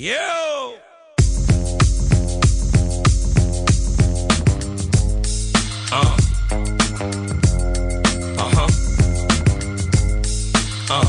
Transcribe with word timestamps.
Yo! 0.00 0.76
Uh. 5.90 6.16
Uh-huh. 8.38 8.68
Uh. 10.88 11.02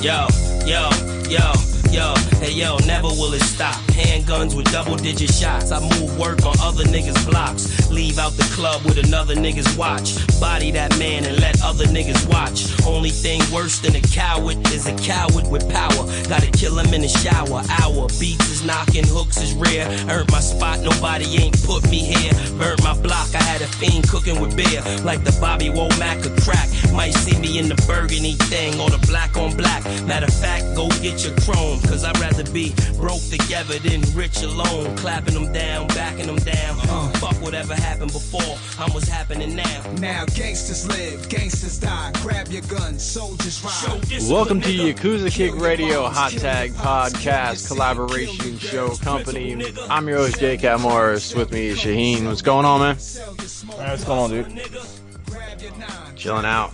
Yo, 0.00 0.26
yo, 0.64 0.88
yo, 1.28 1.52
yo. 1.94 2.14
Hey 2.42 2.50
yo, 2.50 2.76
never 2.86 3.06
will 3.06 3.32
it 3.32 3.42
stop. 3.42 3.76
Handguns 3.94 4.56
with 4.56 4.70
double 4.72 4.96
digit 4.96 5.30
shots. 5.30 5.70
I 5.70 5.80
move 5.80 6.18
work 6.18 6.44
on 6.44 6.54
other 6.60 6.84
niggas' 6.84 7.24
blocks. 7.30 7.88
Leave 7.90 8.18
out 8.18 8.32
the 8.32 8.48
club 8.54 8.82
with 8.84 8.98
another 8.98 9.36
nigga's 9.36 9.70
watch. 9.76 10.18
Body 10.40 10.72
that 10.72 10.98
man 10.98 11.24
and 11.24 11.40
let 11.40 11.62
other 11.62 11.84
niggas 11.84 12.26
watch. 12.28 12.74
Only 12.84 13.10
thing 13.10 13.40
worse 13.52 13.78
than 13.78 13.94
a 13.94 14.00
coward 14.00 14.58
is 14.74 14.86
a 14.86 14.94
coward 14.98 15.46
with 15.48 15.62
power. 15.70 16.04
Gotta 16.28 16.50
kill 16.50 16.76
him 16.78 16.92
in 16.92 17.02
the 17.02 17.08
shower. 17.08 17.62
Hour 17.80 18.08
beats 18.18 18.50
is 18.50 18.64
knocking, 18.64 19.06
hooks 19.06 19.40
is 19.40 19.54
rare. 19.54 19.86
Earned 20.10 20.30
my 20.32 20.40
spot, 20.40 20.80
nobody 20.80 21.26
ain't 21.38 21.62
put 21.62 21.88
me 21.88 22.00
here. 22.00 22.32
Burnt 22.58 22.82
my 22.82 22.98
block, 23.00 23.32
I 23.34 23.42
had 23.42 23.62
a 23.62 23.68
fiend 23.78 24.08
cooking 24.08 24.40
with 24.40 24.56
beer. 24.56 24.82
Like 25.04 25.22
the 25.22 25.36
Bobby 25.40 25.68
Womack 25.68 26.26
of 26.26 26.34
crack. 26.42 26.68
Might 26.92 27.14
see 27.14 27.38
me 27.38 27.58
in 27.58 27.68
the 27.68 27.78
burgundy 27.86 28.34
thing 28.50 28.80
or 28.80 28.90
the 28.90 28.98
black 29.06 29.36
on 29.36 29.56
black. 29.56 29.84
Matter 30.06 30.26
of 30.26 30.34
fact, 30.34 30.64
go 30.74 30.88
get 31.00 31.24
your 31.24 31.34
chrome. 31.40 31.83
Cause 31.86 32.04
I'd 32.04 32.18
rather 32.18 32.44
be 32.50 32.74
broke 32.96 33.22
together 33.22 33.78
than 33.78 34.02
rich 34.14 34.42
alone. 34.42 34.96
Clapping 34.96 35.34
them 35.34 35.52
down, 35.52 35.88
backing 35.88 36.26
them 36.26 36.36
down. 36.36 36.78
Uh-huh. 36.78 37.08
Fuck 37.18 37.40
whatever 37.42 37.74
happened 37.74 38.12
before, 38.12 38.56
I'm 38.78 38.92
what's 38.92 39.08
happening 39.08 39.54
now. 39.54 39.82
Now 39.98 40.24
gangsters 40.26 40.86
live, 40.86 41.28
gangsters 41.28 41.78
die. 41.78 42.12
Grab 42.22 42.48
your 42.48 42.62
guns, 42.62 43.02
soldiers 43.02 43.62
ride. 43.64 44.02
Welcome 44.28 44.60
to 44.62 44.68
nigga. 44.68 44.94
Yakuza 44.94 45.30
Kick 45.30 45.54
Radio 45.56 46.08
Hot 46.08 46.32
Tag 46.32 46.72
Podcast 46.72 47.68
Collaboration 47.68 48.58
Show 48.58 48.96
Company. 48.96 49.64
I'm 49.90 50.08
your 50.08 50.18
host 50.18 50.40
Jake 50.40 50.60
Cat 50.60 50.80
Morris. 50.80 51.34
With 51.34 51.52
me 51.52 51.68
is 51.68 51.78
Shaheen. 51.78 52.26
What's 52.26 52.42
going 52.42 52.64
on, 52.64 52.80
man? 52.80 52.96
Alright, 53.70 53.90
what's 53.90 54.04
going 54.04 54.20
on, 54.20 54.30
dude? 54.30 54.60
Chilling 56.16 56.44
out. 56.44 56.72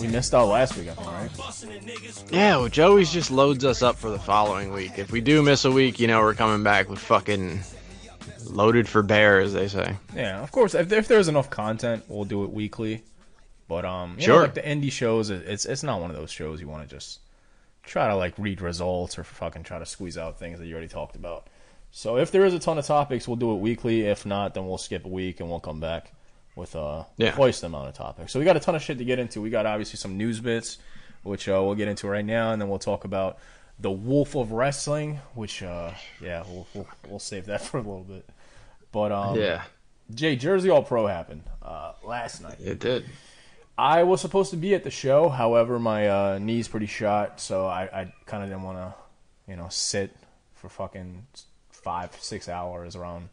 We 0.00 0.08
missed 0.08 0.34
out 0.34 0.48
last 0.48 0.76
week, 0.76 0.88
I 0.88 0.94
think, 0.94 1.08
right? 1.08 2.32
Yeah, 2.32 2.56
well, 2.58 2.68
Joey's 2.68 3.12
just 3.12 3.30
loads 3.30 3.64
us 3.64 3.82
up 3.82 3.96
for 3.96 4.10
the 4.10 4.18
following 4.18 4.72
week. 4.72 4.98
If 4.98 5.10
we 5.12 5.20
do 5.20 5.42
miss 5.42 5.64
a 5.64 5.70
week, 5.70 5.98
you 6.00 6.06
know 6.06 6.20
we're 6.20 6.34
coming 6.34 6.62
back 6.62 6.88
with 6.88 6.98
fucking 6.98 7.60
loaded 8.46 8.88
for 8.88 9.02
bear, 9.02 9.40
as 9.40 9.52
they 9.52 9.68
say. 9.68 9.96
Yeah, 10.14 10.40
of 10.42 10.50
course. 10.52 10.74
If, 10.74 10.92
if 10.92 11.08
there's 11.08 11.28
enough 11.28 11.50
content, 11.50 12.04
we'll 12.08 12.24
do 12.24 12.44
it 12.44 12.50
weekly. 12.52 13.02
But 13.68 13.84
um, 13.84 14.14
you 14.18 14.24
Sure. 14.26 14.34
know, 14.36 14.42
like 14.42 14.54
the 14.54 14.62
indie 14.62 14.92
shows, 14.92 15.30
it's 15.30 15.66
it's 15.66 15.82
not 15.82 16.00
one 16.00 16.10
of 16.10 16.16
those 16.16 16.30
shows 16.30 16.60
you 16.60 16.68
want 16.68 16.88
to 16.88 16.94
just 16.94 17.18
try 17.82 18.08
to 18.08 18.16
like 18.16 18.34
read 18.38 18.60
results 18.60 19.18
or 19.18 19.24
fucking 19.24 19.62
try 19.64 19.78
to 19.78 19.86
squeeze 19.86 20.16
out 20.16 20.38
things 20.38 20.58
that 20.58 20.66
you 20.66 20.72
already 20.74 20.88
talked 20.88 21.16
about. 21.16 21.48
So 21.90 22.16
if 22.16 22.30
there 22.30 22.44
is 22.44 22.54
a 22.54 22.58
ton 22.58 22.78
of 22.78 22.86
topics, 22.86 23.26
we'll 23.26 23.36
do 23.36 23.52
it 23.54 23.58
weekly. 23.60 24.02
If 24.06 24.24
not, 24.26 24.54
then 24.54 24.66
we'll 24.66 24.78
skip 24.78 25.04
a 25.04 25.08
week 25.08 25.40
and 25.40 25.48
we'll 25.48 25.60
come 25.60 25.80
back 25.80 26.12
with 26.56 26.74
uh 26.74 27.04
Yeah. 27.16 27.30
the 27.36 27.66
amount 27.66 27.86
of 27.88 27.94
topics. 27.94 28.32
So 28.32 28.40
we 28.40 28.44
got 28.44 28.56
a 28.56 28.60
ton 28.60 28.74
of 28.74 28.82
shit 28.82 28.98
to 28.98 29.04
get 29.04 29.20
into. 29.20 29.40
We 29.40 29.50
got 29.50 29.66
obviously 29.66 29.98
some 29.98 30.16
news 30.16 30.40
bits, 30.40 30.78
which 31.22 31.48
uh, 31.48 31.62
we'll 31.64 31.76
get 31.76 31.86
into 31.86 32.08
right 32.08 32.24
now, 32.24 32.50
and 32.50 32.60
then 32.60 32.68
we'll 32.68 32.78
talk 32.80 33.04
about 33.04 33.38
the 33.78 33.90
Wolf 33.90 34.34
of 34.34 34.50
Wrestling, 34.52 35.20
which 35.34 35.62
uh 35.62 35.92
yeah 36.20 36.42
we'll 36.48 36.66
we'll, 36.74 36.88
we'll 37.08 37.18
save 37.20 37.46
that 37.46 37.60
for 37.64 37.76
a 37.78 37.82
little 37.82 38.02
bit. 38.04 38.28
But 38.90 39.12
um 39.12 39.38
Yeah, 39.38 39.62
Jay 40.12 40.34
Jersey 40.34 40.70
All 40.70 40.82
Pro 40.82 41.06
happened 41.06 41.44
uh, 41.62 41.92
last 42.02 42.40
night. 42.42 42.56
it 42.60 42.80
did. 42.80 43.04
I 43.78 44.04
was 44.04 44.22
supposed 44.22 44.50
to 44.52 44.56
be 44.56 44.74
at 44.74 44.84
the 44.84 44.90
show, 44.90 45.28
however, 45.28 45.78
my 45.78 46.08
uh, 46.08 46.38
knee's 46.38 46.66
pretty 46.66 46.86
shot, 46.86 47.38
so 47.40 47.66
I, 47.66 47.82
I 47.92 48.12
kind 48.24 48.42
of 48.42 48.48
didn't 48.48 48.62
want 48.62 48.78
to, 48.78 48.94
you 49.50 49.54
know, 49.54 49.66
sit 49.68 50.16
for 50.54 50.70
fucking 50.70 51.26
five, 51.68 52.16
six 52.18 52.48
hours 52.48 52.96
around 52.96 53.28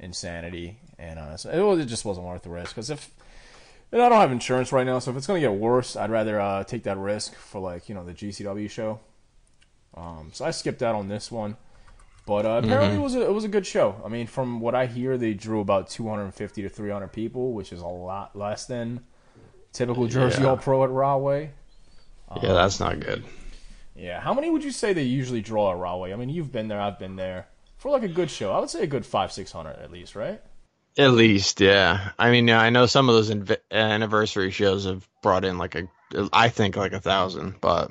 insanity, 0.00 0.78
and 0.98 1.18
uh, 1.18 1.36
so 1.36 1.50
it, 1.50 1.60
was, 1.60 1.78
it 1.78 1.86
just 1.86 2.04
wasn't 2.04 2.26
worth 2.26 2.42
the 2.42 2.50
risk. 2.50 2.74
Because 2.74 2.90
if 2.90 3.10
and 3.92 4.02
I 4.02 4.08
don't 4.08 4.20
have 4.20 4.32
insurance 4.32 4.72
right 4.72 4.86
now, 4.86 4.98
so 4.98 5.10
if 5.10 5.16
it's 5.16 5.26
gonna 5.26 5.40
get 5.40 5.52
worse, 5.52 5.94
I'd 5.94 6.10
rather 6.10 6.40
uh, 6.40 6.64
take 6.64 6.82
that 6.84 6.98
risk 6.98 7.34
for 7.34 7.60
like 7.60 7.88
you 7.88 7.94
know 7.94 8.04
the 8.04 8.14
GCW 8.14 8.68
show. 8.68 9.00
Um, 9.94 10.30
so 10.32 10.44
I 10.44 10.50
skipped 10.50 10.82
out 10.82 10.94
on 10.94 11.08
this 11.08 11.30
one. 11.30 11.56
But 12.26 12.46
uh, 12.46 12.60
apparently 12.62 12.96
it 12.96 13.00
was 13.02 13.16
a, 13.16 13.22
it 13.22 13.32
was 13.32 13.44
a 13.44 13.48
good 13.48 13.66
show. 13.66 14.00
I 14.04 14.08
mean, 14.08 14.28
from 14.28 14.60
what 14.60 14.74
I 14.74 14.86
hear, 14.86 15.18
they 15.18 15.34
drew 15.34 15.60
about 15.60 15.88
250 15.90 16.62
to 16.62 16.68
300 16.68 17.08
people, 17.08 17.54
which 17.54 17.72
is 17.72 17.80
a 17.80 17.86
lot 17.86 18.36
less 18.36 18.66
than 18.66 19.00
typical 19.72 20.06
Jersey 20.06 20.42
Yeah. 20.42 20.50
All 20.50 20.56
Pro 20.56 20.84
at 20.84 20.90
Rahway. 20.90 21.50
Yeah, 22.40 22.52
that's 22.52 22.78
not 22.78 23.00
good. 23.00 23.24
Yeah, 23.96 24.20
how 24.20 24.32
many 24.32 24.48
would 24.48 24.62
you 24.62 24.70
say 24.70 24.92
they 24.92 25.02
usually 25.02 25.40
draw 25.40 25.72
at 25.72 25.78
Rahway? 25.78 26.12
I 26.12 26.16
mean, 26.16 26.28
you've 26.28 26.52
been 26.52 26.68
there, 26.68 26.80
I've 26.80 26.98
been 26.98 27.16
there. 27.16 27.48
For 27.80 27.90
like 27.90 28.02
a 28.02 28.08
good 28.08 28.30
show, 28.30 28.52
I 28.52 28.60
would 28.60 28.68
say 28.68 28.82
a 28.82 28.86
good 28.86 29.06
five, 29.06 29.32
six 29.32 29.50
hundred 29.50 29.76
at 29.78 29.90
least, 29.90 30.14
right? 30.14 30.42
At 30.98 31.12
least, 31.12 31.62
yeah. 31.62 32.10
I 32.18 32.30
mean, 32.30 32.50
I 32.50 32.68
know 32.68 32.84
some 32.84 33.08
of 33.08 33.14
those 33.14 33.30
inv- 33.30 33.56
anniversary 33.70 34.50
shows 34.50 34.84
have 34.84 35.08
brought 35.22 35.46
in 35.46 35.56
like 35.56 35.76
a, 35.76 35.88
I 36.30 36.50
think 36.50 36.76
like 36.76 36.92
a 36.92 37.00
thousand, 37.00 37.54
but 37.58 37.90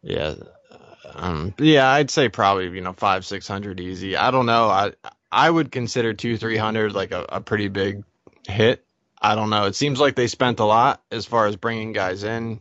yeah, 0.00 0.36
um, 1.12 1.54
yeah, 1.58 1.88
I'd 1.88 2.10
say 2.10 2.28
probably 2.28 2.68
you 2.68 2.82
know 2.82 2.92
five, 2.92 3.26
six 3.26 3.48
hundred 3.48 3.80
easy. 3.80 4.16
I 4.16 4.30
don't 4.30 4.46
know. 4.46 4.68
I 4.68 4.92
I 5.32 5.50
would 5.50 5.72
consider 5.72 6.14
two, 6.14 6.36
three 6.36 6.56
hundred 6.56 6.92
like 6.92 7.10
a, 7.10 7.26
a 7.30 7.40
pretty 7.40 7.66
big 7.66 8.04
hit. 8.46 8.84
I 9.20 9.34
don't 9.34 9.50
know. 9.50 9.66
It 9.66 9.74
seems 9.74 9.98
like 9.98 10.14
they 10.14 10.28
spent 10.28 10.60
a 10.60 10.64
lot 10.64 11.02
as 11.10 11.26
far 11.26 11.48
as 11.48 11.56
bringing 11.56 11.92
guys 11.92 12.22
in, 12.22 12.60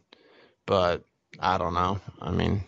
but 0.65 1.03
I 1.39 1.59
don't 1.59 1.75
know. 1.75 1.99
I 2.19 2.31
mean, 2.31 2.63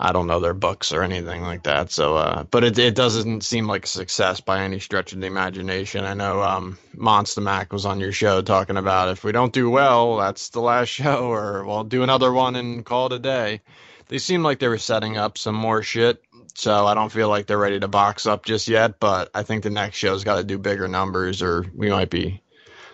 I 0.00 0.12
don't 0.12 0.28
know 0.28 0.38
their 0.38 0.54
books 0.54 0.92
or 0.92 1.02
anything 1.02 1.42
like 1.42 1.64
that. 1.64 1.90
So, 1.90 2.16
uh, 2.16 2.44
but 2.44 2.62
it 2.62 2.78
it 2.78 2.94
doesn't 2.94 3.42
seem 3.42 3.66
like 3.66 3.84
a 3.84 3.88
success 3.88 4.40
by 4.40 4.62
any 4.62 4.78
stretch 4.78 5.12
of 5.12 5.20
the 5.20 5.26
imagination. 5.26 6.04
I 6.04 6.14
know 6.14 6.40
um, 6.42 6.78
Monsta 6.96 7.42
Mack 7.42 7.72
was 7.72 7.84
on 7.84 7.98
your 7.98 8.12
show 8.12 8.40
talking 8.40 8.76
about 8.76 9.08
if 9.08 9.24
we 9.24 9.32
don't 9.32 9.52
do 9.52 9.68
well, 9.68 10.16
that's 10.16 10.50
the 10.50 10.60
last 10.60 10.88
show, 10.88 11.30
or 11.32 11.64
we'll 11.64 11.84
do 11.84 12.02
another 12.02 12.32
one 12.32 12.54
and 12.54 12.84
call 12.84 13.06
it 13.06 13.12
a 13.12 13.18
day. 13.18 13.60
They 14.06 14.18
seem 14.18 14.42
like 14.42 14.60
they 14.60 14.68
were 14.68 14.78
setting 14.78 15.16
up 15.16 15.36
some 15.36 15.54
more 15.54 15.82
shit. 15.82 16.22
So 16.54 16.86
I 16.86 16.94
don't 16.94 17.12
feel 17.12 17.28
like 17.28 17.46
they're 17.46 17.58
ready 17.58 17.78
to 17.78 17.88
box 17.88 18.26
up 18.26 18.44
just 18.44 18.66
yet, 18.66 18.98
but 18.98 19.30
I 19.32 19.44
think 19.44 19.62
the 19.62 19.70
next 19.70 19.96
show's 19.96 20.24
got 20.24 20.36
to 20.36 20.44
do 20.44 20.58
bigger 20.58 20.88
numbers, 20.88 21.42
or 21.42 21.64
we 21.74 21.90
might 21.90 22.10
be 22.10 22.42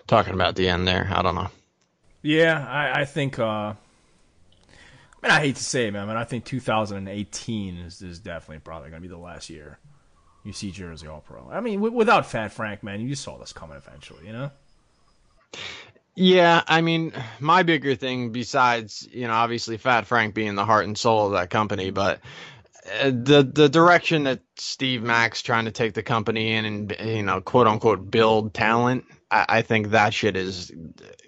talking 0.07 0.33
about 0.33 0.55
the 0.55 0.69
end 0.69 0.87
there. 0.87 1.09
I 1.11 1.21
don't 1.21 1.35
know. 1.35 1.49
Yeah, 2.21 2.63
I, 2.67 3.01
I 3.01 3.05
think. 3.05 3.39
Uh, 3.39 3.73
Mean, 5.25 5.31
I 5.31 5.39
hate 5.39 5.55
to 5.55 5.63
say 5.63 5.87
it, 5.87 5.91
man, 5.91 6.07
but 6.07 6.17
I 6.17 6.23
think 6.23 6.45
2018 6.45 7.77
is, 7.77 8.01
is 8.01 8.19
definitely 8.19 8.59
probably 8.59 8.89
going 8.89 9.01
to 9.01 9.07
be 9.07 9.13
the 9.13 9.17
last 9.17 9.49
year 9.49 9.79
you 10.45 10.53
see 10.53 10.71
Jersey 10.71 11.07
All 11.07 11.21
Pro. 11.21 11.49
I 11.51 11.59
mean, 11.59 11.79
w- 11.79 11.95
without 11.95 12.27
Fat 12.27 12.53
Frank, 12.53 12.83
man, 12.83 13.01
you 13.01 13.15
saw 13.15 13.37
this 13.37 13.51
coming 13.51 13.75
eventually, 13.75 14.27
you 14.27 14.31
know? 14.31 14.51
Yeah, 16.13 16.61
I 16.67 16.81
mean, 16.81 17.11
my 17.39 17.63
bigger 17.63 17.95
thing 17.95 18.31
besides, 18.31 19.07
you 19.11 19.27
know, 19.27 19.33
obviously 19.33 19.77
Fat 19.77 20.05
Frank 20.05 20.35
being 20.35 20.55
the 20.55 20.63
heart 20.63 20.85
and 20.85 20.97
soul 20.97 21.25
of 21.25 21.31
that 21.33 21.49
company, 21.49 21.89
but 21.89 22.21
uh, 23.01 23.09
the 23.09 23.49
the 23.51 23.67
direction 23.67 24.23
that 24.23 24.41
Steve 24.57 25.01
Mack's 25.01 25.41
trying 25.41 25.65
to 25.65 25.71
take 25.71 25.93
the 25.95 26.03
company 26.03 26.53
in 26.53 26.65
and 26.65 26.95
you 27.03 27.23
know, 27.23 27.41
quote 27.41 27.67
unquote 27.67 28.09
build 28.09 28.53
talent, 28.53 29.05
I, 29.31 29.63
think 29.63 29.89
that 29.89 30.13
shit 30.13 30.37
is 30.37 30.71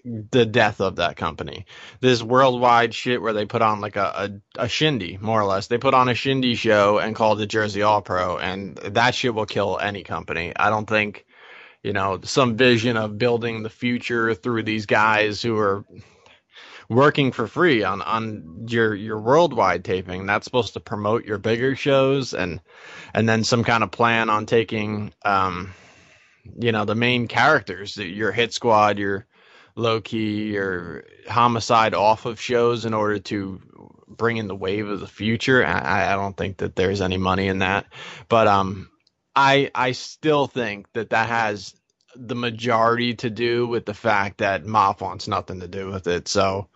the 0.06 0.46
death 0.46 0.80
of 0.80 0.98
that 0.98 1.18
company. 1.18 1.66
This 2.00 2.24
worldwide 2.24 2.94
shit 2.94 3.22
where 3.22 3.34
they 3.34 3.46
put 3.46 3.62
on 3.62 3.82
like 3.82 3.96
a, 3.96 4.40
a, 4.58 4.64
a 4.64 4.68
shindy, 4.70 5.18
more 5.20 5.42
or 5.42 5.46
less. 5.46 5.68
They 5.68 5.78
put 5.78 5.94
on 5.94 6.08
a 6.08 6.14
shindy 6.14 6.56
show 6.56 7.00
and 7.00 7.16
called 7.16 7.42
it 7.42 7.48
Jersey 7.48 7.82
All 7.82 8.02
Pro, 8.02 8.38
and 8.38 8.78
that 8.78 9.16
shit 9.16 9.34
will 9.34 9.46
kill 9.46 9.80
any 9.80 10.04
company. 10.04 10.54
I 10.56 10.70
don't 10.70 10.88
think 10.88 11.26
you 11.84 11.94
know, 11.94 12.20
some 12.24 12.58
vision 12.58 12.98
of 12.98 13.18
building 13.18 13.64
the 13.64 13.70
future 13.70 14.34
through 14.34 14.64
these 14.64 14.86
guys 14.86 15.42
who 15.42 15.58
are 15.58 15.86
working 16.90 17.32
for 17.32 17.48
free 17.48 17.84
on 17.84 18.02
on 18.02 18.66
your 18.68 18.96
your 18.96 19.20
worldwide 19.20 19.86
taping. 19.86 20.26
That's 20.26 20.46
supposed 20.46 20.74
to 20.74 20.80
promote 20.80 21.26
your 21.26 21.38
bigger 21.38 21.76
shows 21.76 22.34
and 22.34 22.62
and 23.14 23.28
then 23.28 23.44
some 23.44 23.64
kind 23.64 23.84
of 23.84 23.92
plan 23.92 24.30
on 24.30 24.46
taking 24.46 25.14
um 25.24 25.74
you 26.60 26.72
know, 26.72 26.86
the 26.86 26.96
main 26.96 27.28
characters, 27.28 27.98
your 27.98 28.32
hit 28.32 28.54
squad, 28.54 29.00
your 29.00 29.26
Low 29.76 30.02
Ki, 30.02 30.48
your 30.54 31.04
homicide 31.30 31.94
off 31.94 32.26
of 32.26 32.42
shows 32.42 32.86
in 32.86 32.94
order 32.94 33.20
to 33.20 33.62
bring 34.08 34.38
in 34.38 34.48
the 34.48 34.56
wave 34.56 34.88
of 34.88 35.00
the 35.00 35.08
future. 35.08 35.64
I, 35.66 36.14
I 36.14 36.16
don't 36.16 36.36
think 36.36 36.58
that 36.58 36.76
there's 36.76 37.02
any 37.02 37.18
money 37.18 37.48
in 37.48 37.60
that. 37.60 37.86
But 38.28 38.48
um 38.48 38.90
I 39.36 39.70
I 39.76 39.92
still 39.92 40.48
think 40.48 40.88
that 40.94 41.12
that 41.12 41.30
has 41.30 41.76
the 42.16 42.36
majority 42.36 43.14
to 43.16 43.30
do 43.30 43.68
with 43.68 43.86
the 43.86 43.94
fact 43.94 44.40
that 44.40 44.64
Moff 44.64 45.02
wants 45.02 45.28
nothing 45.28 45.60
to 45.60 45.68
do 45.68 45.92
with 45.92 46.08
it. 46.08 46.28
So 46.28 46.70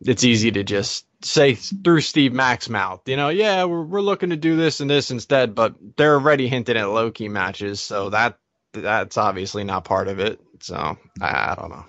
it's 0.00 0.24
easy 0.24 0.50
to 0.52 0.64
just 0.64 1.04
say 1.22 1.54
through 1.54 2.00
Steve 2.00 2.32
Mack's 2.32 2.70
mouth, 2.70 3.02
you 3.06 3.16
know, 3.16 3.28
yeah, 3.28 3.64
we're 3.64 3.82
we're 3.82 4.00
looking 4.00 4.30
to 4.30 4.36
do 4.36 4.56
this 4.56 4.80
and 4.80 4.88
this 4.88 5.10
instead, 5.10 5.54
but 5.54 5.74
they're 5.96 6.14
already 6.14 6.48
hinting 6.48 6.76
at 6.76 6.84
Low 6.88 7.10
Ki 7.10 7.28
matches, 7.28 7.80
so 7.80 8.10
that 8.10 8.38
that's 8.82 9.16
obviously 9.16 9.64
not 9.64 9.84
part 9.84 10.08
of 10.08 10.18
it. 10.18 10.40
So 10.60 10.96
I, 11.20 11.52
I 11.52 11.56
don't 11.58 11.70
know. 11.70 11.84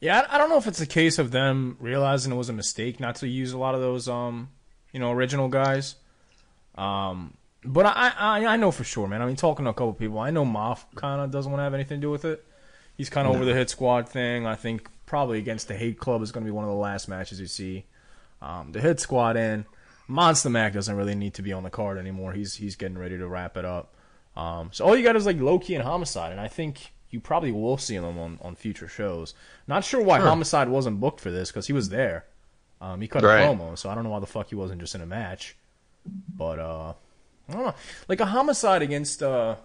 Yeah, 0.00 0.20
I, 0.28 0.34
I 0.34 0.38
don't 0.38 0.50
know 0.50 0.58
if 0.58 0.66
it's 0.66 0.80
a 0.80 0.86
case 0.86 1.18
of 1.18 1.30
them 1.30 1.76
realizing 1.80 2.32
it 2.32 2.36
was 2.36 2.48
a 2.48 2.52
mistake 2.52 3.00
not 3.00 3.16
to 3.16 3.28
use 3.28 3.52
a 3.52 3.58
lot 3.58 3.74
of 3.74 3.80
those 3.80 4.08
um 4.08 4.48
you 4.92 5.00
know, 5.00 5.10
original 5.10 5.48
guys. 5.48 5.96
Um, 6.76 7.34
but 7.64 7.86
I, 7.86 8.12
I 8.16 8.46
I 8.46 8.56
know 8.56 8.70
for 8.70 8.84
sure, 8.84 9.08
man. 9.08 9.22
I 9.22 9.26
mean, 9.26 9.36
talking 9.36 9.64
to 9.64 9.70
a 9.70 9.74
couple 9.74 9.94
people, 9.94 10.18
I 10.18 10.30
know 10.30 10.44
Moff 10.44 10.84
kind 10.94 11.20
of 11.20 11.30
doesn't 11.30 11.50
want 11.50 11.60
to 11.60 11.64
have 11.64 11.74
anything 11.74 11.98
to 11.98 12.02
do 12.02 12.10
with 12.10 12.24
it. 12.24 12.44
He's 12.96 13.08
kind 13.08 13.26
of 13.26 13.34
over 13.34 13.44
the 13.44 13.54
hit 13.54 13.70
squad 13.70 14.08
thing. 14.08 14.46
I 14.46 14.54
think 14.54 14.88
probably 15.06 15.38
against 15.38 15.68
the 15.68 15.74
Hate 15.74 15.98
Club 15.98 16.22
is 16.22 16.30
going 16.30 16.44
to 16.44 16.48
be 16.48 16.54
one 16.54 16.64
of 16.64 16.70
the 16.70 16.76
last 16.76 17.08
matches 17.08 17.40
you 17.40 17.46
see. 17.46 17.86
Um, 18.40 18.72
the 18.72 18.80
hit 18.80 19.00
squad 19.00 19.36
in 19.36 19.64
Monsta 20.08 20.50
Mack 20.50 20.74
doesn't 20.74 20.94
really 20.94 21.14
need 21.14 21.34
to 21.34 21.42
be 21.42 21.52
on 21.52 21.62
the 21.62 21.70
card 21.70 21.98
anymore. 21.98 22.32
He's 22.32 22.54
he's 22.54 22.76
getting 22.76 22.98
ready 22.98 23.16
to 23.16 23.26
wrap 23.26 23.56
it 23.56 23.64
up. 23.64 23.94
Um, 24.36 24.70
so 24.72 24.84
all 24.84 24.96
you 24.96 25.02
got 25.04 25.16
is 25.16 25.26
like 25.26 25.38
Low 25.40 25.58
Ki 25.58 25.74
and 25.74 25.84
Homicide, 25.84 26.32
and 26.32 26.40
I 26.40 26.48
think 26.48 26.92
you 27.10 27.20
probably 27.20 27.52
will 27.52 27.76
see 27.76 27.98
them 27.98 28.18
on, 28.18 28.38
on 28.40 28.54
future 28.56 28.88
shows. 28.88 29.34
Not 29.66 29.84
sure 29.84 30.00
why 30.02 30.18
Sure. 30.18 30.26
Homicide 30.28 30.68
wasn't 30.68 31.00
booked 31.00 31.20
for 31.20 31.30
this 31.30 31.50
because 31.50 31.66
he 31.66 31.72
was 31.74 31.90
there. 31.90 32.24
Um, 32.80 33.00
he 33.00 33.08
cut 33.08 33.22
Right. 33.22 33.42
a 33.42 33.46
promo, 33.46 33.76
so 33.76 33.90
I 33.90 33.94
don't 33.94 34.04
know 34.04 34.10
why 34.10 34.20
the 34.20 34.26
fuck 34.26 34.48
he 34.48 34.54
wasn't 34.54 34.80
just 34.80 34.94
in 34.94 35.02
a 35.02 35.06
match. 35.06 35.56
But 36.36 36.58
uh, 36.58 36.94
I 37.48 37.52
don't 37.52 37.62
know, 37.66 37.74
like 38.08 38.20
a 38.20 38.26
Homicide 38.26 38.82
against 38.82 39.22
uh, 39.22 39.56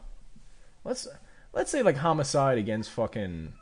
let's 0.84 1.08
let's 1.54 1.72
say 1.72 1.81
like 1.81 1.98
Homicide 1.98 2.58
against 2.58 2.92
fucking 2.92 3.54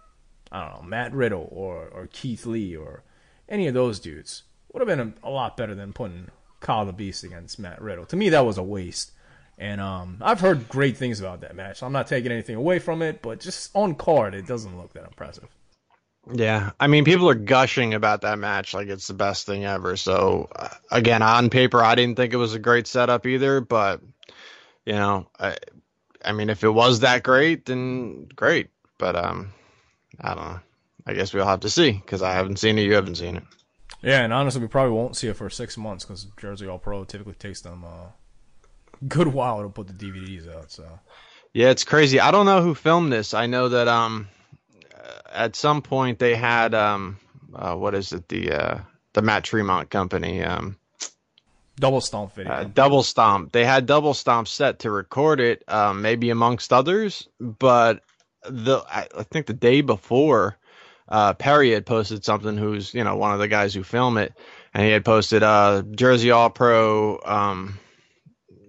I 0.52 0.66
don't 0.70 0.82
know 0.82 0.88
Matt 0.90 1.14
Riddle 1.14 1.48
or 1.52 1.86
or 1.88 2.08
Keith 2.12 2.46
Lee 2.46 2.76
or 2.76 3.04
any 3.48 3.68
of 3.68 3.74
those 3.74 4.00
dudes 4.00 4.44
would 4.74 4.82
have 4.86 4.88
been 4.98 5.14
a, 5.24 5.28
a 5.28 5.32
lot 5.32 5.56
better 5.56 5.74
than 5.76 5.94
putting 5.94 6.28
Kyle 6.60 6.86
the 6.86 6.92
Beast 6.92 7.24
against 7.24 7.60
Matt 7.60 7.82
Riddle. 7.82 8.06
To 8.08 8.16
me, 8.18 8.28
that 8.30 8.46
was 8.46 8.58
a 8.58 8.64
waste. 8.64 9.12
And 9.58 9.80
um, 9.80 10.18
I've 10.22 10.42
heard 10.42 10.68
great 10.68 10.98
things 10.98 11.20
about 11.20 11.42
that 11.42 11.56
match. 11.56 11.82
I'm 11.82 11.94
not 11.94 12.08
taking 12.08 12.32
anything 12.32 12.56
away 12.56 12.80
from 12.80 13.02
it, 13.02 13.22
but 13.22 13.40
just 13.40 13.72
on 13.74 13.96
card, 13.96 14.36
it 14.36 14.46
doesn't 14.46 14.78
look 14.78 14.94
that 14.94 15.06
impressive. 15.06 15.48
Yeah, 16.34 16.72
I 16.80 16.88
mean, 16.88 17.06
people 17.06 17.30
are 17.30 17.36
gushing 17.36 17.94
about 17.94 18.22
that 18.22 18.40
match 18.40 18.74
like 18.74 18.88
it's 18.88 19.08
the 19.08 19.14
best 19.14 19.46
thing 19.46 19.64
ever. 19.64 19.96
So, 19.96 20.50
uh, 20.56 20.70
again, 20.92 21.22
on 21.22 21.50
paper, 21.50 21.84
I 21.84 21.96
didn't 21.96 22.18
think 22.18 22.34
it 22.34 22.38
was 22.38 22.56
a 22.56 22.60
great 22.60 22.88
setup 22.88 23.28
either. 23.28 23.62
But 23.62 24.02
you 24.86 24.94
know, 24.94 25.28
I, 25.40 25.56
I 26.24 26.32
mean, 26.32 26.50
if 26.50 26.64
it 26.64 26.70
was 26.70 27.02
that 27.02 27.24
great, 27.24 27.66
then 27.66 28.28
great. 28.36 28.70
But 28.98 29.16
um, 29.16 29.54
I 30.20 30.34
don't 30.34 30.46
know. 30.46 30.60
I 31.06 31.14
guess 31.14 31.34
we'll 31.34 31.46
have 31.46 31.60
to 31.60 31.70
see 31.70 31.92
because 31.92 32.24
I 32.24 32.34
haven't 32.34 32.58
seen 32.58 32.80
it. 32.80 32.84
You 32.84 32.96
haven't 32.96 33.16
seen 33.16 33.38
it. 33.38 33.44
Yeah, 34.02 34.22
and 34.22 34.34
honestly, 34.34 34.62
we 34.62 34.68
probably 34.68 34.94
won't 34.94 35.16
see 35.16 35.28
it 35.28 35.36
for 35.36 35.50
six 35.50 35.78
months 35.78 36.06
because 36.06 36.26
Jersey 36.38 36.68
All 36.68 36.80
Pro 36.80 37.04
typically 37.04 37.36
takes 37.36 37.62
them 37.62 37.84
uh, 37.86 38.08
good 39.08 39.28
while 39.28 39.62
to 39.62 39.70
put 39.70 39.88
the 39.88 39.94
DVDs 39.94 40.54
out. 40.54 40.72
So 40.72 40.88
Yeah, 41.54 41.70
it's 41.70 41.84
crazy. 41.84 42.20
I 42.20 42.32
don't 42.32 42.46
know 42.46 42.62
who 42.62 42.76
filmed 42.76 43.12
this. 43.12 43.34
I 43.34 43.46
know 43.46 43.70
that 43.70 43.88
um, 43.88 44.28
uh, 44.94 45.20
at 45.32 45.56
some 45.56 45.82
point 45.82 46.20
they 46.20 46.36
had 46.36 46.74
um, 46.74 47.18
uh, 47.54 47.76
what 47.76 47.96
is 47.96 48.12
it? 48.12 48.28
The 48.28 48.52
uh, 48.52 48.80
the 49.14 49.22
Matt 49.22 49.44
Tremont 49.44 49.90
company 49.90 50.44
um. 50.44 50.78
double 51.80 52.02
stomp 52.02 52.36
video. 52.36 52.52
uh, 52.52 52.64
double 52.66 53.04
stomp. 53.04 53.52
They 53.52 53.66
had 53.66 53.86
double 53.86 54.14
stomp 54.14 54.48
set 54.48 54.80
to 54.80 54.92
record 54.92 55.40
it, 55.40 55.64
um, 55.68 56.02
maybe 56.02 56.30
amongst 56.30 56.74
others. 56.74 57.28
But 57.40 58.02
the 58.48 58.84
I, 58.90 59.08
I 59.18 59.24
think 59.24 59.48
the 59.48 59.54
day 59.54 59.82
before, 59.82 60.58
uh, 61.08 61.34
Perry 61.34 61.72
had 61.72 61.86
posted 61.86 62.26
something. 62.26 62.58
Who's 62.58 62.94
you 62.94 63.04
know 63.04 63.16
one 63.16 63.34
of 63.34 63.40
the 63.40 63.48
guys 63.48 63.74
who 63.74 63.84
film 63.84 64.18
it, 64.18 64.34
and 64.74 64.84
he 64.84 64.92
had 64.92 65.06
posted 65.06 65.44
uh, 65.44 65.84
Jersey 65.92 66.32
All 66.32 66.50
Pro 66.50 67.20
um, 67.26 67.80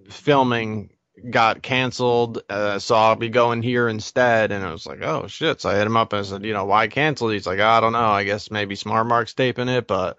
filming 0.09 0.89
got 1.29 1.61
canceled. 1.61 2.43
Uh, 2.49 2.79
so 2.79 2.95
I'll 2.95 3.15
be 3.15 3.29
going 3.29 3.61
here 3.61 3.87
instead. 3.87 4.51
And 4.51 4.63
I 4.63 4.71
was 4.71 4.85
like, 4.85 5.01
oh 5.01 5.27
shit. 5.27 5.61
So 5.61 5.69
I 5.69 5.75
hit 5.75 5.87
him 5.87 5.97
up 5.97 6.13
and 6.13 6.19
I 6.19 6.23
said, 6.23 6.45
you 6.45 6.53
know, 6.53 6.65
why 6.65 6.87
cancel? 6.87 7.29
He's 7.29 7.47
like, 7.47 7.59
I 7.59 7.79
don't 7.79 7.93
know. 7.93 7.99
I 7.99 8.23
guess 8.23 8.51
maybe 8.51 8.75
Smart 8.75 9.07
Mark's 9.07 9.33
taping 9.33 9.67
it, 9.69 9.87
but 9.87 10.17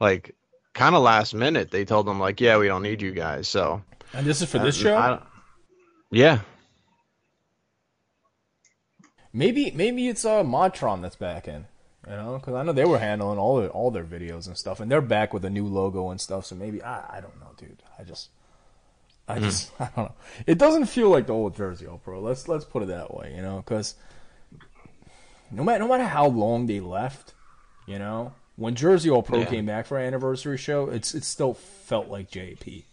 like 0.00 0.34
kind 0.74 0.94
of 0.94 1.02
last 1.02 1.34
minute 1.34 1.70
they 1.70 1.84
told 1.84 2.08
him 2.08 2.20
like, 2.20 2.40
yeah, 2.40 2.58
we 2.58 2.68
don't 2.68 2.82
need 2.82 3.02
you 3.02 3.12
guys. 3.12 3.48
So 3.48 3.82
and 4.12 4.26
this 4.26 4.42
is 4.42 4.50
for 4.50 4.58
this 4.58 4.76
show. 4.76 5.20
yeah, 6.10 6.40
Maybe 9.32 9.70
maybe 9.70 10.08
it's 10.08 10.24
uh 10.24 10.42
Modtron 10.42 11.02
that's 11.02 11.16
back 11.16 11.46
in. 11.46 11.66
You 12.08 12.14
know, 12.14 12.38
because 12.38 12.54
I 12.54 12.62
know 12.62 12.72
they 12.72 12.86
were 12.86 12.98
handling 12.98 13.38
all 13.38 13.60
their 13.60 13.68
all 13.68 13.90
their 13.90 14.04
videos 14.04 14.46
and 14.46 14.56
stuff, 14.56 14.80
and 14.80 14.90
they're 14.90 15.00
back 15.00 15.34
with 15.34 15.44
a 15.44 15.50
new 15.50 15.66
logo 15.66 16.10
and 16.10 16.20
stuff. 16.20 16.46
So 16.46 16.54
maybe 16.54 16.82
I 16.82 17.18
I 17.18 17.20
don't 17.20 17.38
know, 17.38 17.50
dude. 17.56 17.82
I 17.98 18.04
just 18.04 18.30
I 19.28 19.38
just 19.38 19.72
I 19.80 19.84
don't 19.94 20.06
know. 20.06 20.14
It 20.46 20.58
doesn't 20.58 20.86
feel 20.86 21.10
like 21.10 21.26
the 21.26 21.34
old 21.34 21.54
Jersey 21.56 21.86
All 21.86 21.98
Pro. 21.98 22.20
Let's 22.20 22.48
let's 22.48 22.64
put 22.64 22.82
it 22.82 22.86
that 22.86 23.14
way. 23.14 23.32
You 23.36 23.42
know, 23.42 23.56
because 23.58 23.94
no 25.50 25.64
matter 25.64 25.80
no 25.84 25.88
matter 25.88 26.04
how 26.04 26.26
long 26.26 26.66
they 26.66 26.80
left, 26.80 27.34
you 27.86 27.98
know, 27.98 28.34
when 28.56 28.74
Jersey 28.74 29.10
All 29.10 29.22
Pro 29.22 29.40
Yeah. 29.40 29.46
came 29.46 29.66
back 29.66 29.86
for 29.86 29.98
our 29.98 30.04
anniversary 30.04 30.56
show, 30.58 30.88
it's 30.90 31.14
it 31.14 31.24
still 31.24 31.54
felt 31.54 32.08
like 32.08 32.30
JP. 32.30 32.84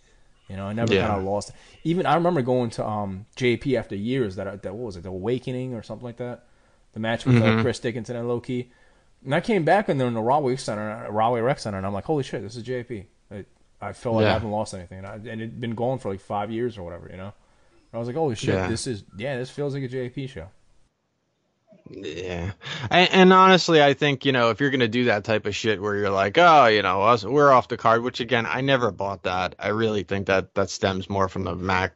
You 0.49 0.55
know, 0.57 0.65
I 0.67 0.73
never 0.73 0.93
Yeah. 0.93 1.01
kind 1.07 1.17
of 1.17 1.23
lost. 1.23 1.51
Even 1.83 2.05
I 2.05 2.15
remember 2.15 2.41
going 2.41 2.69
to 2.71 2.85
um 2.85 3.25
JP 3.35 3.77
after 3.77 3.95
years 3.95 4.35
that 4.35 4.61
that 4.63 4.75
what 4.75 4.85
was 4.85 4.97
it, 4.97 5.03
the 5.03 5.09
Awakening 5.09 5.73
or 5.73 5.83
something 5.83 6.05
like 6.05 6.17
that, 6.17 6.45
the 6.93 6.99
match 6.99 7.25
with 7.25 7.41
uh, 7.41 7.61
Chris 7.61 7.79
Dickinson 7.79 8.15
and 8.15 8.27
Low 8.27 8.39
Ki. 8.39 8.71
And 9.23 9.33
I 9.33 9.41
came 9.41 9.65
back 9.65 9.89
and 9.89 9.99
they're 9.99 10.07
in 10.07 10.13
the 10.13 10.21
Rahway 10.21 10.55
Center, 10.55 11.07
Rahway 11.09 11.41
Rec 11.41 11.57
Center, 11.57 11.77
and 11.77 11.87
I'm 11.87 11.93
like, 11.93 12.05
holy 12.05 12.21
shit, 12.21 12.43
this 12.43 12.55
is 12.55 12.63
JP. 12.63 13.05
I, 13.81 13.93
felt 13.93 14.15
like 14.15 14.25
I 14.25 14.33
haven't 14.33 14.51
lost 14.51 14.73
anything, 14.73 14.99
and, 14.99 15.07
I, 15.07 15.15
and 15.15 15.27
it'd 15.41 15.59
been 15.61 15.75
going 15.75 15.99
for 15.99 16.09
like 16.11 16.21
five 16.21 16.51
years 16.51 16.77
or 16.77 16.83
whatever, 16.83 17.09
you 17.11 17.17
know. 17.17 17.33
I 17.93 17.97
was 17.97 18.07
like, 18.07 18.15
holy 18.17 18.35
shit, 18.35 18.55
Yeah. 18.55 18.67
this 18.67 18.87
is 18.87 19.03
yeah, 19.17 19.37
this 19.37 19.49
feels 19.49 19.73
like 19.73 19.83
a 19.83 19.87
JP 19.87 20.27
show. 20.29 20.47
yeah. 21.89 22.51
And, 22.89 23.09
and 23.11 23.33
honestly, 23.33 23.81
I 23.81 23.93
think 23.93 24.25
you 24.25 24.31
know 24.31 24.49
if 24.49 24.59
you're 24.59 24.69
gonna 24.71 24.87
do 24.87 25.05
that 25.05 25.23
type 25.23 25.45
of 25.45 25.55
shit 25.55 25.81
where 25.81 25.95
you're 25.95 26.09
like, 26.09 26.37
oh, 26.37 26.65
you 26.65 26.81
know, 26.81 27.03
us, 27.03 27.23
we're 27.23 27.51
off 27.51 27.67
the 27.67 27.77
card. 27.77 28.01
Which 28.03 28.19
again, 28.19 28.45
I 28.45 28.61
never 28.61 28.91
bought 28.91 29.23
that. 29.23 29.55
I 29.59 29.69
really 29.69 30.03
think 30.03 30.27
that 30.27 30.55
that 30.55 30.69
stems 30.69 31.09
more 31.09 31.29
from 31.29 31.43
the 31.43 31.55
Mac 31.55 31.93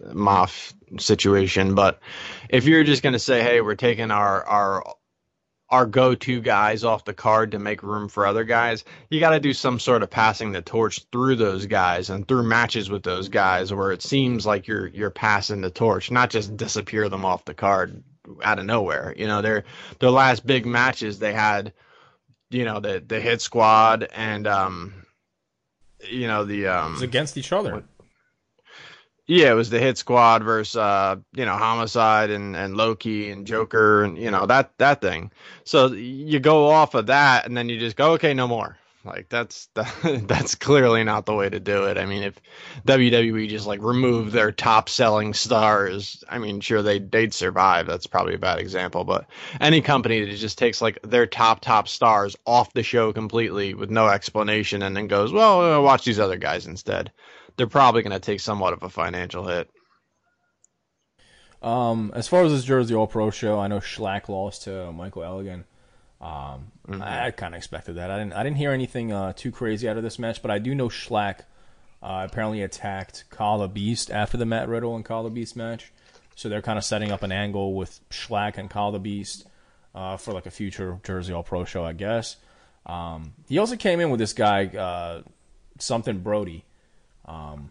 Moff 0.00 0.72
situation. 0.98 1.74
But 1.74 2.00
if 2.48 2.64
you're 2.66 2.84
just 2.84 3.02
gonna 3.02 3.18
say, 3.18 3.42
hey, 3.42 3.60
we're 3.60 3.74
taking 3.76 4.10
our 4.10 4.44
our 4.44 4.84
our 5.70 5.86
go-to 5.86 6.40
guys 6.40 6.82
off 6.82 7.04
the 7.04 7.14
card 7.14 7.52
to 7.52 7.58
make 7.58 7.82
room 7.82 8.08
for 8.08 8.26
other 8.26 8.44
guys, 8.44 8.84
you 9.08 9.20
got 9.20 9.30
to 9.30 9.40
do 9.40 9.52
some 9.52 9.78
sort 9.78 10.02
of 10.02 10.10
passing 10.10 10.50
the 10.50 10.62
torch 10.62 11.00
through 11.12 11.36
those 11.36 11.66
guys 11.66 12.10
and 12.10 12.26
through 12.26 12.42
matches 12.42 12.90
with 12.90 13.04
those 13.04 13.28
guys 13.28 13.72
where 13.72 13.92
it 13.92 14.02
seems 14.02 14.44
like 14.44 14.66
you're 14.66 14.88
you're 14.88 15.10
passing 15.10 15.60
the 15.60 15.70
torch, 15.70 16.10
not 16.10 16.30
just 16.30 16.56
disappear 16.56 17.08
them 17.08 17.24
off 17.24 17.44
the 17.44 17.54
card 17.54 18.02
out 18.42 18.58
of 18.58 18.64
nowhere. 18.66 19.14
You 19.16 19.28
know, 19.28 19.42
their 19.42 19.64
their 20.00 20.10
last 20.10 20.44
big 20.44 20.66
matches 20.66 21.18
they 21.18 21.32
had, 21.32 21.72
you 22.50 22.64
know, 22.64 22.80
the 22.80 23.02
the 23.06 23.20
hit 23.20 23.40
squad 23.40 24.08
and 24.12 24.46
um 24.48 24.94
you 26.08 26.26
know 26.26 26.44
the 26.44 26.66
um 26.66 26.94
It's 26.94 27.02
against 27.02 27.36
each 27.36 27.52
other. 27.52 27.84
Yeah, 29.30 29.52
it 29.52 29.54
was 29.54 29.70
the 29.70 29.78
hit 29.78 29.96
squad 29.96 30.42
versus 30.42 30.74
uh, 30.74 31.14
you 31.34 31.44
know, 31.44 31.56
homicide 31.56 32.30
and, 32.30 32.56
and 32.56 32.76
Low 32.76 32.96
Ki 32.96 33.30
and 33.30 33.46
Joker 33.46 34.02
and 34.02 34.18
you 34.18 34.28
know, 34.28 34.44
that 34.46 34.76
that 34.78 35.00
thing. 35.00 35.30
So 35.62 35.92
you 35.92 36.40
go 36.40 36.68
off 36.68 36.96
of 36.96 37.06
that 37.06 37.46
and 37.46 37.56
then 37.56 37.68
you 37.68 37.78
just 37.78 37.94
go, 37.94 38.14
okay, 38.14 38.34
no 38.34 38.48
more. 38.48 38.76
Like 39.04 39.28
that's 39.28 39.68
that, 39.74 40.24
that's 40.26 40.56
clearly 40.56 41.04
not 41.04 41.26
the 41.26 41.34
way 41.36 41.48
to 41.48 41.60
do 41.60 41.84
it. 41.84 41.96
I 41.96 42.06
mean, 42.06 42.24
if 42.24 42.40
WWE 42.88 43.48
just 43.48 43.68
like 43.68 43.80
remove 43.80 44.32
their 44.32 44.50
top 44.50 44.88
selling 44.88 45.32
stars, 45.32 46.24
I 46.28 46.38
mean, 46.38 46.60
sure 46.60 46.82
they 46.82 46.98
they'd 46.98 47.32
survive. 47.32 47.86
That's 47.86 48.08
probably 48.08 48.34
a 48.34 48.38
bad 48.38 48.58
example, 48.58 49.04
but 49.04 49.26
any 49.60 49.80
company 49.80 50.24
that 50.24 50.36
just 50.38 50.58
takes 50.58 50.82
like 50.82 50.98
their 51.02 51.28
top 51.28 51.60
top 51.60 51.86
stars 51.86 52.34
off 52.46 52.72
the 52.72 52.82
show 52.82 53.12
completely 53.12 53.74
with 53.74 53.90
no 53.90 54.08
explanation 54.08 54.82
and 54.82 54.96
then 54.96 55.06
goes, 55.06 55.32
well, 55.32 55.62
uh, 55.62 55.80
watch 55.80 56.04
these 56.04 56.18
other 56.18 56.36
guys 56.36 56.66
instead. 56.66 57.12
They're 57.56 57.66
probably 57.66 58.02
going 58.02 58.12
to 58.12 58.20
take 58.20 58.40
somewhat 58.40 58.72
of 58.72 58.82
a 58.82 58.88
financial 58.88 59.46
hit. 59.46 59.70
Um, 61.62 62.12
as 62.14 62.26
far 62.26 62.44
as 62.44 62.52
this 62.52 62.64
Jersey 62.64 62.94
All 62.94 63.06
Pro 63.06 63.30
show, 63.30 63.58
I 63.58 63.68
know 63.68 63.80
Shlak 63.80 64.28
lost 64.28 64.62
to 64.64 64.92
Michael 64.92 65.24
Elgin. 65.24 65.64
Um, 66.20 66.72
I, 67.00 67.26
I 67.26 67.30
kind 67.30 67.54
of 67.54 67.58
expected 67.58 67.96
that. 67.96 68.10
I 68.10 68.18
didn't. 68.18 68.32
I 68.34 68.42
didn't 68.42 68.56
hear 68.56 68.72
anything 68.72 69.12
uh, 69.12 69.32
too 69.32 69.50
crazy 69.50 69.88
out 69.88 69.96
of 69.96 70.02
this 70.02 70.18
match, 70.18 70.42
but 70.42 70.50
I 70.50 70.58
do 70.58 70.74
know 70.74 70.88
Shlak 70.88 71.40
uh, 72.02 72.26
apparently 72.30 72.62
attacked 72.62 73.24
the 73.30 73.70
Beast 73.72 74.10
after 74.10 74.36
the 74.36 74.46
Matt 74.46 74.68
Riddle 74.68 74.96
and 74.96 75.04
the 75.04 75.30
Beast 75.30 75.56
match. 75.56 75.92
So 76.34 76.48
they're 76.48 76.62
kind 76.62 76.78
of 76.78 76.84
setting 76.84 77.10
up 77.10 77.22
an 77.22 77.32
angle 77.32 77.74
with 77.74 78.00
Shlak 78.10 78.56
and 78.56 78.70
the 78.70 78.98
Beast 78.98 79.46
uh, 79.94 80.16
for 80.16 80.32
like 80.32 80.46
a 80.46 80.50
future 80.50 80.98
Jersey 81.04 81.32
All 81.32 81.42
Pro 81.42 81.64
show, 81.64 81.84
I 81.84 81.92
guess. 81.92 82.36
Um, 82.86 83.34
he 83.48 83.58
also 83.58 83.76
came 83.76 84.00
in 84.00 84.10
with 84.10 84.20
this 84.20 84.32
guy, 84.32 84.66
uh, 84.66 85.22
something 85.78 86.20
Brody, 86.20 86.64
um, 87.30 87.70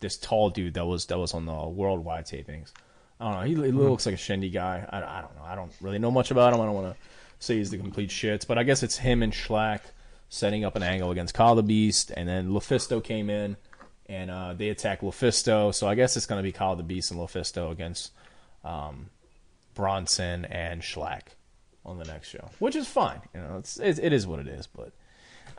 this 0.00 0.16
tall 0.16 0.50
dude 0.50 0.74
that 0.74 0.84
was 0.84 1.06
that 1.06 1.18
was 1.18 1.34
on 1.34 1.46
the 1.46 1.68
worldwide 1.68 2.26
tapings. 2.26 2.72
I 3.18 3.30
don't 3.30 3.40
know. 3.40 3.62
He, 3.62 3.66
he 3.66 3.72
looks 3.72 4.06
like 4.06 4.14
a 4.14 4.18
shindy 4.18 4.50
guy. 4.50 4.86
I, 4.90 4.98
I 4.98 5.20
don't 5.22 5.34
know. 5.36 5.44
I 5.44 5.54
don't 5.54 5.72
really 5.80 5.98
know 5.98 6.10
much 6.10 6.30
about 6.30 6.52
him. 6.52 6.60
I 6.60 6.66
don't 6.66 6.74
want 6.74 6.94
to 6.94 7.00
say 7.38 7.56
he's 7.56 7.70
the 7.70 7.78
complete 7.78 8.10
shits, 8.10 8.46
but 8.46 8.58
I 8.58 8.64
guess 8.64 8.82
it's 8.82 8.98
him 8.98 9.22
and 9.22 9.32
Shlak 9.32 9.80
setting 10.28 10.64
up 10.64 10.76
an 10.76 10.82
angle 10.82 11.10
against 11.10 11.32
Kyle 11.32 11.54
the 11.54 11.62
Beast, 11.62 12.10
and 12.14 12.28
then 12.28 12.50
Lufisto 12.50 13.02
came 13.02 13.30
in 13.30 13.56
and 14.06 14.30
uh, 14.30 14.52
they 14.52 14.68
attack 14.68 15.00
Lufisto. 15.00 15.72
So 15.72 15.86
I 15.86 15.94
guess 15.94 16.16
it's 16.16 16.26
going 16.26 16.38
to 16.38 16.42
be 16.42 16.52
Kyle 16.52 16.76
the 16.76 16.82
Beast 16.82 17.10
and 17.10 17.20
Lufisto 17.20 17.70
against 17.70 18.12
um, 18.64 19.08
Bronson 19.74 20.44
and 20.44 20.82
Shlak 20.82 21.22
on 21.86 21.98
the 21.98 22.04
next 22.04 22.28
show, 22.28 22.50
which 22.58 22.76
is 22.76 22.88
fine. 22.88 23.20
You 23.34 23.40
know, 23.40 23.56
it's 23.58 23.78
it, 23.78 23.98
it 23.98 24.12
is 24.12 24.26
what 24.26 24.40
it 24.40 24.48
is. 24.48 24.66
But 24.66 24.92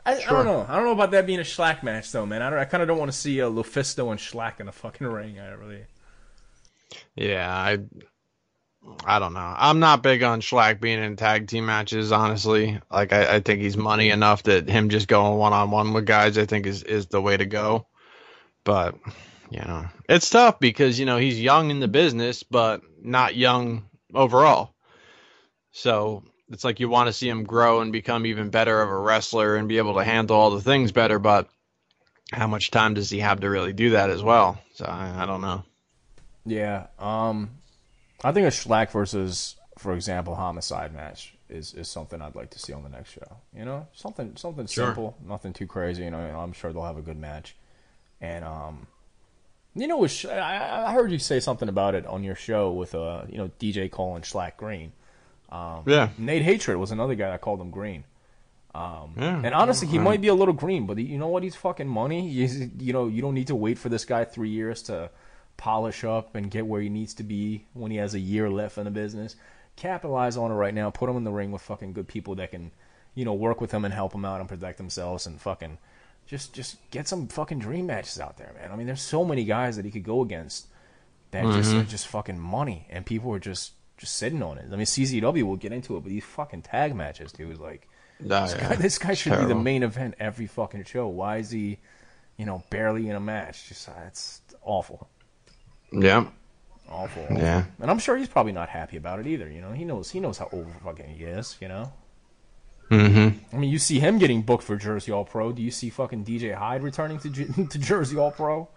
I, 0.06 0.22
I, 0.22 0.30
don't 0.30 0.44
know. 0.44 0.64
I 0.68 0.76
don't 0.76 0.84
know 0.84 0.92
about 0.92 1.10
that 1.10 1.26
being 1.26 1.40
a 1.40 1.42
Shlak 1.42 1.82
match 1.82 2.12
though, 2.12 2.24
man. 2.24 2.40
I, 2.40 2.50
don't, 2.50 2.58
I 2.60 2.64
kind 2.64 2.80
of 2.80 2.86
don't 2.86 2.98
want 2.98 3.10
to 3.10 3.16
see 3.16 3.40
a 3.40 3.48
uh, 3.48 3.50
Lufisto 3.50 4.12
and 4.12 4.20
Shlak 4.20 4.60
in 4.60 4.68
a 4.68 4.72
fucking 4.72 5.06
ring. 5.06 5.40
I 5.40 5.50
really. 5.50 5.84
Yeah, 7.16 7.52
I. 7.52 7.78
I 9.04 9.18
don't 9.18 9.32
know. 9.32 9.54
I'm 9.56 9.80
not 9.80 10.04
big 10.04 10.22
on 10.22 10.40
Shlak 10.40 10.80
being 10.80 11.02
in 11.02 11.16
tag 11.16 11.48
team 11.48 11.66
matches, 11.66 12.12
honestly. 12.12 12.78
Like 12.88 13.12
I, 13.12 13.34
I 13.34 13.40
think 13.40 13.60
he's 13.60 13.76
money 13.76 14.10
enough 14.10 14.44
that 14.44 14.68
him 14.68 14.90
just 14.90 15.08
going 15.08 15.38
one 15.38 15.52
on 15.52 15.72
one 15.72 15.92
with 15.92 16.06
guys, 16.06 16.38
I 16.38 16.46
think 16.46 16.66
is 16.66 16.84
is 16.84 17.06
the 17.06 17.20
way 17.20 17.36
to 17.36 17.46
go. 17.46 17.88
But 18.62 18.94
you 19.50 19.58
know, 19.58 19.86
it's 20.08 20.30
tough 20.30 20.60
because 20.60 21.00
you 21.00 21.06
know 21.06 21.16
he's 21.16 21.40
young 21.40 21.72
in 21.72 21.80
the 21.80 21.88
business, 21.88 22.44
but 22.44 22.80
not 23.02 23.34
young 23.34 23.86
overall. 24.14 24.72
So 25.72 26.22
it's 26.50 26.64
like 26.64 26.80
you 26.80 26.88
want 26.88 27.08
to 27.08 27.12
see 27.12 27.28
him 27.28 27.44
grow 27.44 27.80
and 27.80 27.92
become 27.92 28.26
even 28.26 28.50
better 28.50 28.80
of 28.80 28.88
a 28.88 28.98
wrestler 28.98 29.56
and 29.56 29.68
be 29.68 29.78
able 29.78 29.94
to 29.94 30.04
handle 30.04 30.36
all 30.36 30.50
the 30.50 30.60
things 30.60 30.92
better. 30.92 31.18
But 31.18 31.48
how 32.32 32.46
much 32.46 32.70
time 32.70 32.94
does 32.94 33.10
he 33.10 33.20
have 33.20 33.40
to 33.40 33.50
really 33.50 33.72
do 33.72 33.90
that 33.90 34.10
as 34.10 34.22
well? 34.22 34.58
So 34.74 34.84
I, 34.84 35.22
I 35.22 35.26
don't 35.26 35.40
know. 35.40 35.64
Yeah, 36.44 36.86
um, 36.98 37.50
I 38.22 38.30
think 38.32 38.46
a 38.46 38.50
Shlak 38.50 38.92
versus, 38.92 39.56
for 39.78 39.94
example, 39.94 40.36
Homicide 40.36 40.94
match 40.94 41.34
is, 41.48 41.74
is 41.74 41.88
something 41.88 42.22
I'd 42.22 42.36
like 42.36 42.50
to 42.50 42.58
see 42.58 42.72
on 42.72 42.84
the 42.84 42.88
next 42.88 43.10
show. 43.10 43.38
You 43.56 43.64
know, 43.64 43.88
something 43.92 44.36
something 44.36 44.66
sure. 44.66 44.86
simple, 44.86 45.16
nothing 45.26 45.52
too 45.52 45.66
crazy. 45.66 46.04
You 46.04 46.10
know, 46.10 46.18
I'm 46.18 46.52
sure 46.52 46.72
they'll 46.72 46.84
have 46.84 46.98
a 46.98 47.02
good 47.02 47.18
match. 47.18 47.56
And 48.20 48.44
um, 48.44 48.86
you 49.74 49.88
know, 49.88 50.06
I, 50.30 50.84
I 50.86 50.92
heard 50.92 51.10
you 51.10 51.18
say 51.18 51.40
something 51.40 51.68
about 51.68 51.94
it 51.94 52.06
on 52.06 52.22
your 52.24 52.34
show 52.36 52.70
with 52.70 52.94
uh, 52.94 53.22
you 53.28 53.38
know, 53.38 53.50
DJ 53.58 53.90
Cole 53.90 54.14
and 54.14 54.24
Shlak 54.24 54.56
Green. 54.56 54.92
Um, 55.50 55.84
yeah. 55.86 56.10
Nate 56.18 56.42
Hatred 56.42 56.76
was 56.76 56.90
another 56.90 57.14
guy 57.14 57.30
that 57.30 57.40
called 57.40 57.60
him 57.60 57.70
green. 57.70 58.04
Um, 58.74 59.14
yeah. 59.16 59.40
And 59.42 59.54
honestly, 59.54 59.88
he 59.88 59.98
might 59.98 60.20
be 60.20 60.28
a 60.28 60.34
little 60.34 60.52
green, 60.52 60.86
but 60.86 60.98
he, 60.98 61.04
you 61.04 61.18
know 61.18 61.28
what? 61.28 61.42
He's 61.42 61.56
fucking 61.56 61.88
money. 61.88 62.28
He's, 62.28 62.60
you 62.78 62.92
know, 62.92 63.06
you 63.06 63.22
don't 63.22 63.34
need 63.34 63.46
to 63.46 63.54
wait 63.54 63.78
for 63.78 63.88
this 63.88 64.04
guy 64.04 64.24
three 64.24 64.50
years 64.50 64.82
to 64.82 65.10
polish 65.56 66.04
up 66.04 66.34
and 66.34 66.50
get 66.50 66.66
where 66.66 66.82
he 66.82 66.90
needs 66.90 67.14
to 67.14 67.22
be 67.22 67.64
when 67.72 67.90
he 67.90 67.96
has 67.96 68.14
a 68.14 68.18
year 68.18 68.50
left 68.50 68.76
in 68.76 68.84
the 68.84 68.90
business. 68.90 69.36
Capitalize 69.76 70.36
on 70.36 70.50
it 70.50 70.54
right 70.54 70.74
now. 70.74 70.90
Put 70.90 71.08
him 71.08 71.16
in 71.16 71.24
the 71.24 71.32
ring 71.32 71.52
with 71.52 71.62
fucking 71.62 71.94
good 71.94 72.06
people 72.08 72.34
that 72.34 72.50
can, 72.50 72.70
you 73.14 73.24
know, 73.24 73.32
work 73.32 73.60
with 73.60 73.72
him 73.72 73.84
and 73.84 73.94
help 73.94 74.14
him 74.14 74.26
out 74.26 74.40
and 74.40 74.48
protect 74.48 74.76
themselves 74.76 75.26
and 75.26 75.40
fucking 75.40 75.78
just 76.26 76.52
just 76.52 76.76
get 76.90 77.08
some 77.08 77.28
fucking 77.28 77.58
dream 77.58 77.86
matches 77.86 78.20
out 78.20 78.36
there, 78.36 78.52
man. 78.58 78.72
I 78.72 78.76
mean, 78.76 78.86
there's 78.86 79.00
so 79.00 79.24
many 79.24 79.44
guys 79.44 79.76
that 79.76 79.84
he 79.84 79.90
could 79.90 80.04
go 80.04 80.22
against 80.22 80.66
that 81.30 81.44
mm-hmm. 81.44 81.56
just 81.56 81.74
are 81.74 81.84
just 81.84 82.08
fucking 82.08 82.38
money, 82.38 82.86
and 82.90 83.06
people 83.06 83.32
are 83.32 83.38
just 83.38 83.72
just 83.96 84.16
sitting 84.16 84.42
on 84.42 84.58
it. 84.58 84.66
I 84.72 84.76
mean, 84.76 84.86
CZW 84.86 85.42
will 85.42 85.56
get 85.56 85.72
into 85.72 85.96
it, 85.96 86.00
but 86.00 86.10
these 86.10 86.24
fucking 86.24 86.62
tag 86.62 86.94
matches, 86.94 87.32
dude, 87.32 87.58
like 87.58 87.88
this, 88.20 88.54
yeah. 88.54 88.68
guy, 88.68 88.74
this 88.76 88.98
guy 88.98 89.14
should 89.14 89.32
Terrible. 89.32 89.48
be 89.48 89.54
the 89.54 89.60
main 89.60 89.82
event 89.82 90.14
every 90.18 90.46
fucking 90.46 90.84
show. 90.84 91.06
Why 91.08 91.38
is 91.38 91.50
he, 91.50 91.78
you 92.36 92.46
know, 92.46 92.62
barely 92.70 93.08
in 93.08 93.16
a 93.16 93.20
match? 93.20 93.68
Just 93.68 93.88
uh, 93.88 93.92
it's 94.06 94.40
awful. 94.62 95.08
Yeah. 95.92 96.26
Awful, 96.88 97.24
awful. 97.24 97.36
Yeah. 97.36 97.64
And 97.80 97.90
I'm 97.90 97.98
sure 97.98 98.16
he's 98.16 98.28
probably 98.28 98.52
not 98.52 98.68
happy 98.68 98.96
about 98.96 99.18
it 99.18 99.26
either. 99.26 99.50
You 99.50 99.60
know, 99.60 99.72
he 99.72 99.84
knows 99.84 100.10
he 100.10 100.20
knows 100.20 100.38
how 100.38 100.48
over 100.52 100.70
fucking 100.84 101.08
he 101.08 101.24
is. 101.24 101.56
You 101.60 101.68
know. 101.68 101.92
Mm-hmm. 102.90 103.56
I 103.56 103.58
mean, 103.58 103.70
you 103.70 103.80
see 103.80 103.98
him 103.98 104.18
getting 104.18 104.42
booked 104.42 104.62
for 104.62 104.76
Jersey 104.76 105.10
All 105.10 105.24
Pro. 105.24 105.50
Do 105.50 105.60
you 105.60 105.72
see 105.72 105.90
fucking 105.90 106.24
DJ 106.24 106.54
Hyde 106.54 106.82
returning 106.82 107.18
to 107.20 107.30
to 107.68 107.78
Jersey 107.78 108.16
All 108.16 108.30
Pro? 108.30 108.68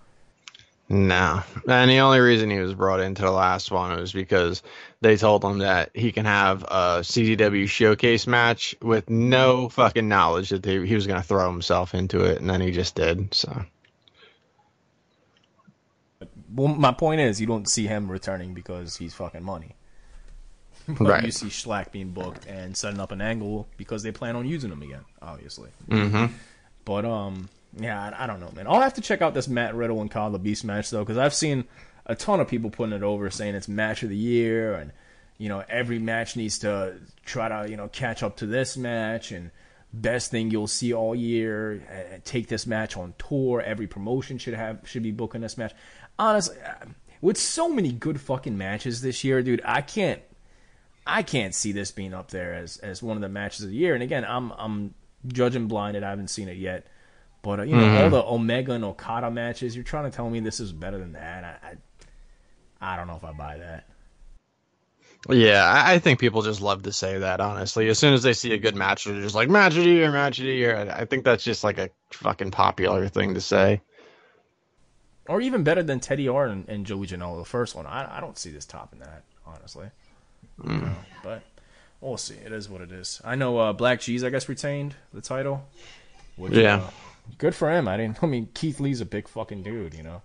No. 0.90 1.44
And 1.68 1.90
the 1.90 2.00
only 2.00 2.20
reason 2.20 2.50
he 2.50 2.60
was 2.60 2.74
brought 2.74 3.00
into 3.00 3.22
the 3.22 3.32
last 3.32 3.70
one 3.70 3.96
was 3.96 4.12
because 4.12 4.64
they 5.02 5.18
told 5.18 5.44
him 5.44 5.60
that 5.60 5.92
he 5.94 6.12
can 6.12 6.26
have 6.26 6.64
a 6.64 7.02
CZW 7.02 7.70
showcase 7.70 8.26
match 8.26 8.76
with 8.82 9.08
no 9.08 9.70
fucking 9.70 10.10
knowledge 10.10 10.50
that 10.50 10.64
they, 10.64 10.86
he 10.88 10.96
was 10.96 11.06
going 11.06 11.22
to 11.22 11.28
throw 11.28 11.50
himself 11.50 11.94
into 11.94 12.26
it, 12.26 12.40
and 12.40 12.50
then 12.50 12.60
he 12.60 12.72
just 12.72 12.96
did. 12.96 13.34
So. 13.36 13.66
Well, 16.56 16.70
my 16.70 16.92
point 16.92 17.22
is, 17.22 17.40
you 17.40 17.46
don't 17.46 17.70
see 17.70 17.86
him 17.86 18.12
returning 18.12 18.56
because 18.56 18.98
he's 18.98 19.14
fucking 19.14 19.44
money. 19.44 19.76
But 20.88 21.02
right. 21.02 21.24
you 21.24 21.32
see 21.32 21.48
Shlak 21.48 21.92
being 21.92 22.14
booked 22.14 22.48
and 22.48 22.76
setting 22.76 23.00
up 23.00 23.12
an 23.12 23.22
angle 23.22 23.68
because 23.78 24.02
they 24.02 24.12
plan 24.12 24.36
on 24.36 24.48
using 24.48 24.72
him 24.72 24.82
again, 24.82 25.06
obviously. 25.22 25.70
Mm-hmm. 25.88 26.34
But 26.84 27.06
um, 27.06 27.48
yeah, 27.78 28.02
I, 28.02 28.24
I, 28.24 28.28
don't 28.28 28.40
know, 28.40 28.52
man. 28.56 28.68
I'll 28.68 28.82
have 28.82 28.96
to 28.96 29.02
check 29.02 29.22
out 29.22 29.34
this 29.34 29.48
Matt 29.48 29.76
Riddle 29.76 30.02
and 30.02 30.10
Kyle 30.10 30.32
the 30.32 30.40
Beast 30.40 30.64
match 30.64 30.90
though, 30.90 31.04
because 31.04 31.18
I've 31.18 31.34
seen 31.34 31.66
a 32.06 32.16
ton 32.16 32.40
of 32.40 32.48
people 32.48 32.70
putting 32.70 32.94
it 32.94 33.04
over, 33.04 33.30
saying 33.30 33.56
it's 33.56 33.68
match 33.68 34.04
of 34.04 34.10
the 34.10 34.18
year, 34.18 34.74
and 34.74 34.92
you 35.38 35.50
know 35.50 35.64
every 35.70 36.00
match 36.00 36.36
needs 36.36 36.60
to 36.60 36.96
try 37.26 37.48
to 37.48 37.70
you 37.70 37.78
know 37.78 37.88
catch 37.88 38.24
up 38.24 38.38
to 38.38 38.46
this 38.46 38.76
match, 38.76 39.32
and 39.32 39.52
best 39.94 40.32
thing 40.32 40.50
you'll 40.50 40.68
see 40.68 40.94
all 40.94 41.16
year. 41.16 41.84
And 42.12 42.26
take 42.26 42.48
this 42.48 42.66
match 42.66 42.98
on 42.98 43.14
tour. 43.18 43.62
Every 43.62 43.88
promotion 43.88 44.38
should 44.38 44.56
have 44.56 44.80
should 44.86 45.04
be 45.04 45.12
booking 45.12 45.42
this 45.42 45.58
match. 45.58 45.74
Honestly, 46.18 46.58
uh, 46.62 46.86
with 47.22 47.38
so 47.38 47.70
many 47.70 47.92
good 47.92 48.20
fucking 48.20 48.58
matches 48.58 49.02
this 49.02 49.24
year, 49.24 49.42
dude, 49.42 49.62
I 49.64 49.82
can't. 49.82 50.22
I 51.06 51.24
can't 51.24 51.56
see 51.56 51.72
this 51.72 51.90
being 51.92 52.14
up 52.14 52.30
there 52.30 52.54
as, 52.54 52.78
as 52.78 53.02
one 53.02 53.18
of 53.18 53.22
the 53.22 53.30
matches 53.30 53.64
of 53.64 53.70
the 53.70 53.76
year. 53.76 53.94
And 53.94 54.04
again, 54.04 54.26
I'm 54.26 54.52
I'm 54.52 54.94
judging 55.28 55.68
blinded. 55.68 56.04
I 56.04 56.10
haven't 56.10 56.30
seen 56.30 56.50
it 56.50 56.58
yet. 56.58 56.88
But 57.42 57.60
uh, 57.60 57.64
you 57.64 57.76
know 57.76 57.84
mm-hmm. 57.84 58.04
all 58.04 58.10
the 58.10 58.24
Omega 58.24 58.74
and 58.74 58.84
Okada 58.84 59.32
matches. 59.32 59.76
You're 59.76 59.84
trying 59.84 60.10
to 60.10 60.16
tell 60.16 60.30
me 60.30 60.40
this 60.40 60.60
is 60.60 60.72
better 60.72 60.98
than 60.98 61.14
that? 61.14 61.44
I, 61.44 61.68
I, 62.82 62.94
I 62.94 62.98
don't 62.98 63.08
know 63.08 63.16
if 63.16 63.24
I 63.24 63.32
buy 63.32 63.58
that. 63.58 63.86
Yeah, 65.28 65.84
I 65.86 66.00
think 66.00 66.20
people 66.20 66.42
just 66.42 66.62
love 66.62 66.84
to 66.84 66.94
say 66.94 67.18
that. 67.20 67.42
Honestly, 67.42 67.90
as 67.90 68.00
soon 68.00 68.14
as 68.14 68.24
they 68.24 68.34
see 68.34 68.54
a 68.54 68.58
good 68.58 68.76
match, 68.76 69.04
they're 69.04 69.22
just 69.22 69.36
like 69.36 69.50
match 69.50 69.76
of 69.76 69.84
the 69.84 69.90
year, 69.90 70.12
match 70.12 70.40
of 70.40 70.46
the 70.46 70.54
year. 70.54 70.90
I 70.94 71.06
think 71.06 71.26
that's 71.26 71.44
just 71.44 71.64
like 71.64 71.78
a 71.78 71.90
fucking 72.12 72.52
popular 72.52 73.08
thing 73.10 73.34
to 73.34 73.42
say. 73.42 73.82
Or 75.28 75.42
even 75.42 75.64
better 75.64 75.84
than 75.84 76.00
Teddy 76.00 76.28
Hart 76.28 76.50
and, 76.50 76.68
and 76.70 76.86
Joey 76.86 77.06
Janela, 77.06 77.38
the 77.38 77.46
first 77.46 77.76
one. 77.76 77.86
I, 77.86 78.18
I 78.18 78.22
don't 78.22 78.38
see 78.38 78.50
this 78.50 78.66
topping 78.66 79.00
that, 79.00 79.24
honestly. 79.46 79.88
Mm. 80.62 80.96
but 81.24 81.44
we'll 82.02 82.18
see. 82.18 82.36
It 82.36 82.52
is 82.52 82.70
what 82.70 82.82
it 82.82 82.92
is. 82.92 83.22
I 83.24 83.36
know 83.36 83.58
uh, 83.60 83.74
BLK 83.74 83.98
Jeez, 83.98 84.26
I 84.26 84.30
guess, 84.30 84.50
retained 84.50 84.96
the 85.14 85.22
title. 85.22 85.68
Which, 86.38 86.54
yeah. 86.54 86.78
Uh, 86.78 86.90
good 87.38 87.56
for 87.56 87.72
him. 87.72 87.88
I 87.88 87.98
didn't. 87.98 88.20
I 88.24 88.28
mean, 88.28 88.50
Keith 88.54 88.80
Lee's 88.80 89.02
a 89.02 89.06
big 89.06 89.28
fucking 89.28 89.64
dude, 89.64 89.94
you 89.94 90.04
know. 90.04 90.22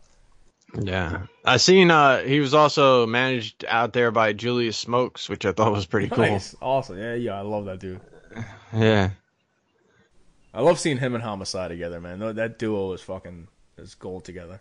Yeah, 0.81 1.27
I 1.45 1.59
seen. 1.59 1.91
Uh, 1.91 2.23
he 2.23 2.41
was 2.41 2.53
also 2.53 3.07
managed 3.07 3.65
out 3.69 3.93
there 3.93 4.11
by 4.11 4.33
Julius 4.33 4.77
Smokes, 4.77 5.29
which 5.29 5.45
I 5.45 5.53
thought 5.53 5.73
was 5.73 5.87
pretty 5.87 6.09
nice. 6.17 6.55
cool. 6.55 6.69
Awesome. 6.69 6.99
Yeah, 6.99 7.15
yeah, 7.15 7.39
I 7.39 7.43
love 7.43 7.67
that 7.67 7.79
dude. 7.79 8.01
Yeah. 8.73 9.11
I 10.53 10.61
love 10.61 10.79
seeing 10.79 10.99
him 10.99 11.15
and 11.15 11.23
Homicide 11.23 11.71
together, 11.71 12.01
man. 12.01 12.19
That 12.35 12.59
duo 12.59 12.93
is 12.93 13.01
fucking 13.01 13.49
is 13.79 13.95
gold 13.95 14.25
together. 14.25 14.61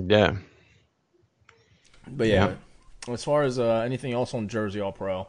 Yeah. 0.00 0.36
But 2.06 2.28
yeah, 2.28 2.54
yeah. 3.08 3.14
as 3.14 3.24
far 3.24 3.42
as 3.42 3.58
uh, 3.58 3.82
anything 3.84 4.12
else 4.12 4.34
on 4.34 4.48
Jersey 4.48 4.80
All 4.80 4.92
Pro, 4.92 5.26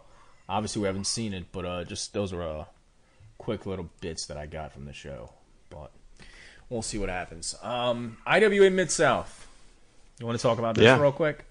obviously 0.47 0.81
we 0.81 0.87
haven't 0.87 1.07
seen 1.07 1.33
it, 1.33 1.45
but 1.51 1.65
uh, 1.65 1.83
just 1.83 2.13
those 2.13 2.33
are 2.33 2.43
uh, 2.43 2.65
quick 3.37 3.65
little 3.65 3.89
bits 4.01 4.27
that 4.27 4.37
I 4.37 4.45
got 4.45 4.73
from 4.73 4.85
the 4.85 4.93
show 4.93 5.31
but 5.69 5.91
we'll 6.69 6.81
see 6.81 6.97
what 6.97 7.09
happens. 7.09 7.55
Um, 7.61 8.17
IWA 8.25 8.69
Mid 8.69 8.91
South. 8.91 9.47
You 10.19 10.25
want 10.25 10.37
to 10.37 10.41
talk 10.41 10.59
about 10.59 10.75
this 10.75 10.83
yeah. 10.83 10.99
real 10.99 11.11
quick? 11.11 11.45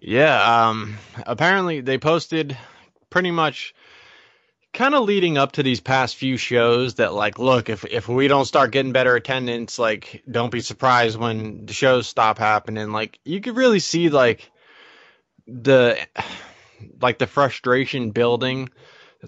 Yeah. 0.00 0.68
Um, 0.68 0.96
apparently, 1.26 1.80
they 1.80 1.98
posted 1.98 2.56
pretty 3.10 3.30
much 3.30 3.74
kind 4.76 4.94
of 4.94 5.04
leading 5.04 5.38
up 5.38 5.52
to 5.52 5.62
these 5.62 5.80
past 5.80 6.16
few 6.16 6.36
shows 6.36 6.96
that 6.96 7.14
like 7.14 7.38
look 7.38 7.70
if 7.70 7.84
if 7.86 8.08
we 8.08 8.28
don't 8.28 8.44
start 8.44 8.72
getting 8.72 8.92
better 8.92 9.16
attendance 9.16 9.78
like 9.78 10.22
don't 10.30 10.52
be 10.52 10.60
surprised 10.60 11.18
when 11.18 11.64
the 11.64 11.72
shows 11.72 12.06
stop 12.06 12.36
happening 12.36 12.92
like 12.92 13.18
you 13.24 13.40
could 13.40 13.56
really 13.56 13.78
see 13.78 14.10
like 14.10 14.50
the 15.46 15.98
like 17.00 17.18
the 17.18 17.26
frustration 17.26 18.10
building 18.10 18.68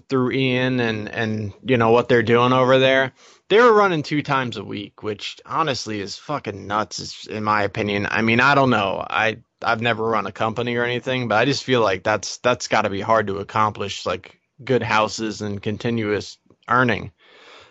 through 0.07 0.31
Ian 0.31 0.79
and 0.79 1.09
and 1.09 1.51
you 1.63 1.77
know 1.77 1.89
what 1.89 2.09
they're 2.09 2.21
doing 2.21 2.53
over 2.53 2.77
there 2.77 3.11
they 3.49 3.59
were 3.59 3.73
running 3.73 4.03
two 4.03 4.21
times 4.21 4.57
a 4.57 4.63
week, 4.63 5.01
which 5.01 5.39
honestly 5.45 5.99
is 5.99 6.17
fucking 6.17 6.67
nuts, 6.67 7.25
in 7.27 7.43
my 7.43 7.63
opinion. 7.63 8.07
I 8.09 8.21
mean, 8.21 8.39
I 8.39 8.55
don't 8.55 8.69
know. 8.69 9.05
I 9.07 9.39
I've 9.61 9.81
never 9.81 10.03
run 10.03 10.27
a 10.27 10.31
company 10.31 10.75
or 10.75 10.85
anything, 10.85 11.27
but 11.27 11.35
I 11.35 11.45
just 11.45 11.63
feel 11.63 11.81
like 11.81 12.03
that's 12.03 12.37
that's 12.37 12.67
got 12.67 12.83
to 12.83 12.89
be 12.89 13.01
hard 13.01 13.27
to 13.27 13.39
accomplish, 13.39 14.05
like 14.05 14.39
good 14.63 14.83
houses 14.83 15.41
and 15.41 15.61
continuous 15.61 16.37
earning. 16.69 17.11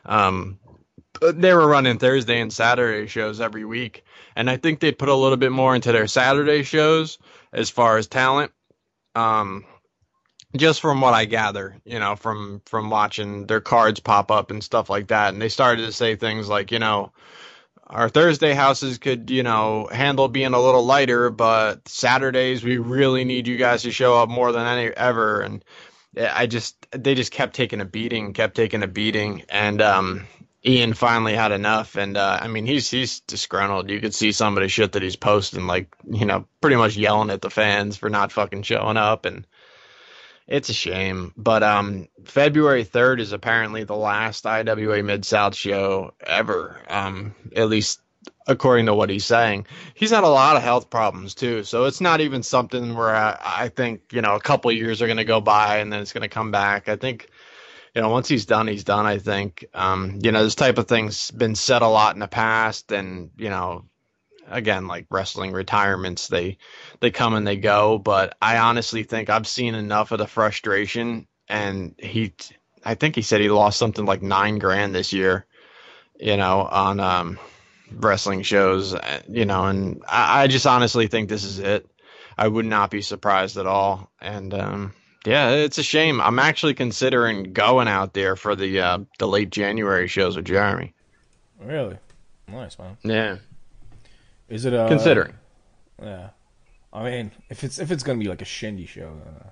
Um, 0.04 0.58
they 1.20 1.54
were 1.54 1.66
running 1.66 1.98
Thursday 1.98 2.40
and 2.40 2.52
Saturday 2.52 3.06
shows 3.06 3.40
every 3.40 3.64
week, 3.64 4.04
and 4.34 4.50
I 4.50 4.56
think 4.56 4.80
they'd 4.80 4.98
put 4.98 5.08
a 5.08 5.14
little 5.14 5.36
bit 5.36 5.52
more 5.52 5.74
into 5.74 5.92
their 5.92 6.08
Saturday 6.08 6.64
shows 6.64 7.18
as 7.52 7.70
far 7.70 7.98
as 7.98 8.08
talent. 8.08 8.52
Um, 9.14 9.64
just 10.56 10.80
from 10.80 11.00
what 11.00 11.14
I 11.14 11.24
gather, 11.26 11.76
you 11.84 11.98
know, 11.98 12.16
from 12.16 12.62
from 12.66 12.90
watching 12.90 13.46
their 13.46 13.60
cards 13.60 14.00
pop 14.00 14.30
up 14.30 14.50
and 14.50 14.62
stuff 14.62 14.88
like 14.88 15.08
that, 15.08 15.32
and 15.32 15.42
they 15.42 15.48
started 15.48 15.86
to 15.86 15.92
say 15.92 16.16
things 16.16 16.48
like, 16.48 16.72
you 16.72 16.78
know, 16.78 17.12
our 17.86 18.08
Thursday 18.08 18.54
houses 18.54 18.98
could, 18.98 19.30
you 19.30 19.42
know, 19.42 19.88
handle 19.90 20.28
being 20.28 20.54
a 20.54 20.60
little 20.60 20.84
lighter, 20.84 21.30
but 21.30 21.86
Saturdays 21.88 22.64
we 22.64 22.78
really 22.78 23.24
need 23.24 23.46
you 23.46 23.56
guys 23.56 23.82
to 23.82 23.90
show 23.90 24.16
up 24.16 24.28
more 24.28 24.52
than 24.52 24.66
any 24.66 24.88
ever, 24.88 25.40
and 25.40 25.64
I 26.16 26.46
just 26.46 26.86
they 26.92 27.14
just 27.14 27.32
kept 27.32 27.54
taking 27.54 27.80
a 27.80 27.84
beating, 27.84 28.32
kept 28.32 28.56
taking 28.56 28.82
a 28.82 28.88
beating, 28.88 29.44
and 29.50 29.82
um, 29.82 30.26
Ian 30.64 30.94
finally 30.94 31.34
had 31.34 31.52
enough. 31.52 31.96
And 31.96 32.16
uh, 32.16 32.38
I 32.40 32.48
mean, 32.48 32.66
he's 32.66 32.90
he's 32.90 33.20
disgruntled. 33.20 33.90
You 33.90 34.00
could 34.00 34.14
see 34.14 34.32
some 34.32 34.56
of 34.56 34.62
the 34.62 34.68
shit 34.68 34.92
that 34.92 35.02
he's 35.02 35.16
posting, 35.16 35.66
like 35.66 35.94
you 36.10 36.24
know, 36.24 36.46
pretty 36.60 36.76
much 36.76 36.96
yelling 36.96 37.30
at 37.30 37.42
the 37.42 37.50
fans 37.50 37.96
for 37.96 38.08
not 38.08 38.32
fucking 38.32 38.62
showing 38.62 38.96
up, 38.96 39.26
and 39.26 39.46
it's 40.48 40.70
a 40.70 40.74
shame. 40.74 41.32
But 41.36 41.62
um, 41.62 42.08
February 42.24 42.84
third 42.84 43.20
is 43.20 43.32
apparently 43.32 43.84
the 43.84 43.96
last 43.96 44.46
IWA 44.46 45.02
Mid 45.02 45.24
South 45.24 45.54
show 45.54 46.14
ever. 46.26 46.80
Um, 46.88 47.34
at 47.54 47.68
least 47.68 48.00
according 48.46 48.86
to 48.86 48.94
what 48.94 49.10
he's 49.10 49.26
saying. 49.26 49.66
He's 49.94 50.10
had 50.10 50.24
a 50.24 50.28
lot 50.28 50.56
of 50.56 50.62
health 50.62 50.88
problems 50.90 51.34
too, 51.34 51.64
so 51.64 51.84
it's 51.84 52.00
not 52.00 52.20
even 52.20 52.42
something 52.42 52.94
where 52.94 53.14
I, 53.14 53.38
I 53.40 53.68
think 53.68 54.12
you 54.12 54.22
know 54.22 54.34
a 54.34 54.40
couple 54.40 54.72
years 54.72 55.02
are 55.02 55.06
going 55.06 55.18
to 55.18 55.24
go 55.24 55.40
by 55.40 55.78
and 55.78 55.92
then 55.92 56.00
it's 56.00 56.12
going 56.12 56.22
to 56.22 56.28
come 56.28 56.50
back. 56.50 56.88
I 56.88 56.96
think 56.96 57.28
you 57.94 58.00
know 58.00 58.08
once 58.08 58.26
he's 58.26 58.46
done, 58.46 58.66
he's 58.66 58.84
done. 58.84 59.06
I 59.06 59.18
think 59.18 59.66
um, 59.74 60.18
you 60.22 60.32
know 60.32 60.42
this 60.42 60.54
type 60.54 60.78
of 60.78 60.88
thing's 60.88 61.30
been 61.30 61.54
said 61.54 61.82
a 61.82 61.88
lot 61.88 62.16
in 62.16 62.20
the 62.20 62.28
past, 62.28 62.90
and 62.90 63.30
you 63.36 63.50
know 63.50 63.84
again 64.50 64.86
like 64.86 65.06
wrestling 65.10 65.52
retirements 65.52 66.28
they 66.28 66.56
they 67.00 67.10
come 67.10 67.34
and 67.34 67.46
they 67.46 67.56
go 67.56 67.98
but 67.98 68.36
i 68.40 68.58
honestly 68.58 69.02
think 69.02 69.28
i've 69.28 69.46
seen 69.46 69.74
enough 69.74 70.12
of 70.12 70.18
the 70.18 70.26
frustration 70.26 71.26
and 71.48 71.94
he 71.98 72.32
i 72.84 72.94
think 72.94 73.14
he 73.14 73.22
said 73.22 73.40
he 73.40 73.50
lost 73.50 73.78
something 73.78 74.04
like 74.04 74.22
nine 74.22 74.58
grand 74.58 74.94
this 74.94 75.12
year 75.12 75.46
you 76.18 76.36
know 76.36 76.62
on 76.70 77.00
um 77.00 77.38
wrestling 77.92 78.42
shows, 78.42 78.94
uh, 78.94 79.20
you 79.28 79.44
know, 79.44 79.64
and 79.64 80.02
I, 80.08 80.42
I, 80.42 80.46
just 80.46 80.66
honestly 80.66 81.06
think 81.06 81.28
this 81.28 81.44
is 81.44 81.58
it. 81.58 81.88
I 82.36 82.46
would 82.46 82.66
not 82.66 82.90
be 82.90 83.02
surprised 83.02 83.56
at 83.56 83.66
all. 83.66 84.10
And 84.20 84.54
um, 84.54 84.94
yeah, 85.26 85.50
it's 85.50 85.78
a 85.78 85.82
shame. 85.82 86.20
I'm 86.20 86.38
actually 86.38 86.74
considering 86.74 87.52
going 87.52 87.88
out 87.88 88.14
there 88.14 88.36
for 88.36 88.54
the 88.54 88.80
uh, 88.80 88.98
the 89.18 89.28
late 89.28 89.50
January 89.50 90.08
shows 90.08 90.36
with 90.36 90.44
Jeremy. 90.44 90.94
Really? 91.60 91.98
Nice, 92.46 92.78
man. 92.78 92.96
Yeah. 93.02 93.36
Is 94.48 94.64
it 94.64 94.72
a 94.72 94.84
uh, 94.84 94.88
considering? 94.88 95.34
Yeah. 96.02 96.30
I 96.92 97.04
mean, 97.04 97.32
if 97.50 97.64
it's 97.64 97.78
if 97.78 97.90
it's 97.90 98.02
gonna 98.02 98.18
be 98.18 98.28
like 98.28 98.42
a 98.42 98.46
shindy 98.46 98.86
show, 98.86 99.08
uh, 99.26 99.48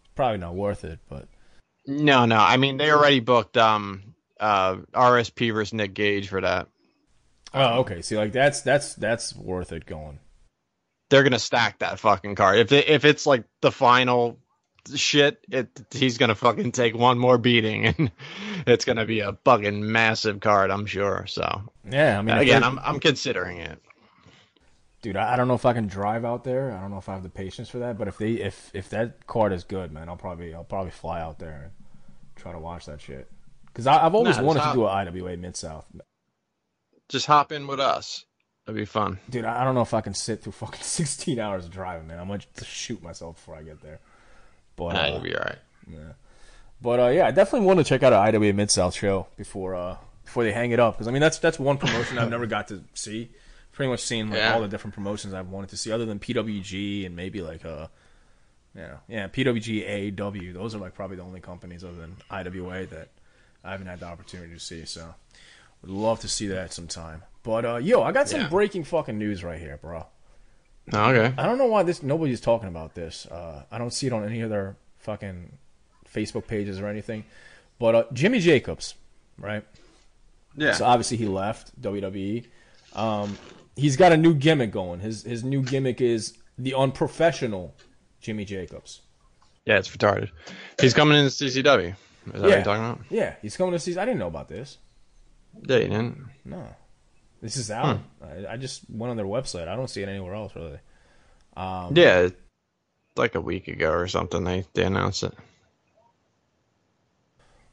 it's 0.00 0.10
probably 0.14 0.38
not 0.38 0.54
worth 0.54 0.84
it. 0.84 1.00
But 1.08 1.28
no, 1.86 2.24
no. 2.26 2.36
I 2.36 2.56
mean, 2.56 2.76
they 2.76 2.90
already 2.90 3.20
booked 3.20 3.56
um 3.56 4.14
uh 4.38 4.76
RSP 4.94 5.52
versus 5.52 5.74
Nick 5.74 5.94
Gage 5.94 6.28
for 6.28 6.40
that. 6.40 6.68
Oh, 7.52 7.80
okay. 7.80 8.02
See, 8.02 8.16
like 8.16 8.32
that's 8.32 8.60
that's 8.60 8.94
that's 8.94 9.34
worth 9.34 9.72
it 9.72 9.86
going. 9.86 10.20
They're 11.10 11.24
gonna 11.24 11.38
stack 11.38 11.80
that 11.80 11.98
fucking 11.98 12.34
card. 12.34 12.58
If 12.58 12.72
it, 12.72 12.88
if 12.88 13.04
it's 13.04 13.26
like 13.26 13.44
the 13.60 13.72
final 13.72 14.38
shit, 14.94 15.44
it 15.50 15.68
he's 15.90 16.18
gonna 16.18 16.34
fucking 16.34 16.72
take 16.72 16.94
one 16.94 17.18
more 17.18 17.38
beating, 17.38 17.86
and 17.98 18.10
it's 18.66 18.84
gonna 18.84 19.06
be 19.06 19.20
a 19.20 19.36
fucking 19.44 19.90
massive 19.90 20.40
card, 20.40 20.70
I'm 20.70 20.86
sure. 20.86 21.24
So 21.26 21.72
yeah, 21.90 22.18
I 22.18 22.22
mean, 22.22 22.36
again, 22.36 22.62
I'm 22.62 22.78
I'm 22.78 23.00
considering 23.00 23.58
it. 23.58 23.82
Dude, 25.00 25.16
I 25.16 25.36
don't 25.36 25.46
know 25.46 25.54
if 25.54 25.64
I 25.64 25.74
can 25.74 25.86
drive 25.86 26.24
out 26.24 26.42
there. 26.42 26.72
I 26.72 26.80
don't 26.80 26.90
know 26.90 26.98
if 26.98 27.08
I 27.08 27.14
have 27.14 27.22
the 27.22 27.28
patience 27.28 27.68
for 27.68 27.78
that. 27.78 27.96
But 27.96 28.08
if 28.08 28.18
they 28.18 28.32
if 28.32 28.70
if 28.74 28.88
that 28.90 29.26
card 29.26 29.52
is 29.52 29.62
good, 29.62 29.92
man, 29.92 30.08
I'll 30.08 30.16
probably 30.16 30.54
I'll 30.54 30.64
probably 30.64 30.90
fly 30.90 31.20
out 31.20 31.38
there 31.38 31.62
and 31.64 31.72
try 32.36 32.52
to 32.52 32.58
watch 32.58 32.86
that 32.86 33.00
shit. 33.00 33.30
Because 33.66 33.86
I've 33.86 34.14
always 34.14 34.38
nah, 34.38 34.42
wanted 34.42 34.64
to 34.64 34.72
do 34.72 34.86
an 34.86 35.08
IWA 35.08 35.36
Mid 35.36 35.56
South 35.56 35.84
just 37.08 37.26
hop 37.26 37.52
in 37.52 37.66
with 37.66 37.80
us. 37.80 38.24
That'd 38.66 38.78
be 38.78 38.84
fun. 38.84 39.18
Dude, 39.30 39.44
I 39.44 39.64
don't 39.64 39.74
know 39.74 39.80
if 39.80 39.94
I 39.94 40.00
can 40.00 40.14
sit 40.14 40.42
through 40.42 40.52
fucking 40.52 40.82
16 40.82 41.38
hours 41.38 41.64
of 41.64 41.70
driving, 41.70 42.06
man. 42.06 42.20
I'm 42.20 42.28
to 42.38 42.64
shoot 42.64 43.02
myself 43.02 43.36
before 43.36 43.56
I 43.56 43.62
get 43.62 43.82
there. 43.82 44.00
But, 44.76 44.92
nah, 44.92 45.00
uh, 45.00 45.06
you'll 45.08 45.20
be 45.20 45.34
all 45.34 45.42
right. 45.42 45.58
Yeah. 45.90 46.12
But, 46.80 47.00
uh, 47.00 47.08
yeah, 47.08 47.26
I 47.26 47.30
definitely 47.30 47.66
want 47.66 47.78
to 47.78 47.84
check 47.84 48.02
out 48.02 48.12
an 48.12 48.34
IWA 48.34 48.52
Mid-South 48.52 48.94
show 48.94 49.26
before 49.36 49.74
uh, 49.74 49.96
before 50.24 50.44
they 50.44 50.52
hang 50.52 50.70
it 50.70 50.78
up. 50.78 50.94
Because, 50.94 51.08
I 51.08 51.10
mean, 51.10 51.22
that's 51.22 51.38
that's 51.38 51.58
one 51.58 51.78
promotion 51.78 52.18
I've 52.18 52.30
never 52.30 52.46
got 52.46 52.68
to 52.68 52.84
see. 52.94 53.30
Pretty 53.78 53.90
much 53.90 54.02
seen 54.02 54.30
like, 54.30 54.40
yeah. 54.40 54.54
all 54.54 54.60
the 54.60 54.66
different 54.66 54.94
promotions 54.94 55.32
I've 55.32 55.50
wanted 55.50 55.70
to 55.70 55.76
see, 55.76 55.92
other 55.92 56.04
than 56.04 56.18
PWG 56.18 57.06
and 57.06 57.14
maybe 57.14 57.42
like, 57.42 57.64
uh, 57.64 57.86
yeah, 58.74 58.96
yeah, 59.06 59.28
PWG, 59.28 60.16
AEW. 60.16 60.52
Those 60.52 60.74
are 60.74 60.78
like 60.78 60.96
probably 60.96 61.16
the 61.16 61.22
only 61.22 61.38
companies 61.38 61.84
other 61.84 61.94
than 61.94 62.16
IWA 62.28 62.86
that 62.86 63.10
I 63.62 63.70
haven't 63.70 63.86
had 63.86 64.00
the 64.00 64.06
opportunity 64.06 64.52
to 64.52 64.58
see. 64.58 64.84
So 64.84 65.14
would 65.82 65.92
love 65.92 66.18
to 66.22 66.28
see 66.28 66.48
that 66.48 66.72
sometime. 66.72 67.22
But 67.44 67.64
uh, 67.64 67.76
yo, 67.76 68.02
I 68.02 68.10
got 68.10 68.28
some 68.28 68.40
yeah. 68.40 68.48
breaking 68.48 68.82
fucking 68.82 69.16
news 69.16 69.44
right 69.44 69.60
here, 69.60 69.78
bro. 69.80 70.06
Oh, 70.92 71.10
okay. 71.10 71.32
I 71.38 71.46
don't 71.46 71.58
know 71.58 71.66
why 71.66 71.84
this 71.84 72.02
nobody's 72.02 72.40
talking 72.40 72.68
about 72.68 72.96
this. 72.96 73.26
Uh, 73.26 73.62
I 73.70 73.78
don't 73.78 73.92
see 73.92 74.08
it 74.08 74.12
on 74.12 74.24
any 74.24 74.40
of 74.40 74.50
their 74.50 74.74
fucking 74.96 75.52
Facebook 76.12 76.48
pages 76.48 76.80
or 76.80 76.88
anything. 76.88 77.24
But 77.78 77.94
uh, 77.94 78.04
Jimmy 78.12 78.40
Jacobs, 78.40 78.96
right? 79.38 79.64
Yeah. 80.56 80.72
So 80.72 80.84
obviously 80.84 81.16
he 81.18 81.26
left 81.26 81.80
WWE. 81.80 82.44
Um, 82.94 83.38
he's 83.78 83.96
got 83.96 84.12
a 84.12 84.16
new 84.16 84.34
gimmick 84.34 84.72
going. 84.72 85.00
His 85.00 85.22
his 85.22 85.44
new 85.44 85.62
gimmick 85.62 86.00
is 86.00 86.36
the 86.58 86.74
unprofessional 86.74 87.74
Jimmy 88.20 88.44
Jacobs. 88.44 89.00
Yeah, 89.64 89.78
it's 89.78 89.88
retarded. 89.88 90.30
He's 90.80 90.94
coming 90.94 91.18
in 91.18 91.26
CZW. 91.26 91.54
Is 91.54 91.64
that 91.64 92.34
yeah. 92.34 92.40
what 92.40 92.50
you're 92.50 92.62
talking 92.62 92.84
about? 92.84 93.00
Yeah, 93.10 93.34
he's 93.40 93.56
coming 93.56 93.72
to 93.72 93.78
CZW. 93.78 93.98
I 93.98 94.04
didn't 94.04 94.18
know 94.18 94.26
about 94.26 94.48
this. 94.48 94.78
Yeah, 95.62 95.76
you 95.76 95.88
didn't. 95.88 96.18
No, 96.44 96.66
this 97.40 97.56
is 97.56 97.70
out. 97.70 97.98
Hmm. 97.98 98.24
I, 98.24 98.52
I, 98.52 98.56
just 98.56 98.82
went 98.90 99.10
on 99.10 99.16
their 99.16 99.26
website. 99.26 99.68
I 99.68 99.76
don't 99.76 99.88
see 99.88 100.02
it 100.02 100.08
anywhere 100.08 100.34
else 100.34 100.54
really. 100.54 100.78
Um, 101.56 101.96
yeah, 101.96 102.28
like 103.16 103.34
a 103.34 103.40
week 103.40 103.68
ago 103.68 103.90
or 103.90 104.08
something. 104.08 104.44
They 104.44 104.64
they 104.74 104.84
announced 104.84 105.22
it. 105.22 105.34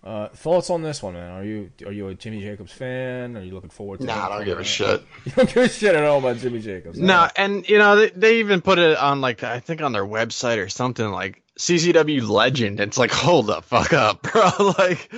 Uh, 0.06 0.30
thoughts 0.30 0.70
on 0.70 0.84
this 0.84 1.02
one, 1.02 1.16
man? 1.16 1.32
Are 1.32 1.44
you 1.44 1.72
are 1.84 1.92
you 1.92 2.08
a 2.10 2.14
Jimmy 2.14 2.40
Jacobs 2.40 2.72
fan? 2.72 3.36
Are 3.36 3.44
you 3.44 3.56
looking 3.56 3.72
forward 3.72 4.02
to? 4.02 4.06
Nah, 4.06 4.28
I 4.28 4.38
don't 4.38 4.46
give 4.46 4.60
a 4.60 4.64
shit. 4.64 5.02
You 5.26 5.32
don't 5.32 5.52
give 5.52 5.64
a 5.64 5.70
shit 5.70 5.96
at 5.96 6.04
all 6.04 6.20
about 6.20 6.38
Jimmy 6.38 6.62
Jacobs. 6.62 7.00
No, 7.00 7.08
nah, 7.08 7.30
and 7.36 7.68
you 7.68 7.80
know 7.80 7.96
they, 7.96 8.10
they 8.12 8.40
even 8.40 8.62
put 8.62 8.78
it 8.78 8.96
on 9.00 9.20
like 9.22 9.42
I 9.44 9.60
think 9.60 9.82
on 9.82 9.94
their 9.94 10.06
website 10.06 10.64
or 10.64 10.70
something 10.70 11.10
like 11.10 11.42
CZW 11.58 12.28
legend. 12.30 12.80
It's 12.80 13.00
like 13.00 13.12
hold 13.12 13.48
the 13.48 13.64
fuck 13.64 13.94
up, 13.94 14.22
bro. 14.32 14.74
like 14.78 15.12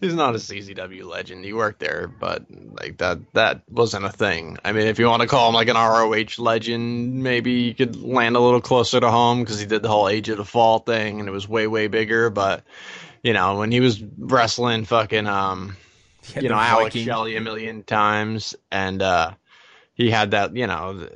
he's 0.00 0.14
not 0.14 0.34
a 0.34 0.38
CZW 0.38 1.04
legend. 1.04 1.44
He 1.44 1.52
worked 1.52 1.78
there, 1.78 2.08
but 2.08 2.44
like 2.50 2.96
that 2.96 3.20
that 3.34 3.62
wasn't 3.70 4.06
a 4.06 4.10
thing. 4.10 4.58
I 4.64 4.72
mean, 4.72 4.88
if 4.88 4.98
you 4.98 5.06
want 5.06 5.22
to 5.22 5.28
call 5.28 5.50
him 5.50 5.54
like 5.54 5.68
an 5.68 5.76
ROH 5.76 6.42
legend, 6.42 7.22
maybe 7.22 7.52
you 7.52 7.74
could 7.76 7.94
land 7.94 8.34
a 8.34 8.40
little 8.40 8.60
closer 8.60 8.98
to 8.98 9.08
home 9.08 9.44
because 9.44 9.60
he 9.60 9.66
did 9.66 9.82
the 9.82 9.88
whole 9.88 10.08
Age 10.08 10.28
of 10.30 10.38
the 10.38 10.44
Fall 10.44 10.80
thing 10.80 11.20
and 11.20 11.28
it 11.28 11.32
was 11.32 11.48
way 11.48 11.68
way 11.68 11.86
bigger. 11.86 12.28
But 12.28 12.64
you 13.22 13.32
know, 13.32 13.58
when 13.58 13.72
he 13.72 13.80
was 13.80 14.02
wrestling 14.18 14.84
fucking 14.84 15.26
um, 15.26 15.76
you 16.34 16.48
know, 16.48 16.54
Alex 16.54 16.96
Shelley 16.96 17.36
a 17.36 17.40
million 17.40 17.82
times, 17.82 18.54
and 18.70 19.00
uh, 19.02 19.32
he 19.94 20.10
had 20.10 20.32
that 20.32 20.54
you 20.56 20.66
know, 20.66 21.08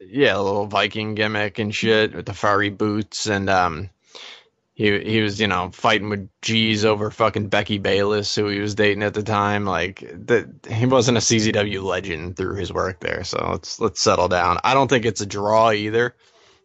yeah, 0.00 0.36
a 0.36 0.42
little 0.42 0.66
Viking 0.66 1.14
gimmick 1.14 1.58
and 1.58 1.74
shit 1.74 2.14
with 2.14 2.26
the 2.26 2.34
furry 2.34 2.70
boots 2.70 3.26
and 3.26 3.50
um 3.50 3.90
he 4.80 4.98
he 5.00 5.20
was 5.20 5.38
you 5.38 5.46
know 5.46 5.70
fighting 5.72 6.08
with 6.08 6.26
G's 6.40 6.86
over 6.86 7.10
fucking 7.10 7.48
Becky 7.48 7.76
Bayless, 7.76 8.34
who 8.34 8.48
he 8.48 8.60
was 8.60 8.74
dating 8.74 9.02
at 9.02 9.12
the 9.12 9.22
time. 9.22 9.66
Like 9.66 10.10
that, 10.26 10.48
he 10.70 10.86
wasn't 10.86 11.18
a 11.18 11.20
CZW 11.20 11.82
legend 11.82 12.36
through 12.38 12.54
his 12.54 12.72
work 12.72 13.00
there. 13.00 13.22
So 13.24 13.46
let's 13.50 13.78
let's 13.78 14.00
settle 14.00 14.28
down. 14.28 14.56
I 14.64 14.72
don't 14.72 14.88
think 14.88 15.04
it's 15.04 15.20
a 15.20 15.26
draw 15.26 15.70
either. 15.70 16.16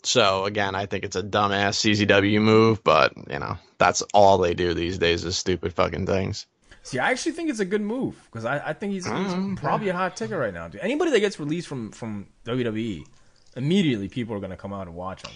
So 0.05 0.45
again, 0.45 0.75
I 0.75 0.85
think 0.85 1.03
it's 1.03 1.15
a 1.15 1.23
dumbass 1.23 1.79
CZW 1.81 2.41
move, 2.41 2.83
but 2.83 3.13
you 3.29 3.39
know 3.39 3.57
that's 3.77 4.01
all 4.13 4.37
they 4.37 4.53
do 4.53 4.73
these 4.73 4.97
days 4.97 5.25
is 5.25 5.37
stupid 5.37 5.73
fucking 5.73 6.05
things. 6.05 6.45
See, 6.83 6.99
I 6.99 7.09
actually 7.09 7.31
think 7.31 7.49
it's 7.49 7.59
a 7.59 7.65
good 7.65 7.81
move 7.81 8.15
because 8.25 8.45
I, 8.45 8.69
I 8.69 8.73
think 8.73 8.93
he's, 8.93 9.05
he's 9.05 9.13
mm-hmm. 9.13 9.55
probably 9.55 9.89
a 9.89 9.93
hot 9.93 10.15
ticket 10.15 10.37
right 10.37 10.53
now. 10.53 10.67
Dude. 10.67 10.81
Anybody 10.81 11.09
that 11.11 11.19
gets 11.19 11.39
released 11.39 11.67
from 11.67 11.91
from 11.91 12.27
WWE, 12.45 13.05
immediately 13.55 14.07
people 14.07 14.35
are 14.35 14.39
going 14.39 14.51
to 14.51 14.57
come 14.57 14.71
out 14.71 14.85
and 14.85 14.95
watch 14.95 15.25
him. 15.25 15.33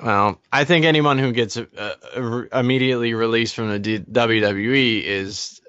Well, 0.00 0.40
I 0.52 0.64
think 0.64 0.84
anyone 0.84 1.18
who 1.18 1.32
gets 1.32 1.56
uh, 1.56 1.66
uh, 2.14 2.42
immediately 2.52 3.12
released 3.14 3.56
from 3.56 3.70
the 3.70 3.78
D- 3.78 3.98
WWE 3.98 5.02
is 5.02 5.60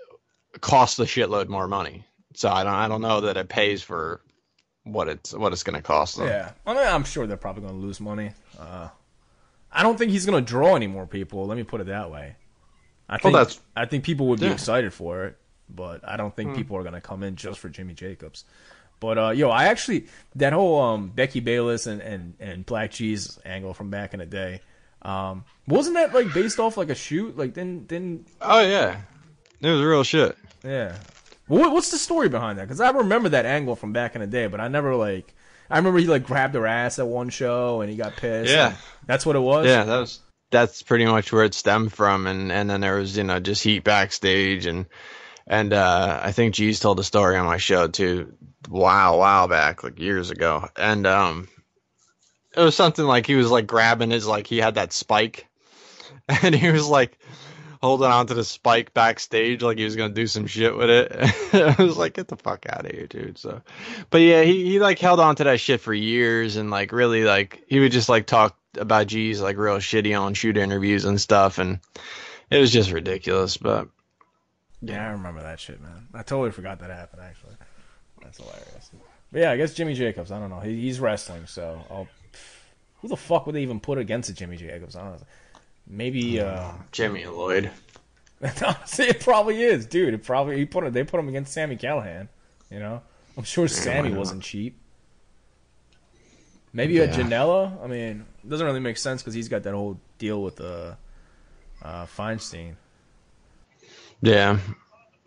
costs 0.62 1.00
a 1.00 1.06
shitload 1.06 1.48
more 1.48 1.68
money. 1.68 2.06
So 2.36 2.50
I 2.50 2.64
don't 2.64 2.74
I 2.74 2.88
don't 2.88 3.02
know 3.02 3.22
that 3.22 3.38
it 3.38 3.50
pays 3.50 3.82
for 3.82 4.22
what 4.84 5.08
it's 5.08 5.34
what 5.34 5.54
it's 5.54 5.64
going 5.64 5.76
to 5.76 5.82
cost 5.82 6.18
them. 6.18 6.28
Yeah, 6.28 6.52
I 6.66 6.74
mean, 6.74 6.88
I'm 6.88 7.04
sure 7.04 7.28
they're 7.28 7.38
probably 7.38 7.64
going 7.64 7.76
to 7.76 7.80
lose 7.80 8.00
money. 8.00 8.32
Uh, 8.60 8.90
I 9.72 9.84
don't 9.84 9.98
think 9.98 10.12
he's 10.12 10.26
going 10.26 10.44
to 10.44 10.48
draw 10.48 10.76
any 10.76 10.88
more 10.88 11.06
people. 11.06 11.46
Let 11.46 11.58
me 11.58 11.64
put 11.64 11.82
it 11.82 11.88
that 11.88 12.12
way. 12.12 12.36
I 13.08 13.18
think 13.18 13.34
well, 13.34 13.50
I 13.76 13.86
think 13.86 14.04
people 14.04 14.28
would 14.28 14.40
be 14.40 14.48
yeah. 14.48 14.54
excited 14.54 14.94
for 14.94 15.26
it, 15.26 15.38
but 15.70 16.08
I 16.08 16.18
don't 16.18 16.36
think 16.36 16.52
mm. 16.52 16.56
people 16.56 16.78
are 16.78 16.82
going 16.82 16.94
to 16.94 17.02
come 17.02 17.24
in 17.24 17.36
just 17.36 17.60
for 17.60 17.70
Jimmy 17.70 17.94
Jacobs. 17.94 18.46
But 19.00 19.18
uh, 19.18 19.30
yo, 19.32 19.50
I 19.50 19.66
actually 19.66 20.08
that 20.36 20.54
whole 20.54 20.80
um, 20.80 21.10
Becky 21.10 21.40
Bayless 21.40 21.88
and, 21.88 22.02
and, 22.02 22.36
and 22.40 22.66
BLK 22.66 22.90
Jeez 22.90 23.40
angle 23.46 23.74
from 23.74 23.90
back 23.90 24.14
in 24.14 24.20
the 24.20 24.26
day, 24.26 24.62
um, 25.02 25.44
wasn't 25.68 25.96
that 25.96 26.14
like 26.14 26.34
based 26.34 26.60
off 26.60 26.78
like 26.78 26.90
a 26.90 26.96
shoot? 26.96 27.36
Like 27.38 27.54
then 27.54 27.86
then. 27.88 28.26
Oh 28.40 28.62
yeah, 28.62 29.02
it 29.60 29.70
was 29.70 29.82
real 29.82 30.04
shit. 30.04 30.38
Yeah. 30.64 30.96
What, 31.48 31.72
what's 31.72 31.92
the 31.92 31.98
story 31.98 32.30
behind 32.30 32.60
that? 32.60 32.64
Because 32.64 32.82
I 32.82 32.92
remember 32.92 33.30
that 33.30 33.46
angle 33.46 33.76
from 33.76 33.94
back 33.94 34.16
in 34.16 34.22
the 34.22 34.28
day, 34.28 34.48
but 34.48 34.60
I 34.60 34.68
never 34.68 34.96
like. 34.96 35.34
I 35.70 35.78
remember 35.78 36.00
he 36.00 36.08
like 36.08 36.24
grabbed 36.24 36.56
her 36.56 36.68
ass 36.68 37.00
at 37.00 37.08
one 37.08 37.30
show 37.30 37.82
and 37.82 37.90
he 37.90 37.96
got 37.96 38.18
pissed. 38.18 38.52
Yeah, 38.52 38.76
that's 39.06 39.26
what 39.26 39.36
it 39.36 39.40
was. 39.40 39.66
Yeah, 39.66 39.84
that 39.86 40.00
was 40.00 40.20
that's 40.50 40.84
pretty 40.84 41.06
much 41.06 41.32
where 41.32 41.46
it 41.46 41.54
stemmed 41.54 41.94
from. 41.94 42.28
And 42.28 42.52
and 42.52 42.70
then 42.70 42.82
there 42.82 42.98
was 42.98 43.16
you 43.18 43.24
know 43.24 43.40
just 43.40 43.64
heat 43.64 43.84
backstage 43.84 44.66
and 44.66 44.86
and 45.48 45.74
uh, 45.74 46.20
I 46.24 46.32
think 46.32 46.54
G's 46.54 46.80
told 46.80 47.00
a 47.00 47.04
story 47.04 47.36
on 47.38 47.46
my 47.46 47.58
show 47.58 47.88
too. 47.88 48.34
Wow, 48.70 49.18
wow 49.18 49.48
back 49.48 49.84
like 49.84 50.00
years 50.00 50.30
ago, 50.30 50.68
and 50.78 51.08
um, 51.08 51.48
it 52.56 52.62
was 52.62 52.76
something 52.76 53.06
like 53.06 53.26
he 53.26 53.36
was 53.36 53.50
like 53.50 53.68
grabbing 53.68 54.12
his 54.12 54.28
like 54.28 54.48
he 54.48 54.60
had 54.60 54.76
that 54.76 54.94
spike, 54.94 55.48
and 56.30 56.54
he 56.54 56.72
was 56.72 56.88
like 56.88 57.18
holding 57.82 58.12
on 58.12 58.28
to 58.28 58.34
the 58.34 58.44
spike 58.44 58.94
backstage 58.94 59.62
like 59.62 59.78
he 59.78 59.84
was 59.84 59.96
gonna 59.96 60.14
do 60.14 60.28
some 60.28 60.48
shit 60.48 60.76
with 60.76 60.90
it. 60.90 61.12
I 61.80 61.82
was 61.82 61.98
like, 61.98 62.14
get 62.14 62.28
the 62.28 62.38
fuck 62.38 62.66
out 62.70 62.86
of 62.86 62.92
here, 62.92 63.08
dude. 63.08 63.38
So, 63.38 63.62
but 64.10 64.22
yeah, 64.22 64.44
he 64.44 64.64
he 64.64 64.80
like 64.80 65.00
held 65.00 65.20
on 65.20 65.36
to 65.38 65.44
that 65.46 65.60
shit 65.60 65.82
for 65.82 65.94
years 65.94 66.56
and 66.56 66.70
like 66.70 66.92
really 66.92 67.24
like 67.24 67.64
he 67.68 67.80
would 67.80 67.92
just 67.92 68.10
like 68.10 68.28
talk 68.28 68.56
about 68.78 69.08
G's 69.08 69.42
like 69.42 69.58
real 69.58 69.78
shitty 69.78 70.20
on 70.20 70.34
shoot 70.34 70.58
interviews 70.58 71.06
and 71.06 71.20
stuff, 71.20 71.58
and 71.58 71.80
it 72.50 72.60
was 72.60 72.72
just 72.72 72.92
ridiculous. 72.92 73.58
But 73.58 73.88
yeah, 74.82 75.08
I 75.08 75.12
remember 75.12 75.42
that 75.42 75.60
shit, 75.60 75.82
man. 75.82 76.08
I 76.14 76.24
totally 76.24 76.52
forgot 76.52 76.80
that 76.80 76.90
happened. 76.90 77.24
Actually, 77.24 77.56
that's 78.22 78.38
hilarious. 78.38 78.92
But 79.32 79.42
yeah, 79.42 79.52
I 79.52 79.58
guess 79.58 79.74
Jimmy 79.74 79.94
Jacobs. 79.94 80.32
I 80.32 80.40
don't 80.40 80.50
know. 80.50 80.60
He, 80.60 80.82
he's 80.82 81.00
wrestling, 81.00 81.48
so 81.48 81.82
I'll, 81.90 82.08
who 83.02 83.08
the 83.08 83.16
fuck 83.16 83.46
would 83.46 83.56
they 83.56 83.62
even 83.62 83.80
put 83.80 83.98
against 83.98 84.30
a 84.30 84.34
Jimmy 84.34 84.58
Jacobs? 84.58 84.96
I 84.96 85.04
don't 85.04 85.14
know. 85.14 85.26
Maybe 85.88 86.40
uh, 86.40 86.72
Jimmy 86.92 87.26
Lloyd. 87.26 87.72
Honestly, 88.42 89.06
it 89.06 89.20
probably 89.20 89.62
is, 89.62 89.86
dude. 89.86 90.14
It 90.14 90.24
probably 90.24 90.58
he 90.58 90.66
put 90.66 90.84
it. 90.84 90.94
They 90.94 91.04
put 91.04 91.20
him 91.20 91.28
against 91.28 91.54
Sami 91.54 91.78
Callihan. 91.78 92.28
You 92.70 92.80
know, 92.80 93.02
I'm 93.38 93.44
sure 93.44 93.68
Sami 93.68 94.14
wasn't 94.14 94.44
cheap. 94.44 94.78
Maybe 96.74 96.94
yeah. 96.94 97.04
a 97.04 97.08
Janela. 97.10 97.84
I 97.84 97.88
mean, 97.88 98.26
it 98.44 98.50
doesn't 98.50 98.66
really 98.66 98.80
make 98.80 98.98
sense 98.98 99.22
because 99.22 99.34
he's 99.34 99.50
got 99.50 99.64
that 99.64 99.74
whole 99.74 100.00
deal 100.18 100.42
with 100.42 100.62
uh, 100.62 100.96
uh, 101.84 102.06
Feinstein. 102.06 102.76
Yeah. 104.22 104.60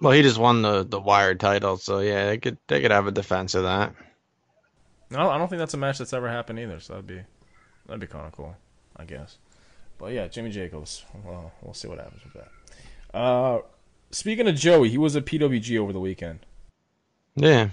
Well, 0.00 0.12
he 0.12 0.22
just 0.22 0.38
won 0.38 0.62
the 0.62 0.84
the 0.84 1.00
wired 1.00 1.40
title, 1.40 1.76
so 1.76 2.00
yeah, 2.00 2.26
they 2.26 2.38
could 2.38 2.58
they 2.66 2.80
could 2.80 2.90
have 2.90 3.06
a 3.06 3.12
defense 3.12 3.54
of 3.54 3.64
that. 3.64 3.94
No, 5.10 5.30
I 5.30 5.38
don't 5.38 5.48
think 5.48 5.60
that's 5.60 5.74
a 5.74 5.78
match 5.78 5.98
that's 5.98 6.12
ever 6.12 6.28
happened 6.28 6.58
either. 6.58 6.80
So 6.80 6.94
that'd 6.94 7.06
be 7.06 7.20
that'd 7.86 8.00
be 8.00 8.06
kind 8.06 8.26
of 8.26 8.32
cool, 8.32 8.56
I 8.96 9.04
guess. 9.04 9.38
But 9.98 10.12
yeah, 10.12 10.28
Jimmy 10.28 10.50
Jacobs. 10.50 11.04
Well, 11.24 11.52
we'll 11.62 11.74
see 11.74 11.88
what 11.88 11.98
happens 11.98 12.22
with 12.24 12.34
that. 12.34 13.16
Uh, 13.16 13.60
speaking 14.10 14.48
of 14.48 14.56
Joey, 14.56 14.88
he 14.88 14.98
was 14.98 15.16
at 15.16 15.24
PWG 15.24 15.78
over 15.78 15.92
the 15.92 16.00
weekend. 16.00 16.40
Yeah. 17.36 17.70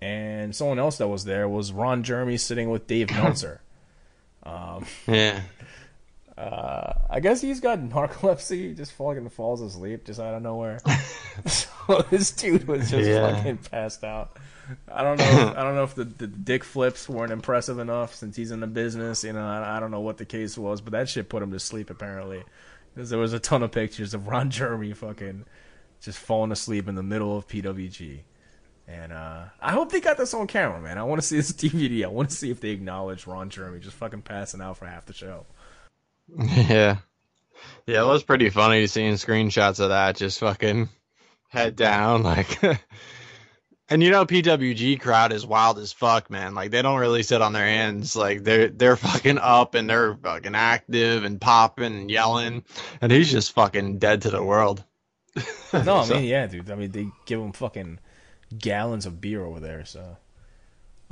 And 0.00 0.54
someone 0.54 0.78
else 0.78 0.98
that 0.98 1.08
was 1.08 1.24
there 1.24 1.48
was 1.48 1.72
Ron 1.72 2.02
Jeremy 2.02 2.36
sitting 2.36 2.70
with 2.70 2.86
Dave 2.86 3.10
Meltzer. 3.10 3.60
um, 4.44 4.86
yeah. 5.06 5.42
Uh, 6.36 6.94
I 7.10 7.20
guess 7.20 7.42
he's 7.42 7.60
got 7.60 7.78
narcolepsy, 7.80 8.74
just 8.74 8.92
fucking 8.92 9.28
falls 9.28 9.60
asleep 9.60 10.06
just 10.06 10.18
out 10.18 10.34
of 10.34 10.42
nowhere. 10.42 10.80
this 12.10 12.30
dude 12.30 12.66
was 12.66 12.90
just 12.90 13.08
yeah. 13.08 13.34
fucking 13.34 13.58
passed 13.58 14.04
out. 14.04 14.36
I 14.92 15.02
don't 15.02 15.18
know. 15.18 15.54
I 15.56 15.62
don't 15.62 15.74
know 15.74 15.82
if 15.82 15.94
the, 15.94 16.04
the 16.04 16.26
dick 16.26 16.64
flips 16.64 17.08
weren't 17.08 17.32
impressive 17.32 17.78
enough 17.78 18.14
since 18.14 18.36
he's 18.36 18.50
in 18.50 18.60
the 18.60 18.66
business. 18.66 19.24
You 19.24 19.32
know, 19.32 19.44
I, 19.44 19.76
I 19.76 19.80
don't 19.80 19.90
know 19.90 20.00
what 20.00 20.18
the 20.18 20.24
case 20.24 20.56
was, 20.56 20.80
but 20.80 20.92
that 20.92 21.08
shit 21.08 21.28
put 21.28 21.42
him 21.42 21.52
to 21.52 21.60
sleep 21.60 21.90
apparently. 21.90 22.44
Because 22.94 23.10
there 23.10 23.18
was 23.18 23.32
a 23.32 23.38
ton 23.38 23.62
of 23.62 23.72
pictures 23.72 24.14
of 24.14 24.28
Ron 24.28 24.50
Jeremy 24.50 24.92
fucking 24.92 25.44
just 26.00 26.18
falling 26.18 26.52
asleep 26.52 26.88
in 26.88 26.94
the 26.94 27.02
middle 27.02 27.36
of 27.36 27.46
PWG. 27.48 28.20
And 28.88 29.12
uh, 29.12 29.44
I 29.60 29.72
hope 29.72 29.92
they 29.92 30.00
got 30.00 30.16
this 30.16 30.34
on 30.34 30.46
camera, 30.48 30.80
man. 30.80 30.98
I 30.98 31.04
want 31.04 31.20
to 31.20 31.26
see 31.26 31.36
this 31.36 31.52
DVD. 31.52 32.04
I 32.04 32.08
want 32.08 32.30
to 32.30 32.36
see 32.36 32.50
if 32.50 32.60
they 32.60 32.70
acknowledge 32.70 33.26
Ron 33.26 33.50
Jeremy 33.50 33.78
just 33.78 33.96
fucking 33.96 34.22
passing 34.22 34.60
out 34.60 34.76
for 34.78 34.86
half 34.86 35.06
the 35.06 35.14
show. 35.14 35.46
Yeah. 36.38 36.98
Yeah, 37.86 38.02
it 38.02 38.06
was 38.06 38.22
pretty 38.22 38.48
funny 38.48 38.86
seeing 38.86 39.14
screenshots 39.14 39.80
of 39.80 39.90
that 39.90 40.16
just 40.16 40.40
fucking 40.40 40.88
head 41.50 41.76
down 41.76 42.22
like 42.24 42.58
And 43.90 44.04
you 44.04 44.10
know 44.10 44.24
PWG 44.24 45.00
crowd 45.00 45.32
is 45.32 45.44
wild 45.44 45.76
as 45.80 45.92
fuck, 45.92 46.30
man. 46.30 46.54
Like 46.54 46.70
they 46.70 46.80
don't 46.80 47.00
really 47.00 47.24
sit 47.24 47.42
on 47.42 47.52
their 47.52 47.66
hands. 47.66 48.14
Like 48.14 48.44
they're 48.44 48.68
they're 48.68 48.96
fucking 48.96 49.38
up 49.38 49.74
and 49.74 49.90
they're 49.90 50.14
fucking 50.14 50.54
active 50.54 51.24
and 51.24 51.40
popping 51.40 51.96
and 51.96 52.10
yelling. 52.10 52.62
And 53.00 53.10
he's 53.10 53.32
just 53.32 53.50
fucking 53.52 53.98
dead 53.98 54.22
to 54.22 54.30
the 54.30 54.42
world. 54.42 54.84
no, 55.72 55.96
I 55.96 56.08
mean 56.08 56.24
yeah, 56.24 56.46
dude. 56.46 56.70
I 56.70 56.76
mean 56.76 56.92
they 56.92 57.08
give 57.26 57.40
him 57.40 57.50
fucking 57.50 57.98
gallons 58.56 59.06
of 59.06 59.20
beer 59.20 59.44
over 59.44 59.58
there, 59.58 59.84
so 59.84 60.16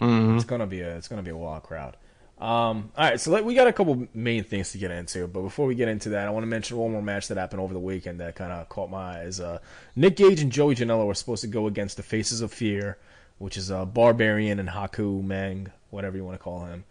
mm-hmm. 0.01 0.37
it's 0.37 0.45
gonna 0.45 0.69
be 0.69 0.81
a 0.81 0.97
it's 0.97 1.09
gonna 1.09 1.23
be 1.25 1.33
a 1.33 1.37
wild 1.37 1.65
crowd. 1.65 1.97
Um, 2.41 2.93
all 2.97 3.05
right, 3.11 3.21
so 3.21 3.33
let, 3.33 3.45
we 3.45 3.55
got 3.55 3.67
a 3.67 3.73
couple 3.73 4.07
main 4.15 4.45
things 4.45 4.71
to 4.73 4.79
get 4.79 4.93
into, 4.93 5.27
but 5.27 5.43
before 5.43 5.67
we 5.67 5.75
get 5.75 5.89
into 5.89 6.11
that, 6.11 6.29
I 6.29 6.31
want 6.31 6.45
to 6.45 6.49
mention 6.49 6.77
one 6.77 6.93
more 6.93 7.03
match 7.03 7.29
that 7.29 7.37
happened 7.37 7.61
over 7.61 7.75
the 7.75 7.81
weekend 7.81 8.21
that 8.21 8.37
kind 8.37 8.53
of 8.53 8.69
caught 8.69 8.91
my 8.91 9.23
eyes. 9.23 9.41
Uh, 9.41 9.59
Nick 9.97 10.17
Gage 10.17 10.41
and 10.41 10.53
Joey 10.53 10.77
Janela 10.77 11.05
were 11.05 11.15
supposed 11.15 11.41
to 11.41 11.49
go 11.49 11.67
against 11.67 11.97
the 11.97 12.05
Faces 12.05 12.41
of 12.41 12.53
Fear, 12.53 12.97
which 13.39 13.57
is 13.57 13.73
uh, 13.73 13.85
Barbarian 13.85 14.61
and 14.61 14.69
Haku 14.69 15.23
Meng, 15.23 15.73
whatever 15.91 16.17
you 16.17 16.25
want 16.25 16.39
to 16.39 16.43
call 16.43 16.65
him. 16.65 16.85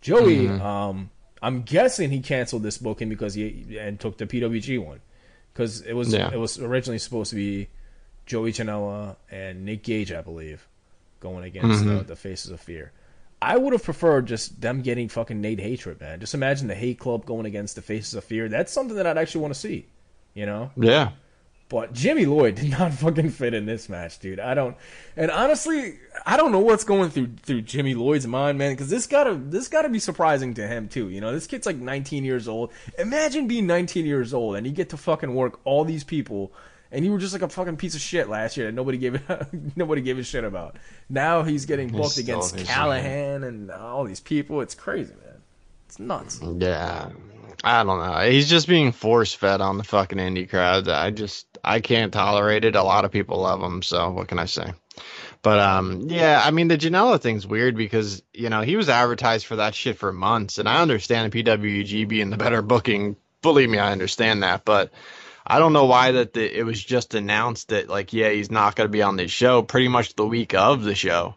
Joey, 0.00 0.46
mm-hmm. 0.46 0.62
um, 0.62 1.10
I'm 1.40 1.62
guessing 1.62 2.10
he 2.10 2.20
canceled 2.20 2.64
this 2.64 2.78
booking 2.78 3.08
because 3.08 3.34
he 3.34 3.78
and 3.78 4.00
took 4.00 4.18
the 4.18 4.26
PWG 4.26 4.84
one 4.84 5.00
because 5.52 5.80
it 5.82 5.92
was 5.92 6.12
yeah. 6.12 6.30
it 6.32 6.38
was 6.38 6.58
originally 6.58 6.98
supposed 6.98 7.30
to 7.30 7.36
be 7.36 7.68
Joey 8.26 8.52
Janela 8.52 9.16
and 9.30 9.64
Nick 9.64 9.84
Gage, 9.84 10.12
I 10.12 10.22
believe, 10.22 10.66
going 11.20 11.44
against 11.44 11.84
mm-hmm. 11.84 11.98
the, 11.98 12.04
the 12.04 12.16
Faces 12.16 12.50
of 12.50 12.60
Fear. 12.60 12.92
I 13.40 13.56
would 13.56 13.72
have 13.72 13.84
preferred 13.84 14.26
just 14.26 14.60
them 14.60 14.82
getting 14.82 15.08
fucking 15.08 15.40
Nate 15.40 15.60
hatred, 15.60 16.00
man. 16.00 16.20
Just 16.20 16.34
imagine 16.34 16.66
the 16.66 16.74
hate 16.74 16.98
club 16.98 17.24
going 17.24 17.46
against 17.46 17.76
the 17.76 17.82
Faces 17.82 18.14
of 18.14 18.24
Fear. 18.24 18.48
That's 18.48 18.72
something 18.72 18.96
that 18.96 19.06
I'd 19.06 19.18
actually 19.18 19.42
want 19.42 19.54
to 19.54 19.60
see. 19.60 19.86
You 20.34 20.46
know? 20.46 20.70
Yeah. 20.76 21.10
But 21.68 21.92
Jimmy 21.92 22.24
Lloyd 22.24 22.54
did 22.54 22.70
not 22.70 22.94
fucking 22.94 23.30
fit 23.30 23.54
in 23.54 23.66
this 23.66 23.88
match, 23.88 24.18
dude. 24.18 24.40
I 24.40 24.54
don't, 24.54 24.76
and 25.16 25.30
honestly, 25.30 25.98
I 26.24 26.36
don't 26.36 26.50
know 26.50 26.60
what's 26.60 26.84
going 26.84 27.10
through 27.10 27.34
through 27.42 27.62
Jimmy 27.62 27.94
Lloyd's 27.94 28.26
mind, 28.26 28.58
man. 28.58 28.72
Because 28.72 28.88
this 28.88 29.06
gotta 29.06 29.34
this 29.34 29.68
gotta 29.68 29.90
be 29.90 29.98
surprising 29.98 30.54
to 30.54 30.66
him 30.66 30.88
too. 30.88 31.10
You 31.10 31.20
know, 31.20 31.32
this 31.32 31.46
kid's 31.46 31.66
like 31.66 31.76
19 31.76 32.24
years 32.24 32.48
old. 32.48 32.72
Imagine 32.98 33.46
being 33.46 33.66
19 33.66 34.06
years 34.06 34.32
old 34.32 34.56
and 34.56 34.66
you 34.66 34.72
get 34.72 34.88
to 34.90 34.96
fucking 34.96 35.34
work 35.34 35.60
all 35.64 35.84
these 35.84 36.04
people 36.04 36.52
and 36.90 37.04
you 37.04 37.12
were 37.12 37.18
just 37.18 37.32
like 37.32 37.42
a 37.42 37.48
fucking 37.48 37.76
piece 37.76 37.94
of 37.94 38.00
shit 38.00 38.28
last 38.28 38.56
year 38.56 38.66
that 38.66 38.72
nobody 38.72 38.98
gave 38.98 39.20
nobody 39.76 40.00
gave 40.00 40.18
a 40.18 40.22
shit 40.22 40.44
about. 40.44 40.76
Now 41.08 41.42
he's 41.42 41.66
getting 41.66 41.88
booked 41.88 42.16
he's 42.16 42.18
against 42.18 42.56
Callihan 42.56 43.46
and 43.46 43.70
all 43.70 44.04
these 44.04 44.20
people. 44.20 44.60
It's 44.60 44.74
crazy, 44.74 45.14
man. 45.24 45.42
It's 45.86 45.98
nuts. 45.98 46.40
Yeah, 46.42 47.10
I 47.64 47.84
don't 47.84 47.98
know. 47.98 48.30
He's 48.30 48.48
just 48.48 48.68
being 48.68 48.92
force 48.92 49.34
fed 49.34 49.60
on 49.60 49.78
the 49.78 49.84
fucking 49.84 50.18
indie 50.18 50.48
crowd. 50.48 50.88
I 50.88 51.10
just 51.10 51.46
I 51.64 51.80
can't 51.80 52.12
tolerate 52.12 52.64
it. 52.64 52.76
A 52.76 52.82
lot 52.82 53.04
of 53.04 53.10
people 53.10 53.40
love 53.40 53.60
him, 53.60 53.82
so 53.82 54.10
what 54.10 54.28
can 54.28 54.38
I 54.38 54.46
say? 54.46 54.72
But 55.42 55.58
um, 55.60 56.08
yeah, 56.08 56.42
I 56.44 56.50
mean 56.50 56.68
the 56.68 56.78
Janela 56.78 57.20
thing's 57.20 57.46
weird 57.46 57.76
because 57.76 58.22
you 58.32 58.48
know 58.48 58.62
he 58.62 58.76
was 58.76 58.88
advertised 58.88 59.46
for 59.46 59.56
that 59.56 59.74
shit 59.74 59.98
for 59.98 60.12
months, 60.12 60.58
and 60.58 60.68
I 60.68 60.82
understand 60.82 61.32
PWG 61.32 62.08
being 62.08 62.30
the 62.30 62.36
better 62.36 62.62
booking. 62.62 63.16
Believe 63.40 63.70
me, 63.70 63.78
I 63.78 63.92
understand 63.92 64.42
that, 64.42 64.64
but 64.64 64.90
I 65.50 65.58
don't 65.58 65.72
know 65.72 65.86
why 65.86 66.12
that 66.12 66.34
the, 66.34 66.58
it 66.58 66.62
was 66.62 66.82
just 66.82 67.14
announced 67.14 67.68
that 67.68 67.88
like 67.88 68.12
yeah 68.12 68.28
he's 68.28 68.50
not 68.50 68.76
going 68.76 68.86
to 68.86 68.92
be 68.92 69.02
on 69.02 69.16
this 69.16 69.30
show 69.30 69.62
pretty 69.62 69.88
much 69.88 70.14
the 70.14 70.26
week 70.26 70.54
of 70.54 70.84
the 70.84 70.94
show. 70.94 71.34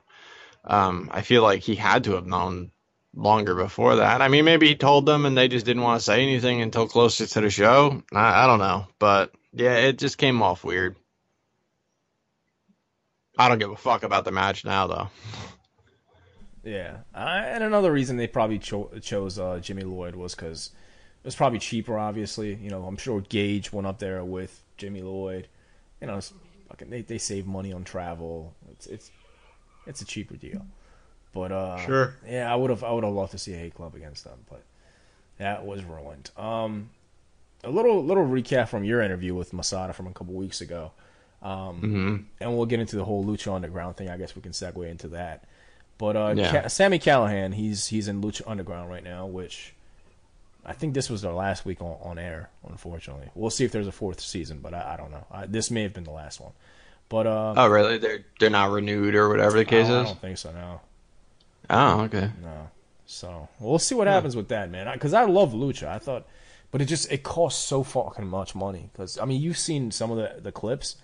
Um, 0.65 1.09
I 1.11 1.21
feel 1.21 1.41
like 1.41 1.61
he 1.61 1.75
had 1.75 2.03
to 2.03 2.15
have 2.15 2.27
known 2.27 2.71
longer 3.15 3.55
before 3.55 3.95
that. 3.95 4.21
I 4.21 4.27
mean, 4.27 4.45
maybe 4.45 4.67
he 4.67 4.75
told 4.75 5.05
them 5.05 5.25
and 5.25 5.35
they 5.35 5.47
just 5.47 5.65
didn't 5.65 5.81
want 5.81 5.99
to 5.99 6.05
say 6.05 6.21
anything 6.21 6.61
until 6.61 6.87
closer 6.87 7.25
to 7.25 7.41
the 7.41 7.49
show. 7.49 8.03
I, 8.11 8.43
I 8.43 8.47
don't 8.47 8.59
know, 8.59 8.85
but 8.99 9.33
yeah, 9.53 9.75
it 9.77 9.97
just 9.97 10.17
came 10.17 10.41
off 10.41 10.63
weird. 10.63 10.97
I 13.37 13.47
don't 13.47 13.59
give 13.59 13.71
a 13.71 13.77
fuck 13.77 14.03
about 14.03 14.25
the 14.25 14.31
match 14.31 14.65
now 14.65 14.87
though. 14.87 15.09
Yeah, 16.63 16.97
and 17.13 17.63
another 17.63 17.91
reason 17.91 18.17
they 18.17 18.27
probably 18.27 18.59
cho- 18.59 18.91
chose 19.01 19.39
uh, 19.39 19.59
Jimmy 19.59 19.83
Lloyd 19.83 20.15
was 20.15 20.35
because 20.35 20.71
was 21.23 21.35
probably 21.35 21.59
cheaper, 21.59 21.97
obviously. 21.97 22.55
You 22.55 22.69
know, 22.69 22.83
I'm 22.83 22.97
sure 22.97 23.21
Gage 23.21 23.71
went 23.71 23.87
up 23.87 23.99
there 23.99 24.23
with 24.23 24.61
Jimmy 24.77 25.01
Lloyd. 25.01 25.47
You 25.99 26.07
know, 26.07 26.19
fucking 26.69 26.89
they 26.89 27.01
they 27.01 27.17
save 27.17 27.45
money 27.45 27.73
on 27.73 27.83
travel. 27.83 28.53
It's 28.71 28.87
it's 28.87 29.11
it's 29.85 30.01
a 30.01 30.05
cheaper 30.05 30.35
deal. 30.35 30.65
But 31.33 31.51
uh, 31.51 31.77
sure, 31.85 32.15
yeah, 32.27 32.51
I 32.51 32.55
would 32.55 32.69
have 32.69 32.83
I 32.83 32.91
would 32.91 33.03
have 33.03 33.13
loved 33.13 33.31
to 33.31 33.37
see 33.37 33.53
a 33.53 33.57
hate 33.57 33.75
club 33.75 33.95
against 33.95 34.23
them, 34.23 34.39
but 34.49 34.63
that 35.37 35.65
was 35.65 35.83
ruined. 35.83 36.29
Um, 36.37 36.89
a 37.63 37.69
little 37.69 38.03
little 38.03 38.25
recap 38.25 38.67
from 38.69 38.83
your 38.83 39.01
interview 39.01 39.33
with 39.33 39.53
Masada 39.53 39.93
from 39.93 40.07
a 40.07 40.11
couple 40.11 40.33
weeks 40.33 40.61
ago, 40.61 40.91
um, 41.41 41.81
mm-hmm. 41.81 42.15
and 42.39 42.57
we'll 42.57 42.65
get 42.65 42.79
into 42.79 42.95
the 42.95 43.05
whole 43.05 43.23
Lucha 43.23 43.53
Underground 43.53 43.95
thing. 43.95 44.09
I 44.09 44.17
guess 44.17 44.35
we 44.35 44.41
can 44.41 44.51
segue 44.51 44.89
into 44.89 45.09
that. 45.09 45.45
But 45.97 46.15
uh, 46.15 46.33
yeah. 46.35 46.63
Ca- 46.63 46.67
Sami 46.67 46.99
Callihan, 46.99 47.53
he's 47.53 47.87
he's 47.87 48.07
in 48.07 48.21
Lucha 48.21 48.41
Underground 48.47 48.89
right 48.89 49.03
now, 49.03 49.27
which 49.27 49.73
I 50.65 50.73
think 50.73 50.93
this 50.93 51.09
was 51.09 51.25
our 51.25 51.33
last 51.33 51.65
week 51.65 51.81
on, 51.81 51.97
on 52.01 52.19
air. 52.19 52.49
Unfortunately, 52.67 53.29
we'll 53.35 53.49
see 53.49 53.65
if 53.65 53.71
there's 53.71 53.87
a 53.87 53.91
fourth 53.91 54.19
season, 54.19 54.59
but 54.61 54.73
I, 54.73 54.93
I 54.93 54.97
don't 54.97 55.11
know. 55.11 55.25
I, 55.31 55.45
this 55.45 55.71
may 55.71 55.83
have 55.83 55.93
been 55.93 56.03
the 56.03 56.11
last 56.11 56.39
one. 56.39 56.51
But 57.09 57.27
uh, 57.27 57.53
oh, 57.57 57.67
really? 57.67 57.97
They're 57.97 58.25
they're 58.39 58.49
not 58.49 58.71
renewed 58.71 59.15
or 59.15 59.27
whatever 59.29 59.57
the 59.57 59.65
case 59.65 59.87
I, 59.87 59.89
is. 59.89 59.95
I 59.97 60.03
don't 60.03 60.21
think 60.21 60.37
so. 60.37 60.51
No. 60.51 60.81
Oh, 61.69 62.01
okay. 62.01 62.29
No. 62.41 62.69
So 63.05 63.49
we'll 63.59 63.79
see 63.79 63.95
what 63.95 64.07
happens 64.07 64.35
with 64.35 64.47
that, 64.49 64.69
man. 64.69 64.89
Because 64.93 65.13
I, 65.13 65.23
I, 65.23 65.25
love 65.25 65.51
Lucha. 65.51 65.87
I 65.87 65.99
thought 65.99 66.25
but 66.71 66.81
it 66.81 66.85
just 66.85 67.11
it 67.11 67.21
costs 67.23 67.63
so 67.63 67.83
fucking 67.83 68.27
much 68.27 68.55
money 68.55 68.89
because 68.91 69.19
I 69.19 69.25
mean 69.25 69.41
you've 69.41 69.57
seen 69.57 69.91
some 69.91 70.09
of 70.09 70.17
the 70.17 70.41
the 70.41 70.51
clips. 70.51 70.95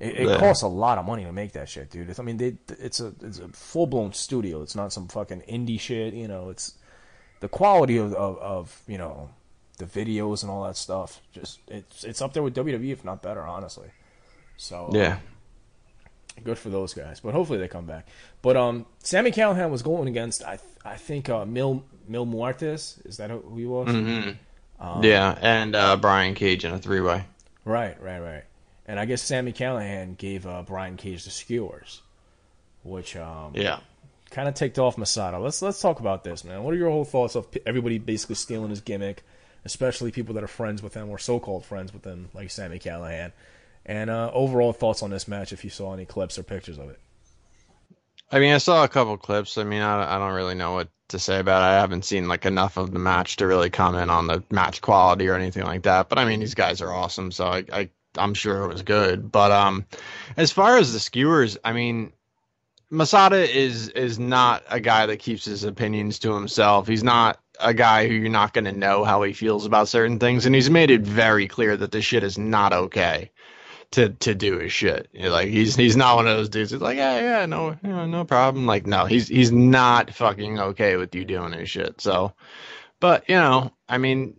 It, 0.00 0.16
it 0.16 0.28
Yeah. 0.28 0.38
costs 0.38 0.62
a 0.62 0.68
lot 0.68 0.98
of 0.98 1.04
money 1.04 1.24
to 1.24 1.32
make 1.32 1.52
that 1.52 1.68
shit, 1.68 1.90
dude. 1.90 2.10
It's, 2.10 2.18
I 2.18 2.24
mean, 2.24 2.36
they, 2.36 2.56
it's 2.80 2.98
a 2.98 3.12
it's 3.22 3.38
a 3.38 3.48
full 3.48 3.86
blown 3.86 4.12
studio. 4.12 4.62
It's 4.62 4.74
not 4.74 4.92
some 4.92 5.06
fucking 5.08 5.42
indie 5.48 5.78
shit. 5.78 6.14
You 6.14 6.26
know, 6.28 6.50
it's 6.50 6.74
the 7.44 7.48
quality 7.48 7.98
of, 7.98 8.14
of 8.14 8.38
of 8.38 8.82
you 8.88 8.96
know 8.96 9.28
the 9.76 9.84
videos 9.84 10.42
and 10.42 10.50
all 10.50 10.64
that 10.64 10.76
stuff. 10.78 11.20
Just 11.34 11.58
it's 11.68 12.02
it's 12.04 12.22
up 12.22 12.32
there 12.32 12.42
with 12.42 12.54
WWE, 12.54 12.90
if 12.90 13.04
not 13.04 13.20
better, 13.22 13.42
honestly. 13.42 13.88
So 14.56 14.86
uh, 14.86 14.96
Yeah. 14.96 15.18
good 16.42 16.56
for 16.58 16.70
those 16.70 16.94
guys. 16.94 17.20
But 17.20 17.34
hopefully 17.34 17.58
they 17.58 17.68
come 17.68 17.84
back. 17.84 18.06
But 18.40 18.56
um, 18.56 18.86
Sami 19.00 19.30
Callihan 19.30 19.70
was 19.70 19.82
going 19.82 20.08
against 20.08 20.42
I 20.44 20.56
th- 20.56 20.78
I 20.84 20.96
think 20.96 21.28
uh, 21.28 21.44
Mil 21.44 21.84
Mil 22.08 22.24
Muertes. 22.26 23.04
Is 23.06 23.18
that 23.18 23.28
who 23.30 23.42
he 23.56 23.66
was? 23.66 23.88
Mm-hmm. 23.88 25.02
yeah, 25.04 25.36
and 25.42 25.76
uh, 25.76 25.96
Brian 25.96 26.34
Cage 26.34 26.64
in 26.64 26.72
a 26.72 26.78
three 26.78 27.00
way. 27.02 27.24
Right, 27.66 28.00
right, 28.02 28.20
right. 28.20 28.44
And 28.86 28.98
I 29.00 29.04
guess 29.06 29.22
Sami 29.22 29.52
Callihan 29.52 30.16
gave 30.16 30.46
uh, 30.46 30.62
Brian 30.62 30.96
Cage 30.96 31.24
the 31.24 31.30
skewers, 31.30 32.00
which 32.84 33.16
um, 33.16 33.52
Yeah. 33.54 33.80
Kind 34.34 34.48
of 34.48 34.54
ticked 34.54 34.80
off 34.80 34.98
Masada. 34.98 35.38
Let's 35.38 35.62
let's 35.62 35.80
talk 35.80 36.00
about 36.00 36.24
this, 36.24 36.42
man. 36.42 36.64
What 36.64 36.74
are 36.74 36.76
your 36.76 36.90
whole 36.90 37.04
thoughts 37.04 37.36
of 37.36 37.46
everybody 37.64 37.98
basically 37.98 38.34
stealing 38.34 38.70
his 38.70 38.80
gimmick, 38.80 39.22
especially 39.64 40.10
people 40.10 40.34
that 40.34 40.42
are 40.42 40.48
friends 40.48 40.82
with 40.82 40.92
him 40.92 41.08
or 41.08 41.18
so-called 41.18 41.64
friends 41.64 41.92
with 41.92 42.04
him, 42.04 42.30
like 42.34 42.50
Sami 42.50 42.80
Callihan? 42.80 43.30
And 43.86 44.10
uh, 44.10 44.32
overall 44.34 44.72
thoughts 44.72 45.04
on 45.04 45.10
this 45.10 45.28
match, 45.28 45.52
if 45.52 45.62
you 45.62 45.70
saw 45.70 45.94
any 45.94 46.04
clips 46.04 46.36
or 46.36 46.42
pictures 46.42 46.78
of 46.78 46.90
it. 46.90 46.98
I 48.32 48.40
mean, 48.40 48.52
I 48.52 48.58
saw 48.58 48.82
a 48.82 48.88
couple 48.88 49.16
clips. 49.18 49.56
I 49.56 49.62
mean, 49.62 49.82
I, 49.82 50.16
I 50.16 50.18
don't 50.18 50.34
really 50.34 50.56
know 50.56 50.72
what 50.72 50.88
to 51.10 51.20
say 51.20 51.38
about 51.38 51.62
it. 51.62 51.72
I 51.72 51.78
haven't 51.78 52.04
seen 52.04 52.26
like 52.26 52.44
enough 52.44 52.76
of 52.76 52.90
the 52.90 52.98
match 52.98 53.36
to 53.36 53.46
really 53.46 53.70
comment 53.70 54.10
on 54.10 54.26
the 54.26 54.42
match 54.50 54.80
quality 54.80 55.28
or 55.28 55.36
anything 55.36 55.62
like 55.62 55.84
that. 55.84 56.08
But 56.08 56.18
I 56.18 56.24
mean, 56.24 56.40
these 56.40 56.56
guys 56.56 56.80
are 56.80 56.92
awesome, 56.92 57.30
so 57.30 57.46
I, 57.46 57.64
I 57.72 57.90
I'm 58.18 58.34
sure 58.34 58.64
it 58.64 58.72
was 58.72 58.82
good. 58.82 59.30
But 59.30 59.52
um, 59.52 59.86
as 60.36 60.50
far 60.50 60.76
as 60.76 60.92
the 60.92 60.98
skewers, 60.98 61.56
I 61.62 61.72
mean, 61.72 62.12
Masada 62.94 63.50
is 63.50 63.88
is 63.88 64.18
not 64.18 64.62
a 64.70 64.80
guy 64.80 65.06
that 65.06 65.18
keeps 65.18 65.44
his 65.44 65.64
opinions 65.64 66.20
to 66.20 66.34
himself. 66.34 66.86
He's 66.86 67.02
not 67.02 67.40
a 67.60 67.74
guy 67.74 68.06
who 68.06 68.14
you're 68.14 68.30
not 68.30 68.52
going 68.52 68.64
to 68.64 68.72
know 68.72 69.04
how 69.04 69.22
he 69.22 69.32
feels 69.32 69.66
about 69.66 69.88
certain 69.88 70.18
things, 70.18 70.46
and 70.46 70.54
he's 70.54 70.70
made 70.70 70.90
it 70.90 71.02
very 71.02 71.48
clear 71.48 71.76
that 71.76 71.92
this 71.92 72.04
shit 72.04 72.22
is 72.22 72.38
not 72.38 72.72
okay 72.72 73.30
to 73.92 74.10
to 74.10 74.34
do 74.34 74.58
his 74.58 74.72
shit. 74.72 75.08
Like 75.14 75.48
he's 75.48 75.74
he's 75.74 75.96
not 75.96 76.16
one 76.16 76.28
of 76.28 76.36
those 76.36 76.48
dudes 76.48 76.70
that's 76.70 76.82
like, 76.82 76.96
yeah, 76.96 77.20
yeah, 77.20 77.46
no, 77.46 77.76
know, 77.82 78.06
no 78.06 78.24
problem. 78.24 78.66
Like 78.66 78.86
no, 78.86 79.06
he's 79.06 79.28
he's 79.28 79.52
not 79.52 80.14
fucking 80.14 80.58
okay 80.58 80.96
with 80.96 81.14
you 81.14 81.24
doing 81.24 81.52
his 81.52 81.70
shit. 81.70 82.00
So, 82.00 82.32
but 83.00 83.28
you 83.28 83.36
know, 83.36 83.72
I 83.88 83.98
mean, 83.98 84.36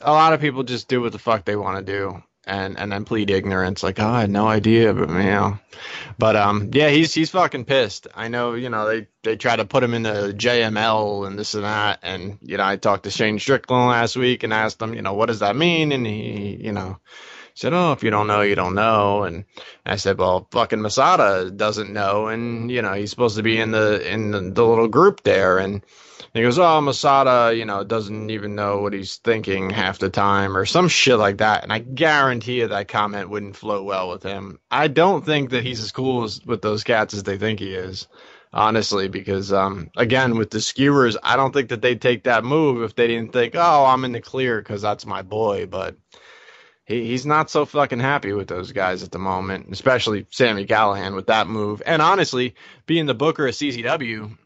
a 0.00 0.12
lot 0.12 0.32
of 0.34 0.40
people 0.40 0.62
just 0.62 0.88
do 0.88 1.00
what 1.00 1.12
the 1.12 1.18
fuck 1.18 1.44
they 1.44 1.56
want 1.56 1.84
to 1.84 1.92
do. 1.92 2.22
And 2.46 2.78
and 2.78 2.92
then 2.92 3.04
plead 3.06 3.30
ignorance, 3.30 3.82
like 3.82 3.98
oh, 3.98 4.06
I 4.06 4.20
had 4.20 4.30
no 4.30 4.46
idea, 4.46 4.92
but 4.92 5.08
you 5.08 5.14
know, 5.14 5.58
but 6.18 6.36
um, 6.36 6.70
yeah, 6.72 6.90
he's 6.90 7.14
he's 7.14 7.30
fucking 7.30 7.64
pissed. 7.64 8.06
I 8.14 8.28
know, 8.28 8.52
you 8.52 8.68
know, 8.68 8.86
they 8.86 9.06
they 9.22 9.36
try 9.36 9.56
to 9.56 9.64
put 9.64 9.82
him 9.82 9.94
in 9.94 10.02
the 10.02 10.34
JML 10.36 11.26
and 11.26 11.38
this 11.38 11.54
and 11.54 11.64
that, 11.64 12.00
and 12.02 12.38
you 12.42 12.58
know, 12.58 12.64
I 12.64 12.76
talked 12.76 13.04
to 13.04 13.10
Shane 13.10 13.38
Strickland 13.38 13.88
last 13.88 14.16
week 14.16 14.42
and 14.42 14.52
asked 14.52 14.82
him, 14.82 14.92
you 14.92 15.00
know, 15.00 15.14
what 15.14 15.26
does 15.26 15.38
that 15.38 15.56
mean, 15.56 15.92
and 15.92 16.06
he, 16.06 16.58
you 16.60 16.72
know, 16.72 16.98
said, 17.54 17.72
"Oh, 17.72 17.92
if 17.92 18.02
you 18.02 18.10
don't 18.10 18.26
know, 18.26 18.42
you 18.42 18.54
don't 18.54 18.74
know." 18.74 19.22
And 19.22 19.44
I 19.86 19.96
said, 19.96 20.18
"Well, 20.18 20.46
fucking 20.50 20.82
Masada 20.82 21.50
doesn't 21.50 21.92
know, 21.92 22.28
and 22.28 22.70
you 22.70 22.82
know 22.82 22.92
he's 22.92 23.10
supposed 23.10 23.36
to 23.36 23.42
be 23.42 23.58
in 23.58 23.70
the 23.70 24.06
in 24.06 24.32
the, 24.32 24.40
the 24.40 24.64
little 24.64 24.88
group 24.88 25.22
there." 25.22 25.58
And 25.58 25.82
he 26.34 26.42
goes, 26.42 26.58
"Oh, 26.58 26.80
Masada, 26.80 27.54
you 27.56 27.64
know, 27.64 27.84
doesn't 27.84 28.28
even 28.28 28.56
know 28.56 28.78
what 28.78 28.92
he's 28.92 29.16
thinking 29.16 29.70
half 29.70 30.00
the 30.00 30.10
time, 30.10 30.56
or 30.56 30.66
some 30.66 30.88
shit 30.88 31.16
like 31.16 31.38
that." 31.38 31.62
And 31.62 31.72
I 31.72 31.78
guarantee 31.78 32.58
you 32.58 32.68
that 32.68 32.88
comment 32.88 33.30
wouldn't 33.30 33.56
flow 33.56 33.84
well 33.84 34.10
with 34.10 34.24
him. 34.24 34.58
I 34.70 34.88
don't 34.88 35.24
think 35.24 35.50
that 35.50 35.62
he's 35.62 35.80
as 35.80 35.92
cool 35.92 36.24
as, 36.24 36.44
with 36.44 36.60
those 36.60 36.82
cats 36.82 37.14
as 37.14 37.22
they 37.22 37.38
think 37.38 37.60
he 37.60 37.74
is. 37.74 38.08
Honestly, 38.52 39.08
because 39.08 39.52
um, 39.52 39.90
again, 39.96 40.36
with 40.36 40.50
the 40.50 40.60
skewers, 40.60 41.16
I 41.24 41.36
don't 41.36 41.52
think 41.52 41.70
that 41.70 41.82
they'd 41.82 42.00
take 42.00 42.24
that 42.24 42.44
move 42.44 42.82
if 42.82 42.94
they 42.94 43.06
didn't 43.06 43.32
think, 43.32 43.54
"Oh, 43.56 43.84
I'm 43.86 44.04
in 44.04 44.12
the 44.12 44.20
clear 44.20 44.60
because 44.60 44.82
that's 44.82 45.06
my 45.06 45.22
boy." 45.22 45.66
But 45.66 45.96
he, 46.84 47.06
he's 47.06 47.26
not 47.26 47.50
so 47.50 47.64
fucking 47.64 48.00
happy 48.00 48.32
with 48.32 48.48
those 48.48 48.72
guys 48.72 49.02
at 49.02 49.12
the 49.12 49.18
moment, 49.18 49.68
especially 49.70 50.26
Sami 50.30 50.66
Callihan 50.66 51.14
with 51.14 51.28
that 51.28 51.46
move. 51.46 51.82
And 51.86 52.02
honestly, 52.02 52.54
being 52.86 53.06
the 53.06 53.14
booker 53.14 53.46
of 53.46 53.54
CZW, 53.54 54.36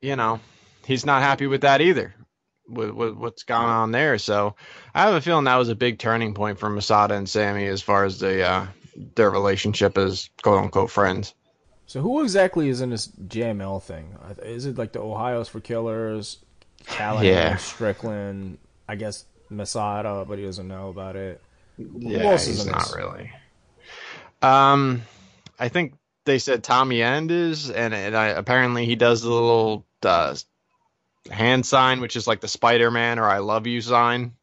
you 0.00 0.16
know, 0.16 0.40
he's 0.86 1.06
not 1.06 1.22
happy 1.22 1.46
with 1.46 1.62
that 1.62 1.80
either. 1.80 2.14
With, 2.66 2.90
with 2.92 3.14
what's 3.14 3.42
gone 3.42 3.68
on 3.68 3.90
there, 3.92 4.16
so 4.16 4.56
I 4.94 5.02
have 5.02 5.12
a 5.14 5.20
feeling 5.20 5.44
that 5.44 5.56
was 5.56 5.68
a 5.68 5.74
big 5.74 5.98
turning 5.98 6.32
point 6.32 6.58
for 6.58 6.70
Masada 6.70 7.12
and 7.14 7.28
Sami 7.28 7.66
as 7.66 7.82
far 7.82 8.06
as 8.06 8.20
the 8.20 8.42
uh, 8.42 8.66
their 9.16 9.30
relationship 9.30 9.98
as 9.98 10.30
quote 10.42 10.62
unquote 10.64 10.90
friends. 10.90 11.34
So 11.86 12.00
who 12.00 12.22
exactly 12.22 12.70
is 12.70 12.80
in 12.80 12.88
this 12.88 13.08
JML 13.08 13.82
thing? 13.82 14.16
Is 14.42 14.64
it 14.64 14.78
like 14.78 14.92
the 14.92 15.00
Ohio's 15.00 15.46
for 15.50 15.60
Killers, 15.60 16.38
Callihan, 16.86 17.24
Yeah. 17.24 17.56
Strickland? 17.56 18.56
I 18.88 18.96
guess 18.96 19.26
Masada, 19.50 20.24
but 20.26 20.38
he 20.38 20.46
doesn't 20.46 20.66
know 20.66 20.88
about 20.88 21.16
it. 21.16 21.42
Yeah, 21.76 22.30
else 22.30 22.46
is 22.46 22.56
he's 22.56 22.66
in 22.66 22.72
not 22.72 22.84
this? 22.84 22.96
really. 22.96 23.30
Um, 24.40 25.02
I 25.58 25.68
think 25.68 25.94
they 26.24 26.38
said 26.38 26.64
Tommy 26.64 27.02
End 27.02 27.30
is, 27.30 27.70
and, 27.70 27.92
and 27.92 28.16
I, 28.16 28.28
apparently 28.28 28.86
he 28.86 28.96
does 28.96 29.20
the 29.22 29.30
little 29.30 29.84
uh, 30.02 30.34
hand 31.30 31.64
sign, 31.66 32.00
which 32.00 32.16
is 32.16 32.26
like 32.26 32.40
the 32.40 32.48
Spider 32.48 32.90
Man 32.90 33.18
or 33.18 33.24
I 33.24 33.38
love 33.38 33.66
you 33.66 33.80
sign. 33.80 34.34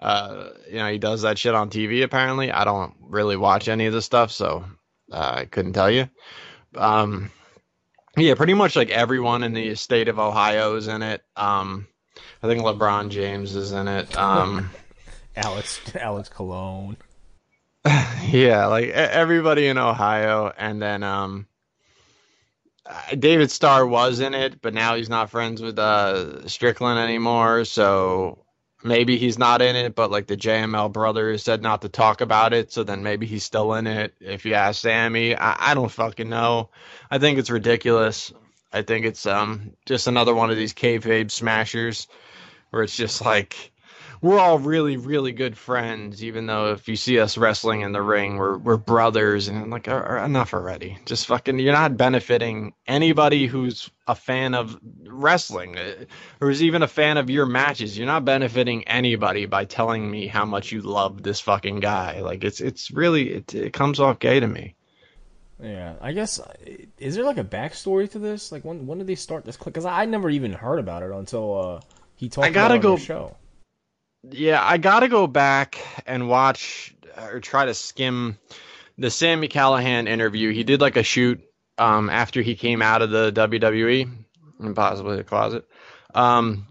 Uh, 0.00 0.50
you 0.68 0.76
know, 0.76 0.90
he 0.90 0.98
does 0.98 1.22
that 1.22 1.38
shit 1.38 1.54
on 1.54 1.70
TV. 1.70 2.04
Apparently, 2.04 2.52
I 2.52 2.64
don't 2.64 2.94
really 3.00 3.36
watch 3.36 3.68
any 3.68 3.86
of 3.86 3.92
the 3.92 4.02
stuff, 4.02 4.30
so 4.30 4.64
uh, 5.10 5.32
I 5.38 5.44
couldn't 5.46 5.72
tell 5.72 5.90
you. 5.90 6.08
Um, 6.74 7.30
yeah, 8.16 8.34
pretty 8.34 8.54
much 8.54 8.76
like 8.76 8.90
everyone 8.90 9.42
in 9.42 9.54
the 9.54 9.74
state 9.74 10.08
of 10.08 10.18
Ohio 10.18 10.76
is 10.76 10.86
in 10.86 11.02
it. 11.02 11.24
Um, 11.34 11.88
I 12.42 12.46
think 12.46 12.62
LeBron 12.62 13.10
James 13.10 13.56
is 13.56 13.72
in 13.72 13.88
it. 13.88 14.16
Um. 14.16 14.70
Alex 15.38 15.80
Alex 15.94 16.28
Cologne. 16.28 16.96
yeah, 18.28 18.66
like 18.66 18.88
everybody 18.88 19.68
in 19.68 19.78
Ohio, 19.78 20.52
and 20.56 20.82
then 20.82 21.02
um, 21.02 21.46
David 23.18 23.50
Starr 23.50 23.86
was 23.86 24.20
in 24.20 24.34
it, 24.34 24.60
but 24.62 24.74
now 24.74 24.96
he's 24.96 25.08
not 25.08 25.30
friends 25.30 25.60
with 25.60 25.78
uh 25.78 26.46
Strickland 26.48 26.98
anymore, 26.98 27.64
so 27.64 28.44
maybe 28.82 29.18
he's 29.18 29.38
not 29.38 29.62
in 29.62 29.76
it. 29.76 29.94
But 29.94 30.10
like 30.10 30.26
the 30.26 30.36
JML 30.36 30.92
brothers 30.92 31.42
said 31.42 31.62
not 31.62 31.82
to 31.82 31.88
talk 31.88 32.20
about 32.20 32.52
it, 32.52 32.72
so 32.72 32.84
then 32.84 33.02
maybe 33.02 33.26
he's 33.26 33.44
still 33.44 33.74
in 33.74 33.86
it. 33.86 34.14
If 34.20 34.44
you 34.44 34.54
ask 34.54 34.82
Sami, 34.82 35.36
I, 35.36 35.72
I 35.72 35.74
don't 35.74 35.90
fucking 35.90 36.28
know. 36.28 36.70
I 37.10 37.18
think 37.18 37.38
it's 37.38 37.50
ridiculous. 37.50 38.32
I 38.72 38.82
think 38.82 39.06
it's 39.06 39.26
um 39.26 39.72
just 39.86 40.06
another 40.06 40.34
one 40.34 40.50
of 40.50 40.56
these 40.56 40.74
kayfabe 40.74 41.30
smashers, 41.30 42.08
where 42.70 42.82
it's 42.82 42.96
just 42.96 43.24
like 43.24 43.72
we're 44.20 44.38
all 44.38 44.58
really, 44.58 44.96
really 44.96 45.32
good 45.32 45.56
friends, 45.56 46.24
even 46.24 46.46
though 46.46 46.72
if 46.72 46.88
you 46.88 46.96
see 46.96 47.20
us 47.20 47.38
wrestling 47.38 47.82
in 47.82 47.92
the 47.92 48.02
ring, 48.02 48.36
we're 48.36 48.58
we're 48.58 48.76
brothers, 48.76 49.48
and 49.48 49.58
I'm 49.58 49.70
like, 49.70 49.88
"Uh, 49.88 50.04
uh, 50.08 50.24
enough 50.24 50.54
already. 50.54 50.98
Just 51.06 51.26
fucking, 51.26 51.58
you're 51.58 51.72
not 51.72 51.96
benefiting 51.96 52.74
anybody 52.86 53.46
who's 53.46 53.90
a 54.06 54.14
fan 54.14 54.54
of 54.54 54.78
wrestling, 55.06 55.78
uh, 55.78 56.04
or 56.40 56.50
is 56.50 56.62
even 56.62 56.82
a 56.82 56.88
fan 56.88 57.16
of 57.16 57.30
your 57.30 57.46
matches. 57.46 57.96
You're 57.96 58.06
not 58.06 58.24
benefiting 58.24 58.86
anybody 58.88 59.46
by 59.46 59.64
telling 59.64 60.10
me 60.10 60.26
how 60.26 60.44
much 60.44 60.72
you 60.72 60.80
love 60.82 61.22
this 61.22 61.40
fucking 61.40 61.80
guy. 61.80 62.20
Like, 62.20 62.44
it's 62.44 62.60
it's 62.60 62.90
really 62.90 63.30
it, 63.34 63.54
it 63.54 63.72
comes 63.72 64.00
off 64.00 64.18
gay 64.18 64.40
to 64.40 64.46
me. 64.46 64.74
Yeah, 65.62 65.94
I 66.00 66.12
guess 66.12 66.38
uh, 66.38 66.52
is 66.98 67.16
there 67.16 67.24
like 67.24 67.38
a 67.38 67.44
backstory 67.44 68.10
to 68.12 68.18
this? 68.18 68.52
Like 68.52 68.64
when 68.64 68.86
when 68.86 68.98
did 68.98 69.06
they 69.06 69.16
start 69.16 69.44
this? 69.44 69.56
Clip? 69.56 69.74
Because 69.74 69.84
I 69.86 70.04
never 70.04 70.30
even 70.30 70.52
heard 70.52 70.78
about 70.78 71.02
it 71.02 71.10
until 71.10 71.58
uh, 71.58 71.80
he 72.16 72.28
talked 72.28 72.46
I 72.46 72.50
gotta 72.50 72.74
about 72.74 72.76
it 72.76 72.78
on 72.78 72.82
go- 72.82 72.96
the 72.96 73.02
show. 73.02 73.36
Yeah, 74.30 74.62
I 74.62 74.78
gotta 74.78 75.08
go 75.08 75.26
back 75.26 75.78
and 76.06 76.28
watch 76.28 76.94
or 77.16 77.40
try 77.40 77.66
to 77.66 77.74
skim 77.74 78.38
the 78.96 79.10
Sami 79.10 79.48
Callihan 79.48 80.08
interview. 80.08 80.52
He 80.52 80.64
did 80.64 80.80
like 80.80 80.96
a 80.96 81.02
shoot 81.02 81.40
um, 81.78 82.10
after 82.10 82.42
he 82.42 82.54
came 82.54 82.82
out 82.82 83.02
of 83.02 83.10
the 83.10 83.32
WWE 83.32 84.10
and 84.60 84.76
possibly 84.76 85.16
the 85.16 85.24
closet. 85.24 85.66
Um, 86.14 86.66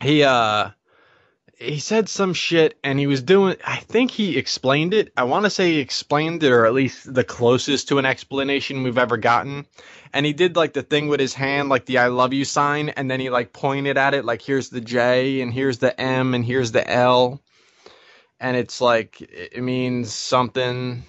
he 0.00 0.22
uh 0.22 0.70
he 1.58 1.78
said 1.78 2.08
some 2.08 2.34
shit 2.34 2.78
and 2.82 2.98
he 2.98 3.06
was 3.06 3.22
doing 3.22 3.56
I 3.64 3.76
think 3.76 4.10
he 4.10 4.36
explained 4.36 4.94
it. 4.94 5.12
I 5.16 5.24
want 5.24 5.44
to 5.44 5.50
say 5.50 5.72
he 5.72 5.78
explained 5.78 6.42
it 6.42 6.52
or 6.52 6.66
at 6.66 6.74
least 6.74 7.12
the 7.12 7.24
closest 7.24 7.88
to 7.88 7.98
an 7.98 8.06
explanation 8.06 8.82
we've 8.82 8.98
ever 8.98 9.16
gotten. 9.16 9.66
And 10.14 10.24
he 10.24 10.32
did 10.32 10.54
like 10.54 10.72
the 10.72 10.82
thing 10.82 11.08
with 11.08 11.18
his 11.18 11.34
hand 11.34 11.68
like 11.68 11.86
the 11.86 11.98
I 11.98 12.06
love 12.06 12.32
you 12.32 12.44
sign 12.44 12.88
and 12.90 13.10
then 13.10 13.18
he 13.18 13.30
like 13.30 13.52
pointed 13.52 13.98
at 13.98 14.14
it 14.14 14.24
like 14.24 14.40
here's 14.40 14.70
the 14.70 14.80
J 14.80 15.40
and 15.40 15.52
here's 15.52 15.78
the 15.78 16.00
M 16.00 16.34
and 16.34 16.44
here's 16.44 16.70
the 16.70 16.88
L. 16.88 17.42
And 18.38 18.56
it's 18.56 18.80
like 18.80 19.20
it 19.20 19.62
means 19.62 20.12
something 20.12 21.02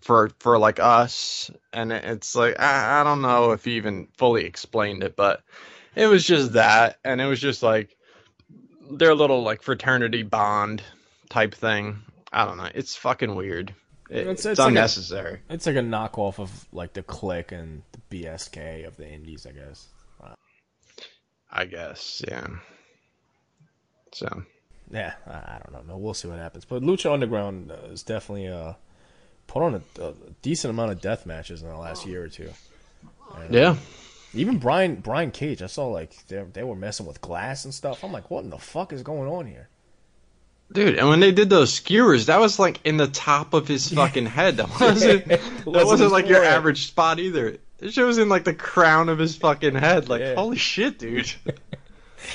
for 0.00 0.30
for 0.40 0.58
like 0.58 0.80
us 0.80 1.50
and 1.72 1.92
it's 1.92 2.34
like 2.34 2.58
I, 2.58 3.00
I 3.00 3.04
don't 3.04 3.20
know 3.20 3.52
if 3.52 3.66
he 3.66 3.76
even 3.76 4.08
fully 4.16 4.46
explained 4.46 5.04
it 5.04 5.14
but 5.14 5.42
it 5.94 6.06
was 6.06 6.24
just 6.24 6.54
that 6.54 6.98
and 7.04 7.20
it 7.20 7.26
was 7.26 7.40
just 7.40 7.62
like 7.62 7.94
their 8.90 9.14
little 9.14 9.42
like 9.42 9.62
fraternity 9.62 10.22
bond 10.22 10.82
type 11.28 11.54
thing. 11.54 11.98
I 12.32 12.46
don't 12.46 12.56
know. 12.56 12.70
It's 12.74 12.96
fucking 12.96 13.34
weird. 13.34 13.74
It- 14.10 14.16
It's- 14.18 14.30
it's, 14.38 14.46
it's 14.46 14.58
like 14.58 14.66
a- 14.66 14.68
unnecessary. 14.68 15.40
It's 15.48 15.66
like 15.66 15.76
a 15.76 15.80
knockoff 15.80 16.38
of 16.38 16.66
like 16.72 16.92
the 16.94 17.02
Kliq 17.02 17.52
and 17.52 17.82
the 17.92 18.00
BSK 18.24 18.86
of 18.86 18.96
the 18.96 19.08
Indies, 19.08 19.46
I 19.46 19.52
guess. 19.52 19.86
I 21.52 21.64
guess. 21.64 22.22
Yeah. 22.28 22.46
So 24.12 24.42
Yeah, 24.90 25.14
I, 25.26 25.30
I 25.30 25.60
don't 25.72 25.86
know. 25.88 25.96
We'll 25.96 26.14
see 26.14 26.28
what 26.28 26.38
happens. 26.38 26.64
But 26.64 26.82
Lucha 26.82 27.12
Underground 27.12 27.70
uh, 27.72 27.88
is 27.92 28.02
definitely 28.02 28.48
uh, 28.48 28.74
put 29.46 29.62
on 29.62 29.74
a, 29.74 30.02
a 30.02 30.14
decent 30.42 30.70
amount 30.70 30.92
of 30.92 31.00
death 31.00 31.26
matches 31.26 31.62
in 31.62 31.68
the 31.68 31.76
last 31.76 32.06
year 32.06 32.22
or 32.24 32.28
two. 32.28 32.50
yeah. 33.50 33.76
Even 34.32 34.58
Brian 34.58 34.96
Brian 34.96 35.32
Cage, 35.32 35.60
I 35.60 35.66
saw 35.66 35.88
like 35.88 36.24
they 36.28 36.40
they 36.52 36.62
were 36.62 36.76
messing 36.76 37.04
with 37.06 37.20
glass 37.20 37.64
and 37.64 37.74
stuff. 37.74 38.04
I'm 38.04 38.12
like, 38.12 38.30
what 38.30 38.44
in 38.44 38.50
the 38.50 38.58
fuck 38.58 38.92
is 38.92 39.02
going 39.02 39.28
on 39.28 39.46
here? 39.46 39.68
Dude, 40.72 40.96
and 40.98 41.08
when 41.08 41.18
they 41.20 41.32
did 41.32 41.50
those 41.50 41.72
skewers, 41.72 42.26
that 42.26 42.38
was 42.38 42.58
like 42.58 42.80
in 42.84 42.96
the 42.96 43.08
top 43.08 43.54
of 43.54 43.66
his 43.66 43.92
fucking 43.92 44.26
head. 44.26 44.58
That 44.58 44.68
wasn't 44.80 45.24
that 45.26 45.40
wasn't 45.66 45.86
wasn't 45.86 46.12
like 46.12 46.28
your 46.28 46.44
average 46.44 46.86
spot 46.86 47.18
either. 47.18 47.58
It 47.80 47.96
was 47.96 48.18
in 48.18 48.28
like 48.28 48.44
the 48.44 48.54
crown 48.54 49.08
of 49.08 49.18
his 49.18 49.36
fucking 49.36 49.74
head. 49.74 50.08
Like 50.08 50.20
Yeah. 50.20 50.34
holy 50.34 50.58
shit, 50.58 50.98
dude. 50.98 51.32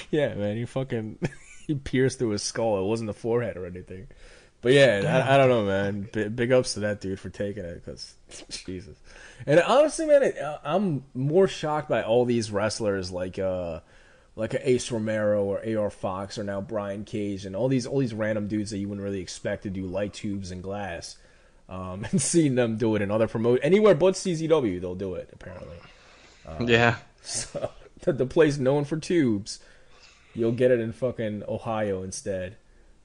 Yeah, 0.09 0.33
man, 0.33 0.57
he 0.57 0.65
fucking 0.65 1.19
he 1.67 1.75
pierced 1.75 2.17
through 2.19 2.29
his 2.31 2.41
skull. 2.43 2.79
It 2.79 2.85
wasn't 2.87 3.07
the 3.07 3.13
forehead 3.13 3.55
or 3.55 3.65
anything. 3.67 4.07
But 4.61 4.73
yeah, 4.73 5.23
I, 5.29 5.35
I 5.35 5.37
don't 5.37 5.49
know, 5.49 5.63
man. 5.65 6.09
B- 6.11 6.27
big 6.27 6.51
ups 6.51 6.73
to 6.73 6.79
that 6.81 7.01
dude 7.01 7.19
for 7.19 7.29
taking 7.29 7.63
it, 7.63 7.75
because 7.85 8.15
Jesus. 8.65 8.97
And 9.45 9.59
honestly, 9.59 10.07
man, 10.07 10.23
it, 10.23 10.35
I'm 10.63 11.03
more 11.13 11.47
shocked 11.47 11.87
by 11.87 12.01
all 12.01 12.25
these 12.25 12.49
wrestlers 12.49 13.11
like 13.11 13.37
uh 13.37 13.81
like 14.35 14.53
a 14.53 14.69
Ace 14.69 14.91
Romero 14.91 15.43
or 15.43 15.61
AR 15.65 15.89
Fox 15.89 16.37
or 16.37 16.43
now 16.43 16.61
Brian 16.61 17.05
Cage 17.05 17.45
and 17.45 17.55
all 17.55 17.67
these 17.67 17.85
all 17.85 17.99
these 17.99 18.13
random 18.13 18.47
dudes 18.47 18.71
that 18.71 18.77
you 18.77 18.87
wouldn't 18.87 19.03
really 19.03 19.21
expect 19.21 19.63
to 19.63 19.69
do 19.69 19.85
light 19.85 20.13
tubes 20.13 20.51
and 20.51 20.61
glass. 20.61 21.17
Um, 21.67 22.05
and 22.11 22.21
seeing 22.21 22.55
them 22.55 22.77
do 22.77 22.95
it 22.95 23.01
in 23.01 23.09
other 23.09 23.27
promote 23.27 23.59
anywhere 23.63 23.95
but 23.95 24.13
CZW, 24.13 24.79
they'll 24.79 24.95
do 24.95 25.15
it 25.15 25.29
apparently. 25.33 25.77
yeah. 26.61 26.97
So 27.27 27.71
the, 28.01 28.13
the 28.13 28.27
place 28.27 28.59
known 28.59 28.85
for 28.85 28.97
tubes, 28.97 29.59
you'll 30.35 30.51
get 30.51 30.69
it 30.69 30.79
in 30.79 30.93
fucking 30.93 31.41
Ohio 31.47 32.03
instead, 32.03 32.57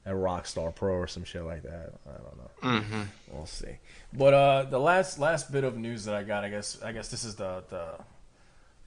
at 0.05 0.15
Rockstar 0.15 0.75
Pro 0.75 0.95
or 0.95 1.07
some 1.07 1.25
shit 1.25 1.45
like 1.45 1.63
that. 1.63 1.95
I 2.07 2.13
don't 2.13 2.37
know. 2.37 2.81
Mm-hmm. 2.81 3.03
We'll 3.33 3.47
see. 3.47 3.79
But 4.13 4.35
uh, 4.35 4.63
the 4.65 4.79
last 4.79 5.19
last 5.19 5.53
bit 5.53 5.65
of 5.65 5.77
news 5.77 6.05
that 6.05 6.15
I 6.15 6.23
got, 6.23 6.45
I 6.45 6.49
guess 6.49 6.81
I 6.83 6.93
guess 6.93 7.09
this 7.09 7.25
is 7.25 7.37
the 7.37 7.65
the, 7.69 7.87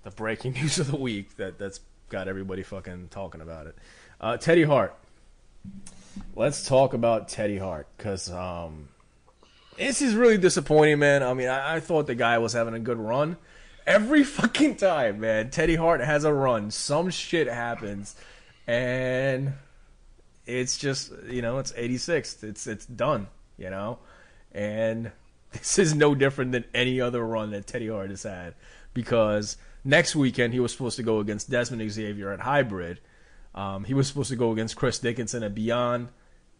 the 0.03 0.11
breaking 0.11 0.53
news 0.61 0.79
of 0.79 0.91
the 0.91 0.97
week 0.97 1.37
that 1.37 1.57
that's 1.57 1.79
got 2.13 2.27
everybody 2.27 2.61
fucking 2.61 3.07
talking 3.09 3.41
about 3.41 3.65
it. 3.65 3.75
Uh, 4.21 4.37
Teddy 4.37 4.61
Hart. 4.61 4.95
Let's 6.35 6.67
talk 6.67 6.93
about 6.93 7.27
Teddy 7.27 7.57
Hart 7.57 7.87
because 7.97 8.29
um, 8.29 8.89
this 9.77 9.99
is 9.99 10.13
really 10.13 10.37
disappointing, 10.37 10.99
man. 10.99 11.23
I 11.23 11.33
mean, 11.33 11.47
I, 11.47 11.77
I 11.77 11.79
thought 11.79 12.05
the 12.05 12.13
guy 12.13 12.37
was 12.37 12.53
having 12.53 12.75
a 12.75 12.79
good 12.79 12.99
run. 12.99 13.37
Every 13.87 14.23
fucking 14.39 14.75
time, 14.75 15.21
man, 15.21 15.49
Teddy 15.49 15.73
Hart 15.73 16.01
has 16.01 16.23
a 16.23 16.31
run. 16.31 16.69
Some 16.69 17.09
shit 17.09 17.47
happens, 17.47 18.15
and 18.67 19.53
it's 20.45 20.77
just 20.77 21.11
you 21.27 21.41
know 21.41 21.57
it's 21.57 21.73
86. 21.75 22.43
It's 22.43 22.67
it's 22.67 22.85
done. 22.85 23.25
You 23.57 23.71
know, 23.71 23.97
and 24.51 25.11
this 25.51 25.79
is 25.79 25.95
no 25.95 26.13
different 26.13 26.51
than 26.51 26.65
any 26.75 27.01
other 27.01 27.25
run 27.25 27.49
that 27.51 27.65
Teddy 27.65 27.87
Hart 27.87 28.11
has 28.11 28.21
had 28.21 28.53
because 28.93 29.57
next 29.83 30.15
weekend 30.15 30.53
he 30.53 30.59
was 30.59 30.71
supposed 30.71 30.97
to 30.97 31.03
go 31.03 31.19
against 31.19 31.49
Desmond 31.49 31.89
Xavier 31.91 32.31
at 32.31 32.39
Hybrid. 32.41 32.99
Um, 33.55 33.83
he 33.83 33.93
was 33.93 34.07
supposed 34.07 34.29
to 34.29 34.35
go 34.35 34.51
against 34.51 34.75
Chris 34.75 34.97
Dickinson 34.99 35.43
at 35.43 35.53
Beyond, 35.53 36.09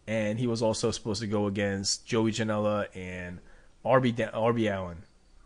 and 0.06 0.38
he 0.38 0.46
was 0.46 0.62
also 0.62 0.90
supposed 0.90 1.20
to 1.22 1.26
go 1.26 1.46
against 1.46 2.06
Joey 2.06 2.30
Janela 2.30 2.86
and 2.94 3.38
RB 3.84 4.14
Da- 4.14 4.30
RB 4.30 4.70
Allen, 4.70 5.02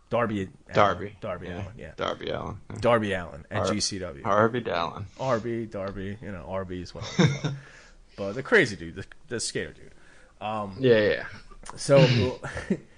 Darby 0.09 0.41
Allin. 0.43 0.53
Darby. 0.73 1.15
Darby 1.21 1.47
Allin, 1.47 1.65
yeah, 1.77 1.91
Darby 1.97 2.29
Allin. 2.29 2.57
Yeah. 2.69 2.77
Darby 2.79 3.13
Allin 3.13 3.45
at 3.49 3.57
Har- 3.65 3.73
GCW. 3.75 4.23
Harvey 4.23 4.63
Allen, 4.69 5.07
RB, 5.19 5.69
Darby, 5.71 6.17
you 6.21 6.31
know, 6.31 6.45
RB 6.49 6.81
is 6.83 6.93
what. 6.93 7.03
But 8.17 8.33
the 8.33 8.43
crazy 8.43 8.75
dude, 8.75 8.95
the, 8.95 9.05
the 9.29 9.39
skater 9.39 9.71
dude. 9.73 9.91
Yeah, 10.41 10.67
yeah. 10.99 11.25
So 11.77 11.99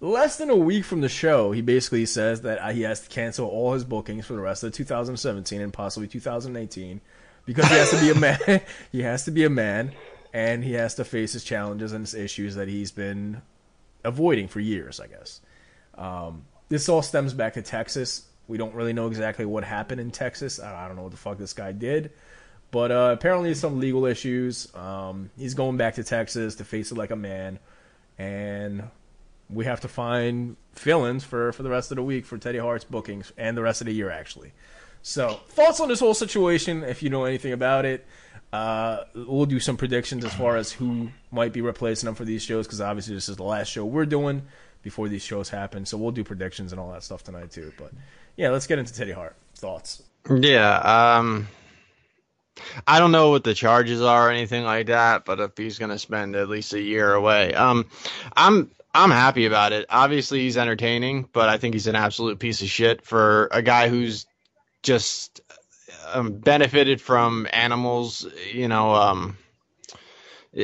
less 0.00 0.36
than 0.36 0.50
a 0.50 0.56
week 0.56 0.84
from 0.84 1.00
the 1.00 1.08
show, 1.08 1.52
he 1.52 1.62
basically 1.62 2.06
says 2.06 2.42
that 2.42 2.74
he 2.74 2.82
has 2.82 3.00
to 3.00 3.08
cancel 3.08 3.48
all 3.48 3.72
his 3.72 3.84
bookings 3.84 4.26
for 4.26 4.34
the 4.34 4.40
rest 4.40 4.62
of 4.62 4.72
2017 4.72 5.60
and 5.60 5.72
possibly 5.72 6.08
2018 6.08 7.00
because 7.46 7.66
he 7.68 7.74
has 7.74 7.90
to 7.90 8.00
be 8.00 8.10
a 8.10 8.14
man. 8.20 8.60
he 8.92 9.02
has 9.02 9.24
to 9.24 9.30
be 9.30 9.44
a 9.44 9.50
man, 9.50 9.92
and 10.32 10.62
he 10.64 10.72
has 10.72 10.96
to 10.96 11.04
face 11.04 11.32
his 11.32 11.44
challenges 11.44 11.92
and 11.92 12.02
his 12.02 12.14
issues 12.14 12.56
that 12.56 12.68
he's 12.68 12.90
been 12.90 13.40
avoiding 14.04 14.48
for 14.48 14.60
years. 14.60 15.00
I 15.00 15.06
guess. 15.06 15.40
Um, 15.96 16.44
this 16.68 16.88
all 16.88 17.02
stems 17.02 17.32
back 17.32 17.54
to 17.54 17.62
Texas. 17.62 18.26
We 18.48 18.58
don't 18.58 18.74
really 18.74 18.92
know 18.92 19.06
exactly 19.06 19.44
what 19.44 19.64
happened 19.64 20.00
in 20.00 20.10
Texas. 20.10 20.60
I 20.60 20.84
I 20.84 20.88
don't 20.88 20.96
know 20.96 21.02
what 21.02 21.12
the 21.12 21.16
fuck 21.16 21.38
this 21.38 21.54
guy 21.54 21.72
did. 21.72 22.12
But 22.72 22.90
uh, 22.90 23.10
apparently, 23.16 23.54
some 23.54 23.78
legal 23.78 24.04
issues. 24.04 24.74
Um, 24.74 25.30
he's 25.38 25.54
going 25.54 25.76
back 25.76 25.94
to 25.94 26.04
Texas 26.04 26.56
to 26.56 26.64
face 26.64 26.90
it 26.90 26.98
like 26.98 27.12
a 27.12 27.16
man, 27.16 27.60
and 28.18 28.82
we 29.48 29.64
have 29.64 29.80
to 29.80 29.88
find 29.88 30.56
fill-ins 30.72 31.24
for 31.24 31.52
for 31.52 31.62
the 31.62 31.70
rest 31.70 31.90
of 31.90 31.96
the 31.96 32.02
week 32.02 32.26
for 32.26 32.38
Teddy 32.38 32.58
Hart's 32.58 32.84
bookings 32.84 33.32
and 33.36 33.56
the 33.56 33.62
rest 33.62 33.80
of 33.80 33.86
the 33.86 33.94
year, 33.94 34.10
actually. 34.10 34.52
So, 35.02 35.40
thoughts 35.48 35.78
on 35.80 35.88
this 35.88 36.00
whole 36.00 36.14
situation? 36.14 36.82
If 36.82 37.02
you 37.02 37.10
know 37.10 37.24
anything 37.24 37.52
about 37.52 37.84
it, 37.84 38.04
uh, 38.52 39.04
we'll 39.14 39.46
do 39.46 39.60
some 39.60 39.76
predictions 39.76 40.24
as 40.24 40.34
far 40.34 40.56
as 40.56 40.72
who 40.72 41.10
might 41.30 41.52
be 41.52 41.60
replacing 41.60 42.06
them 42.06 42.14
for 42.14 42.24
these 42.24 42.42
shows, 42.42 42.66
because 42.66 42.80
obviously 42.80 43.14
this 43.14 43.28
is 43.28 43.36
the 43.36 43.44
last 43.44 43.68
show 43.68 43.84
we're 43.84 44.06
doing 44.06 44.42
before 44.82 45.08
these 45.08 45.22
shows 45.22 45.48
happen. 45.48 45.84
So 45.84 45.96
we'll 45.98 46.12
do 46.12 46.24
predictions 46.24 46.72
and 46.72 46.80
all 46.80 46.92
that 46.92 47.02
stuff 47.02 47.24
tonight 47.24 47.50
too. 47.50 47.72
But 47.76 47.92
yeah, 48.36 48.50
let's 48.50 48.66
get 48.66 48.78
into 48.78 48.94
Teddy 48.94 49.12
Hart 49.12 49.36
thoughts. 49.56 50.02
Yeah, 50.30 51.16
um 51.18 51.48
I 52.86 52.98
don't 52.98 53.12
know 53.12 53.30
what 53.30 53.44
the 53.44 53.52
charges 53.52 54.00
are 54.00 54.28
or 54.28 54.30
anything 54.30 54.64
like 54.64 54.86
that, 54.86 55.24
but 55.24 55.40
if 55.40 55.56
he's 55.56 55.78
going 55.78 55.90
to 55.90 55.98
spend 55.98 56.36
at 56.36 56.48
least 56.48 56.72
a 56.72 56.80
year 56.80 57.12
away, 57.12 57.52
um 57.52 57.86
I'm 58.36 58.70
I'm 58.96 59.10
happy 59.10 59.44
about 59.44 59.72
it. 59.72 59.84
Obviously 59.90 60.40
he's 60.40 60.56
entertaining, 60.56 61.28
but 61.32 61.50
I 61.50 61.58
think 61.58 61.74
he's 61.74 61.86
an 61.86 61.96
absolute 61.96 62.38
piece 62.38 62.62
of 62.62 62.68
shit 62.68 63.04
for 63.04 63.48
a 63.52 63.60
guy 63.60 63.88
who's 63.88 64.24
just 64.82 65.42
um, 66.14 66.32
benefited 66.38 67.00
from 67.00 67.46
animals, 67.52 68.26
you 68.52 68.68
know, 68.68 68.94
um 68.94 69.36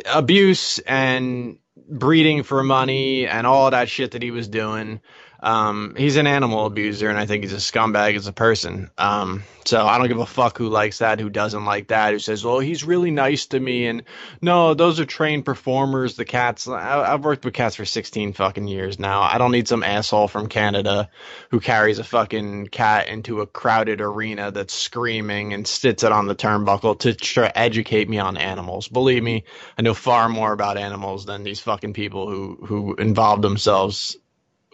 abuse 0.06 0.78
and 0.80 1.58
breeding 1.88 2.42
for 2.42 2.62
money 2.62 3.26
and 3.26 3.46
all 3.46 3.70
that 3.70 3.90
shit 3.90 4.12
that 4.12 4.22
he 4.22 4.30
was 4.30 4.48
doing. 4.48 5.00
Um, 5.42 5.94
he's 5.98 6.16
an 6.16 6.28
animal 6.28 6.66
abuser, 6.66 7.10
and 7.10 7.18
I 7.18 7.26
think 7.26 7.42
he's 7.42 7.52
a 7.52 7.56
scumbag 7.56 8.14
as 8.14 8.28
a 8.28 8.32
person. 8.32 8.90
Um, 8.96 9.42
so 9.64 9.84
I 9.84 9.98
don't 9.98 10.06
give 10.06 10.18
a 10.18 10.26
fuck 10.26 10.56
who 10.56 10.68
likes 10.68 10.98
that, 10.98 11.18
who 11.18 11.30
doesn't 11.30 11.64
like 11.64 11.88
that, 11.88 12.12
who 12.12 12.20
says, 12.20 12.44
"Well, 12.44 12.60
he's 12.60 12.84
really 12.84 13.10
nice 13.10 13.46
to 13.46 13.58
me." 13.58 13.86
And 13.86 14.04
no, 14.40 14.74
those 14.74 15.00
are 15.00 15.04
trained 15.04 15.44
performers. 15.44 16.14
The 16.14 16.24
cats. 16.24 16.68
I, 16.68 17.12
I've 17.12 17.24
worked 17.24 17.44
with 17.44 17.54
cats 17.54 17.74
for 17.74 17.84
16 17.84 18.34
fucking 18.34 18.68
years 18.68 19.00
now. 19.00 19.22
I 19.22 19.38
don't 19.38 19.50
need 19.50 19.66
some 19.66 19.82
asshole 19.82 20.28
from 20.28 20.48
Canada 20.48 21.10
who 21.50 21.58
carries 21.58 21.98
a 21.98 22.04
fucking 22.04 22.68
cat 22.68 23.08
into 23.08 23.40
a 23.40 23.46
crowded 23.46 24.00
arena 24.00 24.52
that's 24.52 24.74
screaming 24.74 25.52
and 25.54 25.66
sits 25.66 26.04
it 26.04 26.12
on 26.12 26.26
the 26.26 26.36
turnbuckle 26.36 27.00
to 27.00 27.14
try 27.14 27.50
educate 27.54 28.08
me 28.08 28.18
on 28.18 28.36
animals. 28.36 28.86
Believe 28.86 29.24
me, 29.24 29.42
I 29.76 29.82
know 29.82 29.94
far 29.94 30.28
more 30.28 30.52
about 30.52 30.78
animals 30.78 31.26
than 31.26 31.42
these 31.42 31.60
fucking 31.60 31.94
people 31.94 32.30
who 32.30 32.58
who 32.64 32.94
involve 32.94 33.42
themselves 33.42 34.16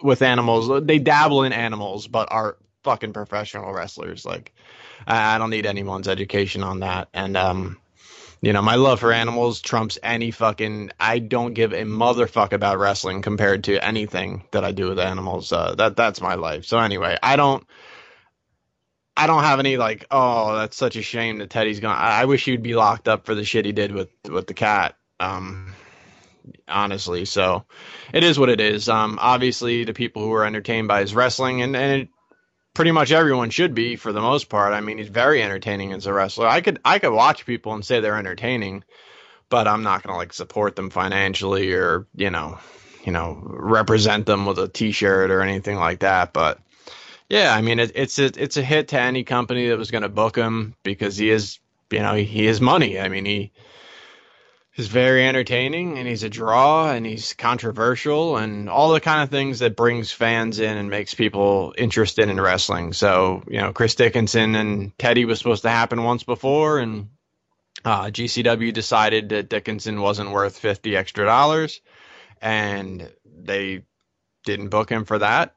with 0.01 0.21
animals. 0.21 0.85
They 0.85 0.99
dabble 0.99 1.43
in 1.43 1.53
animals, 1.53 2.07
but 2.07 2.31
are 2.31 2.57
fucking 2.83 3.13
professional 3.13 3.73
wrestlers. 3.73 4.25
Like, 4.25 4.53
I 5.07 5.37
don't 5.37 5.49
need 5.49 5.65
anyone's 5.65 6.07
education 6.07 6.63
on 6.63 6.79
that. 6.79 7.09
And, 7.13 7.37
um, 7.37 7.77
you 8.41 8.53
know, 8.53 8.61
my 8.61 8.75
love 8.75 9.01
for 9.01 9.11
animals 9.11 9.59
trumps 9.59 9.99
any 10.01 10.31
fucking. 10.31 10.91
I 10.99 11.19
don't 11.19 11.53
give 11.53 11.73
a 11.73 11.83
motherfuck 11.83 12.53
about 12.53 12.79
wrestling 12.79 13.21
compared 13.21 13.65
to 13.65 13.83
anything 13.83 14.43
that 14.51 14.63
I 14.63 14.71
do 14.71 14.87
with 14.87 14.99
animals. 14.99 15.51
Uh, 15.51 15.75
that 15.75 15.97
that's 15.97 16.21
my 16.21 16.35
life. 16.35 16.63
So 16.65 16.79
anyway, 16.79 17.17
I 17.21 17.35
don't. 17.35 17.65
I 19.17 19.27
don't 19.27 19.43
have 19.43 19.59
any 19.59 19.75
like, 19.75 20.05
oh, 20.11 20.55
that's 20.55 20.77
such 20.77 20.95
a 20.95 21.01
shame 21.01 21.39
that 21.39 21.49
Teddy's 21.49 21.81
gone. 21.81 21.97
I, 21.97 22.21
I 22.21 22.25
wish 22.25 22.45
he'd 22.45 22.63
be 22.63 22.75
locked 22.75 23.09
up 23.09 23.25
for 23.25 23.35
the 23.35 23.43
shit 23.43 23.65
he 23.65 23.73
did 23.73 23.91
with 23.91 24.09
with 24.29 24.47
the 24.47 24.53
cat. 24.53 24.95
Um, 25.19 25.68
honestly, 26.67 27.25
so 27.25 27.65
it 28.13 28.23
is 28.23 28.39
what 28.39 28.49
it 28.49 28.59
is. 28.59 28.89
Um, 28.89 29.17
obviously, 29.21 29.83
the 29.83 29.93
people 29.93 30.23
who 30.23 30.33
are 30.33 30.45
entertained 30.45 30.87
by 30.87 31.01
his 31.01 31.15
wrestling, 31.15 31.61
and 31.61 31.75
and 31.75 32.01
it, 32.01 32.09
pretty 32.73 32.91
much 32.91 33.11
everyone 33.11 33.49
should 33.49 33.73
be 33.75 33.95
for 33.95 34.11
the 34.13 34.21
most 34.21 34.49
part. 34.49 34.73
I 34.73 34.81
mean, 34.81 34.97
he's 34.97 35.09
very 35.09 35.41
entertaining 35.41 35.91
as 35.93 36.05
a 36.05 36.13
wrestler. 36.13 36.47
I 36.47 36.61
could 36.61 36.79
I 36.85 36.99
could 36.99 37.13
watch 37.13 37.45
people 37.45 37.73
and 37.73 37.85
say 37.85 37.99
they're 37.99 38.17
entertaining, 38.17 38.83
but 39.49 39.67
I'm 39.67 39.83
not 39.83 40.03
gonna 40.03 40.17
like 40.17 40.33
support 40.33 40.75
them 40.75 40.89
financially 40.89 41.73
or 41.73 42.07
you 42.15 42.29
know, 42.29 42.59
you 43.05 43.11
know, 43.11 43.41
represent 43.43 44.25
them 44.25 44.45
with 44.45 44.59
a 44.59 44.67
T-shirt 44.67 45.31
or 45.31 45.41
anything 45.41 45.77
like 45.77 45.99
that. 45.99 46.33
But 46.33 46.59
yeah, 47.29 47.53
I 47.53 47.61
mean, 47.61 47.79
it, 47.79 47.91
it's 47.95 48.19
a 48.19 48.25
it's 48.25 48.57
a 48.57 48.63
hit 48.63 48.89
to 48.89 48.99
any 48.99 49.23
company 49.23 49.69
that 49.69 49.77
was 49.77 49.91
gonna 49.91 50.09
book 50.09 50.35
him 50.35 50.75
because 50.83 51.17
he 51.17 51.29
is 51.29 51.59
you 51.91 51.99
know, 51.99 52.15
he, 52.15 52.23
he 52.23 52.45
has 52.45 52.61
money. 52.61 52.99
I 52.99 53.09
mean, 53.09 53.25
he 53.25 53.51
is 54.75 54.87
very 54.87 55.27
entertaining 55.27 55.97
and 55.97 56.07
he's 56.07 56.23
a 56.23 56.29
draw 56.29 56.91
and 56.91 57.05
he's 57.05 57.33
controversial 57.33 58.37
and 58.37 58.69
all 58.69 58.93
the 58.93 59.01
kind 59.01 59.23
of 59.23 59.29
things 59.29 59.59
that 59.59 59.75
brings 59.75 60.11
fans 60.11 60.59
in 60.59 60.77
and 60.77 60.89
makes 60.89 61.13
people 61.13 61.73
interested 61.77 62.29
in 62.29 62.39
wrestling. 62.39 62.93
So, 62.93 63.43
you 63.47 63.59
know, 63.59 63.73
Chris 63.73 63.95
Dickinson 63.95 64.55
and 64.55 64.97
Teddy 64.97 65.25
was 65.25 65.39
supposed 65.39 65.63
to 65.63 65.69
happen 65.69 66.03
once 66.03 66.23
before 66.23 66.79
and 66.79 67.09
uh, 67.83 68.05
GCW 68.05 68.73
decided 68.73 69.29
that 69.29 69.49
Dickinson 69.49 70.01
wasn't 70.01 70.31
worth 70.31 70.57
50 70.57 70.95
extra 70.95 71.25
dollars 71.25 71.81
and 72.41 73.11
they 73.25 73.83
didn't 74.45 74.69
book 74.69 74.89
him 74.89 75.05
for 75.05 75.19
that. 75.19 75.55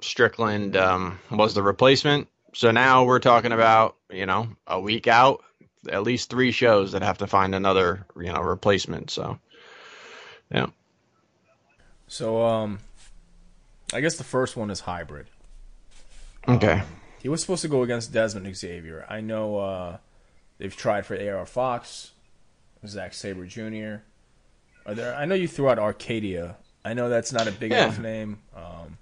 Strickland 0.00 0.76
um, 0.76 1.18
was 1.30 1.54
the 1.54 1.62
replacement. 1.62 2.28
So 2.54 2.70
now 2.70 3.04
we're 3.04 3.18
talking 3.18 3.52
about, 3.52 3.96
you 4.10 4.24
know, 4.24 4.48
a 4.66 4.80
week 4.80 5.08
out 5.08 5.42
at 5.88 6.02
least 6.02 6.30
three 6.30 6.50
shows 6.50 6.92
that 6.92 7.02
have 7.02 7.18
to 7.18 7.26
find 7.26 7.54
another 7.54 8.06
you 8.16 8.32
know 8.32 8.40
replacement. 8.40 9.10
So 9.10 9.38
yeah. 10.50 10.66
So 12.08 12.44
um, 12.44 12.78
I 13.92 14.00
guess 14.00 14.16
the 14.16 14.24
first 14.24 14.56
one 14.56 14.70
is 14.70 14.80
hybrid. 14.80 15.26
Okay. 16.48 16.80
Um, 16.80 16.86
he 17.20 17.28
was 17.28 17.40
supposed 17.40 17.62
to 17.62 17.68
go 17.68 17.82
against 17.82 18.12
Desmond 18.12 18.54
Xavier. 18.56 19.04
I 19.08 19.20
know 19.20 19.58
uh, 19.58 19.96
they've 20.58 20.74
tried 20.74 21.06
for 21.06 21.16
AR 21.16 21.46
Fox, 21.46 22.12
Zack 22.86 23.14
Sabre 23.14 23.46
Jr. 23.46 24.02
Are 24.86 24.94
there? 24.94 25.14
I 25.16 25.24
know 25.24 25.34
you 25.34 25.48
threw 25.48 25.68
out 25.68 25.78
Arcadia. 25.78 26.56
I 26.84 26.94
know 26.94 27.08
that's 27.08 27.32
not 27.32 27.48
a 27.48 27.52
big 27.52 27.72
yeah. 27.72 27.86
enough 27.86 27.98
name. 27.98 28.38
Um, 28.54 28.98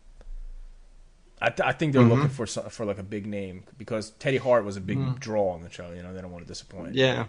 I, 1.40 1.50
th- 1.50 1.66
I 1.66 1.72
think 1.72 1.92
they're 1.92 2.02
mm-hmm. 2.02 2.12
looking 2.12 2.28
for 2.28 2.46
some, 2.46 2.68
for 2.70 2.86
like 2.86 2.98
a 2.98 3.02
big 3.02 3.26
name 3.26 3.64
because 3.76 4.10
Teddy 4.12 4.38
Hart 4.38 4.64
was 4.64 4.76
a 4.76 4.80
big 4.80 4.98
mm. 4.98 5.18
draw 5.18 5.50
on 5.50 5.62
the 5.62 5.70
show. 5.70 5.92
You 5.92 6.02
know, 6.02 6.14
they 6.14 6.20
don't 6.20 6.32
want 6.32 6.44
to 6.44 6.48
disappoint. 6.48 6.94
Yeah, 6.94 7.26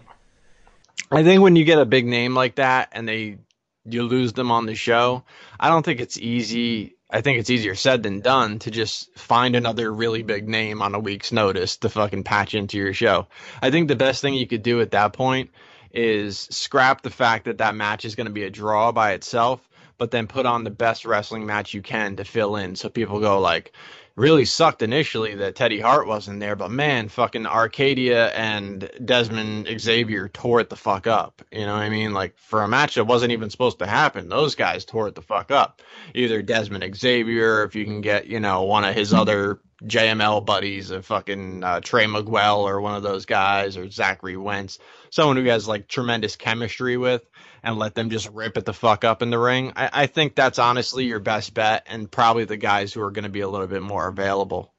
I 1.10 1.22
think 1.22 1.42
when 1.42 1.56
you 1.56 1.64
get 1.64 1.78
a 1.78 1.84
big 1.84 2.06
name 2.06 2.34
like 2.34 2.56
that 2.56 2.90
and 2.92 3.08
they 3.08 3.38
you 3.84 4.02
lose 4.02 4.32
them 4.32 4.50
on 4.50 4.66
the 4.66 4.74
show, 4.74 5.24
I 5.58 5.68
don't 5.68 5.84
think 5.84 6.00
it's 6.00 6.18
easy. 6.18 6.96
I 7.08 7.20
think 7.20 7.38
it's 7.38 7.50
easier 7.50 7.76
said 7.76 8.02
than 8.02 8.20
done 8.20 8.58
to 8.60 8.70
just 8.70 9.16
find 9.16 9.54
another 9.54 9.92
really 9.92 10.22
big 10.22 10.48
name 10.48 10.82
on 10.82 10.94
a 10.94 10.98
week's 10.98 11.30
notice 11.30 11.76
to 11.78 11.88
fucking 11.88 12.24
patch 12.24 12.54
into 12.54 12.78
your 12.78 12.92
show. 12.92 13.28
I 13.62 13.70
think 13.70 13.86
the 13.86 13.96
best 13.96 14.22
thing 14.22 14.34
you 14.34 14.46
could 14.46 14.62
do 14.62 14.80
at 14.80 14.90
that 14.90 15.12
point 15.12 15.50
is 15.92 16.38
scrap 16.50 17.02
the 17.02 17.10
fact 17.10 17.44
that 17.44 17.58
that 17.58 17.76
match 17.76 18.04
is 18.04 18.16
going 18.16 18.26
to 18.26 18.32
be 18.32 18.42
a 18.42 18.50
draw 18.50 18.90
by 18.90 19.12
itself 19.12 19.65
but 19.98 20.10
then 20.10 20.26
put 20.26 20.46
on 20.46 20.64
the 20.64 20.70
best 20.70 21.04
wrestling 21.04 21.46
match 21.46 21.74
you 21.74 21.82
can 21.82 22.16
to 22.16 22.24
fill 22.24 22.56
in 22.56 22.76
so 22.76 22.88
people 22.88 23.20
go 23.20 23.40
like 23.40 23.72
really 24.16 24.46
sucked 24.46 24.80
initially 24.80 25.34
that 25.34 25.54
Teddy 25.54 25.78
Hart 25.78 26.06
wasn't 26.06 26.40
there, 26.40 26.56
but 26.56 26.70
man, 26.70 27.08
fucking 27.08 27.46
Arcadia 27.46 28.28
and 28.28 28.90
Desmond 29.04 29.68
Xavier 29.78 30.28
tore 30.28 30.60
it 30.60 30.70
the 30.70 30.76
fuck 30.76 31.06
up. 31.06 31.42
You 31.52 31.66
know 31.66 31.74
what 31.74 31.82
I 31.82 31.90
mean? 31.90 32.14
Like 32.14 32.36
for 32.38 32.62
a 32.62 32.68
match 32.68 32.94
that 32.94 33.04
wasn't 33.04 33.32
even 33.32 33.50
supposed 33.50 33.78
to 33.80 33.86
happen, 33.86 34.30
those 34.30 34.54
guys 34.54 34.86
tore 34.86 35.08
it 35.08 35.14
the 35.14 35.22
fuck 35.22 35.50
up. 35.50 35.82
Either 36.14 36.40
Desmond 36.40 36.96
Xavier, 36.96 37.62
if 37.64 37.74
you 37.74 37.84
can 37.84 38.00
get, 38.00 38.26
you 38.26 38.40
know, 38.40 38.62
one 38.62 38.84
of 38.84 38.94
his 38.94 39.12
other 39.12 39.60
JML 39.82 40.46
buddies, 40.46 40.90
a 40.90 41.02
fucking 41.02 41.62
uh, 41.62 41.80
Trey 41.80 42.06
Miguel 42.06 42.66
or 42.66 42.80
one 42.80 42.94
of 42.96 43.02
those 43.02 43.26
guys, 43.26 43.76
or 43.76 43.90
Zachary 43.90 44.38
Wentz, 44.38 44.78
someone 45.16 45.38
who 45.38 45.44
has 45.44 45.66
like 45.66 45.88
tremendous 45.88 46.36
chemistry 46.36 46.98
with 46.98 47.22
and 47.62 47.78
let 47.78 47.94
them 47.94 48.10
just 48.10 48.28
rip 48.28 48.58
it 48.58 48.66
the 48.66 48.74
fuck 48.74 49.02
up 49.02 49.22
in 49.22 49.30
the 49.30 49.38
ring. 49.38 49.72
I, 49.74 49.88
I 50.02 50.06
think 50.06 50.34
that's 50.34 50.58
honestly 50.58 51.06
your 51.06 51.20
best 51.20 51.54
bet 51.54 51.86
and 51.88 52.10
probably 52.10 52.44
the 52.44 52.58
guys 52.58 52.92
who 52.92 53.00
are 53.00 53.10
going 53.10 53.24
to 53.24 53.30
be 53.30 53.40
a 53.40 53.48
little 53.48 53.66
bit 53.66 53.80
more 53.80 54.06
available. 54.06 54.74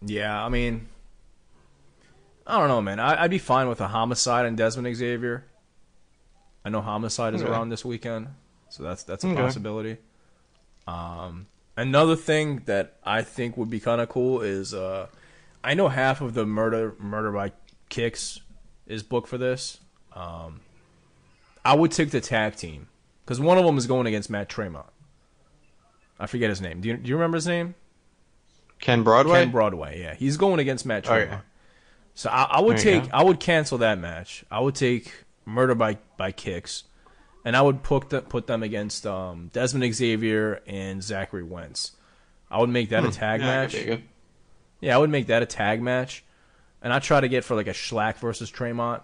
Yeah, 0.00 0.42
I 0.42 0.48
mean, 0.48 0.88
I 2.46 2.58
don't 2.58 2.68
know, 2.68 2.80
man. 2.80 2.98
I, 2.98 3.20
would 3.20 3.30
be 3.30 3.38
fine 3.38 3.68
with 3.68 3.82
a 3.82 3.88
homicide 3.88 4.46
and 4.46 4.56
Desmond 4.56 4.96
Xavier. 4.96 5.44
I 6.64 6.70
know 6.70 6.80
homicide 6.80 7.34
is 7.34 7.42
okay. 7.42 7.50
around 7.50 7.68
this 7.68 7.84
weekend, 7.84 8.28
so 8.70 8.84
that's 8.84 9.02
that's 9.02 9.22
a 9.22 9.28
okay. 9.28 9.36
possibility. 9.36 9.98
Um, 10.86 11.46
another 11.76 12.16
thing 12.16 12.62
that 12.64 12.96
I 13.04 13.20
think 13.20 13.58
would 13.58 13.70
be 13.70 13.80
kind 13.80 14.00
of 14.00 14.08
cool 14.08 14.40
is 14.40 14.72
uh, 14.72 15.08
I 15.62 15.74
know 15.74 15.88
half 15.88 16.22
of 16.22 16.32
the 16.32 16.46
murder 16.46 16.94
murder 16.98 17.32
by 17.32 17.52
kicks 17.88 18.40
is 18.88 19.04
booked 19.04 19.28
for 19.28 19.38
this. 19.38 19.78
Um, 20.12 20.60
I 21.64 21.76
would 21.76 21.92
take 21.92 22.10
the 22.10 22.20
tag 22.20 22.56
team 22.56 22.88
because 23.24 23.40
one 23.40 23.58
of 23.58 23.64
them 23.64 23.78
is 23.78 23.86
going 23.86 24.06
against 24.06 24.30
Matt 24.30 24.48
Tremont. 24.48 24.86
I 26.18 26.26
forget 26.26 26.48
his 26.48 26.60
name. 26.60 26.80
Do 26.80 26.88
you, 26.88 26.96
do 26.96 27.08
you 27.08 27.14
remember 27.14 27.36
his 27.36 27.46
name? 27.46 27.76
Ken 28.80 29.02
Broadway. 29.02 29.44
Ken 29.44 29.50
Broadway. 29.50 30.00
Yeah, 30.00 30.14
he's 30.14 30.36
going 30.36 30.58
against 30.58 30.86
Matt 30.86 31.04
Tremont. 31.04 31.42
Oh. 31.42 31.48
So 32.14 32.30
I, 32.30 32.44
I 32.44 32.60
would 32.60 32.78
take. 32.78 33.04
I 33.12 33.22
would 33.22 33.38
cancel 33.38 33.78
that 33.78 33.98
match. 33.98 34.44
I 34.50 34.58
would 34.58 34.74
take 34.74 35.12
Murder 35.44 35.76
by 35.76 35.98
by 36.16 36.32
kicks, 36.32 36.84
and 37.44 37.56
I 37.56 37.62
would 37.62 37.82
put 37.82 38.10
the, 38.10 38.22
put 38.22 38.48
them 38.48 38.62
against 38.62 39.06
um, 39.06 39.50
Desmond 39.52 39.94
Xavier 39.94 40.60
and 40.66 41.02
Zachary 41.02 41.44
Wentz. 41.44 41.92
I 42.50 42.58
would 42.58 42.70
make 42.70 42.88
that 42.90 43.02
hmm. 43.02 43.10
a 43.10 43.12
tag 43.12 43.40
yeah, 43.40 43.46
match. 43.46 44.00
Yeah, 44.80 44.96
I 44.96 44.98
would 44.98 45.10
make 45.10 45.28
that 45.28 45.42
a 45.42 45.46
tag 45.46 45.80
match, 45.80 46.24
and 46.82 46.92
I 46.92 46.98
try 46.98 47.20
to 47.20 47.28
get 47.28 47.44
for 47.44 47.54
like 47.54 47.66
a 47.66 47.72
Shlak 47.72 48.18
versus 48.18 48.50
Tremont, 48.50 49.02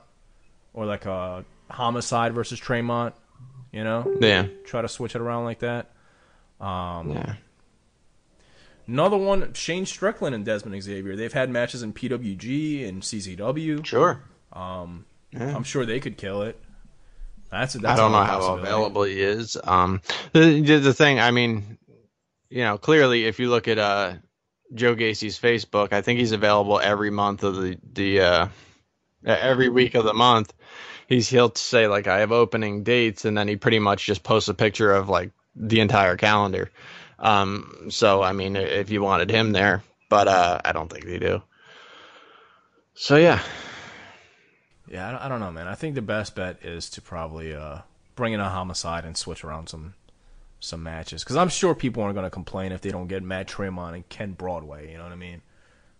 or 0.72 0.86
like 0.86 1.06
a 1.06 1.44
Homicide 1.70 2.34
versus 2.34 2.58
Tremont. 2.58 3.14
You 3.72 3.82
know, 3.82 4.16
yeah. 4.20 4.46
Try 4.64 4.82
to 4.82 4.88
switch 4.88 5.14
it 5.16 5.20
around 5.20 5.44
like 5.44 5.60
that. 5.60 5.90
Um, 6.60 7.10
yeah. 7.10 7.34
Another 8.86 9.16
one, 9.16 9.52
Shane 9.54 9.86
Strickland 9.86 10.34
and 10.34 10.44
Desmond 10.44 10.80
Xavier. 10.82 11.16
They've 11.16 11.32
had 11.32 11.50
matches 11.50 11.82
in 11.82 11.92
PWG 11.92 12.86
and 12.86 13.02
CZW. 13.02 13.84
Sure. 13.84 14.22
Um, 14.52 15.06
yeah. 15.32 15.56
I'm 15.56 15.64
sure 15.64 15.86
they 15.86 16.00
could 16.00 16.18
kill 16.18 16.42
it. 16.42 16.60
That's, 17.50 17.74
that's 17.74 17.84
I 17.84 17.96
don't 17.96 18.12
know 18.12 18.24
how 18.24 18.56
available 18.56 19.04
he 19.04 19.20
is. 19.20 19.56
Um, 19.62 20.00
the 20.32 20.60
the 20.60 20.92
thing, 20.92 21.20
I 21.20 21.30
mean, 21.30 21.78
you 22.50 22.62
know, 22.62 22.78
clearly 22.78 23.26
if 23.26 23.38
you 23.38 23.48
look 23.48 23.68
at 23.68 23.78
uh 23.78 24.14
Joe 24.74 24.94
Gacy's 24.94 25.38
Facebook, 25.38 25.92
I 25.92 26.02
think 26.02 26.18
he's 26.18 26.32
available 26.32 26.80
every 26.80 27.10
month 27.10 27.42
of 27.42 27.56
the 27.56 27.78
the 27.92 28.20
uh 28.20 28.48
every 29.24 29.68
week 29.68 29.94
of 29.94 30.04
the 30.04 30.14
month 30.14 30.52
he's 31.06 31.28
he'll 31.28 31.54
say 31.54 31.86
like 31.86 32.06
I 32.06 32.20
have 32.20 32.32
opening 32.32 32.82
dates, 32.82 33.24
and 33.24 33.36
then 33.36 33.48
he 33.48 33.56
pretty 33.56 33.78
much 33.78 34.06
just 34.06 34.22
posts 34.22 34.48
a 34.48 34.54
picture 34.54 34.92
of 34.92 35.08
like 35.08 35.30
the 35.56 35.80
entire 35.80 36.16
calendar. 36.16 36.70
Um, 37.18 37.86
so 37.90 38.22
I 38.22 38.32
mean, 38.32 38.56
if 38.56 38.90
you 38.90 39.02
wanted 39.02 39.30
him 39.30 39.52
there, 39.52 39.82
but 40.08 40.28
uh, 40.28 40.60
I 40.64 40.72
don't 40.72 40.90
think 40.90 41.06
they 41.06 41.18
do. 41.18 41.42
So 42.94 43.16
yeah, 43.16 43.42
yeah, 44.88 45.18
I 45.20 45.28
don't 45.28 45.40
know, 45.40 45.52
man. 45.52 45.68
I 45.68 45.74
think 45.74 45.94
the 45.94 46.02
best 46.02 46.34
bet 46.34 46.64
is 46.64 46.88
to 46.90 47.02
probably 47.02 47.54
uh, 47.54 47.78
bring 48.14 48.32
in 48.32 48.40
a 48.40 48.48
homicide 48.48 49.04
and 49.04 49.16
switch 49.16 49.44
around 49.44 49.68
some 49.68 49.94
some 50.64 50.82
matches 50.82 51.22
because 51.22 51.36
I'm 51.36 51.48
sure 51.48 51.74
people 51.74 52.02
aren't 52.02 52.14
going 52.14 52.24
to 52.24 52.30
complain 52.30 52.72
if 52.72 52.80
they 52.80 52.90
don't 52.90 53.06
get 53.06 53.22
Matt 53.22 53.48
Tremont 53.48 53.94
and 53.94 54.08
Ken 54.08 54.32
Broadway. 54.32 54.90
You 54.90 54.98
know 54.98 55.04
what 55.04 55.12
I 55.12 55.16
mean? 55.16 55.42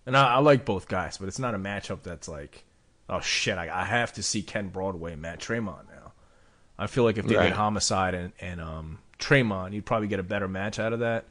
And 0.07 0.17
I, 0.17 0.35
I 0.35 0.39
like 0.39 0.65
both 0.65 0.89
guys, 0.89 1.19
but 1.19 1.29
it's 1.29 1.39
not 1.39 1.55
a 1.55 1.59
matchup 1.59 2.03
that's 2.03 2.29
like 2.29 2.65
oh 3.09 3.21
shit, 3.21 3.59
I, 3.59 3.69
I 3.83 3.85
have 3.85 4.13
to 4.15 4.23
see 4.23 4.43
Ken 4.43 4.69
Broadway 4.69 5.13
and 5.13 5.23
Matt 5.23 5.41
Tremont 5.41 5.87
now. 5.89 6.13
I 6.79 6.87
feel 6.87 7.05
like 7.05 7.19
if 7.19 7.27
they 7.27 7.37
right. 7.37 7.45
did 7.45 7.53
Homicide 7.53 8.15
and, 8.15 8.33
and 8.41 8.61
um, 8.61 8.99
Tremont, 9.19 9.75
you'd 9.75 9.87
probably 9.87 10.09
get 10.09 10.19
a 10.19 10.25
better 10.25 10.49
match 10.49 10.79
out 10.79 10.93
of 10.93 11.01
that. 11.01 11.27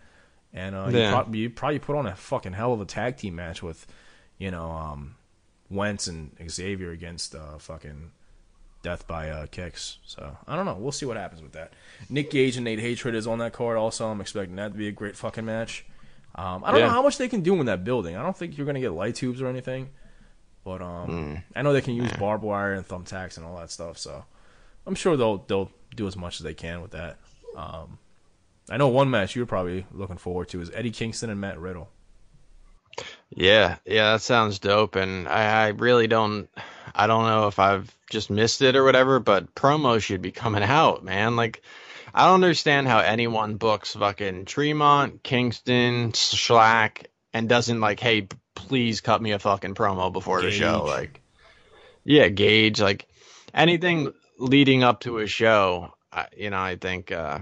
And 0.53 0.75
uh, 0.75 0.87
yeah. 0.89 1.05
you'd, 1.05 1.11
probably, 1.11 1.39
you'd 1.39 1.55
probably 1.55 1.79
put 1.79 1.95
on 1.95 2.05
a 2.05 2.15
fucking 2.15 2.53
hell 2.53 2.73
of 2.73 2.81
a 2.81 2.85
tag 2.85 3.17
team 3.17 3.35
match 3.35 3.61
with, 3.61 3.85
you 4.37 4.51
know, 4.51 4.71
um, 4.71 5.15
Wentz 5.69 6.07
and 6.07 6.31
Xavier 6.49 6.91
against 6.91 7.35
uh, 7.35 7.57
fucking 7.57 8.11
Death 8.83 9.07
by 9.07 9.29
uh, 9.29 9.47
Kicks. 9.47 9.97
So 10.05 10.37
I 10.47 10.55
don't 10.55 10.65
know. 10.65 10.75
We'll 10.75 10.91
see 10.91 11.07
what 11.07 11.17
happens 11.17 11.41
with 11.41 11.53
that. 11.53 11.73
Nick 12.09 12.29
Gage 12.29 12.57
and 12.57 12.65
Nate 12.65 12.79
Hatred 12.79 13.15
is 13.15 13.25
on 13.25 13.39
that 13.39 13.53
card. 13.53 13.77
Also, 13.77 14.07
I'm 14.07 14.21
expecting 14.21 14.55
that 14.57 14.73
to 14.73 14.77
be 14.77 14.87
a 14.87 14.91
great 14.91 15.17
fucking 15.17 15.45
match. 15.45 15.85
Um, 16.35 16.63
I 16.63 16.71
don't 16.71 16.81
yeah. 16.81 16.87
know 16.87 16.91
how 16.91 17.01
much 17.01 17.17
they 17.17 17.27
can 17.27 17.41
do 17.41 17.59
in 17.59 17.65
that 17.65 17.83
building. 17.83 18.15
I 18.15 18.23
don't 18.23 18.37
think 18.37 18.57
you're 18.57 18.65
going 18.65 18.75
to 18.75 18.81
get 18.81 18.91
light 18.91 19.15
tubes 19.15 19.41
or 19.41 19.47
anything. 19.47 19.89
But 20.63 20.81
um, 20.81 21.09
mm. 21.09 21.43
I 21.55 21.61
know 21.61 21.73
they 21.73 21.81
can 21.81 21.95
use 21.95 22.11
barbed 22.13 22.43
wire 22.43 22.73
and 22.73 22.87
thumbtacks 22.87 23.37
and 23.37 23.45
all 23.45 23.57
that 23.57 23.71
stuff. 23.71 23.97
So 23.97 24.23
I'm 24.85 24.95
sure 24.95 25.17
they'll 25.17 25.39
they'll 25.39 25.71
do 25.95 26.07
as 26.07 26.15
much 26.15 26.39
as 26.39 26.43
they 26.43 26.53
can 26.53 26.81
with 26.81 26.91
that. 26.91 27.17
Um, 27.55 27.99
I 28.69 28.77
know 28.77 28.87
one 28.87 29.09
match 29.09 29.35
you're 29.35 29.45
probably 29.45 29.85
looking 29.91 30.17
forward 30.17 30.47
to 30.49 30.61
is 30.61 30.71
Eddie 30.73 30.91
Kingston 30.91 31.29
and 31.29 31.39
Matt 31.39 31.59
Riddle. 31.59 31.89
Yeah, 33.29 33.77
yeah, 33.85 34.13
that 34.13 34.21
sounds 34.21 34.59
dope, 34.59 34.95
and 34.95 35.27
I, 35.27 35.65
I 35.65 35.67
really 35.69 36.07
don't, 36.07 36.49
I 36.93 37.07
don't 37.07 37.25
know 37.25 37.47
if 37.47 37.57
I've 37.59 37.95
just 38.09 38.29
missed 38.29 38.61
it 38.61 38.75
or 38.75 38.83
whatever, 38.83 39.19
but 39.19 39.55
promo 39.55 39.99
should 39.99 40.21
be 40.21 40.31
coming 40.31 40.63
out, 40.63 41.03
man. 41.03 41.35
Like, 41.35 41.63
I 42.13 42.27
don't 42.27 42.35
understand 42.35 42.87
how 42.87 42.99
anyone 42.99 43.55
books 43.55 43.93
fucking 43.93 44.45
Tremont, 44.45 45.23
Kingston, 45.23 46.11
Shlak, 46.11 47.05
and 47.33 47.49
doesn't 47.49 47.79
like, 47.79 47.99
hey, 47.99 48.27
please 48.53 49.01
cut 49.01 49.21
me 49.21 49.31
a 49.31 49.39
fucking 49.39 49.73
promo 49.73 50.13
before 50.13 50.41
Gage. 50.41 50.51
the 50.51 50.57
show. 50.59 50.83
Like, 50.85 51.21
yeah, 52.03 52.27
Gage, 52.27 52.79
like 52.79 53.07
anything 53.53 54.13
leading 54.37 54.83
up 54.83 55.01
to 55.01 55.17
a 55.17 55.27
show, 55.27 55.93
I, 56.11 56.27
you 56.37 56.51
know, 56.51 56.59
I 56.59 56.75
think 56.75 57.11
uh, 57.11 57.39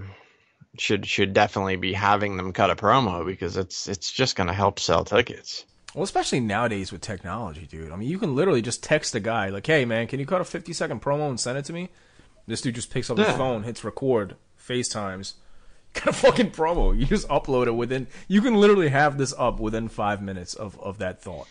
should 0.82 1.06
should 1.06 1.34
definitely 1.34 1.76
be 1.76 1.94
having 1.94 2.38
them 2.38 2.52
cut 2.54 2.70
a 2.70 2.76
promo 2.76 3.26
because 3.26 3.56
it's 3.58 3.88
it's 3.88 4.12
just 4.12 4.36
gonna 4.36 4.54
help 4.54 4.80
sell 4.80 5.04
tickets. 5.06 5.66
Well, 5.94 6.04
especially 6.04 6.40
nowadays 6.40 6.92
with 6.92 7.02
technology, 7.02 7.68
dude. 7.70 7.92
I 7.92 7.96
mean, 7.98 8.08
you 8.10 8.18
can 8.18 8.36
literally 8.36 8.62
just 8.62 8.82
text 8.84 9.14
a 9.16 9.20
guy 9.20 9.50
like, 9.50 9.68
"Hey, 9.68 9.84
man, 9.86 10.08
can 10.08 10.20
you 10.20 10.26
cut 10.26 10.42
a 10.42 10.46
50 10.46 10.74
second 10.74 11.02
promo 11.02 11.30
and 11.30 11.40
send 11.40 11.58
it 11.58 11.66
to 11.66 11.74
me?" 11.74 11.90
This 12.48 12.62
dude 12.62 12.76
just 12.76 12.90
picks 12.92 13.10
up 13.10 13.18
his 13.18 13.28
phone, 13.36 13.64
hits 13.64 13.84
record, 13.84 14.36
FaceTimes, 14.60 15.34
got 15.94 16.08
a 16.08 16.14
fucking 16.14 16.52
promo. 16.52 16.98
You 16.98 17.06
just 17.06 17.28
upload 17.28 17.68
it 17.68 17.72
within. 17.76 18.08
You 18.28 18.42
can 18.42 18.56
literally 18.56 18.90
have 18.90 19.18
this 19.18 19.34
up 19.38 19.60
within 19.60 19.88
five 19.90 20.22
minutes 20.22 20.54
of 20.54 20.80
of 20.80 20.98
that 21.00 21.22
thought. 21.22 21.48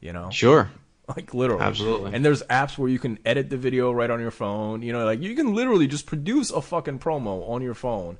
You 0.00 0.12
know, 0.12 0.30
Sure. 0.30 0.70
like 1.16 1.34
literally, 1.34 1.62
Absolutely. 1.62 2.14
And 2.14 2.24
there's 2.24 2.42
apps 2.44 2.78
where 2.78 2.88
you 2.88 2.98
can 2.98 3.18
edit 3.24 3.50
the 3.50 3.56
video 3.56 3.90
right 3.90 4.10
on 4.10 4.20
your 4.20 4.30
phone. 4.30 4.82
You 4.82 4.92
know, 4.92 5.04
like 5.04 5.20
you 5.22 5.34
can 5.34 5.54
literally 5.54 5.86
just 5.88 6.06
produce 6.06 6.50
a 6.50 6.60
fucking 6.62 6.98
promo 7.00 7.48
on 7.48 7.62
your 7.62 7.74
phone 7.74 8.18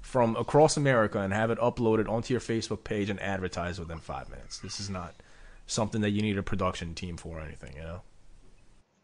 from 0.00 0.36
across 0.36 0.76
America 0.76 1.20
and 1.20 1.32
have 1.32 1.50
it 1.50 1.58
uploaded 1.58 2.08
onto 2.08 2.34
your 2.34 2.40
Facebook 2.40 2.84
page 2.84 3.10
and 3.10 3.20
advertised 3.20 3.78
within 3.78 3.98
five 3.98 4.28
minutes. 4.28 4.58
This 4.58 4.80
is 4.80 4.90
not 4.90 5.14
something 5.66 6.00
that 6.00 6.10
you 6.10 6.22
need 6.22 6.38
a 6.38 6.42
production 6.42 6.94
team 6.94 7.16
for 7.16 7.38
or 7.38 7.40
anything. 7.40 7.74
You 7.76 7.82
know. 7.82 8.02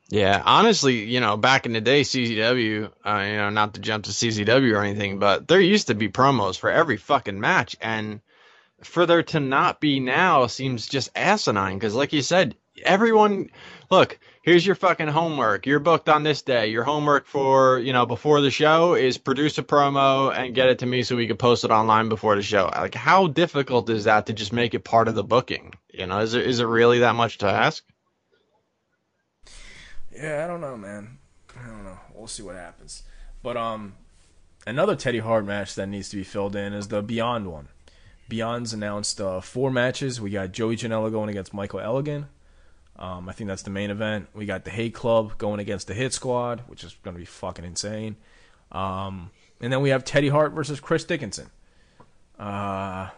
Yeah, 0.08 0.40
honestly, 0.44 1.04
you 1.04 1.18
know, 1.18 1.36
back 1.36 1.66
in 1.66 1.72
the 1.72 1.80
day, 1.80 2.02
CZW, 2.02 2.92
uh, 3.04 3.24
you 3.26 3.36
know, 3.36 3.50
not 3.50 3.74
to 3.74 3.80
jump 3.80 4.04
to 4.04 4.12
CZW 4.12 4.72
or 4.72 4.82
anything, 4.82 5.18
but 5.18 5.48
there 5.48 5.60
used 5.60 5.88
to 5.88 5.94
be 5.94 6.08
promos 6.08 6.56
for 6.56 6.70
every 6.70 6.96
fucking 6.96 7.40
match, 7.40 7.74
and 7.80 8.20
for 8.84 9.06
there 9.06 9.24
to 9.24 9.40
not 9.40 9.80
be 9.80 9.98
now 9.98 10.46
seems 10.46 10.86
just 10.86 11.10
asinine. 11.16 11.76
Because, 11.76 11.94
like 11.94 12.12
you 12.12 12.22
said, 12.22 12.54
everyone, 12.84 13.50
look, 13.90 14.18
here's 14.46 14.64
your 14.64 14.76
fucking 14.76 15.08
homework. 15.08 15.66
You're 15.66 15.80
booked 15.80 16.08
on 16.08 16.22
this 16.22 16.40
day. 16.40 16.68
Your 16.68 16.84
homework 16.84 17.26
for, 17.26 17.78
you 17.78 17.92
know, 17.92 18.06
before 18.06 18.40
the 18.40 18.50
show 18.50 18.94
is 18.94 19.18
produce 19.18 19.58
a 19.58 19.62
promo 19.62 20.34
and 20.34 20.54
get 20.54 20.68
it 20.68 20.78
to 20.78 20.86
me 20.86 21.02
so 21.02 21.16
we 21.16 21.26
can 21.26 21.36
post 21.36 21.64
it 21.64 21.70
online 21.70 22.08
before 22.08 22.36
the 22.36 22.42
show. 22.42 22.70
Like, 22.74 22.94
how 22.94 23.26
difficult 23.26 23.90
is 23.90 24.04
that 24.04 24.26
to 24.26 24.32
just 24.32 24.52
make 24.52 24.72
it 24.72 24.84
part 24.84 25.08
of 25.08 25.14
the 25.14 25.24
booking? 25.24 25.74
You 25.92 26.06
know, 26.06 26.20
is 26.20 26.32
it 26.32 26.46
is 26.46 26.60
it 26.60 26.66
really 26.66 27.00
that 27.00 27.14
much 27.14 27.38
to 27.38 27.46
ask? 27.46 27.84
Yeah, 30.14 30.44
I 30.44 30.46
don't 30.46 30.62
know, 30.62 30.76
man. 30.76 31.18
I 31.60 31.66
don't 31.66 31.84
know. 31.84 31.98
We'll 32.14 32.28
see 32.28 32.42
what 32.42 32.54
happens. 32.54 33.02
But 33.42 33.58
um, 33.58 33.96
another 34.66 34.96
Teddy 34.96 35.18
Hart 35.18 35.44
match 35.44 35.74
that 35.74 35.88
needs 35.88 36.08
to 36.10 36.16
be 36.16 36.24
filled 36.24 36.56
in 36.56 36.72
is 36.72 36.88
the 36.88 37.02
Beyond 37.02 37.50
one. 37.50 37.68
Beyond's 38.28 38.72
announced 38.72 39.20
uh, 39.20 39.40
four 39.40 39.70
matches. 39.70 40.20
We 40.20 40.30
got 40.30 40.52
Joey 40.52 40.76
Janela 40.76 41.12
going 41.12 41.28
against 41.28 41.54
Michael 41.54 41.80
Elgin. 41.80 42.26
Um, 42.98 43.28
I 43.28 43.32
think 43.32 43.48
that's 43.48 43.62
the 43.62 43.70
main 43.70 43.90
event. 43.90 44.28
We 44.34 44.46
got 44.46 44.64
the 44.64 44.70
Hate 44.70 44.94
Club 44.94 45.36
going 45.38 45.60
against 45.60 45.86
the 45.86 45.94
Hit 45.94 46.12
Squad, 46.12 46.62
which 46.66 46.82
is 46.82 46.96
going 47.02 47.14
to 47.14 47.18
be 47.18 47.26
fucking 47.26 47.64
insane. 47.64 48.16
Um, 48.72 49.30
and 49.60 49.72
then 49.72 49.82
we 49.82 49.90
have 49.90 50.04
Teddy 50.04 50.28
Hart 50.28 50.52
versus 50.52 50.80
Chris 50.80 51.04
Dickinson. 51.04 51.50
Uh, 52.38 53.08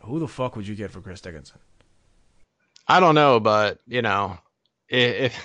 who 0.00 0.18
the 0.18 0.28
fuck 0.28 0.56
would 0.56 0.66
you 0.66 0.74
get 0.74 0.90
for 0.90 1.00
Chris 1.00 1.20
Dickinson? 1.20 1.58
I 2.88 3.00
don't 3.00 3.14
know, 3.14 3.38
but 3.38 3.78
you 3.86 4.02
know, 4.02 4.38
if 4.88 5.38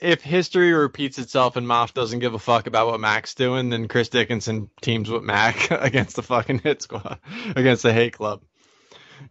if 0.00 0.22
history 0.22 0.72
repeats 0.72 1.18
itself 1.18 1.56
and 1.56 1.66
Moff 1.66 1.92
doesn't 1.92 2.20
give 2.20 2.34
a 2.34 2.38
fuck 2.38 2.66
about 2.66 2.86
what 2.86 3.00
Mac's 3.00 3.34
doing, 3.34 3.70
then 3.70 3.88
Chris 3.88 4.08
Dickinson 4.08 4.70
teams 4.80 5.10
with 5.10 5.22
Mac 5.22 5.70
against 5.70 6.16
the 6.16 6.22
fucking 6.22 6.60
hit 6.60 6.82
squad, 6.82 7.18
against 7.56 7.82
the 7.82 7.92
hate 7.92 8.14
club. 8.14 8.42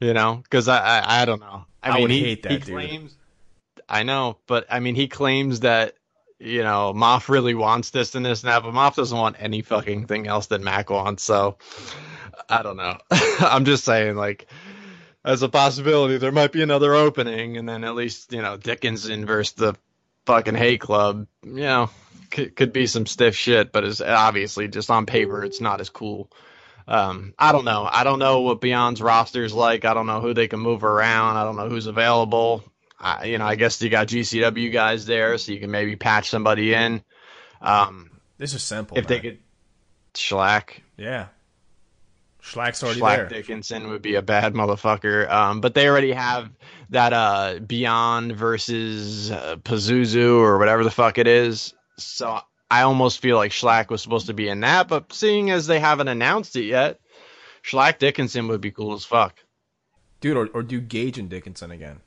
You 0.01 0.13
know, 0.13 0.41
because 0.43 0.67
I, 0.67 0.99
I 0.99 1.21
I 1.21 1.25
don't 1.25 1.39
know. 1.39 1.65
I, 1.87 1.89
I 1.89 1.93
mean, 1.93 2.01
would 2.03 2.11
he, 2.11 2.19
hate 2.21 2.43
that, 2.43 2.51
he 2.51 2.57
dude. 2.59 2.67
claims. 2.67 3.15
I 3.89 4.03
know, 4.03 4.37
but 4.47 4.65
I 4.69 4.79
mean, 4.79 4.95
he 4.95 5.07
claims 5.07 5.61
that 5.61 5.95
you 6.39 6.63
know 6.63 6.93
Moff 6.95 7.29
really 7.29 7.55
wants 7.55 7.89
this 7.91 8.15
and 8.15 8.25
this 8.25 8.43
and 8.43 8.51
that, 8.51 8.63
but 8.63 8.73
Moff 8.73 8.95
doesn't 8.95 9.17
want 9.17 9.37
any 9.39 9.61
fucking 9.61 10.07
thing 10.07 10.27
else 10.27 10.47
that 10.47 10.61
Mac 10.61 10.89
wants. 10.89 11.23
So 11.23 11.57
I 12.49 12.63
don't 12.63 12.77
know. 12.77 12.97
I'm 13.11 13.65
just 13.65 13.83
saying, 13.83 14.15
like 14.15 14.47
as 15.27 15.43
a 15.43 15.49
possibility. 15.49 16.17
There 16.17 16.31
might 16.31 16.53
be 16.53 16.63
another 16.63 16.95
opening, 16.95 17.57
and 17.57 17.67
then 17.67 17.83
at 17.83 17.95
least 17.95 18.31
you 18.33 18.41
know 18.41 18.57
Dickinson 18.57 19.25
versus 19.25 19.53
the 19.53 19.75
fucking 20.25 20.55
Hate 20.55 20.79
Club. 20.79 21.27
You 21.43 21.53
know, 21.53 21.89
could, 22.31 22.55
could 22.55 22.73
be 22.73 22.87
some 22.87 23.05
stiff 23.05 23.35
shit, 23.35 23.71
but 23.71 23.83
it's 23.83 24.01
obviously 24.01 24.69
just 24.69 24.89
on 24.89 25.05
paper, 25.05 25.43
it's 25.43 25.61
not 25.61 25.81
as 25.81 25.89
cool. 25.89 26.31
Um, 26.87 27.33
I 27.37 27.51
don't 27.51 27.65
know. 27.65 27.87
I 27.91 28.03
don't 28.03 28.19
know 28.19 28.41
what 28.41 28.61
Beyond's 28.61 29.01
roster's 29.01 29.53
like. 29.53 29.83
I 29.85 29.93
don't 29.93 30.05
know 30.07 30.21
who 30.21 30.33
they 30.33 30.47
can 30.47 30.59
move 30.59 30.83
around. 30.83 31.35
I 31.37 31.43
don't 31.43 31.57
know 31.57 31.67
who's 31.69 31.85
available. 31.87 32.63
I, 32.99 33.25
you 33.25 33.37
know, 33.37 33.45
I 33.45 33.55
guess 33.55 33.81
you 33.81 33.89
got 33.89 34.07
GCW 34.07 34.71
guys 34.71 35.05
there, 35.05 35.37
so 35.37 35.51
you 35.51 35.59
can 35.59 35.69
maybe 35.69 35.95
patch 35.95 36.29
somebody 36.29 36.73
in. 36.73 37.03
Um, 37.61 38.09
This 38.37 38.53
is 38.53 38.63
simple. 38.63 38.97
if 38.97 39.05
they 39.07 39.19
could, 39.19 39.39
Shlak. 40.13 40.69
yeah. 40.97 41.27
Shlak's 42.41 42.81
already 42.81 43.01
Shlak 43.01 43.15
there. 43.17 43.27
Dickinson 43.29 43.89
would 43.89 44.01
be 44.01 44.15
a 44.15 44.21
bad 44.21 44.53
motherfucker. 44.53 45.29
Um, 45.29 45.59
but 45.59 45.73
they 45.73 45.89
already 45.89 46.13
have 46.13 46.49
that 46.91 47.11
uh, 47.11 47.59
Beyond 47.65 48.37
versus 48.37 49.29
uh, 49.31 49.57
Pazuzu 49.57 50.39
or 50.39 50.57
whatever 50.57 50.85
the 50.85 50.91
fuck 50.91 51.17
it 51.17 51.27
is. 51.27 51.73
So 51.97 52.39
I 52.69 52.81
almost 52.81 53.19
feel 53.21 53.37
like 53.37 53.51
Shlak 53.51 53.89
was 53.89 54.01
supposed 54.01 54.27
to 54.27 54.33
be 54.33 54.49
in 54.49 54.59
that. 54.61 54.87
But 54.87 55.13
seeing 55.13 55.49
as 55.51 55.67
they 55.67 55.79
haven't 55.79 56.07
announced 56.09 56.55
it 56.55 56.65
yet, 56.65 56.99
Shlak 57.63 57.97
Dickinson 57.99 58.47
would 58.49 58.61
be 58.61 58.71
cool 58.71 58.93
as 58.93 59.05
fuck. 59.05 59.35
Dude, 60.19 60.35
or, 60.37 60.47
or 60.53 60.63
do 60.63 60.81
Gage 60.81 61.17
and 61.17 61.29
Dickinson 61.29 61.71
again. 61.71 62.01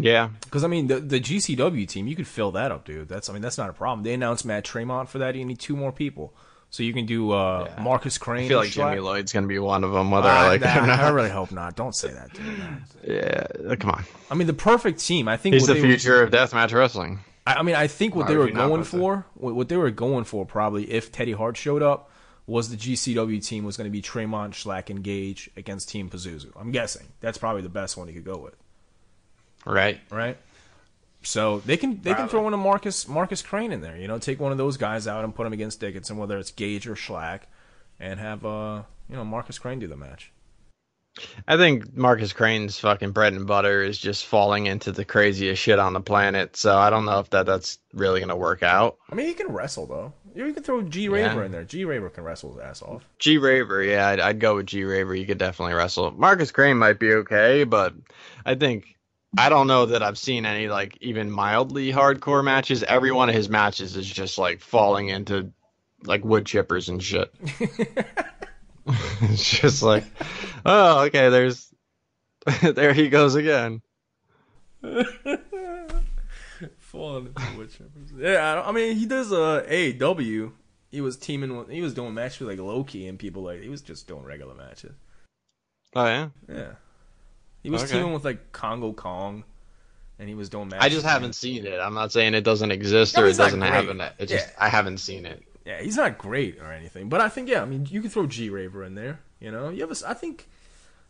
Yeah, 0.00 0.30
Because 0.44 0.64
I 0.64 0.68
mean, 0.68 0.86
the 0.86 1.00
the 1.00 1.20
GCW 1.20 1.86
team, 1.86 2.06
you 2.06 2.16
could 2.16 2.26
fill 2.26 2.50
that 2.52 2.72
up, 2.72 2.86
dude. 2.86 3.08
That's 3.10 3.28
I 3.28 3.34
mean, 3.34 3.42
that's 3.42 3.58
not 3.58 3.68
a 3.68 3.74
problem. 3.74 4.02
They 4.04 4.14
announced 4.14 4.46
Matt 4.46 4.64
Tremont 4.64 5.10
for 5.10 5.18
that. 5.18 5.34
You 5.36 5.44
need 5.44 5.58
two 5.58 5.76
more 5.76 5.92
people, 5.92 6.32
so 6.70 6.82
you 6.82 6.94
can 6.94 7.04
do 7.04 7.32
uh, 7.32 7.68
Yeah. 7.76 7.82
Markus 7.82 8.16
Crane. 8.16 8.46
I 8.46 8.48
feel 8.48 8.58
like 8.60 8.70
Jimmy 8.70 8.96
Shlak. 8.96 9.02
Lloyd's 9.04 9.32
gonna 9.34 9.46
be 9.48 9.58
one 9.58 9.84
of 9.84 9.92
them, 9.92 10.10
whether 10.10 10.28
Ah, 10.30 10.44
I 10.44 10.48
like 10.48 10.62
it 10.62 10.76
or 10.78 10.86
not. 10.86 10.98
I 10.98 11.10
really 11.10 11.28
hope 11.28 11.52
not. 11.52 11.76
Don't 11.76 11.94
say 11.94 12.08
that, 12.08 12.32
dude. 12.32 12.44
Yeah, 13.68 13.74
come 13.76 13.90
on. 13.90 14.04
I 14.30 14.34
mean, 14.34 14.46
the 14.46 14.54
perfect 14.54 14.98
team. 15.00 15.28
I 15.28 15.36
think 15.36 15.52
He's 15.54 15.66
the 15.66 15.74
future 15.74 16.22
of 16.22 16.30
deathmatch 16.30 16.72
wrestling. 16.72 17.18
I 17.46 17.54
I 17.54 17.62
mean, 17.62 17.74
I 17.74 17.86
think 17.86 18.14
what 18.14 18.26
Why 18.26 18.32
they 18.32 18.36
were 18.38 18.50
going 18.50 18.82
that? 18.82 18.86
for, 18.88 19.26
what 19.34 19.54
what 19.54 19.68
they 19.68 19.76
were 19.76 19.90
going 19.90 20.24
for, 20.24 20.44
probably 20.46 20.90
if 20.90 21.10
Teddy 21.12 21.32
Hart 21.32 21.56
showed 21.56 21.82
up, 21.82 22.10
was 22.46 22.70
the 22.70 22.76
GCW 22.76 23.44
team 23.46 23.64
was 23.64 23.76
going 23.76 23.86
to 23.86 23.90
be 23.92 24.02
Tremont, 24.02 24.54
Shlak, 24.54 24.90
and 24.90 25.02
Gage 25.02 25.50
against 25.56 25.88
Team 25.88 26.08
Pazuzu. 26.10 26.50
I'm 26.56 26.72
guessing 26.72 27.06
that's 27.20 27.38
probably 27.38 27.62
the 27.62 27.68
best 27.68 27.96
one 27.96 28.08
you 28.08 28.14
could 28.14 28.24
go 28.24 28.36
with, 28.38 28.56
Right. 29.64 30.00
right? 30.10 30.36
So 31.24 31.60
they 31.60 31.76
can 31.76 32.00
they 32.02 32.14
can 32.14 32.28
throw 32.28 32.48
in 32.48 32.54
a 32.54 32.56
Markus 32.56 33.06
Markus 33.06 33.42
Crane 33.42 33.70
in 33.70 33.80
there, 33.80 33.96
you 33.96 34.08
know, 34.08 34.18
take 34.18 34.40
one 34.40 34.50
of 34.50 34.58
those 34.58 34.76
guys 34.76 35.06
out 35.06 35.22
and 35.24 35.32
put 35.34 35.46
him 35.46 35.52
against 35.52 35.78
Dickinson, 35.78 36.16
whether 36.16 36.36
it's 36.36 36.50
Gage 36.50 36.88
or 36.88 36.96
Shlak, 36.96 37.42
and 38.00 38.18
have 38.18 38.44
uh 38.44 38.82
you 39.08 39.14
know 39.16 39.24
Markus 39.24 39.58
Crane 39.58 39.78
do 39.78 39.86
the 39.86 39.96
match. 39.96 40.32
I 41.46 41.56
think 41.56 41.94
Markus 41.94 42.32
Crane's 42.32 42.78
fucking 42.78 43.12
bread 43.12 43.34
and 43.34 43.46
butter 43.46 43.82
is 43.82 43.98
just 43.98 44.24
falling 44.24 44.66
into 44.66 44.92
the 44.92 45.04
craziest 45.04 45.62
shit 45.62 45.78
on 45.78 45.92
the 45.92 46.00
planet. 46.00 46.56
So 46.56 46.76
I 46.76 46.90
don't 46.90 47.04
know 47.04 47.18
if 47.18 47.30
that 47.30 47.46
that's 47.46 47.78
really 47.92 48.20
gonna 48.20 48.36
work 48.36 48.62
out. 48.62 48.96
I 49.10 49.14
mean, 49.14 49.26
he 49.26 49.34
can 49.34 49.52
wrestle 49.52 49.86
though. 49.86 50.12
You 50.34 50.52
can 50.54 50.62
throw 50.62 50.80
G 50.82 51.10
Raver 51.10 51.44
in 51.44 51.52
there. 51.52 51.64
G 51.64 51.84
Raver 51.84 52.08
can 52.08 52.24
wrestle 52.24 52.54
his 52.54 52.62
ass 52.62 52.82
off. 52.82 53.04
G 53.18 53.36
Raver, 53.36 53.82
yeah, 53.82 54.08
I'd, 54.08 54.20
I'd 54.20 54.40
go 54.40 54.56
with 54.56 54.66
G 54.66 54.84
Raver. 54.84 55.14
You 55.14 55.26
could 55.26 55.38
definitely 55.38 55.74
wrestle. 55.74 56.10
Markus 56.12 56.50
Crane 56.50 56.78
might 56.78 56.98
be 56.98 57.12
okay, 57.12 57.64
but 57.64 57.92
I 58.46 58.54
think 58.54 58.96
I 59.36 59.50
don't 59.50 59.66
know 59.66 59.86
that 59.86 60.02
I've 60.02 60.18
seen 60.18 60.46
any 60.46 60.68
like 60.68 60.96
even 61.02 61.30
mildly 61.30 61.92
hardcore 61.92 62.42
matches. 62.42 62.82
Every 62.82 63.12
one 63.12 63.28
of 63.28 63.34
his 63.34 63.50
matches 63.50 63.96
is 63.96 64.06
just 64.06 64.38
like 64.38 64.60
falling 64.60 65.08
into 65.08 65.52
like 66.04 66.24
wood 66.24 66.44
chippers 66.44 66.88
and 66.88 67.02
shit. 67.02 67.32
it's 69.22 69.48
just 69.60 69.82
like, 69.82 70.04
oh, 70.66 71.04
okay, 71.04 71.28
there's 71.28 71.72
there 72.62 72.92
he 72.92 73.08
goes 73.08 73.34
again. 73.34 73.82
Falling 76.78 77.26
into 77.26 77.52
wood. 77.56 77.70
Yeah, 78.18 78.62
I, 78.62 78.68
I 78.68 78.72
mean, 78.72 78.96
he 78.96 79.06
does 79.06 79.32
uh, 79.32 79.64
AIW. 79.68 80.52
He 80.90 81.00
was 81.00 81.16
teaming 81.16 81.56
with, 81.56 81.70
he 81.70 81.80
was 81.80 81.94
doing 81.94 82.12
matches 82.14 82.40
with 82.40 82.48
like 82.50 82.58
Low 82.58 82.84
Ki 82.84 83.06
and 83.08 83.18
people 83.18 83.42
like, 83.42 83.62
he 83.62 83.68
was 83.68 83.80
just 83.80 84.06
doing 84.06 84.24
regular 84.24 84.54
matches. 84.54 84.92
Oh 85.94 86.04
yeah, 86.06 86.28
Yeah. 86.48 86.72
He 87.62 87.70
was 87.70 87.82
Okay. 87.84 87.92
teaming 87.92 88.12
with 88.12 88.24
like 88.24 88.52
Kongo 88.52 88.92
Kong 88.92 89.44
and 90.18 90.28
he 90.28 90.34
was 90.34 90.48
doing 90.48 90.68
matches. 90.68 90.84
I 90.84 90.88
just 90.88 91.06
haven't 91.06 91.34
seen 91.34 91.66
it. 91.66 91.78
I'm 91.78 91.94
not 91.94 92.12
saying 92.12 92.34
it 92.34 92.42
doesn't 92.42 92.70
exist 92.70 93.16
No, 93.16 93.22
or 93.22 93.28
it 93.28 93.36
doesn't 93.36 93.60
great. 93.60 93.70
happen. 93.70 94.00
It 94.18 94.26
just 94.26 94.48
I 94.58 94.68
haven't 94.68 94.98
seen 94.98 95.26
it. 95.26 95.42
Yeah, 95.64 95.80
he's 95.80 95.96
not 95.96 96.18
great 96.18 96.58
or 96.60 96.72
anything, 96.72 97.08
but 97.08 97.20
I 97.20 97.28
think 97.28 97.48
yeah, 97.48 97.62
I 97.62 97.64
mean, 97.64 97.86
you 97.90 98.00
can 98.00 98.10
throw 98.10 98.26
G 98.26 98.50
Raver 98.50 98.82
in 98.84 98.94
there. 98.94 99.20
You 99.40 99.50
know, 99.50 99.68
you 99.70 99.80
have 99.86 99.90
a 99.90 100.08
I 100.08 100.14
think, 100.14 100.48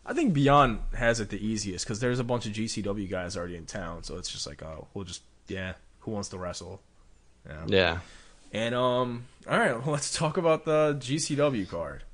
I 0.05 0.13
think 0.13 0.35
Beyond 0.35 0.81
has 0.97 1.21
it 1.21 1.31
the 1.31 1.45
easiest 1.45 1.85
because 1.87 2.01
there's 2.01 2.19
a 2.19 2.25
bunch 2.25 2.47
of 2.47 2.53
GCW 2.53 3.09
guys 3.11 3.37
already 3.37 3.57
in 3.57 3.67
town, 3.67 4.03
so 4.03 4.17
it's 4.19 4.29
just 4.31 4.47
like, 4.47 4.63
oh, 4.63 4.89
we'll 4.95 5.05
just 5.05 5.23
yeah, 5.49 5.75
who 6.01 6.11
wants 6.11 6.29
to 6.31 6.39
wrestle? 6.39 6.81
Yeah. 7.47 7.65
Yeah. 7.67 7.99
And 8.53 8.75
um, 8.75 9.25
all 9.49 9.59
right, 9.59 9.73
well, 9.83 9.93
let's 9.93 10.13
talk 10.13 10.37
about 10.37 10.65
the 10.65 10.97
GCW 11.01 11.69
card. 11.69 12.05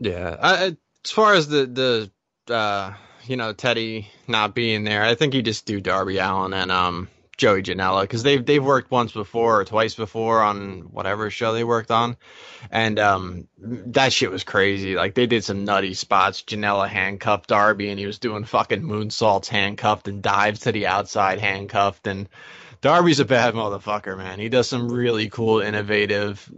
Yeah, 0.00 0.36
I, 0.40 0.66
I- 0.66 0.76
as 1.04 1.12
far 1.12 1.34
as 1.34 1.46
the 1.48 2.10
the 2.46 2.54
uh, 2.54 2.92
you 3.26 3.36
know 3.36 3.52
Teddy 3.52 4.10
not 4.26 4.54
being 4.54 4.82
there, 4.84 5.02
I 5.04 5.14
think 5.14 5.32
you 5.34 5.42
just 5.42 5.64
do 5.64 5.80
Darby 5.80 6.18
Allin 6.18 6.52
and 6.52 6.70
um 6.72 7.08
Joey 7.38 7.62
Janela 7.62 8.02
because 8.02 8.24
they've 8.24 8.44
they've 8.44 8.62
worked 8.62 8.90
once 8.90 9.12
before 9.12 9.60
or 9.60 9.64
twice 9.64 9.94
before 9.94 10.42
on 10.42 10.80
whatever 10.90 11.30
show 11.30 11.54
they 11.54 11.64
worked 11.64 11.92
on, 11.92 12.16
and 12.70 12.98
um, 12.98 13.48
that 13.58 14.12
shit 14.12 14.30
was 14.30 14.42
crazy. 14.42 14.96
Like 14.96 15.14
they 15.14 15.26
did 15.26 15.44
some 15.44 15.64
nutty 15.64 15.94
spots. 15.94 16.42
Janela 16.42 16.88
handcuffed 16.88 17.48
Darby, 17.48 17.90
and 17.90 17.98
he 17.98 18.06
was 18.06 18.18
doing 18.18 18.44
fucking 18.44 18.82
moonsaults 18.82 19.46
handcuffed 19.46 20.08
and 20.08 20.20
dives 20.20 20.60
to 20.60 20.72
the 20.72 20.88
outside 20.88 21.38
handcuffed, 21.38 22.08
and 22.08 22.28
Darby's 22.80 23.20
a 23.20 23.24
bad 23.24 23.54
motherfucker, 23.54 24.18
man. 24.18 24.40
He 24.40 24.48
does 24.48 24.68
some 24.68 24.88
really 24.88 25.28
cool, 25.28 25.60
innovative, 25.60 26.50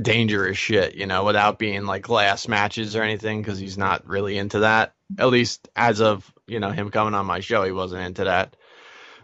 dangerous 0.00 0.58
shit, 0.58 0.94
you 0.94 1.06
know, 1.06 1.24
without 1.24 1.58
being 1.58 1.86
like 1.86 2.02
glass 2.02 2.46
matches 2.46 2.94
or 2.94 3.02
anything 3.02 3.42
because 3.42 3.58
he's 3.58 3.78
not 3.78 4.06
really 4.06 4.38
into 4.38 4.60
that. 4.60 4.94
At 5.18 5.28
least 5.28 5.68
as 5.74 6.00
of 6.00 6.32
you 6.46 6.60
know 6.60 6.70
him 6.70 6.90
coming 6.90 7.14
on 7.14 7.26
my 7.26 7.40
show, 7.40 7.64
he 7.64 7.72
wasn't 7.72 8.02
into 8.02 8.24
that. 8.24 8.54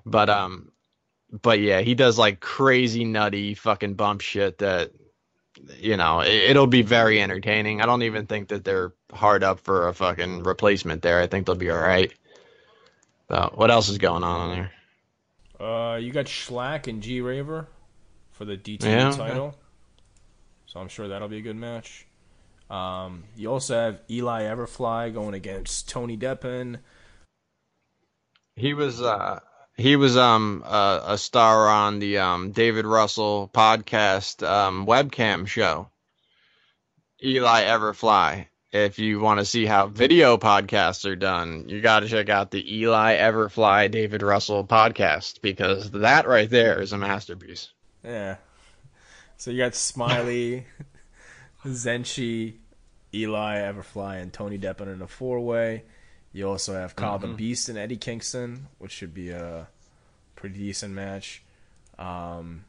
But 0.05 0.31
um, 0.31 0.71
but 1.31 1.61
yeah, 1.61 1.81
he 1.81 1.95
does 1.95 2.19
like 2.19 2.41
crazy 2.41 3.05
nutty 3.05 3.55
fucking 3.55 3.95
bump 3.95 4.21
shit 4.21 4.59
that 4.59 4.93
you 5.79 5.97
know 5.97 6.21
it, 6.21 6.57
will 6.57 6.67
be 6.67 6.83
very 6.83 7.21
entertaining. 7.21 7.81
I 7.81 7.87
don't 7.87 8.03
even 8.03 8.27
think 8.27 8.49
that 8.49 8.65
they're 8.65 8.93
hard 9.13 9.43
up 9.43 9.61
for 9.61 9.89
a 9.89 9.95
fucking 9.95 10.43
replacement 10.43 11.03
there. 11.03 11.21
I 11.21 11.27
think 11.27 11.47
they'll 11.47 11.57
be 11.57 11.71
all 11.71 11.79
right. 11.79 12.13
So 13.29 13.51
what 13.55 13.71
else 13.71 13.89
is 13.89 13.99
going 13.99 14.23
on 14.23 14.41
on 14.41 14.51
there? 14.51 14.73
Uh, 15.59 15.97
you 15.97 16.13
got 16.13 16.27
Shlak 16.27 16.87
and 16.87 17.03
G 17.03 17.21
Raver 17.21 17.67
for 18.31 18.45
the 18.45 18.57
DT 18.57 18.83
Yeah, 18.83 19.11
title, 19.11 19.57
so 20.67 20.81
I'm 20.81 20.89
sure 20.89 21.09
that'll 21.09 21.29
be 21.29 21.39
a 21.39 21.43
good 21.43 21.57
match. 21.57 22.07
Um, 22.69 23.25
you 23.37 23.51
also 23.51 23.75
have 23.75 24.01
Eli 24.11 24.43
Everfly 24.43 25.15
going 25.15 25.35
against 25.35 25.89
Tony 25.89 26.17
Deppen. 26.17 26.81
He 28.57 28.75
was 28.75 29.01
uh 29.01 29.41
he 29.77 29.97
was 29.97 30.17
um 30.17 30.63
uh, 30.65 31.01
a 31.05 31.19
star 31.19 31.69
on 31.69 31.99
the 31.99 32.19
um 32.19 32.53
David 32.53 32.87
Russell 32.87 33.51
podcast 33.53 34.47
um 34.47 34.87
webcam 34.87 35.47
show. 35.47 35.91
Eli 37.23 37.63
Everfly. 37.65 38.47
If 38.73 38.99
you 38.99 39.21
want 39.21 39.41
to 39.41 39.47
see 39.47 39.65
how 39.65 39.87
video 39.87 40.37
podcasts 40.37 41.09
are 41.11 41.17
done, 41.17 41.69
you 41.69 41.81
got 41.81 42.01
to 42.01 42.09
check 42.09 42.29
out 42.29 42.51
the 42.51 42.77
Eli 42.79 43.17
Everfly 43.17 43.91
David 43.91 44.23
Russell 44.23 44.67
podcast 44.67 45.41
because 45.41 45.91
that 45.93 46.29
right 46.29 46.51
there 46.51 46.81
is 46.81 46.93
a 46.93 46.99
masterpiece. 46.99 47.71
Yeah. 48.05 48.37
So 49.39 49.51
you 49.51 49.59
got 49.59 49.75
Smiley, 49.75 50.67
Zenshi, 51.65 52.57
Eli 53.15 53.57
Everfly, 53.57 54.21
and 54.21 54.33
Tony 54.33 54.59
Deppen 54.59 54.93
in 54.93 55.01
a 55.01 55.07
four 55.07 55.41
way. 55.41 55.85
You 56.37 56.51
also 56.51 56.75
have 56.75 56.95
Kyle 56.95 57.19
the 57.19 57.29
Beast 57.29 57.71
and 57.71 57.79
Eddie 57.79 57.97
Kingston, 57.97 58.67
which 58.77 58.93
should 58.93 59.15
be 59.15 59.31
a 59.31 59.69
pretty 60.35 60.59
decent 60.59 60.93
match. 60.93 61.43
Um, 61.99 62.67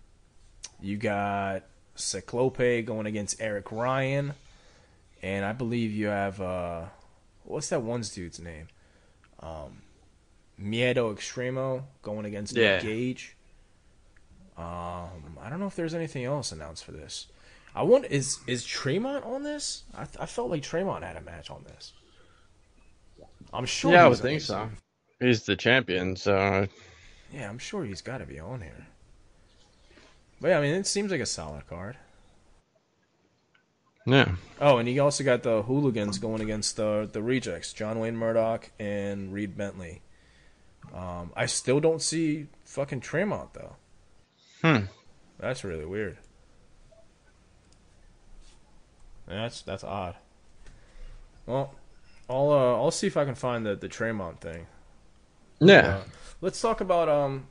you 0.82 0.96
got 0.96 1.64
Cyclope 1.96 2.86
going 2.86 3.08
against 3.08 3.42
Eric 3.42 3.70
Ryan, 3.74 4.36
and 5.22 5.44
I 5.44 5.52
believe 5.52 5.92
you 5.92 6.08
have 6.08 6.40
uh, 6.40 6.84
what's 7.44 7.68
that 7.68 7.82
one 7.82 8.00
dude's 8.04 8.40
name? 8.40 8.70
Um, 9.42 9.82
Miedo 10.58 11.14
Extremo 11.14 11.84
going 12.04 12.24
against 12.26 12.56
Nick 12.56 12.84
Gage. 12.84 13.36
Um, 14.58 15.38
I 15.42 15.50
don't 15.50 15.60
know 15.60 15.68
if 15.68 15.76
there's 15.76 15.94
anything 15.94 16.24
else 16.24 16.54
announced 16.54 16.86
for 16.86 16.94
this. 16.94 17.28
I 17.76 17.84
want 17.84 18.06
is 18.06 18.40
is 18.48 18.64
Tremont 18.64 19.26
on 19.26 19.44
this? 19.44 19.84
I, 19.94 20.04
I 20.22 20.26
felt 20.26 20.50
like 20.52 20.64
Tremont 20.64 21.04
had 21.04 21.18
a 21.18 21.22
match 21.22 21.50
on 21.50 21.66
this. 21.66 21.92
I'm 23.54 23.66
sure. 23.66 23.94
yeah, 23.94 24.06
I 24.06 24.10
he's 24.10 24.18
would 24.18 24.30
think 24.30 24.42
so. 24.42 24.70
He's 25.20 25.44
the 25.44 25.56
champion, 25.56 26.16
so 26.16 26.68
Yeah, 27.34 27.50
I'm 27.50 27.58
sure 27.60 27.84
he's 27.86 28.02
got 28.02 28.20
to 28.20 28.26
be 28.26 28.40
on 28.40 28.62
here. 28.62 28.88
But 30.40 30.50
yeah, 30.50 30.60
I 30.60 30.62
mean, 30.62 30.76
it 30.76 30.86
seems 30.86 31.12
like 31.12 31.22
a 31.22 31.26
solid 31.26 31.68
card. 31.68 31.98
yeah. 34.06 34.36
Oh, 34.62 34.78
and 34.78 34.88
you 34.88 35.02
also 35.02 35.24
got 35.24 35.42
the 35.44 35.64
hooligans 35.64 36.20
going 36.20 36.42
against 36.42 36.76
the 36.78 37.10
the 37.12 37.22
rejects, 37.24 37.74
John 37.74 38.00
Wayne 38.00 38.16
Murdoch 38.16 38.70
and 38.80 39.34
Reed 39.34 39.58
Bentley. 39.58 40.02
Um, 40.94 41.32
I 41.36 41.48
still 41.48 41.80
don't 41.80 42.02
see 42.02 42.48
fucking 42.66 43.02
Tremont 43.02 43.54
though. 43.54 43.76
Hmm. 44.62 44.86
That's 45.40 45.64
really 45.64 45.86
weird. 45.86 46.18
That's 49.28 49.62
that's 49.62 49.84
odd. 49.84 50.16
Well, 51.46 51.74
I'll 52.30 52.52
uh, 52.52 52.76
I'll 52.76 52.92
see 52.92 53.08
if 53.08 53.18
I 53.18 53.26
can 53.26 53.36
find 53.36 53.66
the 53.66 53.76
the 53.76 53.88
Tremont 53.88 54.42
thing. 54.42 54.68
Yeah. 55.60 55.88
Uh, 55.88 56.04
let's 56.42 56.62
talk 56.62 56.82
about 56.82 57.10
um, 57.10 57.48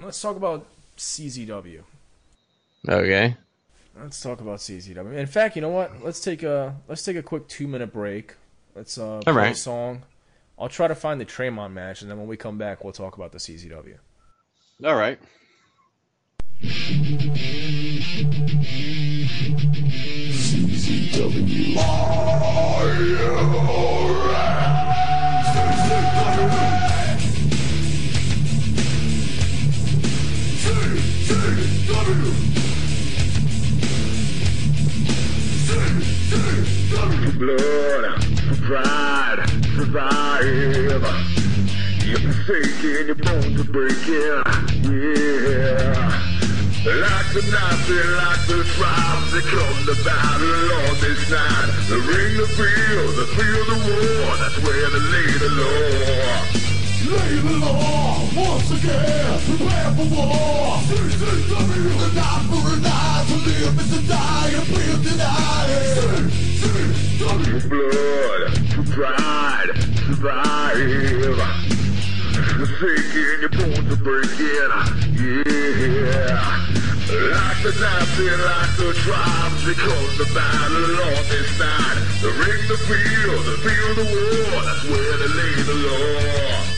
let's 0.00 0.20
talk 0.20 0.36
about 0.36 0.66
CZW. 0.96 1.82
Okay. 2.88 3.36
Let's 3.98 4.20
talk 4.20 4.40
about 4.40 4.58
CZW. 4.58 5.16
In 5.16 5.26
fact, 5.26 5.56
you 5.56 5.62
know 5.62 5.68
what? 5.68 6.02
Let's 6.02 6.20
take 6.20 6.42
a 6.42 6.76
let's 6.88 7.04
take 7.04 7.16
a 7.16 7.22
quick 7.22 7.48
two 7.48 7.68
minute 7.68 7.92
break. 7.92 8.34
Let's 8.74 8.96
uh, 8.98 9.20
play 9.24 9.50
a 9.50 9.54
song. 9.54 10.02
I'll 10.58 10.68
try 10.68 10.88
to 10.88 10.94
find 10.94 11.20
the 11.20 11.24
Tremont 11.24 11.74
match, 11.74 12.02
and 12.02 12.10
then 12.10 12.18
when 12.18 12.26
we 12.26 12.36
come 12.36 12.56
back, 12.56 12.84
we'll 12.84 12.92
talk 12.92 13.16
about 13.16 13.32
the 13.32 13.38
CZW. 13.38 13.96
All 14.84 14.94
right. 14.94 15.18
Blood, 37.38 38.04
pride, 38.62 39.38
survive. 39.74 40.42
You're 42.04 42.18
forsaken, 42.18 43.06
your 43.06 43.14
bones 43.16 43.60
are 43.60 43.64
breaking, 43.64 44.42
yeah. 44.90 46.12
Like 46.84 47.28
the 47.32 47.42
Nazi, 47.50 47.94
like 48.18 48.42
the 48.46 48.64
tribes, 48.74 49.32
they 49.32 49.40
come 49.40 49.78
to 49.86 49.94
battle 50.04 50.72
on 50.78 50.94
this 51.00 51.30
night. 51.30 51.70
The 51.88 51.98
ring, 51.98 52.36
the 52.36 52.46
field, 52.46 53.14
the 53.16 53.26
field 53.36 53.68
of 53.70 53.80
war, 53.86 54.36
that's 54.38 54.58
where 54.62 54.90
they 54.90 55.02
lay 55.10 55.32
the 55.38 55.50
law. 55.62 56.71
Lay 57.02 57.34
the 57.34 57.58
law, 57.58 58.22
once 58.36 58.70
again, 58.70 59.40
prepare 59.42 59.90
for 59.90 60.06
war. 60.14 60.78
CCW, 60.86 61.98
the 61.98 62.08
night 62.14 62.46
for 62.46 62.62
a 62.62 62.78
night, 62.78 63.26
to 63.26 63.34
live 63.42 63.74
and 63.74 63.90
to 63.90 63.98
die, 64.06 64.54
deny 65.02 65.66
it. 65.68 66.30
CCW. 66.62 67.58
Blood, 67.68 68.42
for 68.70 68.86
pride, 68.94 69.70
survive. 70.06 71.62
Forsaken, 72.56 73.36
your 73.40 73.50
bones 73.50 73.92
are 73.92 73.96
breaking, 73.96 74.70
yeah. 75.18 76.22
Like 77.10 77.60
the 77.62 77.72
Nazi, 77.82 78.30
like 78.30 78.72
the 78.78 78.94
tribes, 79.02 79.62
come 79.74 80.08
to 80.18 80.26
battle 80.32 80.96
on 81.02 81.22
this 81.28 81.50
night. 81.58 81.98
The 82.22 82.30
ring, 82.30 82.62
the 82.68 82.78
field, 82.78 83.42
the 83.44 83.56
field 83.58 83.98
of 83.98 84.06
war, 84.06 84.62
that's 84.62 84.84
where 84.84 85.16
they 85.18 85.30
lay 85.34 85.62
the 85.62 85.74
law. 85.74 86.71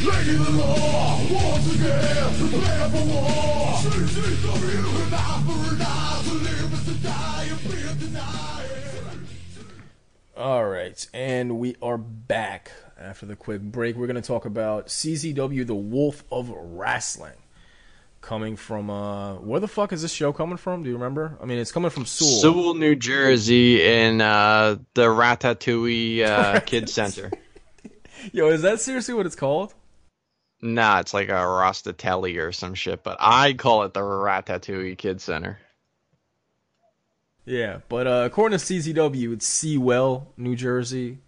Lay 0.00 0.22
the 0.22 0.50
law, 0.52 1.18
once 1.28 1.74
again, 1.74 2.50
prepare 2.50 2.88
for 2.88 3.04
war. 3.04 3.78
CCW, 3.82 5.06
an 5.06 5.14
eye 5.14 5.42
for 5.44 5.74
an 5.74 5.82
eye, 5.82 6.22
to 6.24 6.34
live 6.34 6.72
and 6.72 6.84
to 6.86 7.02
die, 7.02 7.48
and 7.50 8.16
it. 9.56 9.66
All 10.36 10.68
right, 10.68 11.04
and 11.12 11.58
we 11.58 11.74
are 11.82 11.98
back 11.98 12.70
after 12.96 13.26
the 13.26 13.34
quick 13.34 13.60
break. 13.60 13.96
We're 13.96 14.06
going 14.06 14.14
to 14.14 14.22
talk 14.22 14.44
about 14.44 14.86
CZW, 14.86 15.66
the 15.66 15.74
Wolf 15.74 16.22
of 16.30 16.48
Wrestling, 16.50 17.32
coming 18.20 18.54
from 18.54 18.90
uh, 18.90 19.34
where 19.34 19.58
the 19.58 19.66
fuck 19.66 19.92
is 19.92 20.02
this 20.02 20.12
show 20.12 20.32
coming 20.32 20.58
from? 20.58 20.84
Do 20.84 20.90
you 20.90 20.94
remember? 20.94 21.36
I 21.42 21.44
mean, 21.44 21.58
it's 21.58 21.72
coming 21.72 21.90
from 21.90 22.06
Sewell. 22.06 22.40
Sewell, 22.40 22.74
New 22.74 22.94
Jersey, 22.94 23.84
in 23.84 24.20
uh, 24.20 24.76
the 24.94 25.06
Ratatouille 25.06 26.24
uh, 26.24 26.60
Kids 26.66 26.92
Center. 26.92 27.32
Yo, 28.32 28.48
is 28.50 28.62
that 28.62 28.80
seriously 28.80 29.14
what 29.14 29.26
it's 29.26 29.34
called? 29.34 29.74
Nah, 30.60 31.00
it's 31.00 31.14
like 31.14 31.28
a 31.28 31.32
Rostatelli 31.32 32.38
or 32.38 32.50
some 32.52 32.74
shit, 32.74 33.02
but 33.04 33.16
I 33.20 33.52
call 33.52 33.84
it 33.84 33.94
the 33.94 34.00
Ratatouille 34.00 34.98
Kids 34.98 35.22
Center. 35.22 35.58
Yeah, 37.44 37.78
but 37.88 38.06
uh, 38.06 38.22
according 38.26 38.58
to 38.58 38.64
CZW, 38.64 39.32
it's 39.34 39.46
Sewell, 39.46 40.32
New 40.36 40.54
Jersey. 40.56 41.18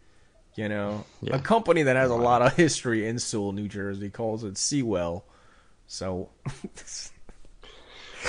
You 0.57 0.69
know, 0.69 1.05
Yeah. 1.23 1.37
a 1.37 1.39
company 1.39 1.85
that 1.85 1.97
has 1.97 2.11
a 2.11 2.17
lot 2.17 2.43
of 2.43 2.55
history 2.55 3.07
in 3.07 3.19
Sewell, 3.19 3.53
New 3.53 3.69
Jersey, 3.69 4.11
calls 4.11 4.45
it 4.45 4.59
Sewell. 4.59 5.25
So, 5.87 6.31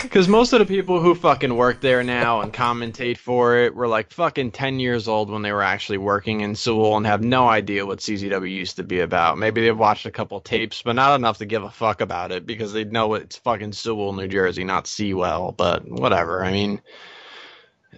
Because 0.02 0.28
most 0.28 0.54
of 0.54 0.60
the 0.60 0.66
people 0.66 1.00
who 1.02 1.14
fucking 1.16 1.56
work 1.56 1.82
there 1.82 2.04
now 2.04 2.42
and 2.42 2.54
commentate 2.54 3.18
for 3.18 3.58
it 3.58 3.76
were 3.76 3.88
like 3.88 4.12
fucking 4.12 4.52
10 4.52 4.80
years 4.80 5.08
old 5.08 5.30
when 5.30 5.42
they 5.42 5.52
were 5.52 5.62
actually 5.64 5.98
working 5.98 6.42
in 6.42 6.56
Sewell 6.56 6.98
and 6.98 7.06
have 7.06 7.24
no 7.24 7.48
idea 7.48 7.86
what 7.86 8.00
CZW 8.00 8.50
used 8.50 8.78
to 8.78 8.84
be 8.84 9.00
about. 9.02 9.38
Maybe 9.38 9.62
they've 9.62 9.78
watched 9.78 10.06
a 10.06 10.12
couple 10.12 10.40
tapes, 10.40 10.82
but 10.82 10.94
not 10.96 11.16
enough 11.16 11.40
to 11.40 11.46
give 11.46 11.64
a 11.64 11.70
fuck 11.70 12.02
about 12.02 12.32
it 12.32 12.46
because 12.46 12.74
they 12.74 12.84
know 12.86 13.14
it's 13.16 13.36
fucking 13.38 13.74
Sewell, 13.74 14.14
New 14.14 14.28
Jersey, 14.28 14.64
not 14.64 14.88
Sewell. 14.88 15.52
But 15.52 15.88
whatever. 15.88 16.44
I 16.44 16.52
mean, 16.52 16.82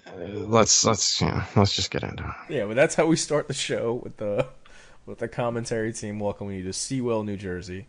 uh, 0.08 0.12
let's 0.28 0.84
let's 0.84 1.22
you 1.22 1.28
know, 1.28 1.44
let's 1.56 1.76
just 1.76 1.92
get 1.92 2.04
into 2.04 2.24
it. 2.24 2.54
Yeah, 2.54 2.66
but 2.66 2.76
that's 2.76 2.96
how 2.96 3.06
we 3.06 3.16
start 3.16 3.48
the 3.48 3.54
show 3.54 3.94
with 4.04 4.18
the 4.18 4.48
with 5.06 5.20
the 5.20 5.28
commentary 5.28 5.94
team 5.94 6.20
welcoming 6.20 6.58
you 6.58 6.64
to 6.64 6.74
Sewell, 6.74 7.24
New 7.24 7.38
Jersey, 7.38 7.88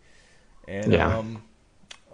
and 0.68 0.92
Yeah. 0.92 1.18
um, 1.18 1.42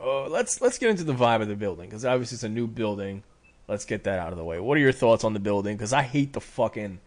uh, 0.03 0.29
let's 0.29 0.61
let's 0.61 0.79
get 0.79 0.91
into 0.91 1.05
the 1.05 1.15
vibe 1.15 1.43
of 1.43 1.49
the 1.49 1.57
building 1.57 1.89
because 1.89 2.05
obviously 2.05 2.37
it's 2.37 2.45
a 2.45 2.49
new 2.49 2.67
building. 2.67 3.23
Let's 3.69 3.85
get 3.85 4.05
that 4.05 4.19
out 4.19 4.33
of 4.33 4.39
the 4.39 4.45
way. 4.45 4.59
What 4.59 4.77
are 4.77 4.81
your 4.81 4.93
thoughts 4.93 5.23
on 5.25 5.33
the 5.33 5.41
building? 5.41 5.77
Because 5.77 5.93
I 5.93 6.03
hate 6.03 6.33
the 6.33 6.41
fucking 6.41 6.99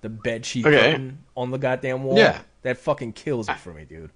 the 0.00 0.08
bed 0.08 0.44
sheet 0.46 0.66
Okay. 0.66 1.12
on 1.36 1.50
the 1.50 1.58
goddamn 1.58 2.02
wall. 2.04 2.16
Yeah. 2.18 2.40
that 2.62 2.78
fucking 2.78 3.12
kills 3.12 3.48
it 3.48 3.56
for 3.58 3.72
me, 3.72 3.84
dude. 3.84 4.10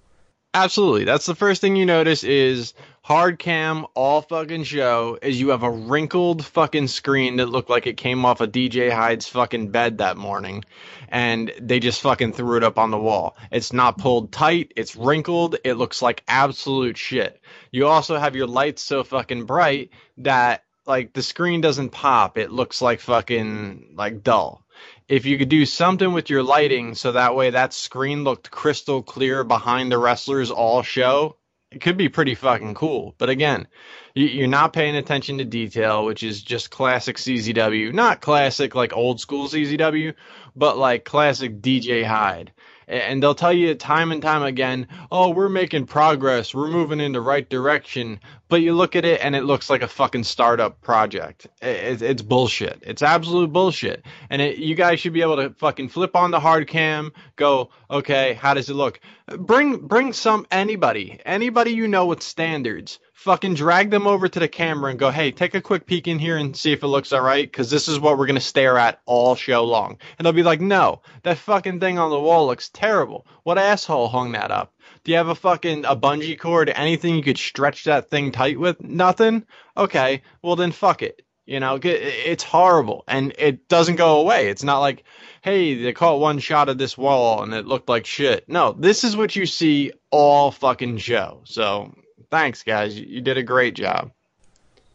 Absolutely. 0.53 1.03
That's 1.03 1.25
the 1.25 1.33
first 1.33 1.61
thing 1.61 1.75
you 1.75 1.85
notice 1.85 2.23
is 2.23 2.75
hard 3.01 3.39
cam 3.39 3.87
all 3.95 4.21
fucking 4.21 4.63
show 4.63 5.17
is 5.21 5.41
you 5.41 5.49
have 5.49 5.63
a 5.63 5.69
wrinkled 5.69 6.45
fucking 6.45 6.87
screen 6.87 7.37
that 7.37 7.47
looked 7.47 7.71
like 7.71 7.87
it 7.87 7.97
came 7.97 8.23
off 8.23 8.39
of 8.39 8.51
DJ 8.51 8.91
Hyde's 8.91 9.27
fucking 9.27 9.69
bed 9.71 9.97
that 9.97 10.15
morning 10.15 10.63
and 11.09 11.51
they 11.59 11.79
just 11.79 12.01
fucking 12.01 12.33
threw 12.33 12.55
it 12.57 12.63
up 12.63 12.77
on 12.77 12.91
the 12.91 12.99
wall. 12.99 13.35
It's 13.51 13.73
not 13.73 13.97
pulled 13.97 14.31
tight, 14.31 14.73
it's 14.75 14.95
wrinkled, 14.95 15.57
it 15.63 15.73
looks 15.73 16.03
like 16.03 16.23
absolute 16.27 16.97
shit. 16.97 17.41
You 17.71 17.87
also 17.87 18.17
have 18.17 18.35
your 18.35 18.47
lights 18.47 18.83
so 18.83 19.03
fucking 19.03 19.45
bright 19.45 19.89
that 20.17 20.63
like 20.85 21.13
the 21.13 21.23
screen 21.23 21.61
doesn't 21.61 21.89
pop. 21.89 22.37
It 22.37 22.51
looks 22.51 22.79
like 22.79 22.99
fucking 22.99 23.93
like 23.95 24.23
dull 24.23 24.62
if 25.07 25.25
you 25.25 25.37
could 25.37 25.49
do 25.49 25.65
something 25.65 26.13
with 26.13 26.29
your 26.29 26.43
lighting 26.43 26.95
so 26.95 27.11
that 27.11 27.35
way 27.35 27.49
that 27.49 27.73
screen 27.73 28.23
looked 28.23 28.49
crystal 28.51 29.03
clear 29.03 29.43
behind 29.43 29.91
the 29.91 29.97
wrestlers 29.97 30.51
all 30.51 30.81
show, 30.81 31.37
it 31.71 31.81
could 31.81 31.97
be 31.97 32.09
pretty 32.09 32.35
fucking 32.35 32.75
cool. 32.75 33.15
But 33.17 33.29
again, 33.29 33.67
you- 34.15 34.27
you're 34.27 34.47
not 34.47 34.73
paying 34.73 34.95
attention 34.95 35.39
to 35.39 35.45
detail, 35.45 36.05
which 36.05 36.23
is 36.23 36.41
just 36.41 36.69
classic 36.69 37.17
CZW. 37.17 37.91
Not 37.91 38.21
classic 38.21 38.75
like 38.75 38.95
old 38.95 39.19
school 39.19 39.47
CZW, 39.47 40.13
but 40.55 40.77
like 40.77 41.03
classic 41.03 41.61
DJ 41.61 42.03
Hyde. 42.03 42.52
And 42.87 43.21
they'll 43.21 43.35
tell 43.35 43.53
you 43.53 43.75
time 43.75 44.11
and 44.11 44.21
time 44.21 44.43
again, 44.43 44.87
oh, 45.11 45.29
we're 45.29 45.49
making 45.49 45.85
progress, 45.85 46.53
we're 46.53 46.69
moving 46.69 46.99
in 46.99 47.11
the 47.11 47.21
right 47.21 47.47
direction. 47.49 48.19
But 48.49 48.61
you 48.61 48.73
look 48.73 48.95
at 48.95 49.05
it 49.05 49.23
and 49.23 49.35
it 49.35 49.43
looks 49.43 49.69
like 49.69 49.81
a 49.81 49.87
fucking 49.87 50.25
startup 50.25 50.81
project. 50.81 51.47
It's, 51.61 52.01
it's 52.01 52.21
bullshit. 52.21 52.83
It's 52.85 53.01
absolute 53.01 53.51
bullshit. 53.51 54.05
And 54.29 54.41
it, 54.41 54.57
you 54.57 54.75
guys 54.75 54.99
should 54.99 55.13
be 55.13 55.21
able 55.21 55.37
to 55.37 55.49
fucking 55.51 55.89
flip 55.89 56.15
on 56.15 56.31
the 56.31 56.39
hard 56.39 56.67
cam, 56.67 57.11
go, 57.35 57.69
okay, 57.89 58.33
how 58.33 58.53
does 58.53 58.69
it 58.69 58.75
look? 58.75 58.99
Bring 59.27 59.87
bring 59.87 60.13
some 60.13 60.45
anybody, 60.51 61.19
anybody 61.25 61.71
you 61.71 61.87
know 61.87 62.05
with 62.05 62.21
standards. 62.21 62.99
Fucking 63.23 63.53
drag 63.53 63.89
them 63.89 64.05
over 64.05 64.27
to 64.27 64.39
the 64.41 64.49
camera 64.49 64.91
and 64.91 64.99
go, 64.99 65.09
hey, 65.09 65.31
take 65.31 65.55
a 65.55 65.61
quick 65.61 65.85
peek 65.85 66.09
in 66.09 66.19
here 66.19 66.35
and 66.35 66.53
see 66.53 66.73
if 66.73 66.83
it 66.83 66.87
looks 66.87 67.13
all 67.13 67.21
right, 67.21 67.49
because 67.49 67.69
this 67.69 67.87
is 67.87 67.97
what 67.97 68.17
we're 68.17 68.25
gonna 68.25 68.41
stare 68.41 68.77
at 68.77 68.99
all 69.05 69.33
show 69.35 69.63
long. 69.63 69.97
And 70.17 70.25
they'll 70.25 70.33
be 70.33 70.43
like, 70.43 70.59
no, 70.59 71.01
that 71.21 71.37
fucking 71.37 71.79
thing 71.79 71.97
on 71.97 72.09
the 72.09 72.19
wall 72.19 72.47
looks 72.47 72.67
terrible. 72.67 73.25
What 73.43 73.57
asshole 73.57 74.09
hung 74.09 74.33
that 74.33 74.51
up? 74.51 74.73
Do 75.05 75.11
you 75.11 75.17
have 75.17 75.29
a 75.29 75.35
fucking 75.35 75.85
a 75.85 75.95
bungee 75.95 76.37
cord? 76.37 76.69
Anything 76.69 77.15
you 77.15 77.23
could 77.23 77.37
stretch 77.37 77.85
that 77.85 78.09
thing 78.09 78.33
tight 78.33 78.59
with? 78.59 78.83
Nothing. 78.83 79.45
Okay, 79.77 80.21
well 80.41 80.57
then 80.57 80.73
fuck 80.73 81.01
it. 81.01 81.21
You 81.45 81.61
know, 81.61 81.79
it's 81.81 82.43
horrible 82.43 83.05
and 83.07 83.33
it 83.37 83.69
doesn't 83.69 83.95
go 83.95 84.19
away. 84.19 84.49
It's 84.49 84.63
not 84.65 84.79
like, 84.79 85.05
hey, 85.41 85.81
they 85.81 85.93
caught 85.93 86.19
one 86.19 86.39
shot 86.39 86.67
of 86.67 86.77
this 86.77 86.97
wall 86.97 87.41
and 87.41 87.53
it 87.53 87.67
looked 87.67 87.87
like 87.87 88.05
shit. 88.05 88.49
No, 88.49 88.73
this 88.73 89.05
is 89.05 89.15
what 89.15 89.33
you 89.33 89.45
see 89.45 89.93
all 90.11 90.51
fucking 90.51 90.97
show. 90.97 91.39
So 91.45 91.93
thanks, 92.33 92.63
guys. 92.63 92.97
You 92.99 93.21
did 93.21 93.37
a 93.37 93.43
great 93.43 93.75
job. 93.75 94.11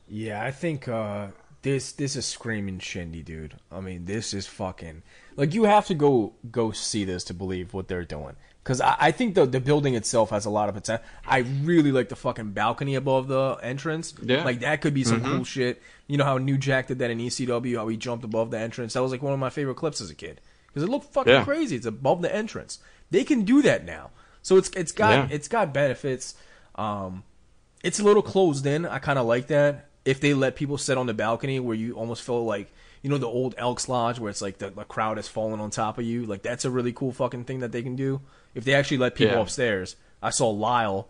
Yeah, 0.09 0.43
I 0.43 0.51
think 0.51 0.89
uh, 0.89 1.28
this 1.62 1.93
this 1.93 2.16
is 2.16 2.26
screaming 2.26 2.78
shindy, 2.80 3.22
dude. 3.22 3.55
I 3.70 3.80
mean, 3.80 4.05
this 4.07 4.34
is 4.34 4.47
fucking 4.47 5.03
like 5.36 5.55
you 5.55 5.64
have 5.64 5.86
to 5.86 5.95
go 5.95 6.32
go 6.51 6.72
see 6.72 7.05
this 7.05 7.24
to 7.24 7.34
believe 7.34 7.72
what 7.74 7.89
they're 7.89 8.05
doing. 8.05 8.34
Because 8.64 8.80
I, 8.80 8.97
I 8.99 9.11
think 9.12 9.34
the 9.34 9.47
the 9.47 9.61
building 9.61 9.95
itself 9.95 10.30
has 10.30 10.45
a 10.47 10.51
lot 10.51 10.68
of 10.68 10.74
potential. 10.74 11.05
I 11.26 11.39
really 11.62 11.93
like 11.93 12.09
the 12.09 12.16
fucking 12.16 12.51
balcony 12.53 12.97
above 12.97 13.28
the 13.28 13.59
entrance. 13.62 14.14
Yeah. 14.22 14.45
like 14.45 14.61
that 14.61 14.80
could 14.80 14.95
be 14.95 15.05
some 15.05 15.22
cool 15.22 15.45
shit. 15.45 15.80
You 16.07 16.16
know 16.16 16.24
how 16.24 16.39
New 16.39 16.59
Jack 16.59 16.89
did 16.89 16.99
that 16.99 17.11
in 17.11 17.18
ECW, 17.18 17.76
how 17.76 17.89
he 17.89 17.97
jumped 17.97 18.24
above 18.24 18.51
the 18.51 18.59
entrance. 18.59 18.95
That 18.95 19.03
was 19.03 19.12
like 19.12 19.22
one 19.22 19.32
of 19.32 19.39
my 19.39 19.51
favorite 19.51 19.76
clips 19.76 20.01
as 20.01 20.11
a 20.11 20.14
kid 20.14 20.41
because 20.66 20.82
it 20.82 20.89
looked 20.89 21.12
fucking 21.12 21.32
Yeah. 21.32 21.45
crazy. 21.45 21.76
It's 21.76 21.86
above 21.86 22.20
the 22.22 22.34
entrance. 22.34 22.78
They 23.11 23.24
can 23.24 23.43
do 23.45 23.62
that 23.62 23.84
now, 23.84 24.11
so 24.43 24.57
it's 24.57 24.70
it's 24.70 24.93
got 24.93 25.11
Yeah. 25.12 25.28
it's 25.36 25.49
got 25.49 25.72
benefits. 25.72 26.34
Um, 26.74 27.24
it's 27.83 27.99
a 28.01 28.05
little 28.05 28.22
closed 28.22 28.66
in. 28.66 28.87
I 28.87 28.99
kind 28.99 29.18
of 29.18 29.26
like 29.26 29.49
that. 29.49 29.87
If 30.05 30.20
they 30.20 30.35
let 30.35 30.57
people 30.57 30.79
sit 30.79 30.97
on 30.97 31.07
the 31.07 31.14
balcony 31.14 31.61
where 31.61 31.76
you 31.76 31.93
almost 31.95 32.22
feel 32.22 32.45
like, 32.45 32.72
you 33.03 33.11
know, 33.11 33.18
the 33.18 33.26
old 33.26 33.55
Elks 33.59 33.89
Lodge 33.89 34.18
where 34.18 34.31
it's 34.31 34.41
like 34.43 34.59
the, 34.59 34.70
the 34.70 34.85
crowd 34.85 35.16
has 35.18 35.29
fallen 35.29 35.61
on 35.61 35.70
top 35.70 35.99
of 35.99 36.05
you, 36.05 36.24
like 36.24 36.43
that's 36.43 36.64
a 36.64 36.70
really 36.70 36.93
cool 36.93 37.12
fucking 37.12 37.45
thing 37.45 37.61
that 37.61 37.72
they 37.72 37.83
can 37.83 37.95
do. 37.97 38.20
If 38.55 38.64
they 38.64 38.74
actually 38.74 38.99
let 38.99 39.14
people 39.14 39.35
Yeah. 39.37 39.43
upstairs, 39.43 39.97
I 40.22 40.31
saw 40.31 40.49
Lyle 40.51 41.09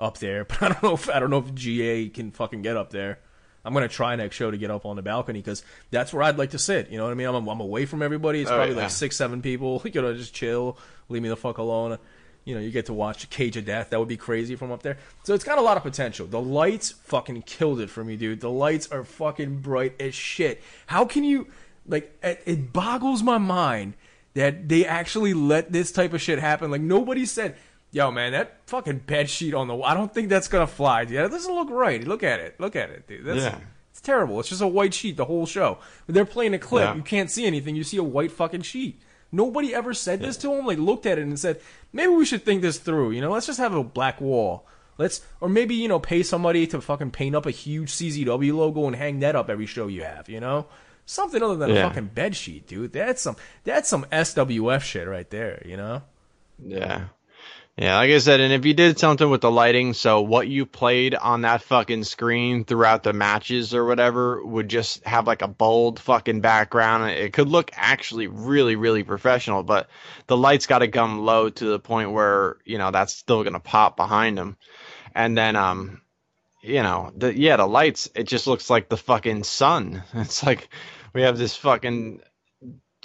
up 0.00 0.18
there, 0.18 0.44
but 0.48 0.62
I 0.62 0.68
don't 0.68 0.82
know 0.82 0.94
if 0.94 1.08
I 1.10 1.20
don't 1.20 1.30
know 1.30 1.38
if 1.38 1.54
GA 1.54 2.08
can 2.08 2.30
fucking 2.30 2.62
get 2.62 2.76
up 2.76 2.90
there. 2.90 3.18
I'm 3.66 3.72
gonna 3.72 3.88
try 3.88 4.14
next 4.16 4.36
show 4.36 4.50
to 4.50 4.56
get 4.58 4.70
up 4.70 4.84
on 4.84 4.96
the 4.96 5.02
balcony 5.02 5.38
because 5.40 5.62
that's 5.90 6.12
where 6.12 6.22
I'd 6.22 6.36
like 6.38 6.50
to 6.50 6.58
sit. 6.58 6.90
You 6.90 6.98
know 6.98 7.04
what 7.04 7.12
I 7.12 7.14
mean? 7.14 7.26
I'm, 7.28 7.46
I'm 7.48 7.60
away 7.60 7.86
from 7.86 8.02
everybody. 8.02 8.40
It's 8.42 8.50
Oh, 8.50 8.56
probably 8.56 8.74
yeah. 8.74 8.82
like 8.82 8.90
six, 8.90 9.16
seven 9.16 9.40
people. 9.42 9.82
You 9.92 10.02
know, 10.02 10.14
just 10.14 10.34
chill, 10.34 10.76
leave 11.08 11.22
me 11.22 11.28
the 11.30 11.36
fuck 11.36 11.58
alone. 11.58 11.98
You 12.44 12.54
know, 12.54 12.60
you 12.60 12.70
get 12.70 12.86
to 12.86 12.92
watch 12.92 13.28
Cage 13.30 13.56
of 13.56 13.64
Death. 13.64 13.90
That 13.90 13.98
would 13.98 14.08
be 14.08 14.16
crazy 14.18 14.54
from 14.54 14.70
up 14.70 14.82
there. 14.82 14.98
So 15.22 15.32
it's 15.34 15.44
got 15.44 15.56
a 15.58 15.62
lot 15.62 15.76
of 15.78 15.82
potential. 15.82 16.26
The 16.26 16.40
lights 16.40 16.90
fucking 16.90 17.42
killed 17.42 17.80
it 17.80 17.88
for 17.88 18.04
me, 18.04 18.16
dude. 18.16 18.40
The 18.40 18.50
lights 18.50 18.86
are 18.92 19.02
fucking 19.04 19.60
bright 19.60 19.94
as 20.00 20.14
shit. 20.14 20.62
How 20.86 21.04
can 21.06 21.24
you 21.24 21.46
like? 21.86 22.16
It, 22.22 22.42
it 22.44 22.72
boggles 22.72 23.22
my 23.22 23.38
mind 23.38 23.94
that 24.34 24.68
they 24.68 24.84
actually 24.84 25.32
let 25.32 25.72
this 25.72 25.90
type 25.92 26.12
of 26.12 26.20
shit 26.20 26.38
happen. 26.38 26.70
Like 26.70 26.82
nobody 26.82 27.24
said, 27.24 27.56
"Yo, 27.92 28.10
man, 28.10 28.32
that 28.32 28.58
fucking 28.66 28.98
bed 28.98 29.30
sheet 29.30 29.54
on 29.54 29.66
the 29.68 29.74
wall. 29.74 29.86
I 29.88 29.94
don't 29.94 30.12
think 30.12 30.28
that's 30.28 30.48
gonna 30.48 30.66
fly. 30.66 31.04
dude. 31.06 31.16
That 31.16 31.30
doesn't 31.30 31.54
look 31.54 31.70
right. 31.70 32.04
Look 32.06 32.22
at 32.22 32.40
it. 32.40 32.60
Look 32.60 32.76
at 32.76 32.90
it, 32.90 33.06
dude. 33.08 33.24
That's, 33.24 33.40
Yeah. 33.40 33.58
It's 33.90 34.00
terrible. 34.00 34.40
It's 34.40 34.48
just 34.48 34.60
a 34.60 34.66
white 34.66 34.92
sheet 34.92 35.16
the 35.16 35.24
whole 35.24 35.46
show. 35.46 35.78
They're 36.08 36.24
playing 36.24 36.52
a 36.52 36.58
clip. 36.58 36.82
Yeah. 36.84 36.94
You 36.96 37.02
can't 37.02 37.30
see 37.30 37.46
anything. 37.46 37.76
You 37.76 37.84
see 37.84 37.96
a 37.96 38.02
white 38.02 38.32
fucking 38.32 38.62
sheet. 38.62 39.00
Nobody 39.34 39.74
ever 39.74 39.92
said 39.92 40.20
this 40.20 40.36
to 40.38 40.52
him. 40.54 40.66
Like 40.66 40.78
looked 40.78 41.06
at 41.06 41.18
it 41.18 41.22
and 41.22 41.38
said, 41.38 41.60
maybe 41.92 42.12
we 42.12 42.24
should 42.24 42.44
think 42.44 42.62
this 42.62 42.78
through. 42.78 43.10
You 43.10 43.20
know, 43.20 43.32
let's 43.32 43.46
just 43.46 43.58
have 43.58 43.74
a 43.74 43.82
black 43.82 44.20
wall. 44.20 44.66
Let's 44.96 45.22
or 45.40 45.48
maybe 45.48 45.74
you 45.74 45.88
know 45.88 45.98
pay 45.98 46.22
somebody 46.22 46.66
to 46.68 46.80
fucking 46.80 47.10
paint 47.10 47.34
up 47.34 47.46
a 47.46 47.50
huge 47.50 47.90
CZW 47.90 48.54
logo 48.54 48.86
and 48.86 48.94
hang 48.94 49.20
that 49.20 49.34
up 49.34 49.50
every 49.50 49.66
show 49.66 49.88
you 49.88 50.04
have. 50.04 50.28
You 50.28 50.40
know, 50.40 50.66
something 51.04 51.42
other 51.42 51.56
than 51.56 51.72
a 51.72 51.82
fucking 51.82 52.10
bed 52.14 52.36
sheet, 52.36 52.68
dude. 52.68 52.92
That's 52.92 53.20
some 53.20 53.36
that's 53.64 53.88
some 53.88 54.04
SWF 54.12 54.82
shit 54.82 55.08
right 55.08 55.28
there. 55.30 55.62
You 55.66 55.76
know. 55.76 56.02
Yeah. 56.64 57.06
Yeah, 57.76 57.96
like 57.96 58.10
I 58.10 58.18
said, 58.18 58.38
and 58.38 58.52
if 58.52 58.64
you 58.64 58.72
did 58.72 59.00
something 59.00 59.28
with 59.28 59.40
the 59.40 59.50
lighting, 59.50 59.94
so 59.94 60.20
what 60.20 60.46
you 60.46 60.64
played 60.64 61.16
on 61.16 61.40
that 61.40 61.60
fucking 61.60 62.04
screen 62.04 62.64
throughout 62.64 63.02
the 63.02 63.12
matches 63.12 63.74
or 63.74 63.84
whatever 63.84 64.44
would 64.46 64.68
just 64.68 65.04
have 65.04 65.26
like 65.26 65.42
a 65.42 65.48
bold 65.48 65.98
fucking 65.98 66.40
background. 66.40 67.10
It 67.10 67.32
could 67.32 67.48
look 67.48 67.72
actually 67.74 68.28
really, 68.28 68.76
really 68.76 69.02
professional, 69.02 69.64
but 69.64 69.88
the 70.28 70.36
lights 70.36 70.68
got 70.68 70.80
to 70.80 70.88
come 70.88 71.24
low 71.24 71.50
to 71.50 71.64
the 71.64 71.80
point 71.80 72.12
where, 72.12 72.58
you 72.64 72.78
know, 72.78 72.92
that's 72.92 73.12
still 73.12 73.42
going 73.42 73.54
to 73.54 73.60
pop 73.60 73.96
behind 73.96 74.38
them. 74.38 74.56
And 75.12 75.36
then, 75.36 75.56
um, 75.56 76.00
you 76.62 76.84
know, 76.84 77.10
the, 77.16 77.36
yeah, 77.36 77.56
the 77.56 77.66
lights, 77.66 78.08
it 78.14 78.28
just 78.28 78.46
looks 78.46 78.70
like 78.70 78.88
the 78.88 78.96
fucking 78.96 79.42
sun. 79.42 80.04
It's 80.14 80.44
like 80.44 80.68
we 81.12 81.22
have 81.22 81.38
this 81.38 81.56
fucking 81.56 82.20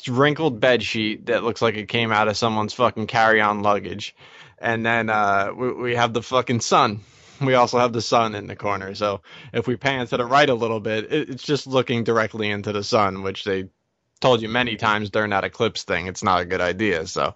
wrinkled 0.07 0.59
bed 0.59 0.83
sheet 0.83 1.25
that 1.25 1.43
looks 1.43 1.61
like 1.61 1.75
it 1.75 1.89
came 1.89 2.11
out 2.11 2.27
of 2.27 2.37
someone's 2.37 2.73
fucking 2.73 3.07
carry-on 3.07 3.61
luggage, 3.61 4.15
and 4.61 4.85
then 4.85 5.09
uh, 5.09 5.51
we, 5.55 5.73
we 5.73 5.95
have 5.95 6.13
the 6.13 6.23
fucking 6.23 6.61
sun. 6.61 7.01
We 7.41 7.53
also 7.53 7.79
have 7.79 7.93
the 7.93 8.01
sun 8.01 8.35
in 8.35 8.47
the 8.47 8.55
corner. 8.55 8.93
So 8.95 9.21
if 9.53 9.65
we 9.65 9.77
pan 9.77 10.07
to 10.07 10.17
the 10.17 10.25
right 10.25 10.49
a 10.49 10.53
little 10.53 10.81
bit, 10.81 11.05
it, 11.11 11.29
it's 11.29 11.43
just 11.43 11.67
looking 11.67 12.03
directly 12.03 12.49
into 12.49 12.73
the 12.73 12.83
sun, 12.83 13.23
which 13.23 13.45
they 13.45 13.69
told 14.19 14.41
you 14.41 14.49
many 14.49 14.75
times 14.75 15.09
during 15.09 15.29
that 15.29 15.45
eclipse 15.45 15.83
thing. 15.83 16.07
It's 16.07 16.23
not 16.23 16.41
a 16.41 16.45
good 16.45 16.61
idea. 16.61 17.07
So, 17.07 17.33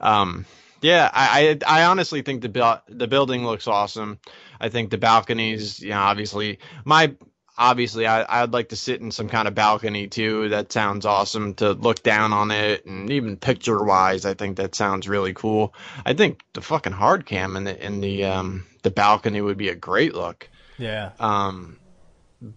um, 0.00 0.46
yeah, 0.80 1.10
I, 1.12 1.58
I 1.66 1.82
I 1.82 1.84
honestly 1.84 2.22
think 2.22 2.42
the 2.42 2.48
buil- 2.48 2.82
the 2.88 3.06
building 3.06 3.44
looks 3.44 3.68
awesome. 3.68 4.18
I 4.60 4.68
think 4.68 4.90
the 4.90 4.98
balconies, 4.98 5.80
you 5.80 5.90
know, 5.90 6.00
obviously 6.00 6.58
my 6.84 7.14
obviously 7.58 8.06
I, 8.06 8.42
I'd 8.42 8.52
like 8.52 8.70
to 8.70 8.76
sit 8.76 9.00
in 9.00 9.10
some 9.10 9.28
kind 9.28 9.48
of 9.48 9.54
balcony 9.54 10.08
too. 10.08 10.48
That 10.48 10.72
sounds 10.72 11.06
awesome 11.06 11.54
to 11.54 11.72
look 11.72 12.02
down 12.02 12.32
on 12.32 12.50
it 12.50 12.86
and 12.86 13.10
even 13.10 13.36
picture 13.36 13.82
wise, 13.82 14.24
I 14.24 14.34
think 14.34 14.56
that 14.56 14.74
sounds 14.74 15.08
really 15.08 15.34
cool. 15.34 15.74
I 16.04 16.14
think 16.14 16.40
the 16.54 16.60
fucking 16.60 16.92
hard 16.92 17.26
cam 17.26 17.56
in 17.56 17.64
the 17.64 17.84
in 17.84 18.00
the 18.00 18.24
um 18.24 18.66
the 18.82 18.90
balcony 18.90 19.40
would 19.40 19.58
be 19.58 19.68
a 19.68 19.74
great 19.74 20.14
look. 20.14 20.48
Yeah. 20.78 21.12
Um 21.20 21.78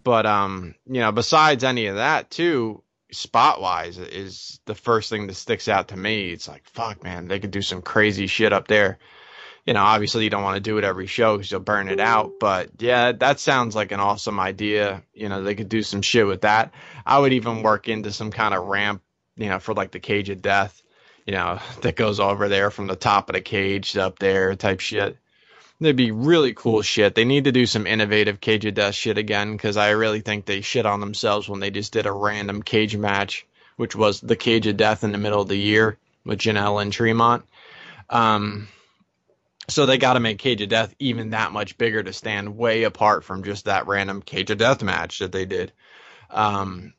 but 0.03 0.25
um, 0.25 0.75
you 0.87 0.99
know, 0.99 1.11
besides 1.11 1.63
any 1.63 1.85
of 1.85 1.95
that 1.95 2.31
too, 2.31 2.81
spot 3.11 3.61
wise 3.61 3.97
is 3.97 4.59
the 4.65 4.75
first 4.75 5.09
thing 5.09 5.27
that 5.27 5.35
sticks 5.35 5.67
out 5.67 5.89
to 5.89 5.97
me. 5.97 6.31
It's 6.31 6.47
like, 6.47 6.63
fuck, 6.65 7.03
man, 7.03 7.27
they 7.27 7.39
could 7.39 7.51
do 7.51 7.61
some 7.61 7.81
crazy 7.81 8.27
shit 8.27 8.51
up 8.51 8.67
there. 8.67 8.97
You 9.65 9.73
know, 9.73 9.81
obviously 9.81 10.23
you 10.23 10.29
don't 10.29 10.43
want 10.43 10.55
to 10.55 10.61
do 10.61 10.77
it 10.77 10.83
every 10.83 11.07
show 11.07 11.37
because 11.37 11.49
you'll 11.49 11.59
burn 11.59 11.89
it 11.89 11.99
out. 11.99 12.33
But 12.39 12.69
yeah, 12.79 13.13
that 13.13 13.39
sounds 13.39 13.75
like 13.75 13.91
an 13.91 13.99
awesome 13.99 14.39
idea. 14.39 15.01
You 15.13 15.27
know, 15.27 15.41
they 15.41 15.55
could 15.55 15.69
do 15.69 15.81
some 15.81 16.01
shit 16.01 16.27
with 16.27 16.41
that. 16.41 16.71
I 17.05 17.17
would 17.17 17.33
even 17.33 17.63
work 17.63 17.87
into 17.87 18.11
some 18.11 18.31
kind 18.31 18.53
of 18.53 18.65
ramp, 18.65 19.01
you 19.35 19.49
know, 19.49 19.59
for 19.59 19.73
like 19.73 19.91
the 19.91 19.99
cage 19.99 20.29
of 20.29 20.41
death, 20.41 20.83
you 21.25 21.33
know, 21.33 21.59
that 21.81 21.95
goes 21.95 22.19
over 22.19 22.47
there 22.47 22.69
from 22.69 22.87
the 22.87 22.95
top 22.95 23.29
of 23.29 23.33
the 23.33 23.41
cage 23.41 23.97
up 23.97 24.19
there 24.19 24.55
type 24.55 24.79
shit. 24.79 25.17
That'd 25.81 25.97
be 25.97 26.11
really 26.11 26.53
cool 26.53 26.81
shit. 26.81 27.15
They 27.15 27.25
need 27.25 27.43
to 27.45 27.51
do 27.51 27.65
some 27.65 27.85
innovative 27.85 28.39
Cage 28.39 28.65
of 28.65 28.75
Death 28.75 28.95
shit 28.95 29.17
again 29.17 29.51
because 29.51 29.75
I 29.75 29.89
really 29.89 30.21
think 30.21 30.45
they 30.45 30.61
shit 30.61 30.85
on 30.85 31.01
themselves 31.01 31.49
when 31.49 31.59
they 31.59 31.69
just 31.69 31.91
did 31.91 32.05
a 32.05 32.13
random 32.13 32.63
cage 32.63 32.95
match, 32.95 33.45
which 33.75 33.93
was 33.93 34.21
the 34.21 34.37
Cage 34.37 34.67
of 34.67 34.77
Death 34.77 35.03
in 35.03 35.11
the 35.11 35.17
middle 35.17 35.41
of 35.41 35.49
the 35.49 35.57
year 35.57 35.97
with 36.23 36.39
Janelle 36.39 36.81
and 36.81 36.93
Tremont. 36.93 37.43
Um, 38.09 38.69
so 39.67 39.85
they 39.85 39.97
got 39.97 40.13
to 40.13 40.19
make 40.19 40.37
Cage 40.37 40.61
of 40.61 40.69
Death 40.69 40.93
even 40.99 41.31
that 41.31 41.51
much 41.51 41.77
bigger 41.77 42.03
to 42.03 42.13
stand 42.13 42.57
way 42.57 42.83
apart 42.83 43.23
from 43.23 43.43
just 43.43 43.65
that 43.65 43.87
random 43.87 44.21
Cage 44.21 44.51
of 44.51 44.57
Death 44.57 44.83
match 44.83 45.19
that 45.19 45.31
they 45.31 45.45
did. 45.45 45.71
Um, 46.29 46.93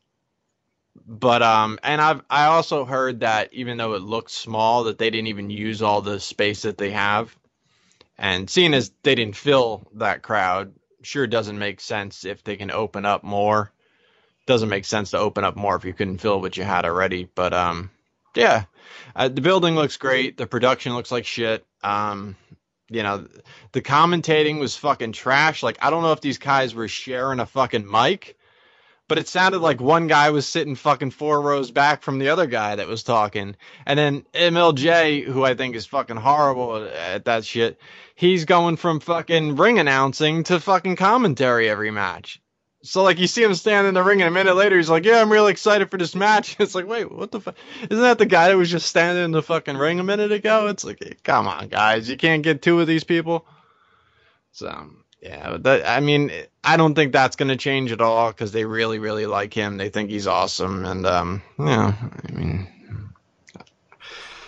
but 1.05 1.41
um, 1.41 1.79
and 1.83 2.01
I've 2.01 2.21
I 2.29 2.45
also 2.45 2.85
heard 2.85 3.21
that 3.21 3.53
even 3.53 3.77
though 3.77 3.93
it 3.93 4.01
looked 4.01 4.31
small, 4.31 4.85
that 4.85 4.97
they 4.97 5.09
didn't 5.09 5.27
even 5.27 5.49
use 5.49 5.81
all 5.81 6.01
the 6.01 6.19
space 6.19 6.63
that 6.63 6.77
they 6.77 6.91
have 6.91 7.35
and 8.17 8.49
seeing 8.49 8.73
as 8.73 8.91
they 9.03 9.15
didn't 9.15 9.35
fill 9.35 9.87
that 9.95 10.23
crowd, 10.23 10.73
sure 11.03 11.27
doesn't 11.27 11.57
make 11.57 11.79
sense 11.79 12.25
if 12.25 12.43
they 12.43 12.55
can 12.55 12.71
open 12.71 13.05
up 13.05 13.23
more. 13.23 13.71
Doesn't 14.47 14.69
make 14.69 14.85
sense 14.85 15.11
to 15.11 15.19
open 15.19 15.43
up 15.43 15.55
more 15.55 15.75
if 15.75 15.85
you 15.85 15.93
couldn't 15.93 16.19
fill 16.19 16.41
what 16.41 16.57
you 16.57 16.63
had 16.63 16.85
already. 16.85 17.25
But 17.35 17.53
um, 17.53 17.91
yeah, 18.33 18.63
uh, 19.15 19.27
the 19.27 19.41
building 19.41 19.75
looks 19.75 19.97
great. 19.97 20.37
The 20.37 20.47
production 20.47 20.93
looks 20.93 21.11
like 21.11 21.25
shit. 21.25 21.65
Um, 21.83 22.35
you 22.89 23.03
know, 23.03 23.27
the 23.71 23.81
commentating 23.81 24.59
was 24.59 24.75
fucking 24.75 25.11
trash. 25.11 25.63
Like 25.63 25.77
I 25.81 25.89
don't 25.89 26.03
know 26.03 26.11
if 26.11 26.21
these 26.21 26.37
guys 26.37 26.73
were 26.73 26.87
sharing 26.87 27.39
a 27.39 27.45
fucking 27.45 27.89
mic 27.89 28.37
but 29.07 29.17
it 29.17 29.27
sounded 29.27 29.59
like 29.59 29.79
one 29.79 30.07
guy 30.07 30.29
was 30.31 30.47
sitting 30.47 30.75
fucking 30.75 31.11
four 31.11 31.41
rows 31.41 31.71
back 31.71 32.03
from 32.03 32.19
the 32.19 32.29
other 32.29 32.45
guy 32.45 32.75
that 32.75 32.87
was 32.87 33.03
talking. 33.03 33.55
And 33.85 33.97
then 33.97 34.25
MLJ, 34.33 35.23
who 35.23 35.45
I 35.45 35.53
think 35.55 35.75
is 35.75 35.85
fucking 35.85 36.17
horrible 36.17 36.85
at 36.85 37.25
that 37.25 37.45
shit, 37.45 37.79
he's 38.15 38.45
going 38.45 38.75
from 38.75 38.99
fucking 38.99 39.55
ring 39.55 39.79
announcing 39.79 40.43
to 40.43 40.59
fucking 40.59 40.97
commentary 40.97 41.69
every 41.69 41.91
match. 41.91 42.41
So 42.83 43.03
like 43.03 43.19
you 43.19 43.27
see 43.27 43.43
him 43.43 43.55
stand 43.55 43.87
in 43.87 43.95
the 43.95 44.03
ring 44.03 44.21
and 44.21 44.27
a 44.27 44.31
minute 44.31 44.55
later 44.55 44.77
he's 44.77 44.89
like, 44.89 45.03
"Yeah, 45.03 45.19
I'm 45.19 45.31
really 45.31 45.51
excited 45.51 45.89
for 45.89 45.97
this 45.97 46.15
match." 46.15 46.55
It's 46.59 46.75
like, 46.75 46.87
"Wait, 46.87 47.11
what 47.11 47.31
the 47.31 47.41
fuck? 47.41 47.55
Isn't 47.89 48.01
that 48.01 48.19
the 48.19 48.25
guy 48.25 48.49
that 48.49 48.57
was 48.57 48.69
just 48.69 48.87
standing 48.87 49.25
in 49.25 49.31
the 49.31 49.41
fucking 49.41 49.77
ring 49.77 49.99
a 49.99 50.03
minute 50.03 50.31
ago?" 50.31 50.67
It's 50.67 50.83
like, 50.83 51.21
"Come 51.23 51.47
on, 51.47 51.69
guys, 51.69 52.09
you 52.09 52.17
can't 52.17 52.43
get 52.43 52.61
two 52.61 52.79
of 52.79 52.87
these 52.87 53.03
people." 53.03 53.45
So, 54.51 54.89
yeah, 55.21 55.57
that 55.59 55.87
I 55.87 55.99
mean, 55.99 56.31
I 56.63 56.77
don't 56.77 56.93
think 56.93 57.13
that's 57.13 57.35
going 57.35 57.49
to 57.49 57.57
change 57.57 57.91
at 57.91 58.01
all 58.01 58.29
because 58.29 58.51
they 58.51 58.65
really, 58.65 58.99
really 58.99 59.25
like 59.25 59.53
him. 59.53 59.77
They 59.77 59.89
think 59.89 60.09
he's 60.09 60.27
awesome, 60.27 60.85
and 60.85 61.05
um, 61.05 61.41
yeah, 61.59 61.93
I 62.27 62.31
mean, 62.31 62.67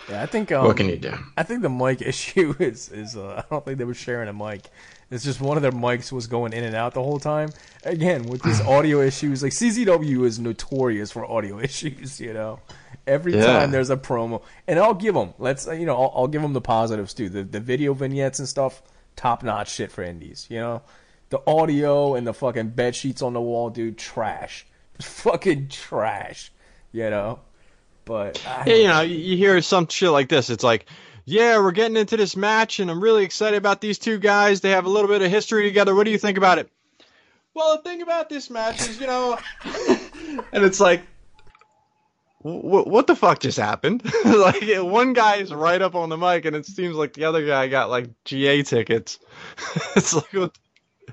yeah, 0.08 0.22
I 0.22 0.26
think 0.26 0.50
um, 0.50 0.66
what 0.66 0.76
can 0.76 0.88
you 0.88 0.96
do? 0.96 1.14
I 1.36 1.44
think 1.44 1.62
the 1.62 1.70
mic 1.70 2.02
issue 2.06 2.54
is 2.58 2.88
is 2.88 3.16
uh, 3.16 3.42
I 3.44 3.50
don't 3.50 3.64
think 3.64 3.78
they 3.78 3.84
were 3.84 3.94
sharing 3.94 4.28
a 4.28 4.32
mic. 4.32 4.68
It's 5.10 5.24
just 5.24 5.40
one 5.40 5.56
of 5.56 5.62
their 5.62 5.72
mics 5.72 6.12
was 6.12 6.26
going 6.28 6.52
in 6.52 6.62
and 6.62 6.76
out 6.76 6.94
the 6.94 7.02
whole 7.02 7.18
time. 7.18 7.50
Again, 7.82 8.24
with 8.26 8.42
these 8.42 8.60
audio 8.66 9.00
issues, 9.00 9.42
like 9.42 9.52
CZW 9.52 10.24
is 10.24 10.38
notorious 10.38 11.10
for 11.10 11.24
audio 11.28 11.58
issues. 11.68 12.20
You 12.20 12.32
know, 12.32 12.60
every 13.06 13.34
Yeah. 13.34 13.44
time 13.46 13.70
there's 13.72 13.90
a 13.90 13.96
promo, 13.96 14.42
and 14.68 14.78
I'll 14.78 14.94
give 14.94 15.14
them. 15.14 15.34
Let's 15.38 15.66
you 15.66 15.84
know, 15.86 15.96
I'll, 15.96 16.12
I'll 16.14 16.28
give 16.28 16.42
them 16.42 16.52
the 16.52 16.60
positives 16.60 17.12
too. 17.14 17.28
The 17.28 17.42
the 17.42 17.60
video 17.60 17.92
vignettes 17.92 18.38
and 18.38 18.48
stuff, 18.48 18.82
top 19.16 19.42
notch 19.42 19.72
shit 19.72 19.90
for 19.90 20.02
indies. 20.04 20.46
You 20.48 20.58
know, 20.58 20.82
the 21.30 21.40
audio 21.46 22.14
and 22.14 22.24
the 22.26 22.34
fucking 22.34 22.68
bed 22.70 22.94
sheets 22.94 23.20
on 23.22 23.32
the 23.32 23.40
wall, 23.40 23.68
dude, 23.70 23.98
trash, 23.98 24.64
fucking 25.00 25.68
trash. 25.68 26.52
You 26.92 27.10
know, 27.10 27.40
but 28.04 28.44
I, 28.46 28.64
Yeah, 28.66 28.74
you 28.76 28.88
know, 28.88 29.00
you 29.00 29.16
you 29.16 29.36
hear 29.36 29.60
some 29.62 29.88
shit 29.88 30.10
like 30.10 30.28
this. 30.28 30.50
It's 30.50 30.64
like, 30.64 30.86
yeah, 31.30 31.58
we're 31.58 31.70
getting 31.70 31.96
into 31.96 32.16
this 32.16 32.36
match, 32.36 32.80
and 32.80 32.90
I'm 32.90 33.00
really 33.00 33.24
excited 33.24 33.56
about 33.56 33.80
these 33.80 33.98
two 33.98 34.18
guys. 34.18 34.60
They 34.60 34.70
have 34.70 34.84
a 34.84 34.88
little 34.90 35.08
bit 35.08 35.22
of 35.22 35.30
history 35.30 35.62
together. 35.62 35.94
What 35.94 36.04
do 36.04 36.10
you 36.10 36.18
think 36.18 36.36
about 36.36 36.58
it? 36.58 36.68
Well, 37.54 37.76
the 37.76 37.82
thing 37.82 38.02
about 38.02 38.28
this 38.28 38.50
match 38.50 38.80
is, 38.80 39.00
you 39.00 39.06
know, 39.06 39.38
and 40.52 40.64
it's 40.64 40.80
like, 40.80 41.02
wh- 42.42 42.86
what 42.86 43.06
the 43.06 43.14
fuck 43.14 43.38
just 43.40 43.58
happened? 43.58 44.02
like, 44.24 44.64
one 44.78 45.12
guy 45.12 45.36
is 45.36 45.52
right 45.52 45.80
up 45.80 45.94
on 45.94 46.08
the 46.08 46.16
mic, 46.16 46.44
and 46.46 46.56
it 46.56 46.66
seems 46.66 46.96
like 46.96 47.12
the 47.12 47.24
other 47.24 47.46
guy 47.46 47.68
got 47.68 47.90
like 47.90 48.08
GA 48.24 48.62
tickets. 48.62 49.18
it's 49.96 50.12
like, 50.14 50.32
what 50.32 50.58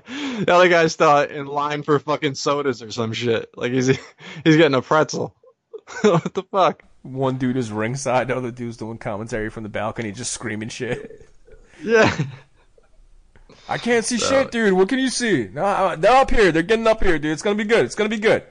the 0.08 0.52
other 0.52 0.68
guy's 0.68 0.92
still 0.92 1.20
in 1.20 1.46
line 1.46 1.82
for 1.82 1.98
fucking 1.98 2.34
sodas 2.34 2.82
or 2.82 2.90
some 2.90 3.12
shit. 3.12 3.50
Like 3.56 3.72
he's 3.72 3.86
he's 3.86 4.56
getting 4.56 4.74
a 4.74 4.82
pretzel. 4.82 5.34
what 6.02 6.34
the 6.34 6.42
fuck? 6.42 6.82
One 7.12 7.38
dude 7.38 7.56
is 7.56 7.70
ringside, 7.72 8.28
the 8.28 8.36
other 8.36 8.50
dude's 8.50 8.76
doing 8.76 8.98
commentary 8.98 9.50
from 9.50 9.62
the 9.62 9.68
balcony, 9.68 10.12
just 10.12 10.32
screaming 10.32 10.68
shit. 10.68 11.28
Yeah. 11.82 12.14
I 13.68 13.78
can't 13.78 14.04
see 14.04 14.18
shit, 14.18 14.50
dude. 14.50 14.72
What 14.72 14.88
can 14.88 14.98
you 14.98 15.08
see? 15.08 15.48
No, 15.52 15.94
they're 15.96 16.12
up 16.16 16.30
here. 16.30 16.50
They're 16.52 16.62
getting 16.62 16.86
up 16.86 17.02
here, 17.02 17.18
dude. 17.18 17.32
It's 17.32 17.42
gonna 17.42 17.56
be 17.56 17.64
good. 17.64 17.84
It's 17.84 17.94
gonna 17.94 18.08
be 18.08 18.18
good. 18.18 18.42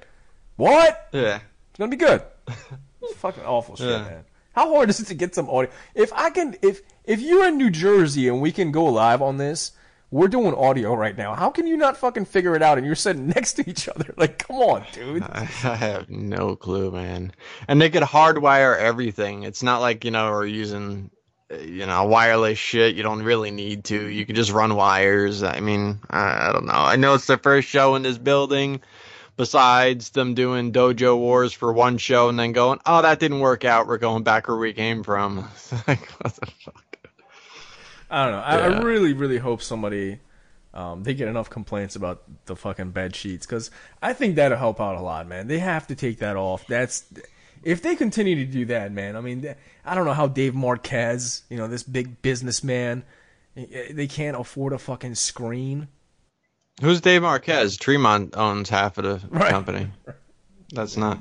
What? 0.57 1.09
Yeah. 1.11 1.39
It's 1.71 1.79
gonna 1.79 1.91
be 1.91 1.97
good. 1.97 2.21
It's 2.99 3.15
fucking 3.19 3.43
awful 3.45 3.75
shit, 3.77 3.87
Yeah. 3.87 4.03
man. 4.03 4.23
How 4.53 4.73
hard 4.73 4.89
is 4.89 4.99
it 4.99 5.05
to 5.07 5.13
get 5.13 5.33
some 5.33 5.49
audio? 5.49 5.71
If 5.95 6.11
I 6.13 6.29
can, 6.29 6.55
if 6.61 6.81
if 7.05 7.21
you're 7.21 7.47
in 7.47 7.57
New 7.57 7.69
Jersey 7.69 8.27
and 8.27 8.41
we 8.41 8.51
can 8.51 8.71
go 8.71 8.85
live 8.85 9.21
on 9.21 9.37
this, 9.37 9.71
we're 10.09 10.29
doing 10.29 10.53
audio 10.53 10.93
right 10.93 11.17
now. 11.17 11.35
How 11.35 11.49
can 11.49 11.67
you 11.67 11.75
not 11.75 11.97
fucking 11.97 12.25
figure 12.25 12.55
it 12.55 12.61
out? 12.61 12.77
And 12.77 12.87
you're 12.87 12.95
sitting 12.95 13.27
next 13.35 13.53
to 13.53 13.69
each 13.69 13.89
other. 13.89 14.13
Like, 14.17 14.39
come 14.39 14.57
on, 14.57 14.85
dude. 14.93 15.23
I 15.23 15.43
have 15.43 16.09
no 16.09 16.55
clue, 16.55 16.91
man. 16.91 17.33
And 17.67 17.81
they 17.81 17.89
could 17.89 18.03
hardwire 18.03 18.77
everything. 18.77 19.43
It's 19.43 19.63
not 19.63 19.81
like, 19.81 20.05
you 20.05 20.11
know, 20.11 20.31
we're 20.31 20.45
using, 20.45 21.11
you 21.49 21.85
know, 21.85 22.05
wireless 22.05 22.57
shit. 22.57 22.95
You 22.95 23.03
don't 23.03 23.23
really 23.23 23.51
need 23.51 23.85
to. 23.85 24.07
You 24.07 24.25
can 24.25 24.35
just 24.35 24.51
run 24.51 24.75
wires. 24.75 25.43
I 25.43 25.59
mean, 25.59 25.99
I, 26.09 26.49
I 26.49 26.53
don't 26.53 26.65
know. 26.65 26.73
I 26.73 26.95
know 26.95 27.15
it's 27.15 27.27
their 27.27 27.37
first 27.37 27.67
show 27.67 27.95
in 27.95 28.03
this 28.03 28.17
building. 28.17 28.81
Besides 29.35 30.09
them 30.09 30.33
doing 30.33 30.71
Dojo 30.71 31.15
Wars 31.15 31.53
for 31.53 31.71
one 31.71 31.99
show 31.99 32.27
and 32.27 32.39
then 32.39 32.53
going, 32.53 32.79
oh, 32.87 33.03
that 33.03 33.19
didn't 33.19 33.39
work 33.39 33.65
out. 33.65 33.85
We're 33.85 33.99
going 33.99 34.23
back 34.23 34.47
where 34.47 34.57
we 34.57 34.73
came 34.73 35.03
from. 35.03 35.37
like, 35.87 36.09
what 36.09 36.33
the 36.33 36.47
fuck? 36.47 36.86
I 38.09 38.23
don't 38.25 38.31
know. 38.33 38.39
I, 38.41 38.57
I 38.57 38.81
really, 38.81 39.13
really 39.13 39.37
hope 39.37 39.61
somebody 39.61 40.19
um, 40.73 41.03
they 41.03 41.13
get 41.15 41.27
enough 41.27 41.49
complaints 41.49 41.95
about 41.95 42.23
the 42.45 42.55
fucking 42.55 42.91
bed 42.91 43.15
sheets 43.15 43.45
because 43.45 43.71
I 44.01 44.13
think 44.13 44.35
that'll 44.35 44.57
help 44.57 44.79
out 44.79 44.95
a 44.95 45.01
lot, 45.01 45.27
man. 45.27 45.47
They 45.47 45.59
have 45.59 45.87
to 45.87 45.95
take 45.95 46.19
that 46.19 46.35
off. 46.35 46.67
That's 46.67 47.05
if 47.63 47.81
they 47.81 47.95
continue 47.95 48.35
to 48.35 48.45
do 48.45 48.65
that, 48.65 48.91
man. 48.91 49.15
I 49.15 49.21
mean, 49.21 49.55
I 49.83 49.95
don't 49.95 50.05
know 50.05 50.13
how 50.13 50.27
Dave 50.27 50.53
Marquez, 50.53 51.43
you 51.49 51.57
know, 51.57 51.67
this 51.67 51.81
big 51.83 52.21
businessman, 52.21 53.03
eh, 53.55 53.91
they 53.91 54.07
can't 54.07 54.37
afford 54.39 54.71
a 54.73 54.77
fucking 54.77 55.15
screen. 55.15 55.87
Who's 56.81 57.01
Dave 57.01 57.23
Marquez? 57.23 57.75
Tremont 57.75 58.37
owns 58.37 58.69
half 58.69 58.99
of 58.99 59.03
the 59.03 59.27
Right. 59.31 59.49
company. 59.49 59.89
That's 60.71 60.95
not. 60.95 61.17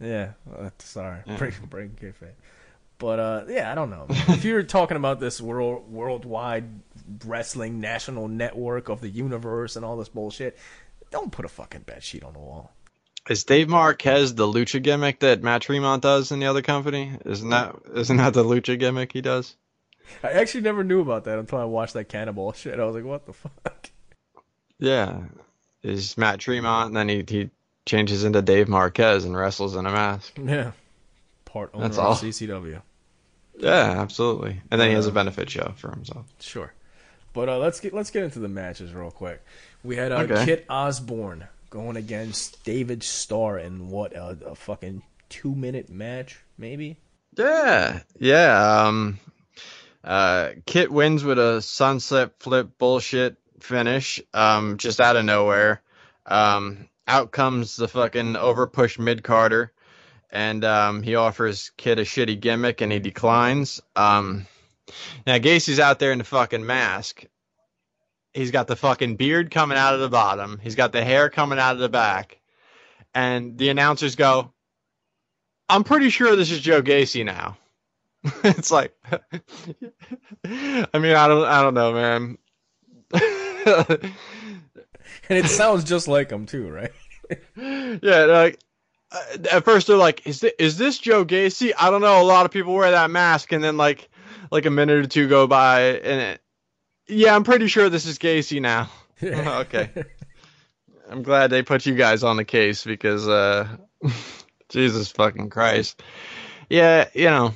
Yeah, 0.00 0.32
uh, 0.56 0.70
sorry, 0.78 1.20
break 1.38 1.60
break 1.70 2.00
kayfabe. 2.00 2.30
But 2.98 3.20
uh, 3.20 3.44
yeah, 3.48 3.70
I 3.70 3.74
don't 3.74 3.90
know. 3.90 4.06
if 4.08 4.44
you're 4.44 4.62
talking 4.64 4.96
about 4.96 5.20
this 5.20 5.40
world 5.40 5.90
worldwide 5.90 6.68
wrestling 7.24 7.80
national 7.80 8.28
network 8.28 8.88
of 8.88 9.00
the 9.00 9.08
universe 9.08 9.76
and 9.76 9.84
all 9.84 9.96
this 9.96 10.08
bullshit, 10.08 10.58
don't 11.10 11.30
put 11.30 11.44
a 11.44 11.48
fucking 11.48 11.82
bed 11.82 12.02
sheet 12.02 12.24
on 12.24 12.32
the 12.32 12.38
wall. 12.40 12.72
Is 13.28 13.44
Dave 13.44 13.68
Marquez 13.68 14.34
the 14.34 14.46
lucha 14.46 14.82
gimmick 14.82 15.20
that 15.20 15.42
Matt 15.42 15.62
Tremont 15.62 16.02
does 16.02 16.32
in 16.32 16.40
the 16.40 16.46
other 16.46 16.62
company? 16.62 17.12
Isn't 17.24 17.50
that 17.50 17.76
isn't 17.94 18.16
that 18.16 18.34
the 18.34 18.44
lucha 18.44 18.78
gimmick 18.78 19.12
he 19.12 19.20
does? 19.20 19.54
I 20.22 20.32
actually 20.32 20.62
never 20.62 20.82
knew 20.82 21.00
about 21.00 21.24
that 21.24 21.38
until 21.38 21.58
I 21.58 21.64
watched 21.64 21.92
that 21.94 22.08
cannibal 22.08 22.52
shit. 22.52 22.80
I 22.80 22.84
was 22.84 22.94
like, 22.94 23.04
what 23.04 23.26
the 23.26 23.34
fuck? 23.34 23.90
Yeah, 24.78 25.24
is 25.82 26.16
Matt 26.16 26.40
Tremont, 26.40 26.88
and 26.88 26.96
then 26.96 27.08
he 27.08 27.24
he 27.28 27.50
changes 27.84 28.24
into 28.24 28.42
Dave 28.42 28.68
Marquez 28.68 29.24
and 29.24 29.36
wrestles 29.36 29.76
in 29.76 29.86
a 29.86 29.90
mask. 29.90 30.38
Yeah, 30.42 30.72
part 31.44 31.70
owner 31.74 31.84
That's 31.84 31.98
of 31.98 32.04
all. 32.04 32.14
CCW. 32.14 32.80
Yeah, 33.58 34.00
absolutely. 34.00 34.60
And 34.70 34.80
then 34.80 34.88
he 34.88 34.94
has 34.94 35.06
a 35.06 35.12
benefit 35.12 35.50
show 35.50 35.74
for 35.76 35.90
himself. 35.90 36.26
Sure. 36.40 36.72
But 37.32 37.48
uh, 37.48 37.58
let's 37.58 37.80
get 37.80 37.92
let's 37.92 38.10
get 38.10 38.24
into 38.24 38.38
the 38.38 38.48
matches 38.48 38.92
real 38.92 39.10
quick. 39.10 39.44
We 39.84 39.96
had 39.96 40.12
uh, 40.12 40.18
Okay. 40.20 40.44
Kit 40.44 40.66
Osbourne 40.68 41.46
going 41.70 41.96
against 41.96 42.64
David 42.64 43.02
Starr 43.02 43.58
in 43.58 43.90
what 43.90 44.14
a, 44.14 44.36
a 44.46 44.54
fucking 44.54 45.02
two 45.28 45.54
minute 45.54 45.90
match, 45.90 46.40
maybe. 46.56 46.96
Yeah, 47.36 48.00
yeah. 48.18 48.84
Um, 48.86 49.18
uh, 50.02 50.50
Kit 50.66 50.90
wins 50.90 51.22
with 51.22 51.38
a 51.38 51.60
sunset 51.60 52.32
flip 52.40 52.78
bullshit 52.78 53.36
finish, 53.60 54.20
um, 54.32 54.78
just 54.78 55.00
out 55.00 55.16
of 55.16 55.24
nowhere. 55.24 55.82
Um, 56.26 56.88
out 57.06 57.30
comes 57.30 57.76
the 57.76 57.88
fucking 57.88 58.34
overpushed 58.34 58.98
mid 58.98 59.22
carder, 59.22 59.72
and 60.30 60.64
um, 60.64 61.02
he 61.02 61.14
offers 61.14 61.70
Kid 61.76 61.98
a 61.98 62.04
shitty 62.04 62.40
gimmick, 62.40 62.80
and 62.80 62.92
he 62.92 62.98
declines. 62.98 63.80
Um, 63.96 64.46
now 65.26 65.38
Gacy's 65.38 65.80
out 65.80 65.98
there 65.98 66.12
in 66.12 66.18
the 66.18 66.24
fucking 66.24 66.64
mask. 66.64 67.24
He's 68.32 68.50
got 68.50 68.66
the 68.66 68.76
fucking 68.76 69.16
beard 69.16 69.50
coming 69.50 69.78
out 69.78 69.94
of 69.94 70.00
the 70.00 70.08
bottom. 70.08 70.60
He's 70.62 70.74
got 70.74 70.92
the 70.92 71.04
hair 71.04 71.30
coming 71.30 71.58
out 71.58 71.72
of 71.72 71.80
the 71.80 71.88
back, 71.88 72.38
and 73.14 73.58
the 73.58 73.70
announcers 73.70 74.16
go, 74.16 74.52
"I'm 75.68 75.84
pretty 75.84 76.10
sure 76.10 76.36
this 76.36 76.50
is 76.50 76.60
Joe 76.60 76.82
Gacy 76.82 77.24
now." 77.24 77.56
it's 78.44 78.70
like, 78.70 78.94
I 79.12 80.98
mean, 80.98 81.16
I 81.16 81.28
don't, 81.28 81.44
I 81.44 81.62
don't 81.62 81.74
know, 81.74 81.92
man. 81.92 82.38
And 85.28 85.38
it 85.38 85.48
sounds 85.48 85.84
just 85.84 86.08
like 86.08 86.30
him 86.30 86.46
too, 86.46 86.68
right? 86.68 86.92
yeah, 88.02 88.24
like 88.24 88.58
at 89.50 89.64
first 89.64 89.86
they're 89.86 89.96
like, 89.96 90.26
"Is 90.26 90.40
this, 90.40 90.52
is 90.58 90.78
this 90.78 90.98
Joe 90.98 91.24
Gacy?" 91.24 91.72
I 91.78 91.90
don't 91.90 92.00
know. 92.00 92.20
A 92.20 92.24
lot 92.24 92.44
of 92.46 92.52
people 92.52 92.74
wear 92.74 92.90
that 92.90 93.10
mask, 93.10 93.52
and 93.52 93.62
then 93.62 93.76
like 93.76 94.08
like 94.50 94.66
a 94.66 94.70
minute 94.70 95.04
or 95.04 95.08
two 95.08 95.28
go 95.28 95.46
by, 95.46 95.80
and 95.82 96.20
it, 96.20 96.40
yeah, 97.06 97.34
I'm 97.34 97.44
pretty 97.44 97.68
sure 97.68 97.88
this 97.88 98.06
is 98.06 98.18
Gacy 98.18 98.60
now. 98.60 98.90
okay, 99.22 99.90
I'm 101.10 101.22
glad 101.22 101.50
they 101.50 101.62
put 101.62 101.86
you 101.86 101.94
guys 101.94 102.22
on 102.22 102.36
the 102.36 102.44
case 102.44 102.84
because 102.84 103.26
uh, 103.26 103.66
Jesus 104.68 105.10
fucking 105.12 105.50
Christ, 105.50 106.02
yeah, 106.68 107.08
you 107.14 107.24
know, 107.26 107.54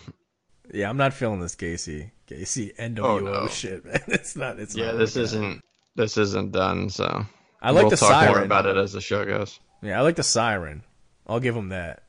Yeah, 0.73 0.89
I'm 0.89 0.97
not 0.97 1.13
feeling 1.13 1.41
this 1.41 1.55
Gacy. 1.57 2.11
Gacy 2.27 2.75
NWO 2.77 3.05
Oh, 3.05 3.19
no. 3.19 3.47
shit, 3.49 3.85
man. 3.85 4.01
It's 4.09 4.35
not. 4.37 4.59
It's 4.59 4.75
yeah, 4.75 4.87
not 4.93 4.99
this 4.99 5.11
like 5.17 5.23
that. 5.23 5.37
isn't 5.37 5.61
this 5.97 6.17
isn't 6.17 6.53
done. 6.53 6.89
So 6.89 7.27
I 7.61 7.71
like 7.73 7.83
we'll 7.83 7.91
the 7.91 7.97
talk 7.97 8.11
siren 8.11 8.33
more 8.35 8.43
about 8.43 8.65
it 8.67 8.77
as 8.79 8.93
the 8.93 9.01
show 9.03 9.25
goes. 9.27 9.61
Yeah, 9.83 9.99
I 9.99 10.03
like 10.03 10.17
the 10.17 10.23
siren. 10.23 10.83
I'll 11.27 11.41
give 11.41 11.57
him 11.57 11.69
that. 11.71 12.03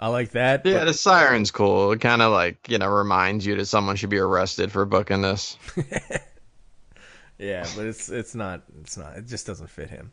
I 0.00 0.08
like 0.08 0.30
that. 0.30 0.64
Yeah, 0.64 0.78
but- 0.80 0.84
the 0.86 0.94
siren's 0.94 1.50
cool. 1.50 1.92
It 1.92 2.00
kind 2.00 2.22
of 2.22 2.32
like 2.32 2.68
you 2.68 2.78
know 2.78 2.88
reminds 2.88 3.44
you 3.46 3.56
that 3.56 3.66
someone 3.66 3.96
should 3.96 4.10
be 4.10 4.18
arrested 4.18 4.70
for 4.72 4.84
booking 4.84 5.22
this. 5.22 5.56
yeah, 7.38 7.66
but 7.76 7.86
it's 7.86 8.08
it's 8.08 8.34
not. 8.34 8.62
It's 8.80 8.96
not. 8.96 9.16
It 9.16 9.26
just 9.26 9.46
doesn't 9.46 9.70
fit 9.70 9.90
him. 9.90 10.12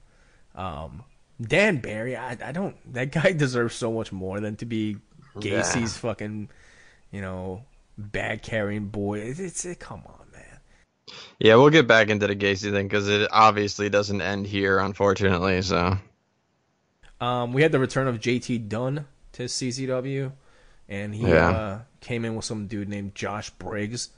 Um, 0.55 1.03
Dan 1.41 1.77
Barry, 1.77 2.15
I 2.15 2.37
I 2.43 2.51
don't. 2.51 2.75
That 2.93 3.11
guy 3.11 3.31
deserves 3.37 3.75
so 3.75 3.91
much 3.91 4.11
more 4.11 4.39
than 4.39 4.55
to 4.57 4.65
be 4.65 4.97
Gacy's 5.37 5.75
Yeah. 5.75 5.87
fucking, 5.87 6.49
you 7.11 7.21
know, 7.21 7.63
bag 7.97 8.41
carrying 8.41 8.87
boy. 8.87 9.19
It's, 9.19 9.39
it's 9.39 9.65
it, 9.65 9.79
come 9.79 10.01
on, 10.05 10.25
man. 10.31 10.59
Yeah, 11.39 11.55
we'll 11.55 11.69
get 11.71 11.87
back 11.87 12.09
into 12.09 12.25
the 12.27 12.35
Gacy 12.35 12.71
thing 12.71 12.87
because 12.87 13.09
it 13.09 13.27
obviously 13.31 13.89
doesn't 13.89 14.21
end 14.21 14.47
here, 14.47 14.79
unfortunately. 14.79 15.61
So 15.61 15.97
Um, 17.21 17.53
we 17.53 17.61
had 17.61 17.71
the 17.71 17.79
return 17.79 18.07
of 18.07 18.19
JT 18.19 18.67
Dunn 18.69 19.05
to 19.33 19.43
CZW, 19.43 20.31
and 20.89 21.15
he 21.15 21.27
Yeah. 21.27 21.49
uh, 21.49 21.79
came 22.01 22.25
in 22.25 22.35
with 22.35 22.45
some 22.45 22.67
dude 22.67 22.89
named 22.89 23.15
Josh 23.15 23.49
Briggs, 23.51 24.09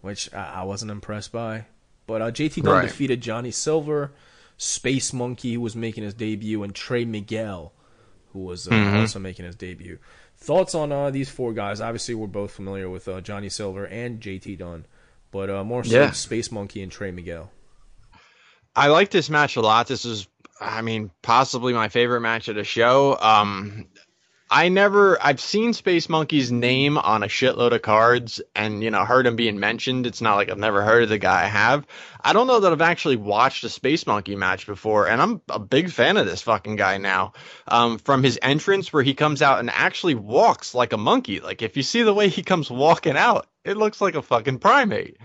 which 0.00 0.32
I, 0.34 0.60
I 0.60 0.62
wasn't 0.64 0.90
impressed 0.90 1.32
by. 1.32 1.66
But 2.06 2.20
uh, 2.22 2.30
JT 2.30 2.62
Dunn 2.62 2.72
Right. 2.74 2.82
defeated 2.88 3.20
Johnny 3.22 3.50
Silver, 3.50 4.12
Space 4.58 5.12
Monkey, 5.12 5.54
who 5.54 5.60
was 5.60 5.74
making 5.74 6.04
his 6.04 6.14
debut, 6.14 6.62
and 6.62 6.74
Trey 6.74 7.04
Miguel, 7.04 7.72
who 8.32 8.40
was 8.40 8.68
uh, 8.68 8.72
Mm-hmm. 8.72 8.96
also 8.98 9.18
making 9.18 9.46
his 9.46 9.56
debut. 9.56 9.98
Thoughts 10.36 10.74
on 10.74 10.92
uh, 10.92 11.10
these 11.10 11.30
four 11.30 11.54
guys? 11.54 11.80
Obviously, 11.80 12.14
we're 12.14 12.26
both 12.26 12.50
familiar 12.50 12.90
with 12.90 13.08
uh, 13.08 13.20
Johnny 13.22 13.48
Silver 13.48 13.86
and 13.86 14.20
JT 14.20 14.58
Dunn, 14.58 14.84
but 15.30 15.48
uh, 15.48 15.64
more 15.64 15.82
so 15.82 15.94
Yeah. 15.96 16.10
Space 16.10 16.52
Monkey 16.52 16.82
and 16.82 16.92
Trey 16.92 17.10
Miguel. 17.10 17.50
I 18.76 18.88
like 18.88 19.10
this 19.10 19.30
match 19.30 19.56
a 19.56 19.60
lot. 19.60 19.86
This 19.86 20.04
is, 20.04 20.26
I 20.60 20.82
mean, 20.82 21.10
possibly 21.22 21.72
my 21.72 21.88
favorite 21.88 22.20
match 22.20 22.48
of 22.48 22.56
the 22.56 22.64
show. 22.64 23.18
Um, 23.20 23.86
I 24.50 24.68
never, 24.68 25.18
I've 25.20 25.40
seen 25.40 25.72
Space 25.72 26.08
Monkey's 26.08 26.52
name 26.52 26.96
on 26.96 27.22
a 27.22 27.28
shitload 27.28 27.72
of 27.72 27.82
cards, 27.82 28.40
and 28.54 28.82
you 28.82 28.90
know, 28.90 29.04
heard 29.04 29.26
him 29.26 29.36
being 29.36 29.58
mentioned. 29.58 30.06
It's 30.06 30.20
not 30.20 30.36
like 30.36 30.50
I've 30.50 30.58
never 30.58 30.84
heard 30.84 31.02
of 31.02 31.08
the 31.08 31.18
guy. 31.18 31.44
I 31.44 31.46
have. 31.46 31.86
I 32.20 32.32
don't 32.32 32.46
know 32.46 32.60
that 32.60 32.70
I've 32.70 32.80
actually 32.80 33.16
watched 33.16 33.64
a 33.64 33.68
Space 33.68 34.06
Monkey 34.06 34.36
match 34.36 34.66
before, 34.66 35.08
and 35.08 35.20
I'm 35.20 35.40
a 35.48 35.58
big 35.58 35.90
fan 35.90 36.16
of 36.16 36.26
this 36.26 36.42
fucking 36.42 36.76
guy 36.76 36.98
now. 36.98 37.32
Um, 37.66 37.98
from 37.98 38.22
his 38.22 38.38
entrance 38.42 38.92
where 38.92 39.02
he 39.02 39.14
comes 39.14 39.42
out 39.42 39.58
and 39.58 39.70
actually 39.70 40.14
walks 40.14 40.74
like 40.74 40.92
a 40.92 40.98
monkey. 40.98 41.40
Like 41.40 41.62
if 41.62 41.76
you 41.76 41.82
see 41.82 42.02
the 42.02 42.14
way 42.14 42.28
he 42.28 42.42
comes 42.42 42.70
walking 42.70 43.16
out, 43.16 43.48
it 43.64 43.76
looks 43.76 44.00
like 44.00 44.14
a 44.14 44.22
fucking 44.22 44.58
primate 44.58 45.16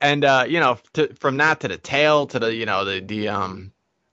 and 0.00 0.24
uh, 0.24 0.44
you 0.48 0.60
know, 0.60 0.78
to, 0.94 1.14
from 1.14 1.36
that 1.38 1.60
to 1.60 1.68
the 1.68 1.78
tail 1.78 2.26
to 2.26 2.38
the 2.38 2.54
you 2.54 2.66
know 2.66 2.84
the 2.84 3.00
the 3.00 3.28
um, 3.28 3.72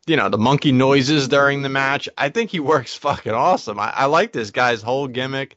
you 0.10 0.18
know 0.18 0.30
the 0.30 0.38
monkey 0.38 0.72
noises 0.72 1.28
during 1.28 1.62
the 1.62 1.70
match. 1.70 2.10
I 2.18 2.30
think 2.30 2.50
he 2.50 2.60
works 2.60 2.96
fucking 3.08 3.32
awesome. 3.32 3.80
I, 3.80 3.92
I 3.96 4.06
like 4.06 4.32
this 4.32 4.52
guy's 4.52 4.82
whole 4.82 5.08
gimmick. 5.08 5.56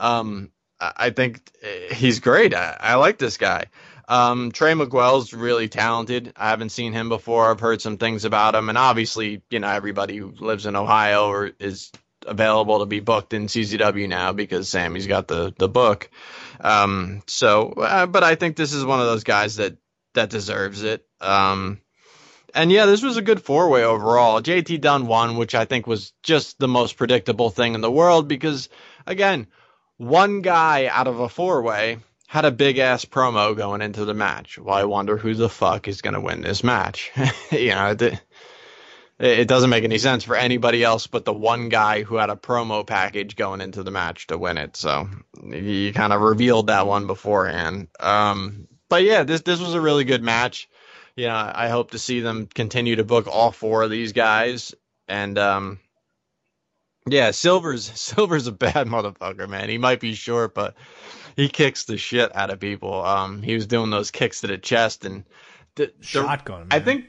Um, 0.00 0.50
I, 0.80 0.92
I 0.96 1.10
think 1.10 1.40
uh, 1.62 1.94
he's 1.94 2.20
great. 2.20 2.54
I, 2.54 2.76
I 2.80 2.94
like 2.94 3.18
this 3.18 3.36
guy. 3.36 3.66
Um, 4.08 4.50
Trey 4.50 4.74
Miguel's 4.74 5.32
really 5.32 5.68
talented. 5.68 6.32
I 6.36 6.50
haven't 6.50 6.70
seen 6.70 6.92
him 6.92 7.08
before. 7.08 7.50
I've 7.50 7.60
heard 7.60 7.80
some 7.80 7.98
things 7.98 8.24
about 8.24 8.54
him, 8.54 8.68
and 8.68 8.78
obviously, 8.78 9.42
you 9.50 9.60
know, 9.60 9.68
everybody 9.68 10.16
who 10.16 10.32
lives 10.40 10.66
in 10.66 10.74
Ohio 10.74 11.28
or 11.28 11.52
is 11.58 11.92
available 12.26 12.80
to 12.80 12.86
be 12.86 13.00
booked 13.00 13.34
in 13.34 13.46
CZW 13.46 14.08
now 14.08 14.32
because 14.32 14.68
Sami's 14.68 15.06
got 15.06 15.28
the 15.28 15.52
the 15.58 15.68
book. 15.68 16.10
Um, 16.60 17.22
so, 17.26 17.70
uh, 17.72 18.06
but 18.06 18.24
I 18.24 18.36
think 18.36 18.56
this 18.56 18.72
is 18.72 18.84
one 18.84 19.00
of 19.00 19.06
those 19.06 19.24
guys 19.24 19.56
that 19.56 19.76
that 20.14 20.30
deserves 20.30 20.82
it. 20.82 21.06
Um, 21.20 21.81
and 22.54 22.70
yeah, 22.70 22.86
this 22.86 23.02
was 23.02 23.16
a 23.16 23.22
good 23.22 23.42
four 23.42 23.68
way 23.68 23.84
overall. 23.84 24.40
JT 24.40 24.80
Dunn 24.80 25.06
won, 25.06 25.36
which 25.36 25.54
I 25.54 25.64
think 25.64 25.86
was 25.86 26.12
just 26.22 26.58
the 26.58 26.68
most 26.68 26.96
predictable 26.96 27.50
thing 27.50 27.74
in 27.74 27.80
the 27.80 27.90
world 27.90 28.28
because, 28.28 28.68
again, 29.06 29.46
one 29.96 30.40
guy 30.40 30.86
out 30.86 31.06
of 31.06 31.20
a 31.20 31.28
four 31.28 31.62
way 31.62 31.98
had 32.26 32.44
a 32.44 32.50
big 32.50 32.78
ass 32.78 33.04
promo 33.04 33.56
going 33.56 33.82
into 33.82 34.04
the 34.04 34.14
match. 34.14 34.58
Well, 34.58 34.74
I 34.74 34.84
wonder 34.84 35.16
who 35.16 35.34
the 35.34 35.48
fuck 35.48 35.86
is 35.86 36.00
going 36.00 36.14
to 36.14 36.20
win 36.20 36.40
this 36.40 36.64
match. 36.64 37.12
you 37.50 37.70
know, 37.70 37.94
it, 37.98 38.20
it 39.18 39.48
doesn't 39.48 39.70
make 39.70 39.84
any 39.84 39.98
sense 39.98 40.24
for 40.24 40.34
anybody 40.34 40.82
else 40.82 41.06
but 41.06 41.24
the 41.24 41.32
one 41.32 41.68
guy 41.68 42.02
who 42.02 42.16
had 42.16 42.30
a 42.30 42.36
promo 42.36 42.86
package 42.86 43.36
going 43.36 43.60
into 43.60 43.82
the 43.82 43.90
match 43.90 44.26
to 44.28 44.38
win 44.38 44.58
it. 44.58 44.76
So 44.76 45.08
you 45.44 45.92
kind 45.92 46.12
of 46.12 46.20
revealed 46.20 46.68
that 46.68 46.86
one 46.86 47.06
beforehand. 47.06 47.88
Um, 48.00 48.66
but 48.88 49.04
yeah, 49.04 49.22
this 49.22 49.42
this 49.42 49.60
was 49.60 49.74
a 49.74 49.80
really 49.80 50.04
good 50.04 50.22
match. 50.22 50.68
You 51.16 51.26
know, 51.26 51.52
I 51.54 51.68
hope 51.68 51.90
to 51.90 51.98
see 51.98 52.20
them 52.20 52.46
continue 52.46 52.96
to 52.96 53.04
book 53.04 53.26
all 53.26 53.52
four 53.52 53.82
of 53.82 53.90
these 53.90 54.12
guys. 54.12 54.74
And 55.08 55.38
um, 55.38 55.78
yeah, 57.06 57.30
Silver's 57.32 57.84
Silver's 58.00 58.46
a 58.46 58.52
bad 58.52 58.86
motherfucker, 58.86 59.48
man. 59.48 59.68
He 59.68 59.78
might 59.78 60.00
be 60.00 60.14
short, 60.14 60.54
but 60.54 60.74
he 61.36 61.48
kicks 61.48 61.84
the 61.84 61.96
shit 61.98 62.34
out 62.34 62.50
of 62.50 62.60
people. 62.60 63.04
Um, 63.04 63.42
he 63.42 63.54
was 63.54 63.66
doing 63.66 63.90
those 63.90 64.10
kicks 64.10 64.40
to 64.40 64.46
the 64.46 64.58
chest 64.58 65.04
and 65.04 65.24
the, 65.74 65.86
the- 65.86 66.04
Shotgun. 66.04 66.68
I 66.70 66.80
think, 66.80 67.06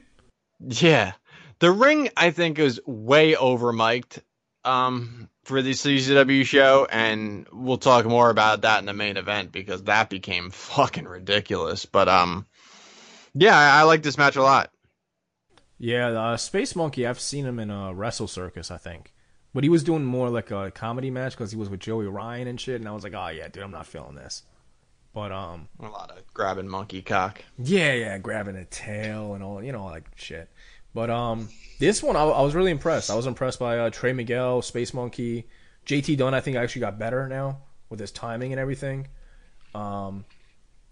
yeah, 0.60 1.14
the 1.60 1.72
ring 1.72 2.10
I 2.18 2.32
think 2.32 2.60
is 2.60 2.82
way 2.86 3.36
over 3.36 3.72
mic'd 3.72 4.22
um, 4.66 5.30
for 5.44 5.62
the 5.62 5.72
CZW 5.72 6.46
show, 6.46 6.88
and 6.90 7.48
we'll 7.52 7.78
talk 7.78 8.06
more 8.06 8.30
about 8.30 8.62
that 8.62 8.80
in 8.80 8.86
the 8.86 8.94
main 8.94 9.18
event 9.18 9.52
because 9.52 9.84
that 9.84 10.10
became 10.10 10.50
fucking 10.50 11.06
ridiculous. 11.06 11.86
But 11.86 12.08
um, 12.08 12.46
yeah, 13.34 13.58
I, 13.58 13.80
I 13.80 13.84
like 13.84 14.04
this 14.04 14.18
match 14.18 14.36
a 14.36 14.44
lot. 14.44 14.70
Yeah, 15.80 16.08
uh, 16.08 16.38
Space 16.38 16.76
Monkey. 16.76 17.06
I've 17.06 17.20
seen 17.20 17.46
him 17.46 17.60
in 17.60 17.70
a 17.70 17.94
Wrestle 17.94 18.28
Circus, 18.28 18.72
I 18.72 18.78
think, 18.78 19.14
but 19.54 19.64
he 19.64 19.70
was 19.70 19.84
doing 19.84 20.06
more 20.06 20.30
like 20.30 20.52
a 20.52 20.72
comedy 20.72 21.10
match 21.12 21.34
because 21.34 21.52
he 21.52 21.58
was 21.58 21.70
with 21.70 21.80
Joey 21.82 22.06
Ryan 22.08 22.48
and 22.48 22.60
shit. 22.60 22.80
And 22.80 22.88
I 22.88 22.92
was 22.94 23.04
like, 23.04 23.14
oh 23.14 23.28
yeah, 23.28 23.48
dude, 23.48 23.64
I'm 23.64 23.72
not 23.72 23.86
feeling 23.88 24.16
this. 24.16 24.44
But 25.14 25.32
um, 25.32 25.68
A 25.80 25.90
lot 25.90 26.10
of 26.10 26.26
grabbing 26.34 26.68
monkey 26.68 27.02
cock. 27.02 27.44
yeah, 27.60 27.94
yeah, 27.94 28.18
grabbing 28.18 28.56
a 28.56 28.66
tail 28.66 29.36
and 29.36 29.44
all, 29.44 29.64
you 29.64 29.72
know, 29.72 29.86
like 29.86 30.06
shit. 30.16 30.50
But 30.96 31.10
um, 31.10 31.50
this 31.80 32.02
one 32.02 32.16
I, 32.16 32.24
I 32.24 32.42
was 32.42 32.56
really 32.56 32.72
impressed. 32.72 33.10
I 33.12 33.16
was 33.16 33.28
impressed 33.28 33.60
by 33.60 33.78
uh, 33.80 33.90
Trey 33.90 34.14
Miguel, 34.14 34.62
Space 34.62 34.94
Monkey, 34.94 35.48
JT 35.86 36.18
Dunn. 36.18 36.34
I 36.34 36.40
think 36.40 36.56
actually 36.58 36.82
got 36.82 36.98
better 36.98 37.28
now 37.28 37.60
with 37.90 38.00
his 38.00 38.12
timing 38.12 38.54
and 38.54 38.60
everything. 38.60 39.08
Um, 39.76 40.26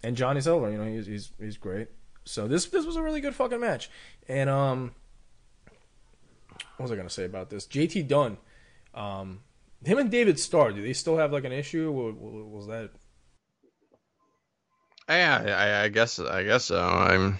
and 0.02 0.16
Johnny 0.16 0.40
Silver, 0.40 0.70
you 0.70 0.78
know, 0.78 0.86
he's 0.86 1.06
he's 1.06 1.30
he's 1.40 1.56
great. 1.56 1.88
So 2.24 2.46
this 2.48 2.66
this 2.66 2.84
was 2.86 2.96
a 2.96 3.02
really 3.02 3.20
good 3.20 3.34
fucking 3.34 3.60
match. 3.60 3.90
And 4.28 4.48
um, 4.48 4.92
what 6.76 6.84
was 6.84 6.92
I 6.92 6.96
gonna 6.96 7.10
say 7.10 7.24
about 7.24 7.50
this? 7.50 7.66
JT 7.66 8.06
Dunn, 8.08 8.36
um, 8.94 9.40
him 9.84 9.98
and 9.98 10.10
David 10.10 10.38
Starr, 10.38 10.72
do 10.72 10.82
they 10.82 10.92
still 10.92 11.16
have 11.16 11.32
like 11.32 11.44
an 11.44 11.52
issue? 11.52 11.90
Wa- 11.90 12.12
wa- 12.12 12.44
Was 12.56 12.66
that 12.68 12.90
Yeah, 15.08 15.80
I, 15.82 15.84
I 15.84 15.88
guess 15.88 16.18
I 16.18 16.44
guess 16.44 16.64
so. 16.66 16.80
I'm. 16.80 17.38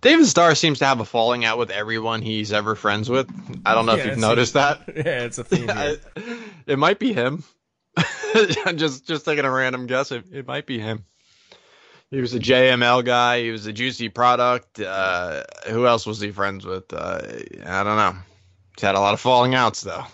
David 0.00 0.26
Starr 0.26 0.54
seems 0.56 0.80
to 0.80 0.86
have 0.86 0.98
a 1.00 1.04
falling 1.04 1.44
out 1.44 1.56
with 1.58 1.70
everyone 1.70 2.22
he's 2.22 2.52
ever 2.52 2.74
friends 2.74 3.08
with. 3.08 3.28
I 3.64 3.74
don't 3.74 3.86
know 3.86 3.94
Yeah, 3.94 4.00
if 4.00 4.06
you've 4.06 4.18
noticed 4.18 4.54
that. 4.54 4.82
yeah, 4.88 5.22
it's 5.24 5.38
a 5.38 5.44
theme. 5.44 5.68
here. 5.68 5.98
I- 6.16 6.22
it 6.66 6.78
might 6.78 6.98
be 6.98 7.12
him. 7.12 7.44
I'm 8.66 8.78
just 8.78 9.06
just 9.06 9.24
taking 9.24 9.44
a 9.44 9.50
random 9.50 9.86
guess. 9.86 10.12
It, 10.12 10.24
it 10.32 10.46
might 10.46 10.66
be 10.66 10.78
him. 10.78 11.04
He 12.10 12.20
was 12.20 12.34
a 12.34 12.40
JML 12.40 13.04
guy. 13.04 13.42
He 13.42 13.50
was 13.50 13.66
a 13.66 13.72
juicy 13.72 14.08
product. 14.08 14.80
Uh, 14.80 15.44
who 15.68 15.86
else 15.86 16.06
was 16.06 16.20
he 16.20 16.32
friends 16.32 16.66
with? 16.66 16.92
Uh, 16.92 17.20
I 17.64 17.84
don't 17.84 17.96
know. 17.96 18.16
He's 18.76 18.82
had 18.82 18.96
a 18.96 19.00
lot 19.00 19.14
of 19.14 19.20
falling 19.20 19.54
outs 19.54 19.82
though. 19.82 20.04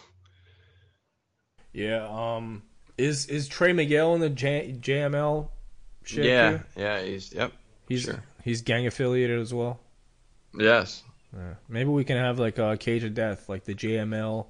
Yeah. 1.72 2.06
Um. 2.06 2.62
Is 2.98 3.26
is 3.26 3.48
Trey 3.48 3.72
Miguel 3.72 4.14
in 4.14 4.20
the 4.20 4.30
J- 4.30 4.74
JML? 4.78 5.48
Shit 6.04 6.24
yeah, 6.24 6.50
too? 6.50 6.60
yeah, 6.76 7.02
he's 7.02 7.32
yep. 7.32 7.52
He's 7.88 8.02
sure. 8.02 8.22
he's 8.44 8.62
gang 8.62 8.86
affiliated 8.86 9.40
as 9.40 9.52
well. 9.52 9.80
Yes. 10.54 11.02
Yeah. 11.34 11.54
Maybe 11.68 11.90
we 11.90 12.04
can 12.04 12.16
have 12.16 12.38
like 12.38 12.58
a 12.58 12.76
Cage 12.76 13.04
of 13.04 13.12
Death, 13.14 13.48
like 13.48 13.64
the 13.64 13.74
JML 13.74 14.46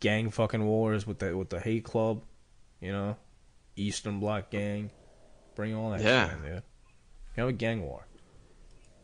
gang 0.00 0.30
fucking 0.30 0.64
wars 0.64 1.06
with 1.06 1.18
the 1.18 1.36
with 1.36 1.50
the 1.50 1.60
hate 1.60 1.84
club, 1.84 2.22
you 2.80 2.92
know, 2.92 3.16
Eastern 3.76 4.20
Bloc 4.20 4.50
gang. 4.50 4.90
Bring 5.58 5.74
all 5.74 5.90
that 5.90 6.00
Yeah. 6.00 6.28
shit 6.28 6.36
in, 6.38 6.42
dude. 6.44 6.52
You 7.36 7.40
have 7.42 7.48
a 7.48 7.52
gang 7.52 7.82
war. 7.82 8.06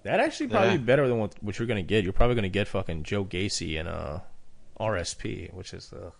That 0.05 0.21
actually 0.21 0.51
probably 0.51 0.69
Yeah. 0.71 0.77
be 0.77 0.85
better 0.85 1.09
than 1.09 1.19
what 1.19 1.35
what 1.43 1.59
you're 1.59 1.67
gonna 1.67 1.83
get. 1.83 2.05
You're 2.05 2.13
probably 2.13 2.37
gonna 2.37 2.49
get 2.49 2.69
fucking 2.69 3.03
Joe 3.03 3.25
Gacy 3.25 3.77
and 3.79 3.89
uh 3.89 4.21
RSP, 4.79 5.53
which 5.53 5.75
is 5.75 5.89
the 5.91 6.13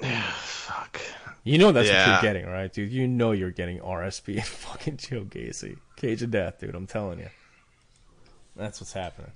Fuck. 0.32 0.98
you 1.42 1.58
know 1.58 1.72
that's 1.72 1.90
what 1.90 2.06
you're 2.08 2.22
getting, 2.22 2.46
right, 2.50 2.72
dude? 2.72 2.90
You 2.90 3.06
know 3.06 3.32
you're 3.32 3.50
getting 3.50 3.80
RSP 3.80 4.36
and 4.36 4.46
fucking 4.66 4.96
Joe 4.96 5.24
Gacy. 5.24 5.76
Cage 5.96 6.22
of 6.22 6.30
Death, 6.30 6.60
dude. 6.60 6.74
I'm 6.74 6.86
telling 6.86 7.18
you. 7.18 7.28
That's 8.56 8.80
what's 8.80 8.94
happening. 8.94 9.32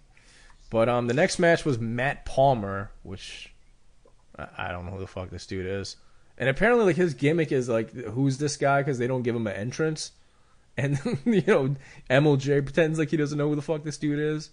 But 0.70 0.88
um, 0.88 1.06
the 1.06 1.12
next 1.14 1.38
match 1.38 1.66
was 1.66 1.78
Matt 1.78 2.24
Palmer, 2.24 2.92
which 3.02 3.52
I, 4.38 4.48
I 4.56 4.72
don't 4.72 4.86
know 4.86 4.92
who 4.92 5.00
the 5.00 5.06
fuck 5.06 5.28
this 5.28 5.46
dude 5.46 5.66
is. 5.66 5.96
And 6.38 6.48
apparently, 6.48 6.86
like 6.86 6.96
his 6.96 7.14
gimmick 7.14 7.52
is 7.52 7.68
like, 7.68 7.92
who's 7.92 8.38
this 8.38 8.56
guy? 8.56 8.80
Because 8.80 8.98
they 8.98 9.08
don't 9.08 9.22
give 9.22 9.36
him 9.36 9.46
an 9.46 9.56
entrance. 9.56 10.12
And 10.76 10.98
you 11.26 11.42
know, 11.46 11.74
MLJ 12.08 12.64
pretends 12.64 12.98
like 12.98 13.10
he 13.10 13.16
doesn't 13.16 13.36
know 13.36 13.48
who 13.48 13.56
the 13.56 13.62
fuck 13.62 13.82
this 13.82 13.98
dude 13.98 14.20
is. 14.20 14.50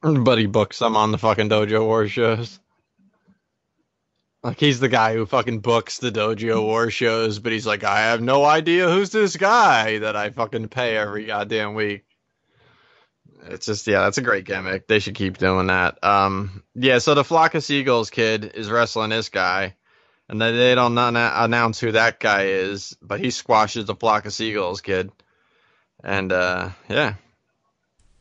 But 0.00 0.38
he 0.38 0.46
books 0.46 0.78
them 0.78 0.96
on 0.96 1.12
the 1.12 1.18
fucking 1.18 1.50
Dojo 1.50 1.84
War 1.84 2.08
shows. 2.08 2.58
Like 4.42 4.58
he's 4.58 4.80
the 4.80 4.88
guy 4.88 5.14
who 5.14 5.24
fucking 5.24 5.60
books 5.60 5.98
the 5.98 6.10
Dojo 6.10 6.60
War 6.62 6.90
shows, 6.90 7.38
but 7.38 7.52
he's 7.52 7.66
like, 7.66 7.84
I 7.84 8.00
have 8.00 8.20
no 8.20 8.44
idea 8.44 8.90
who's 8.90 9.10
this 9.10 9.36
guy 9.36 9.98
that 9.98 10.16
I 10.16 10.30
fucking 10.30 10.68
pay 10.68 10.96
every 10.96 11.26
goddamn 11.26 11.74
week. 11.74 12.04
It's 13.44 13.66
just 13.66 13.86
yeah, 13.86 14.00
that's 14.00 14.18
a 14.18 14.22
great 14.22 14.44
gimmick. 14.44 14.88
They 14.88 14.98
should 14.98 15.14
keep 15.14 15.38
doing 15.38 15.68
that. 15.68 16.02
Um, 16.02 16.64
yeah. 16.74 16.98
So 16.98 17.14
the 17.14 17.24
flock 17.24 17.54
of 17.54 17.62
seagulls 17.62 18.10
kid 18.10 18.52
is 18.54 18.70
wrestling 18.70 19.10
this 19.10 19.28
guy, 19.28 19.76
and 20.32 20.40
then 20.40 20.56
they 20.56 20.74
don't 20.74 20.96
an- 20.98 21.14
announce 21.16 21.78
who 21.78 21.92
that 21.92 22.18
guy 22.18 22.46
is, 22.46 22.96
but 23.00 23.20
he 23.20 23.30
squashes 23.30 23.84
the 23.84 23.94
flock 23.94 24.24
of 24.26 24.32
seagulls 24.32 24.80
kid, 24.80 25.12
and 26.02 26.32
uh, 26.32 26.70
yeah, 26.88 27.14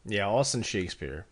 Yeah, 0.05 0.27
Austin 0.27 0.61
Shakespeare. 0.61 1.25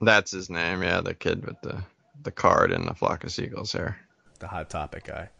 that's 0.00 0.30
his 0.30 0.48
name. 0.50 0.82
Yeah, 0.82 1.00
the 1.00 1.14
kid 1.14 1.44
with 1.44 1.60
the 1.62 1.82
the 2.22 2.30
card 2.30 2.72
and 2.72 2.86
the 2.86 2.94
flock 2.94 3.24
of 3.24 3.32
seagulls 3.32 3.72
hair. 3.72 3.98
the 4.38 4.48
hot 4.48 4.68
topic 4.70 5.04
guy. 5.04 5.30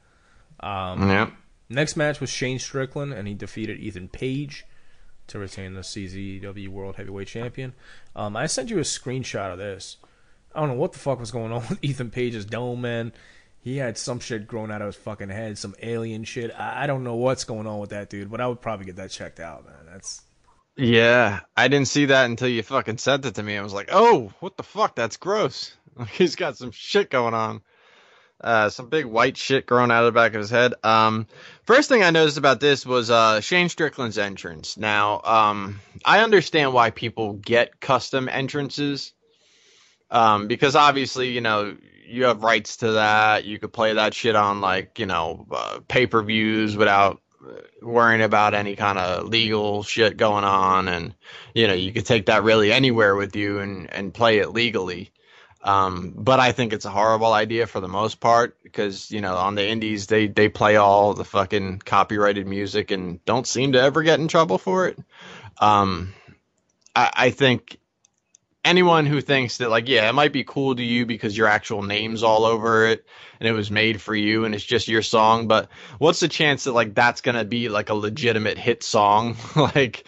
Um, 0.61 1.09
Yeah. 1.09 1.31
Next 1.69 1.97
match 1.97 2.21
was 2.21 2.31
Shane 2.31 2.59
Strickland, 2.61 3.13
and 3.13 3.27
he 3.29 3.35
defeated 3.35 3.79
Ethan 3.81 4.09
Page 4.09 4.65
to 5.27 5.39
retain 5.41 5.75
the 5.75 5.81
CZW 5.83 6.69
World 6.69 6.95
Heavyweight 6.97 7.27
Champion. 7.27 7.75
Um, 8.15 8.37
I 8.37 8.47
sent 8.47 8.71
you 8.71 8.79
a 8.79 8.83
screenshot 8.83 9.51
of 9.53 9.59
this. 9.59 9.97
I 10.55 10.61
don't 10.61 10.69
know 10.69 10.75
what 10.77 10.93
the 10.93 11.01
fuck 11.01 11.19
was 11.19 11.33
going 11.33 11.51
on 11.53 11.67
with 11.69 11.83
Ethan 11.85 12.11
Page's 12.11 12.45
dome, 12.47 12.81
man. 12.83 13.13
He 13.67 13.79
had 13.79 13.99
some 13.99 14.21
shit 14.21 14.47
growing 14.47 14.71
out 14.71 14.81
of 14.81 14.87
his 14.87 14.95
fucking 14.95 15.29
head, 15.29 15.59
some 15.59 15.75
alien 15.83 16.23
shit. 16.23 16.53
I, 16.57 16.85
I 16.85 16.87
don't 16.87 17.03
know 17.03 17.17
what's 17.17 17.43
going 17.43 17.67
on 17.67 17.81
with 17.81 17.91
that 17.91 18.09
dude, 18.09 18.31
but 18.31 18.41
I 18.41 18.47
would 18.47 18.61
probably 18.61 18.87
get 18.87 18.95
that 18.95 19.11
checked 19.11 19.41
out, 19.41 19.65
man. 19.67 19.93
That's 19.93 20.23
Yeah, 20.77 21.41
I 21.57 21.67
didn't 21.67 21.89
see 21.89 22.05
that 22.05 22.27
until 22.27 22.47
you 22.47 22.63
fucking 22.63 22.99
sent 22.99 23.25
it 23.25 23.35
to 23.35 23.43
me. 23.43 23.57
I 23.59 23.63
was 23.63 23.73
like, 23.73 23.89
"Oh, 23.91 24.33
what 24.39 24.57
the 24.57 24.63
fuck? 24.63 24.95
That's 24.95 25.17
gross." 25.17 25.75
He's 26.13 26.37
got 26.37 26.57
some 26.57 26.71
shit 26.71 27.11
going 27.11 27.35
on. 27.35 27.61
Uh, 28.41 28.69
some 28.69 28.89
big 28.89 29.05
white 29.05 29.37
shit 29.37 29.67
growing 29.67 29.91
out 29.91 30.05
of 30.05 30.15
the 30.15 30.17
back 30.17 30.35
of 30.35 30.41
his 30.41 30.51
head. 30.51 30.75
Um, 30.85 31.27
first 31.65 31.89
thing 31.89 32.05
I 32.05 32.11
noticed 32.11 32.39
about 32.39 32.61
this 32.61 32.87
was 32.87 33.11
uh, 33.11 33.41
Shane 33.41 33.69
Strickland's 33.69 34.17
entrance. 34.17 34.77
Now, 34.77 35.21
um, 35.23 35.81
I 36.05 36.21
understand 36.21 36.73
why 36.73 36.91
people 36.91 37.33
get 37.33 37.81
custom 37.81 38.29
entrances, 38.29 39.13
um, 40.09 40.47
because 40.47 40.77
obviously, 40.77 41.31
you 41.33 41.41
know, 41.41 41.77
you 42.07 42.25
have 42.25 42.43
rights 42.43 42.79
to 42.79 42.93
that. 42.93 43.45
You 43.45 43.59
could 43.59 43.73
play 43.73 43.95
that 43.95 44.15
shit 44.15 44.37
on 44.37 44.61
like, 44.61 44.99
you 44.99 45.07
know, 45.07 45.47
uh, 45.51 45.81
pay 45.87 46.07
per 46.07 46.23
views 46.23 46.77
without 46.77 47.21
uh, 47.47 47.55
worrying 47.83 48.23
about 48.23 48.55
any 48.55 48.77
kind 48.77 48.99
of 48.99 49.29
legal 49.29 49.83
shit 49.83 50.17
going 50.17 50.45
on, 50.45 50.89
and 50.89 51.15
you 51.55 51.67
know, 51.67 51.75
you 51.75 51.93
could 51.93 52.07
take 52.07 52.27
that 52.27 52.45
really 52.45 52.73
anywhere 52.73 53.15
with 53.17 53.37
you 53.37 53.61
and 53.61 53.93
and 53.93 54.15
play 54.15 54.39
it 54.39 54.51
legally. 54.51 55.13
Um, 55.63 56.13
but 56.17 56.39
I 56.39 56.53
think 56.53 56.73
it's 56.73 56.85
a 56.85 56.91
horrible 56.91 57.33
idea 57.33 57.67
for 57.67 57.81
the 57.81 57.89
most 57.89 58.21
part 58.21 58.57
because 58.63 59.11
you 59.11 59.21
know 59.21 59.37
on 59.37 59.57
the 59.57 59.67
indies 59.67 60.07
they 60.07 60.29
they 60.29 60.49
play 60.49 60.77
all 60.77 61.13
the 61.13 61.25
fucking 61.25 61.81
copyrighted 61.85 62.47
music 62.47 62.93
and 62.93 63.25
don't 63.25 63.47
seem 63.47 63.73
to 63.73 63.81
ever 63.81 64.03
get 64.03 64.21
in 64.21 64.29
trouble 64.29 64.59
for 64.59 64.87
it. 64.87 64.99
Um, 65.59 66.15
I, 66.95 67.11
I 67.15 67.31
think 67.31 67.79
anyone 68.67 69.07
who 69.07 69.21
thinks 69.21 69.59
that 69.59 69.71
like 69.71 69.89
yeah 69.89 70.09
it 70.09 70.13
might 70.13 70.33
be 70.33 70.43
cool 70.43 70.75
to 70.75 70.83
you 70.83 71.07
because 71.07 71.37
your 71.37 71.47
actual 71.47 71.83
name's 71.83 72.25
all 72.25 72.45
over 72.45 72.87
it 72.87 73.07
and 73.39 73.49
it 73.49 73.53
was 73.53 73.71
made 73.71 74.03
for 74.03 74.15
you 74.15 74.45
and 74.45 74.55
it's 74.57 74.65
just 74.65 74.89
your 74.89 75.03
song 75.03 75.47
but 75.47 75.69
what's 75.99 76.19
the 76.19 76.27
chance 76.29 76.65
that 76.65 76.73
like 76.73 76.93
that's 76.93 77.21
gonna 77.21 77.45
be 77.45 77.69
like 77.69 77.91
a 77.91 77.95
legitimate 77.95 78.59
hit 78.59 78.83
song? 78.83 79.37
Like 79.57 80.05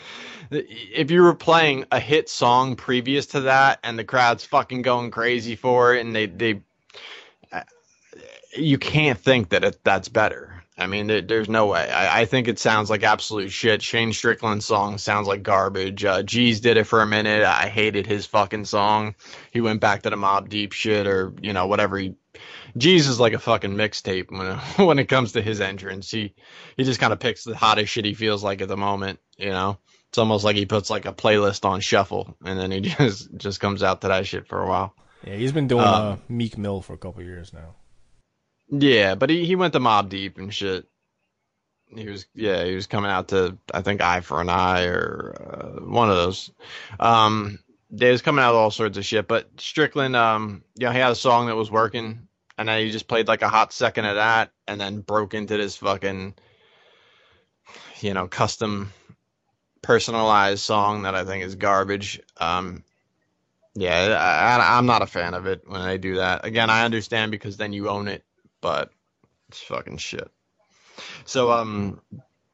if 0.51 1.11
you 1.11 1.23
were 1.23 1.35
playing 1.35 1.85
a 1.93 2.01
hit 2.01 2.29
song 2.29 2.77
previous 2.77 3.27
to 3.27 3.43
that 3.43 3.81
and 3.83 3.99
the 3.99 4.05
crowd's 4.05 4.45
fucking 4.45 4.83
going 4.83 5.11
crazy 5.11 5.57
for 5.57 5.95
it 5.95 6.05
and 6.05 6.15
they 6.15 6.27
they 6.27 6.63
uh, 7.53 7.63
you 8.57 8.79
can't 8.79 9.19
think 9.19 9.51
that 9.51 9.65
it, 9.65 9.85
that's 9.85 10.09
better 10.09 10.58
I 10.79 10.87
mean, 10.87 11.09
there, 11.09 11.21
there's 11.21 11.49
no 11.49 11.67
way. 11.67 11.91
I, 11.91 12.21
I 12.21 12.25
think 12.25 12.47
it 12.47 12.59
sounds 12.59 12.89
like 12.89 13.03
absolute 13.03 13.51
shit. 13.51 13.83
Shane 13.83 14.13
Strickland's 14.13 14.65
song 14.65 14.99
sounds 14.99 15.27
like 15.27 15.43
garbage. 15.43 16.05
Uh, 16.05 16.23
Jeez 16.23 16.61
did 16.61 16.77
it 16.77 16.85
for 16.85 17.03
a 17.03 17.07
minute. 17.07 17.43
I 17.43 17.69
hated 17.69 18.07
his 18.07 18.27
fucking 18.27 18.65
song. 18.65 19.17
He 19.51 19.61
went 19.61 19.81
back 19.81 20.03
to 20.03 20.11
the 20.11 20.17
Mobb 20.17 20.49
Deep 20.49 20.73
shit 20.73 21.07
or 21.07 21.33
you 21.43 21.53
know 21.53 21.67
whatever. 21.67 21.99
He 21.99 22.15
Jeez 22.77 23.09
is 23.09 23.19
like 23.19 23.33
a 23.33 23.39
fucking 23.41 23.73
mixtape 23.75 24.31
when 24.31 24.47
it, 24.47 24.59
when 24.87 24.99
it 25.01 25.09
comes 25.09 25.33
to 25.33 25.43
his 25.43 25.61
entrance. 25.61 26.11
He 26.11 26.35
he 26.77 26.85
just 26.85 27.01
kind 27.01 27.13
of 27.13 27.19
picks 27.19 27.43
the 27.43 27.57
hottest 27.57 27.93
shit 27.93 28.05
he 28.05 28.15
feels 28.15 28.45
like 28.45 28.61
at 28.61 28.69
the 28.69 28.77
moment. 28.77 29.19
You 29.37 29.51
know, 29.51 29.79
it's 30.11 30.19
almost 30.19 30.45
like 30.45 30.55
he 30.57 30.65
puts 30.67 30.91
like 30.91 31.07
a 31.07 31.13
playlist 31.13 31.65
on 31.65 31.81
shuffle 31.81 32.37
and 32.45 32.59
then 32.59 32.71
he 32.71 32.81
just 32.83 33.35
just 33.37 33.59
comes 33.61 33.83
out 33.83 34.03
to 34.03 34.09
that 34.09 34.27
shit 34.27 34.47
for 34.47 34.63
a 34.63 34.69
while. 34.69 34.95
yeah. 35.27 35.35
He's 35.35 35.53
been 35.53 35.67
doing 35.67 35.85
Um, 35.85 35.95
uh, 35.95 36.17
Meek 36.29 36.57
Mill 36.57 36.83
for 36.83 36.93
a 36.93 36.99
couple 36.99 37.23
years 37.23 37.53
now. 37.53 37.75
Yeah, 38.71 39.15
but 39.15 39.31
he, 39.31 39.45
he 39.45 39.57
went 39.57 39.73
to 39.73 39.81
Mobb 39.81 40.09
Deep 40.09 40.39
and 40.39 40.53
shit. 40.53 40.87
He 41.95 42.07
was 42.07 42.27
yeah 42.35 42.65
he 42.65 42.75
was 42.75 42.87
coming 42.87 43.11
out 43.11 43.29
to 43.29 43.57
I 43.73 43.81
think 43.81 44.03
Eye 44.03 44.21
for 44.21 44.43
an 44.43 44.51
Eye 44.51 44.85
or 44.85 45.35
uh, 45.41 45.85
one 45.85 46.11
of 46.11 46.17
those. 46.17 46.51
Um, 47.01 47.59
they 47.91 48.11
was 48.11 48.23
coming 48.23 48.45
out 48.45 48.55
all 48.55 48.71
sorts 48.71 48.99
of 48.99 49.05
shit. 49.05 49.27
But 49.27 49.49
Strickland, 49.59 50.15
um, 50.15 50.63
you 50.77 50.87
know, 50.87 50.93
he 50.93 50.99
had 50.99 51.13
a 51.13 51.17
song 51.17 51.47
that 51.47 51.57
was 51.57 51.71
working, 51.71 52.29
and 52.59 52.69
then 52.69 52.85
he 52.85 52.91
just 52.91 53.09
played 53.09 53.29
like 53.29 53.43
a 53.43 53.49
hot 53.49 53.73
second 53.73 54.05
of 54.05 54.17
that, 54.17 54.53
and 54.67 54.81
then 54.81 55.01
broke 55.01 55.33
into 55.33 55.57
this 55.57 55.77
fucking, 55.77 56.35
you 58.01 58.13
know, 58.13 58.29
custom 58.29 58.93
personalized 59.81 60.61
song 60.61 61.03
that 61.03 61.15
I 61.15 61.25
think 61.25 61.45
is 61.45 61.55
garbage. 61.55 62.21
Um, 62.37 62.85
yeah, 63.75 64.59
I, 64.61 64.77
I'm 64.77 64.87
not 64.87 65.03
a 65.03 65.07
fan 65.07 65.35
of 65.35 65.47
it 65.47 65.63
when 65.67 65.87
they 65.87 65.99
do 65.99 66.17
that. 66.17 66.45
Again, 66.45 66.69
I 66.69 66.85
understand 66.85 67.31
because 67.31 67.57
then 67.57 67.73
you 67.73 67.89
own 67.89 68.09
it, 68.09 68.25
but 68.61 68.91
it's 69.49 69.61
fucking 69.61 69.99
shit. 69.99 70.31
So, 71.25 71.51
um, 71.53 72.01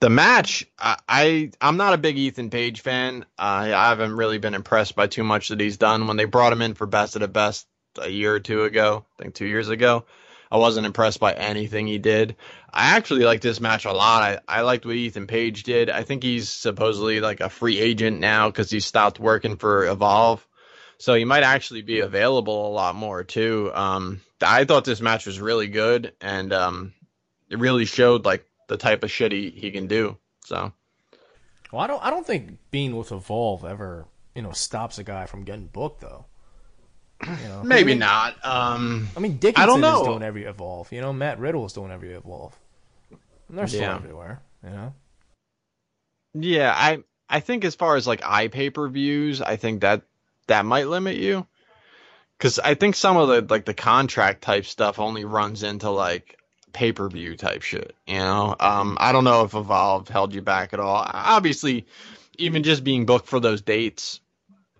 the 0.01 0.11
match, 0.11 0.67
I, 0.79 0.99
I 1.09 1.51
I'm 1.61 1.79
not 1.79 1.95
a 1.95 1.99
big 1.99 2.19
Ethan 2.19 2.51
Page 2.51 2.83
fan. 2.83 3.25
Uh, 3.39 3.73
I 3.75 3.89
haven't 3.89 4.17
really 4.17 4.39
been 4.39 4.55
impressed 4.55 4.95
by 4.95 5.07
too 5.07 5.25
much 5.25 5.49
that 5.49 5.61
he's 5.61 5.79
done. 5.79 6.07
When 6.07 6.17
they 6.17 6.27
brought 6.27 6.53
him 6.53 6.63
in 6.63 6.75
for 6.75 6.87
Best 6.87 7.17
of 7.17 7.23
the 7.23 7.29
Best 7.29 7.67
a 7.99 8.11
year 8.11 8.35
or 8.35 8.41
two 8.41 8.65
ago, 8.65 9.07
I 9.19 9.23
think 9.23 9.35
two 9.35 9.47
years 9.47 9.71
ago, 9.71 10.05
I 10.51 10.59
wasn't 10.59 10.87
impressed 10.87 11.21
by 11.21 11.33
anything 11.33 11.87
he 11.87 11.99
did. 11.99 12.37
I 12.73 12.97
actually 12.97 13.25
like 13.25 13.41
this 13.41 13.61
match 13.61 13.87
a 13.87 13.93
lot. 13.93 14.23
I, 14.23 14.59
I 14.59 14.61
liked 14.61 14.85
what 14.85 14.95
Ethan 14.95 15.27
Page 15.27 15.63
did. 15.63 15.89
I 15.89 16.03
think 16.03 16.23
he's 16.23 16.51
supposedly 16.51 17.21
like 17.21 17.41
a 17.41 17.49
free 17.49 17.79
agent 17.79 18.21
now 18.21 18.51
because 18.51 18.71
he 18.71 18.81
stopped 18.81 19.19
working 19.19 19.57
for 19.57 19.87
Evolve. 19.87 20.47
So 21.05 21.13
he 21.13 21.27
might 21.27 21.43
actually 21.43 21.83
be 21.83 22.01
available 22.01 22.67
a 22.67 22.73
lot 22.73 22.95
more 22.95 23.25
too. 23.25 23.71
Um, 23.75 24.23
I 24.41 24.65
thought 24.65 24.87
this 24.87 25.03
match 25.03 25.27
was 25.27 25.39
really 25.39 25.67
good, 25.67 26.15
and 26.19 26.51
um, 26.51 26.95
it 27.51 27.59
really 27.59 27.85
showed 27.85 28.25
like 28.25 28.47
the 28.69 28.79
type 28.79 29.05
of 29.05 29.11
shit 29.11 29.31
he, 29.31 29.51
he 29.51 29.71
can 29.71 29.87
do. 29.87 30.17
So 30.47 30.73
Well, 31.71 31.83
I 31.83 31.87
don't. 31.89 32.03
I 32.03 32.09
don't 32.09 32.27
think 32.27 32.57
being 32.71 32.97
with 32.97 33.13
Evolve 33.13 33.67
ever, 33.67 34.07
you 34.35 34.41
know, 34.41 34.53
stops 34.53 34.97
a 34.97 35.05
guy 35.05 35.27
from 35.27 35.45
getting 35.45 35.67
booked 35.67 36.01
though. 36.01 36.25
You 37.21 37.49
know, 37.49 37.63
maybe 37.63 37.91
I 37.91 37.95
mean, 37.97 37.99
not. 37.99 38.43
Um, 38.43 39.09
I 39.15 39.21
mean, 39.21 39.37
Dickinson 39.37 39.63
I 39.63 39.67
don't 39.67 40.01
is 40.01 40.07
doing 40.07 40.23
every 40.23 40.45
Evolve. 40.45 40.91
You 40.91 41.03
know, 41.03 41.13
Matt 41.13 41.39
Riddle 41.39 41.67
is 41.67 41.75
doing 41.75 41.91
every 41.91 42.15
Evolve. 42.15 42.59
And 43.51 43.59
they're 43.59 43.67
still 43.67 43.83
Yeah. 43.83 43.97
everywhere. 43.97 44.41
You 44.63 44.71
know. 44.71 44.95
yeah, 46.33 46.73
I 46.75 47.05
I 47.29 47.41
think 47.41 47.67
as 47.67 47.75
far 47.75 47.97
as 47.97 48.07
like 48.07 48.23
eye 48.25 48.49
pay 48.49 48.71
per 48.71 48.89
views, 48.89 49.43
I 49.43 49.57
think 49.57 49.83
that 49.83 50.01
that 50.47 50.65
might 50.65 50.89
limit 50.89 51.17
you 51.17 51.47
because 52.39 52.59
I 52.59 52.75
think 52.75 52.97
some 52.97 53.17
of 53.17 53.29
the 53.29 53.41
like 53.53 53.65
the 53.65 53.75
contract 53.75 54.43
type 54.43 54.67
stuff 54.67 54.99
only 54.99 55.25
runs 55.25 55.63
into 55.63 55.91
like 55.91 56.39
pay 56.73 56.93
per 56.93 57.09
view 57.09 57.37
type 57.37 57.63
shit. 57.63 57.95
You 58.07 58.19
know, 58.19 58.55
um, 58.59 58.97
I 59.01 59.13
don't 59.13 59.25
know 59.25 59.45
if 59.45 59.55
Evolve 59.55 60.09
held 60.09 60.35
you 60.35 60.43
back 60.43 60.73
at 60.73 60.81
all. 60.81 61.09
Obviously, 61.11 61.87
even 62.37 62.63
just 62.63 62.85
being 62.85 63.07
booked 63.07 63.29
for 63.29 63.41
those 63.41 63.63
dates, 63.63 64.21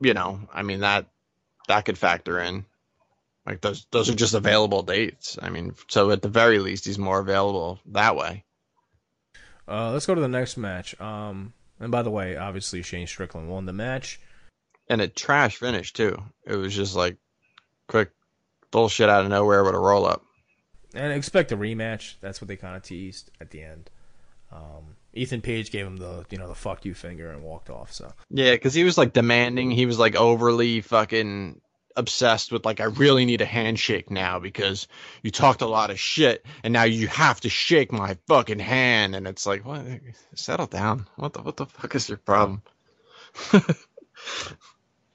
you 0.01 0.15
know, 0.15 0.41
I 0.53 0.63
mean 0.63 0.81
that 0.81 1.07
that 1.69 1.85
could 1.85 1.99
factor 1.99 2.41
in. 2.41 2.67
Like 3.47 3.61
those 3.61 3.87
those 3.91 4.11
are 4.11 4.15
just 4.15 4.35
available 4.35 4.83
dates. 4.83 5.39
I 5.41 5.51
mean, 5.51 5.75
so 5.89 6.11
at 6.11 6.23
the 6.23 6.29
very 6.29 6.59
least, 6.59 6.87
he's 6.87 6.99
more 6.99 7.19
available 7.19 7.79
that 7.87 8.17
way. 8.17 8.45
Uh, 9.67 9.93
let's 9.93 10.07
go 10.07 10.15
to 10.15 10.21
the 10.21 10.29
next 10.29 10.57
match. 10.57 10.99
Um, 11.01 11.55
and 11.81 11.91
by 11.91 12.03
the 12.03 12.11
way, 12.11 12.37
obviously 12.37 12.83
Shane 12.83 13.07
Strickland 13.07 13.49
won 13.49 13.67
the 13.67 13.73
match. 13.73 14.21
And 14.89 15.01
a 15.01 15.09
trash 15.09 15.57
finish 15.57 15.93
too. 15.93 16.17
It 16.47 16.57
was 16.57 16.75
just 16.75 16.95
like 16.95 17.17
quick 17.89 18.11
bullshit 18.71 19.09
out 19.09 19.25
of 19.25 19.31
nowhere 19.31 19.65
with 19.65 19.75
a 19.75 19.79
roll 19.79 20.05
up. 20.05 20.23
And 20.95 21.13
expect 21.13 21.53
a 21.53 21.57
rematch. 21.57 22.15
That's 22.21 22.41
what 22.41 22.49
they 22.49 22.57
kind 22.57 22.77
of 22.77 22.83
teased 22.83 23.31
at 23.41 23.51
the 23.51 23.63
end. 23.63 23.91
Um, 24.53 24.97
Ethan 25.13 25.41
Page 25.41 25.71
gave 25.71 25.87
him 25.87 25.97
the 25.97 26.25
you 26.31 26.39
know 26.39 26.49
the 26.49 26.55
fuck 26.55 26.85
you 26.85 26.95
finger 26.95 27.31
and 27.31 27.43
walked 27.43 27.71
off. 27.71 27.93
So 27.93 28.13
Yeah, 28.31 28.53
because 28.53 28.75
he 28.75 28.85
was 28.85 28.99
like 28.99 29.13
demanding. 29.13 29.71
He 29.71 29.87
was 29.87 29.99
like 29.99 30.17
overly 30.17 30.81
fucking 30.81 31.61
obsessed 31.97 32.51
with 32.53 32.65
like 32.65 32.81
I 32.81 32.85
really 32.85 33.25
need 33.25 33.41
a 33.41 33.47
handshake 33.47 34.11
now 34.11 34.39
because 34.39 34.89
you 35.23 35.31
talked 35.31 35.63
a 35.63 35.67
lot 35.67 35.91
of 35.91 36.01
shit 36.01 36.45
and 36.65 36.73
now 36.73 36.83
you 36.83 37.07
have 37.07 37.41
to 37.43 37.49
shake 37.49 37.93
my 37.93 38.17
fucking 38.27 38.59
hand 38.59 39.15
and 39.15 39.29
it's 39.29 39.47
like 39.47 39.65
what 39.65 39.85
settle 40.35 40.67
down. 40.67 41.07
What 41.17 41.33
the 41.33 41.43
what 41.43 41.57
the 41.57 41.67
fuck 41.67 41.95
is 41.95 42.09
your 42.09 42.19
problem? 42.19 42.63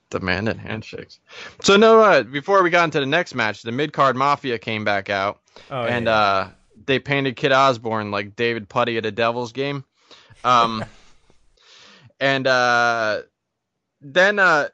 Demanding 0.09 0.57
handshakes. 0.57 1.19
So 1.61 1.77
no 1.77 2.01
uh, 2.01 2.23
before 2.23 2.63
we 2.63 2.69
got 2.69 2.85
into 2.85 2.99
the 2.99 3.05
next 3.05 3.35
match, 3.35 3.61
the 3.61 3.71
mid 3.71 3.93
card 3.93 4.15
mafia 4.15 4.57
came 4.57 4.83
back 4.83 5.09
out 5.09 5.39
oh, 5.69 5.83
and 5.83 6.05
yeah. 6.05 6.13
uh 6.13 6.49
they 6.85 6.97
painted 6.97 7.35
Kit 7.35 7.51
Osbourne 7.51 8.09
like 8.09 8.35
David 8.35 8.67
Putty 8.69 8.97
at 8.97 9.05
a 9.05 9.11
Devils 9.11 9.51
game. 9.51 9.83
Um 10.43 10.83
and 12.19 12.47
uh 12.47 13.21
then 14.01 14.39
uh 14.39 14.69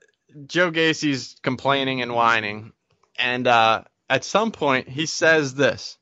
Joe 0.47 0.71
Gacy's 0.71 1.35
complaining 1.41 2.01
and 2.01 2.13
whining, 2.13 2.73
and 3.17 3.47
uh, 3.47 3.83
at 4.09 4.23
some 4.23 4.51
point 4.51 4.89
he 4.89 5.05
says 5.05 5.55
this: 5.55 5.97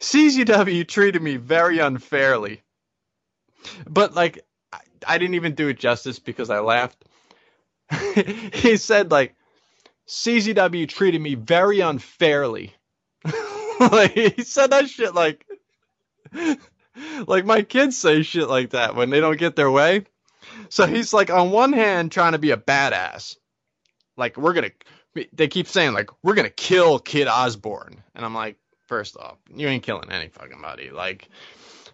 "CZW 0.00 0.86
treated 0.86 1.22
me 1.22 1.36
very 1.36 1.78
unfairly," 1.78 2.62
but 3.88 4.14
like 4.14 4.44
I, 4.72 4.80
I 5.06 5.18
didn't 5.18 5.36
even 5.36 5.54
do 5.54 5.68
it 5.68 5.78
justice 5.78 6.18
because 6.18 6.50
I 6.50 6.60
laughed. 6.60 7.02
he 8.54 8.76
said 8.76 9.10
like 9.10 9.34
CZW 10.06 10.88
treated 10.88 11.20
me 11.20 11.34
very 11.34 11.80
unfairly. 11.80 12.74
like 13.80 14.12
he 14.12 14.42
said 14.42 14.70
that 14.70 14.88
shit 14.88 15.14
like 15.14 15.46
like 17.26 17.44
my 17.44 17.62
kids 17.62 17.96
say 17.96 18.22
shit 18.22 18.48
like 18.48 18.70
that 18.70 18.94
when 18.94 19.10
they 19.10 19.20
don't 19.20 19.38
get 19.38 19.56
their 19.56 19.70
way. 19.70 20.04
So 20.68 20.86
he's 20.86 21.12
like 21.12 21.30
on 21.30 21.50
one 21.50 21.72
hand 21.72 22.12
trying 22.12 22.32
to 22.32 22.38
be 22.38 22.50
a 22.50 22.56
badass 22.56 23.36
like 24.16 24.36
we're 24.36 24.52
gonna 24.52 24.70
they 25.32 25.48
keep 25.48 25.66
saying 25.66 25.92
like 25.92 26.10
we're 26.22 26.34
gonna 26.34 26.50
kill 26.50 26.98
Kit 26.98 27.28
Osbourne 27.28 28.02
and 28.14 28.24
i'm 28.24 28.34
like 28.34 28.56
first 28.86 29.16
off 29.16 29.36
you 29.54 29.66
ain't 29.68 29.82
killing 29.82 30.10
any 30.10 30.28
fucking 30.28 30.60
body 30.60 30.90
like 30.90 31.28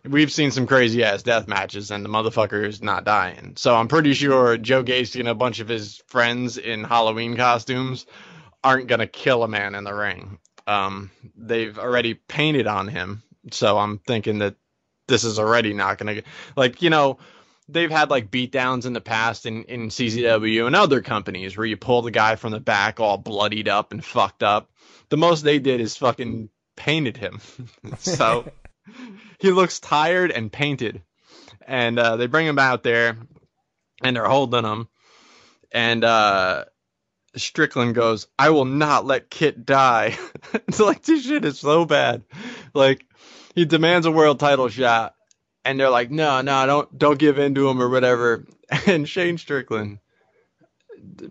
we've 0.04 0.32
seen 0.32 0.50
some 0.50 0.66
crazy 0.66 1.04
ass 1.04 1.22
death 1.22 1.48
matches 1.48 1.90
and 1.90 2.04
the 2.04 2.08
motherfucker 2.08 2.66
is 2.66 2.82
not 2.82 3.04
dying 3.04 3.54
so 3.56 3.74
i'm 3.74 3.88
pretty 3.88 4.14
sure 4.14 4.56
joe 4.56 4.82
gacy 4.82 5.20
and 5.20 5.28
a 5.28 5.34
bunch 5.34 5.60
of 5.60 5.68
his 5.68 6.02
friends 6.06 6.58
in 6.58 6.84
halloween 6.84 7.36
costumes 7.36 8.06
aren't 8.62 8.88
gonna 8.88 9.06
kill 9.06 9.42
a 9.42 9.48
man 9.48 9.74
in 9.74 9.84
the 9.84 9.94
ring 9.94 10.38
um 10.66 11.10
they've 11.36 11.78
already 11.78 12.14
painted 12.14 12.66
on 12.66 12.88
him 12.88 13.22
so 13.50 13.78
i'm 13.78 13.98
thinking 13.98 14.38
that 14.38 14.54
this 15.08 15.24
is 15.24 15.38
already 15.38 15.72
not 15.72 15.98
gonna 15.98 16.22
like 16.56 16.82
you 16.82 16.90
know 16.90 17.18
they've 17.72 17.90
had 17.90 18.10
like 18.10 18.30
beatdowns 18.30 18.86
in 18.86 18.92
the 18.92 19.00
past 19.00 19.46
in, 19.46 19.64
in 19.64 19.88
CZW 19.88 20.66
and 20.66 20.76
other 20.76 21.00
companies 21.00 21.56
where 21.56 21.66
you 21.66 21.76
pull 21.76 22.02
the 22.02 22.10
guy 22.10 22.36
from 22.36 22.52
the 22.52 22.60
back 22.60 23.00
all 23.00 23.16
bloodied 23.16 23.68
up 23.68 23.92
and 23.92 24.04
fucked 24.04 24.42
up. 24.42 24.70
The 25.08 25.16
most 25.16 25.42
they 25.42 25.58
did 25.58 25.80
is 25.80 25.96
fucking 25.96 26.48
painted 26.76 27.16
him. 27.16 27.40
so 27.98 28.50
he 29.38 29.50
looks 29.50 29.80
tired 29.80 30.30
and 30.30 30.52
painted. 30.52 31.02
And 31.66 31.98
uh, 31.98 32.16
they 32.16 32.26
bring 32.26 32.46
him 32.46 32.58
out 32.58 32.82
there 32.82 33.16
and 34.02 34.16
they're 34.16 34.24
holding 34.26 34.64
him. 34.64 34.88
And 35.72 36.02
uh, 36.04 36.64
Strickland 37.36 37.94
goes, 37.94 38.26
I 38.38 38.50
will 38.50 38.64
not 38.64 39.06
let 39.06 39.30
Kit 39.30 39.64
die. 39.64 40.16
it's 40.54 40.80
like, 40.80 41.02
this 41.02 41.24
shit 41.24 41.44
is 41.44 41.60
so 41.60 41.84
bad. 41.84 42.22
Like, 42.74 43.06
he 43.54 43.64
demands 43.64 44.06
a 44.06 44.10
world 44.10 44.40
title 44.40 44.68
shot 44.68 45.14
and 45.64 45.78
they're 45.78 45.90
like, 45.90 46.10
no, 46.10 46.40
no, 46.40 46.66
don't 46.66 46.98
don't 46.98 47.18
give 47.18 47.38
in 47.38 47.54
to 47.54 47.68
him 47.68 47.80
or 47.80 47.88
whatever. 47.88 48.46
And 48.86 49.08
Shane 49.08 49.36
Strickland 49.36 49.98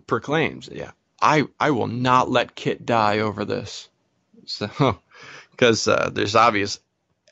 proclaims, 0.06 0.68
yeah, 0.70 0.90
I 1.22 1.44
I 1.58 1.70
will 1.70 1.86
not 1.86 2.30
let 2.30 2.54
Kit 2.54 2.84
die 2.84 3.20
over 3.20 3.44
this. 3.44 3.88
So, 4.46 4.98
because 5.52 5.86
uh, 5.86 6.10
there's 6.12 6.34
obvious 6.34 6.80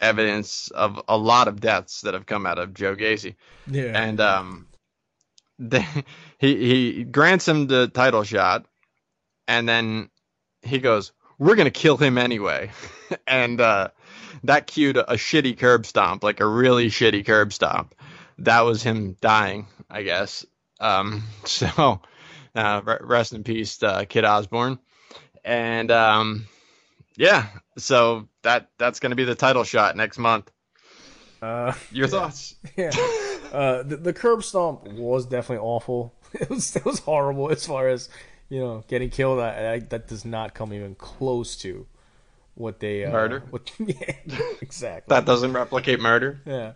evidence 0.01 0.69
of 0.71 1.01
a 1.09 1.17
lot 1.17 1.49
of 1.49 1.61
deaths 1.61 2.03
that 2.03 2.15
have 2.15 2.27
come 2.27 2.47
out 2.47 2.59
of 2.59 2.75
Joe 2.75 2.97
Gacy, 2.97 3.37
yeah. 3.67 3.93
and 3.95 4.21
um, 4.21 4.67
they, 5.59 5.87
he 6.39 6.95
he 6.95 7.05
grants 7.05 7.47
him 7.47 7.67
the 7.67 7.89
title 7.89 8.25
shot, 8.25 8.67
and 9.47 9.69
then 9.69 10.11
he 10.63 10.79
goes, 10.79 11.13
"We're 11.39 11.57
gonna 11.57 11.71
kill 11.71 11.97
him 11.97 12.19
anyway," 12.19 12.71
and 13.27 13.61
uh, 13.61 13.89
that 14.45 14.67
cued 14.67 14.97
a, 14.97 15.13
a 15.13 15.17
shitty 15.17 15.59
curb 15.59 15.87
stomp, 15.87 16.23
like 16.23 16.41
a 16.41 16.47
really 16.47 16.89
shitty 16.89 17.25
curb 17.27 17.53
stomp. 17.53 17.95
That 18.39 18.61
was 18.61 18.83
him 18.83 19.17
dying, 19.21 19.67
I 19.91 20.03
guess. 20.03 20.47
Um, 20.81 21.25
so, 21.45 22.01
uh, 22.55 22.99
rest 23.01 23.33
in 23.33 23.45
peace, 23.45 23.83
uh, 23.83 24.05
Kit 24.09 24.25
Osbourne. 24.25 24.79
And 25.45 25.91
um, 25.91 26.47
yeah, 27.19 27.47
so 27.77 28.29
that 28.43 28.71
that's 28.79 29.01
gonna 29.01 29.17
be 29.17 29.25
the 29.25 29.35
title 29.35 29.65
shot 29.65 29.97
next 29.97 30.17
month. 30.19 30.51
uh, 31.43 31.75
Your 31.91 32.07
thoughts? 32.07 32.55
yeah. 32.77 32.91
Uh, 33.53 33.83
the, 33.83 33.99
the 34.01 34.13
curb 34.13 34.45
stomp 34.45 34.87
was 34.89 35.27
definitely 35.27 35.65
awful. 35.65 36.15
It 36.35 36.51
was 36.51 36.77
it 36.77 36.85
was 36.85 36.99
horrible 37.01 37.51
as 37.51 37.67
far 37.67 37.89
as 37.89 38.11
you 38.51 38.61
know 38.61 38.85
getting 38.87 39.09
killed. 39.09 39.41
I, 39.41 39.73
I, 39.73 39.79
that 39.79 40.09
does 40.09 40.25
not 40.27 40.55
come 40.55 40.75
even 40.75 40.95
close 40.95 41.57
to 41.59 41.87
what 42.55 42.81
they 42.81 43.05
uh, 43.05 43.11
Murder? 43.11 43.43
What, 43.51 43.71
yeah, 43.79 44.13
exactly. 44.61 45.15
That 45.15 45.25
doesn't 45.25 45.53
replicate 45.53 46.01
murder. 46.01 46.41
Yeah. 46.45 46.73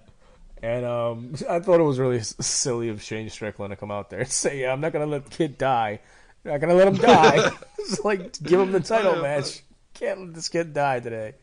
And 0.63 0.87
um, 0.87 1.35
I 1.51 1.59
thought 1.59 1.81
it 1.81 1.85
was 1.85 1.99
really 1.99 2.21
silly 2.21 2.89
of 2.89 3.03
Shane 3.03 3.29
Strickland 3.29 3.73
to 3.73 3.77
come 3.77 3.91
out 3.91 4.09
there 4.11 4.21
and 4.21 4.29
say, 4.31 4.61
yeah, 4.61 4.73
I'm 4.73 4.81
not 4.81 4.93
going 4.93 5.05
to 5.05 5.11
let 5.11 5.25
the 5.25 5.37
kid 5.37 5.59
die. 5.59 5.99
I'm 6.45 6.53
not 6.53 6.61
going 6.61 6.71
to 6.71 6.77
let 6.77 6.89
him 6.89 6.95
die. 6.95 7.51
it's 7.79 8.05
like, 8.05 8.41
give 8.43 8.61
him 8.61 8.71
the 8.71 8.79
title 8.81 9.21
match. 9.21 9.63
Can't 10.03 10.21
let 10.21 10.35
this 10.35 10.49
kid 10.49 10.73
die 10.73 10.99
today. 10.99 11.35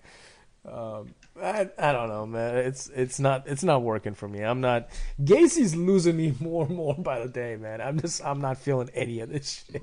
Um, 0.69 1.15
I, 1.41 1.69
I 1.77 1.93
don't 1.93 2.09
know, 2.09 2.25
man. 2.25 2.57
It's 2.57 2.89
it's 2.89 3.17
not 3.17 3.47
it's 3.47 3.63
not 3.63 3.83
working 3.83 4.15
for 4.15 4.27
me. 4.27 4.43
I'm 4.43 4.59
not. 4.59 4.89
Gacy's 5.23 5.77
losing 5.77 6.17
me 6.17 6.35
more 6.41 6.65
and 6.65 6.75
more 6.75 6.95
by 6.95 7.19
the 7.19 7.29
day, 7.29 7.55
man. 7.55 7.79
I'm 7.79 8.01
just 8.01 8.21
I'm 8.23 8.41
not 8.41 8.57
feeling 8.57 8.89
any 8.93 9.21
of 9.21 9.29
this 9.29 9.63
shit. 9.71 9.81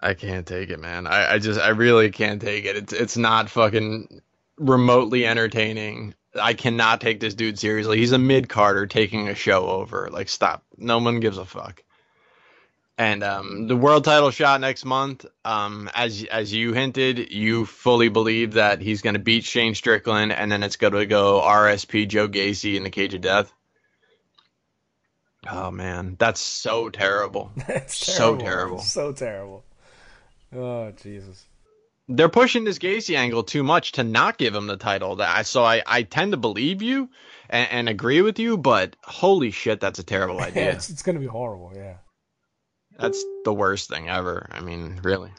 I 0.00 0.14
can't 0.14 0.46
take 0.46 0.70
it, 0.70 0.78
man. 0.78 1.08
I, 1.08 1.32
I 1.32 1.38
just 1.40 1.58
I 1.58 1.70
really 1.70 2.12
can't 2.12 2.40
take 2.40 2.66
it. 2.66 2.76
It's 2.76 2.92
it's 2.92 3.16
not 3.16 3.50
fucking 3.50 4.20
remotely 4.58 5.26
entertaining. 5.26 6.14
I 6.40 6.54
cannot 6.54 7.00
take 7.00 7.18
this 7.18 7.34
dude 7.34 7.58
seriously. 7.58 7.98
He's 7.98 8.12
a 8.12 8.18
mid 8.18 8.48
carder 8.48 8.86
taking 8.86 9.28
a 9.28 9.34
show 9.34 9.66
over. 9.66 10.08
Like 10.12 10.28
stop. 10.28 10.62
No 10.76 10.98
one 10.98 11.18
gives 11.18 11.38
a 11.38 11.44
fuck. 11.44 11.82
And 12.98 13.22
um, 13.22 13.68
the 13.68 13.76
world 13.76 14.02
title 14.02 14.32
shot 14.32 14.60
next 14.60 14.84
month, 14.84 15.24
um, 15.44 15.88
as 15.94 16.24
as 16.24 16.52
you 16.52 16.72
hinted, 16.72 17.32
you 17.32 17.64
fully 17.64 18.08
believe 18.08 18.54
that 18.54 18.80
he's 18.80 19.02
going 19.02 19.14
to 19.14 19.20
beat 19.20 19.44
Shane 19.44 19.76
Strickland, 19.76 20.32
and 20.32 20.50
then 20.50 20.64
it's 20.64 20.74
going 20.74 20.94
to 20.94 21.06
go 21.06 21.40
RSP 21.40 22.08
Joe 22.08 22.26
Gacy 22.26 22.74
in 22.74 22.82
the 22.82 22.90
cage 22.90 23.14
of 23.14 23.20
death. 23.20 23.52
Oh 25.48 25.70
man, 25.70 26.16
that's 26.18 26.40
so 26.40 26.88
terrible. 26.90 27.52
It's 27.68 27.96
So 27.96 28.36
terrible. 28.36 28.80
So 28.80 29.12
terrible. 29.12 29.64
Oh 30.52 30.90
Jesus. 30.90 31.46
they're 32.08 32.28
pushing 32.28 32.64
this 32.64 32.78
Gacy 32.78 33.16
angle 33.16 33.44
too 33.44 33.62
much 33.62 33.92
to 33.92 34.02
not 34.02 34.38
give 34.38 34.54
him 34.54 34.66
the 34.66 34.76
title. 34.76 35.16
So 35.44 35.62
I, 35.62 35.82
I 35.86 36.02
tend 36.02 36.32
to 36.32 36.38
believe 36.38 36.82
you 36.82 37.10
and, 37.48 37.68
and 37.70 37.88
agree 37.88 38.22
with 38.22 38.40
you, 38.40 38.56
but 38.58 38.96
holy 39.04 39.52
shit, 39.52 39.78
that's 39.78 40.00
a 40.00 40.02
terrible 40.04 40.40
idea. 40.48 40.72
it's, 40.72 40.90
it's 40.90 41.02
gonna 41.02 41.20
be 41.20 41.26
horrible. 41.26 41.72
Yeah. 41.76 41.98
That's 42.98 43.22
the 43.44 43.52
worst 43.54 43.88
thing 43.88 44.08
ever. 44.08 44.48
I 44.50 44.60
mean, 44.60 45.00
really. 45.02 45.30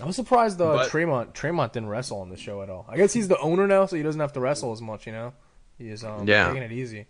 I 0.00 0.04
was 0.06 0.16
surprised 0.16 0.60
uh, 0.60 0.72
But- 0.76 0.90
Tremont 0.90 1.34
Tremont 1.34 1.72
didn't 1.72 1.88
wrestle 1.88 2.20
on 2.20 2.30
the 2.30 2.36
show 2.36 2.62
at 2.62 2.70
all. 2.70 2.86
I 2.88 2.96
guess 2.96 3.12
he's 3.12 3.28
the 3.28 3.38
owner 3.38 3.66
now, 3.66 3.86
so 3.86 3.96
he 3.96 4.02
doesn't 4.02 4.20
have 4.20 4.32
to 4.34 4.40
wrestle 4.40 4.72
as 4.72 4.80
much. 4.80 5.06
You 5.06 5.12
know, 5.12 5.32
he's 5.78 6.04
um, 6.04 6.26
Yeah. 6.28 6.46
taking 6.48 6.62
it 6.62 6.72
easy. 6.72 7.06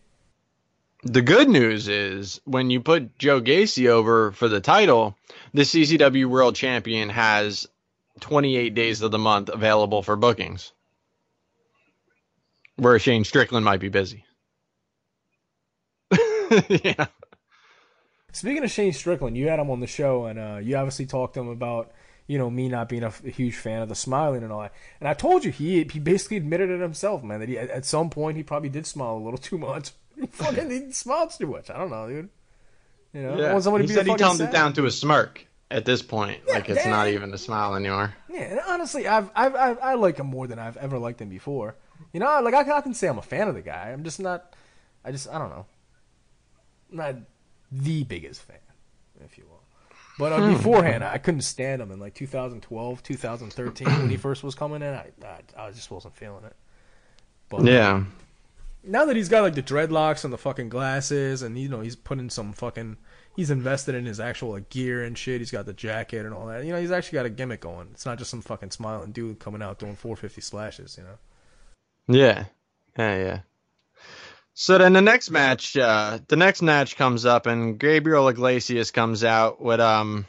the 1.04 1.22
good 1.22 1.48
news 1.48 1.88
is 1.88 2.40
when 2.44 2.68
you 2.70 2.80
put 2.80 3.16
Joe 3.18 3.40
Gacy 3.40 3.88
over 3.88 4.32
for 4.32 4.48
the 4.48 4.60
title, 4.60 5.16
the 5.54 5.62
CZW 5.62 6.26
World 6.26 6.56
Champion 6.56 7.08
has 7.10 7.66
28 8.20 8.74
days 8.74 9.00
of 9.02 9.10
the 9.10 9.18
month 9.18 9.48
available 9.50 10.02
for 10.02 10.16
bookings. 10.16 10.72
Where 12.76 12.98
Shane 12.98 13.24
Strickland 13.24 13.64
might 13.64 13.80
be 13.80 13.88
busy. 13.88 14.24
yeah. 16.68 17.06
Speaking 18.32 18.62
of 18.64 18.70
Shane 18.70 18.92
Strickland, 18.92 19.36
you 19.36 19.48
had 19.48 19.58
him 19.58 19.70
on 19.70 19.80
the 19.80 19.86
show, 19.86 20.26
and 20.26 20.38
uh, 20.38 20.58
you 20.62 20.76
obviously 20.76 21.06
talked 21.06 21.34
to 21.34 21.40
him 21.40 21.48
about 21.48 21.92
you 22.26 22.38
know 22.38 22.48
me 22.48 22.68
not 22.68 22.88
being 22.88 23.02
a, 23.02 23.08
f- 23.08 23.24
a 23.24 23.30
huge 23.30 23.56
fan 23.56 23.82
of 23.82 23.88
the 23.88 23.94
smiling 23.94 24.44
and 24.44 24.52
all 24.52 24.60
that. 24.60 24.72
And 25.00 25.08
I 25.08 25.14
told 25.14 25.44
you 25.44 25.50
he 25.50 25.84
he 25.84 25.98
basically 25.98 26.36
admitted 26.36 26.70
it 26.70 26.80
himself, 26.80 27.22
man, 27.22 27.40
that 27.40 27.48
he 27.48 27.58
at, 27.58 27.70
at 27.70 27.84
some 27.84 28.08
point 28.10 28.36
he 28.36 28.42
probably 28.42 28.68
did 28.68 28.86
smile 28.86 29.16
a 29.16 29.18
little 29.24 29.38
too 29.50 29.58
much. 29.58 29.90
He 30.14 30.26
fucking 30.26 30.70
he 30.70 30.92
smiles 30.92 31.36
too 31.36 31.46
much. 31.48 31.70
I 31.70 31.78
don't 31.78 31.90
know, 31.90 32.08
dude. 32.08 32.28
You 33.12 33.22
know, 33.22 33.52
want 33.52 33.64
somebody 33.64 33.84
he 33.84 33.88
to 33.88 33.92
be 33.92 33.96
said 33.96 34.06
he 34.06 34.14
toned 34.16 34.40
it 34.40 34.52
down 34.52 34.72
to 34.74 34.86
a 34.86 34.90
smirk 34.90 35.46
at 35.70 35.84
this 35.84 36.02
point. 36.02 36.46
like 36.48 36.68
it's 36.68 36.84
yeah. 36.84 36.90
not 36.90 37.08
even 37.08 37.32
a 37.34 37.38
smile 37.38 37.74
anymore. 37.74 38.14
Yeah, 38.28 38.42
and 38.42 38.60
honestly, 38.68 39.08
I've, 39.08 39.30
I've, 39.34 39.54
I've 39.56 39.78
I 39.80 39.94
like 39.94 40.18
him 40.18 40.26
more 40.26 40.46
than 40.46 40.58
I've 40.58 40.76
ever 40.76 40.98
liked 40.98 41.20
him 41.20 41.28
before. 41.28 41.76
You 42.12 42.20
know, 42.20 42.40
like 42.40 42.54
I, 42.54 42.64
can- 42.64 42.72
I 42.72 42.80
can 42.80 42.94
say 42.94 43.08
I'm 43.08 43.18
a 43.18 43.22
fan 43.22 43.48
of 43.48 43.54
the 43.54 43.62
guy. 43.62 43.90
I'm 43.90 44.04
just 44.04 44.20
not. 44.20 44.54
I 45.04 45.12
just 45.12 45.28
I 45.28 45.38
don't 45.38 45.50
know. 45.50 45.66
I'm 46.90 46.96
not 46.96 47.16
the 47.72 48.04
biggest 48.04 48.42
fan, 48.42 48.56
if 49.24 49.38
you 49.38 49.44
will. 49.48 49.60
But 50.18 50.32
uh, 50.32 50.50
beforehand, 50.52 51.02
I 51.02 51.18
couldn't 51.18 51.42
stand 51.42 51.80
him 51.80 51.90
in 51.90 51.98
like 51.98 52.14
2012, 52.14 53.02
2013 53.02 53.88
when 53.88 54.10
he 54.10 54.16
first 54.18 54.42
was 54.42 54.54
coming 54.54 54.82
in. 54.82 54.92
I, 54.92 55.10
I 55.24 55.66
I 55.66 55.70
just 55.70 55.90
wasn't 55.90 56.14
feeling 56.16 56.44
it. 56.44 56.54
But 57.48 57.64
Yeah. 57.64 58.04
now 58.84 59.04
that 59.06 59.16
he's 59.16 59.28
got 59.30 59.42
like 59.42 59.54
the 59.54 59.62
dreadlocks 59.62 60.24
and 60.24 60.32
the 60.32 60.38
fucking 60.38 60.68
glasses, 60.68 61.42
and 61.42 61.58
you 61.58 61.68
know 61.68 61.80
he's 61.80 61.96
putting 61.96 62.28
some 62.28 62.52
fucking, 62.52 62.98
he's 63.34 63.50
invested 63.50 63.94
in 63.94 64.04
his 64.04 64.20
actual 64.20 64.50
like, 64.50 64.68
gear 64.68 65.02
and 65.04 65.16
shit. 65.16 65.40
He's 65.40 65.50
got 65.50 65.64
the 65.66 65.72
jacket 65.72 66.26
and 66.26 66.34
all 66.34 66.46
that. 66.46 66.64
You 66.64 66.72
know, 66.72 66.80
he's 66.80 66.90
actually 66.92 67.16
got 67.16 67.26
a 67.26 67.30
gimmick 67.30 67.60
going. 67.62 67.88
It's 67.92 68.04
not 68.06 68.18
just 68.18 68.30
some 68.30 68.42
fucking 68.42 68.72
smiling 68.72 69.12
dude 69.12 69.38
coming 69.38 69.62
out 69.62 69.78
doing 69.78 69.96
450 69.96 70.40
slashes. 70.42 70.96
You 70.98 71.04
know. 71.04 71.18
Yeah. 72.18 72.44
Yeah, 72.98 73.16
yeah. 73.16 73.40
So 74.54 74.78
then 74.78 74.92
the 74.92 75.00
next 75.00 75.30
match, 75.30 75.76
uh, 75.76 76.18
the 76.28 76.36
next 76.36 76.60
match 76.62 76.96
comes 76.96 77.24
up, 77.24 77.46
and 77.46 77.78
Gabriel 77.78 78.28
Iglesias 78.28 78.90
comes 78.90 79.24
out 79.24 79.60
with 79.60 79.80
um, 79.80 80.26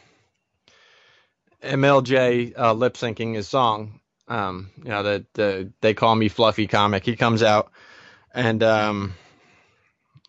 MLJ 1.63 2.57
uh, 2.57 2.73
lip 2.73 2.93
syncing 2.93 3.35
his 3.35 3.47
song. 3.47 3.99
Um, 4.27 4.69
you 4.77 4.89
know 4.89 5.03
the 5.03 5.25
the 5.33 5.73
they 5.81 5.93
call 5.93 6.15
me 6.15 6.29
Fluffy 6.29 6.67
comic. 6.67 7.03
He 7.03 7.15
comes 7.15 7.43
out, 7.43 7.71
and 8.33 8.63
um, 8.63 9.13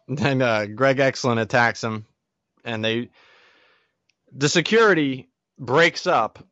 then 0.09 0.43
uh, 0.43 0.67
Greg 0.67 0.99
Excellent 0.99 1.41
attacks 1.41 1.85
him, 1.85 2.07
and 2.65 2.85
they 2.85 3.11
the 4.33 4.49
security 4.49 5.29
breaks 5.59 6.07
up 6.07 6.45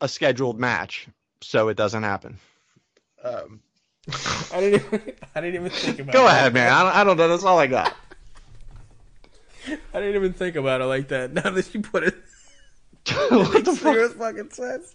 a 0.00 0.08
scheduled 0.08 0.58
match, 0.58 1.06
so 1.42 1.68
it 1.68 1.76
doesn't 1.76 2.02
happen. 2.02 2.38
Um, 3.22 3.60
I 4.52 4.60
didn't 4.60 4.86
even, 4.86 5.12
I 5.34 5.40
didn't 5.40 5.54
even 5.56 5.70
think 5.70 5.98
about 6.00 6.12
Go 6.12 6.20
it. 6.20 6.22
Go 6.22 6.28
ahead, 6.28 6.54
man. 6.54 6.72
I 6.72 6.82
don't, 6.82 6.96
I 6.96 7.04
don't 7.04 7.16
know. 7.16 7.28
That's 7.28 7.44
all 7.44 7.58
I 7.58 7.66
got. 7.66 7.94
I 9.66 10.00
didn't 10.00 10.16
even 10.16 10.32
think 10.32 10.56
about 10.56 10.80
it 10.80 10.86
like 10.86 11.08
that. 11.08 11.32
Now 11.38 11.50
that 11.50 11.74
you 11.74 11.80
put 11.80 12.04
it, 12.04 12.14
what 13.28 13.64
the 13.64 13.74
fuck? 13.74 14.12
fucking 14.12 14.50
says. 14.50 14.94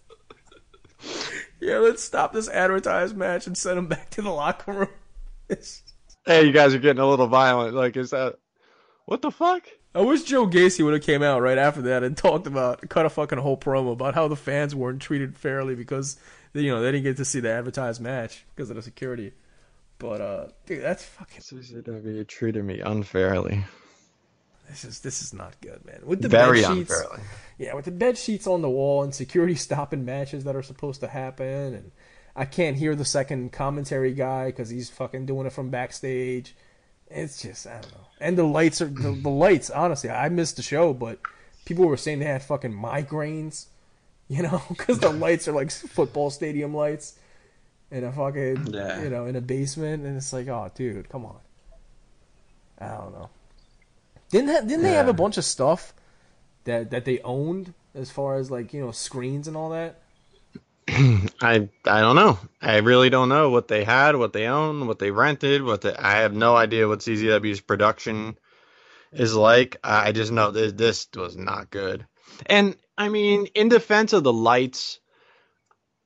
Yeah, 1.59 1.77
let's 1.77 2.03
stop 2.03 2.33
this 2.33 2.49
advertised 2.49 3.15
match 3.15 3.47
and 3.47 3.57
send 3.57 3.77
him 3.77 3.87
back 3.87 4.09
to 4.11 4.21
the 4.21 4.31
locker 4.31 4.71
room. 4.71 5.57
Hey, 6.25 6.45
you 6.45 6.51
guys 6.51 6.73
are 6.73 6.79
getting 6.79 7.01
a 7.01 7.07
little 7.07 7.27
violent. 7.27 7.75
Like, 7.75 7.97
is 7.97 8.11
that 8.11 8.37
what 9.05 9.21
the 9.21 9.31
fuck? 9.31 9.67
I 9.95 10.01
wish 10.01 10.23
Joe 10.23 10.47
Gacy 10.47 10.83
would 10.83 10.93
have 10.93 11.03
came 11.03 11.21
out 11.21 11.41
right 11.41 11.57
after 11.57 11.81
that 11.83 12.03
and 12.03 12.17
talked 12.17 12.47
about, 12.47 12.87
cut 12.89 13.05
a 13.05 13.09
fucking 13.09 13.37
whole 13.37 13.57
promo 13.57 13.91
about 13.91 14.15
how 14.15 14.27
the 14.27 14.35
fans 14.35 14.73
weren't 14.73 15.01
treated 15.01 15.37
fairly 15.37 15.75
because, 15.75 16.17
you 16.61 16.69
know, 16.71 16.81
they 16.81 16.91
didn't 16.91 17.03
get 17.03 17.17
to 17.17 17.25
see 17.25 17.39
the 17.39 17.51
advertised 17.51 18.01
match 18.01 18.45
because 18.55 18.69
of 18.69 18.75
the 18.75 18.81
security. 18.81 19.33
But, 19.99 20.21
uh, 20.21 20.47
dude, 20.65 20.83
that's 20.83 21.03
fucking, 21.03 21.41
CZW 21.41 22.27
treated 22.27 22.65
me 22.65 22.79
unfairly. 22.79 23.63
this 24.69 24.83
is, 24.83 24.99
this 24.99 25.21
is 25.21 25.33
not 25.33 25.59
good, 25.61 25.85
man. 25.85 26.01
With 26.03 26.21
the 26.21 26.27
Very 26.27 26.61
bed 26.61 26.75
sheets, 26.75 26.91
unfairly. 26.91 27.23
yeah, 27.57 27.73
with 27.73 27.85
the 27.85 27.91
bed 27.91 28.17
sheets 28.17 28.47
on 28.47 28.61
the 28.61 28.69
wall 28.69 29.03
and 29.03 29.13
security 29.13 29.55
stopping 29.67 30.03
matches 30.03 30.43
that 30.43 30.55
are 30.55 30.63
supposed 30.63 30.99
to 31.01 31.07
happen, 31.07 31.73
and 31.73 31.91
I 32.35 32.45
can't 32.45 32.77
hear 32.77 32.95
the 32.95 33.05
second 33.05 33.51
commentary 33.51 34.13
guy 34.13 34.47
because 34.47 34.69
he's 34.69 34.89
fucking 34.89 35.25
doing 35.25 35.45
it 35.45 35.53
from 35.53 35.69
backstage. 35.69 36.55
It's 37.07 37.41
just 37.41 37.67
I 37.67 37.73
don't 37.73 37.91
know. 37.91 38.07
And 38.19 38.37
the 38.37 38.43
lights 38.43 38.81
are 38.81 38.87
the, 38.87 39.11
the 39.11 39.29
lights. 39.29 39.69
Honestly, 39.69 40.09
I 40.09 40.29
missed 40.29 40.55
the 40.55 40.63
show, 40.63 40.93
but 40.93 41.19
people 41.65 41.85
were 41.85 41.97
saying 41.97 42.19
they 42.19 42.25
had 42.25 42.41
fucking 42.41 42.73
migraines, 42.73 43.67
you 44.33 44.43
know, 44.43 44.61
because 44.69 44.99
the 44.99 45.09
lights 45.09 45.47
are 45.47 45.51
like 45.53 45.71
football 45.71 46.29
stadium 46.29 46.73
lights 46.73 47.17
in 47.91 48.03
a 48.03 48.11
fucking 48.11 48.67
Yeah. 48.71 49.03
you 49.03 49.09
know 49.09 49.25
in 49.25 49.35
a 49.35 49.41
basement, 49.41 50.05
and 50.05 50.17
it's 50.17 50.33
like, 50.33 50.47
oh, 50.47 50.71
dude, 50.75 51.09
come 51.09 51.25
on. 51.25 51.37
I 52.79 52.87
don't 52.87 53.13
know. 53.13 53.29
Didn't 54.31 54.49
ha- 54.49 54.61
didn't 54.61 54.83
they 54.83 54.93
have 54.93 55.07
a 55.07 55.13
bunch 55.13 55.37
of 55.37 55.45
stuff 55.45 55.93
that 56.65 56.91
that 56.91 57.05
they 57.05 57.19
owned 57.21 57.73
as 57.93 58.09
far 58.09 58.35
as 58.35 58.49
like 58.49 58.73
you 58.73 58.81
know 58.81 58.91
screens 58.91 59.47
and 59.47 59.55
all 59.55 59.69
that? 59.69 59.99
I 60.89 61.69
I 61.85 62.01
don't 62.01 62.15
know. 62.15 62.39
I 62.61 62.77
really 62.77 63.09
don't 63.09 63.29
know 63.29 63.49
what 63.51 63.67
they 63.67 63.83
had, 63.83 64.15
what 64.15 64.33
they 64.33 64.47
own, 64.47 64.87
what 64.87 64.99
they 64.99 65.11
rented, 65.11 65.63
what 65.63 65.81
they, 65.81 65.93
I 65.95 66.21
have 66.21 66.33
no 66.33 66.55
idea 66.55 66.87
what 66.87 66.99
CZW's 66.99 67.61
production 67.61 68.37
is 69.11 69.35
like. 69.35 69.77
I 69.83 70.11
just 70.11 70.31
know 70.31 70.51
that 70.51 70.77
this 70.77 71.07
was 71.15 71.37
not 71.37 71.69
good. 71.69 72.05
And 72.47 72.75
I 72.97 73.09
mean, 73.09 73.47
in 73.55 73.69
defense 73.69 74.13
of 74.13 74.23
the 74.23 74.33
lights, 74.33 74.99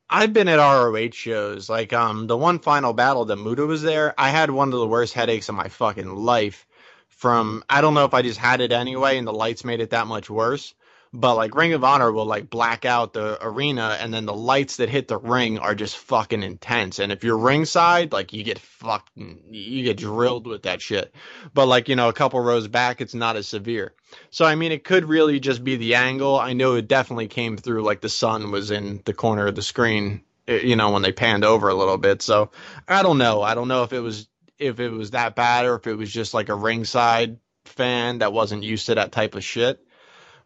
I've 0.10 0.34
been 0.34 0.48
at 0.48 0.60
ROH 0.60 1.12
shows. 1.12 1.70
Like 1.70 1.94
um 1.94 2.28
the 2.28 2.38
one 2.38 2.60
final 2.60 2.94
battle 2.94 3.26
that 3.26 3.36
Muda 3.38 3.66
was 3.66 3.82
there, 3.82 4.14
I 4.18 4.30
had 4.30 4.52
one 4.52 4.74
of 4.74 4.80
the 4.80 4.88
worst 4.88 5.14
headaches 5.14 5.50
of 5.50 5.56
my 5.56 5.70
fucking 5.70 6.16
life 6.16 6.66
from 7.10 7.64
I 7.70 7.82
don't 7.82 7.94
know 7.94 8.06
if 8.06 8.14
I 8.14 8.22
just 8.22 8.40
had 8.40 8.62
it 8.62 8.72
anyway 8.72 9.18
and 9.18 9.28
the 9.28 9.34
lights 9.34 9.64
made 9.66 9.82
it 9.82 9.92
that 9.92 10.08
much 10.08 10.30
worse. 10.30 10.74
But 11.14 11.36
like 11.36 11.56
Ring 11.56 11.74
of 11.74 11.84
Honor 11.84 12.12
will 12.12 12.26
like 12.26 12.50
black 12.50 12.86
out 12.86 13.14
the 13.14 13.38
arena 13.42 13.98
and 14.00 14.14
then 14.14 14.26
the 14.26 14.34
lights 14.34 14.78
that 14.78 14.90
hit 14.90 15.08
the 15.08 15.18
ring 15.18 15.58
are 15.58 15.76
just 15.76 15.98
fucking 15.98 16.44
intense. 16.44 17.00
And 17.00 17.12
if 17.12 17.24
you're 17.24 17.38
ringside, 17.38 18.12
like 18.12 18.34
you 18.34 18.44
get 18.44 18.60
fucking 18.60 19.44
you 19.50 19.84
get 19.84 19.98
drilled 19.98 20.48
with 20.48 20.64
that 20.64 20.82
shit. 20.82 21.14
But 21.54 21.68
like, 21.68 21.88
you 21.88 21.96
know, 21.96 22.10
a 22.10 22.14
couple 22.14 22.40
rows 22.40 22.68
back 22.68 23.02
it's 23.02 23.16
not 23.16 23.36
as 23.36 23.48
severe. 23.48 23.94
So 24.30 24.46
I 24.46 24.56
mean 24.56 24.72
it 24.72 24.84
could 24.84 25.06
really 25.06 25.40
just 25.40 25.64
be 25.64 25.78
the 25.78 25.96
angle. 25.96 26.38
I 26.38 26.54
know 26.54 26.76
it 26.76 26.88
definitely 26.88 27.28
came 27.28 27.58
through 27.58 27.84
like 27.84 28.02
the 28.02 28.10
sun 28.10 28.52
was 28.52 28.72
in 28.72 29.02
the 29.06 29.14
corner 29.14 29.48
of 29.48 29.56
the 29.56 29.62
screen, 29.62 30.22
eh, 30.48 30.60
you 30.60 30.76
know, 30.76 30.92
when 30.92 31.02
they 31.02 31.12
panned 31.14 31.46
over 31.46 31.70
a 31.70 31.76
little 31.76 31.98
bit. 31.98 32.22
So 32.22 32.52
I 32.88 33.02
don't 33.02 33.18
know. 33.18 33.42
I 33.42 33.56
don't 33.56 33.68
know 33.70 33.84
if 33.84 33.94
it 33.94 34.02
was 34.02 34.28
if 34.60 34.80
it 34.80 34.90
was 34.90 35.12
that 35.12 35.36
bad 35.36 35.66
or 35.66 35.76
if 35.76 35.88
it 35.88 35.96
was 35.96 36.12
just 36.12 36.34
like 36.34 36.50
a 36.50 36.56
ringside 36.56 37.38
fan 37.66 38.20
that 38.20 38.34
wasn't 38.34 38.64
used 38.64 38.88
to 38.88 38.96
that 38.96 39.12
type 39.12 39.36
of 39.36 39.44
shit. 39.44 39.87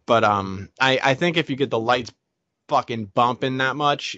But 0.06 0.24
um, 0.24 0.70
I 0.80 1.00
I 1.04 1.14
think 1.14 1.38
if 1.38 1.50
you 1.50 1.56
get 1.56 1.70
the 1.70 1.80
lights 1.80 2.12
fucking 2.68 3.06
bumping 3.06 3.58
that 3.58 3.76
much, 3.76 4.18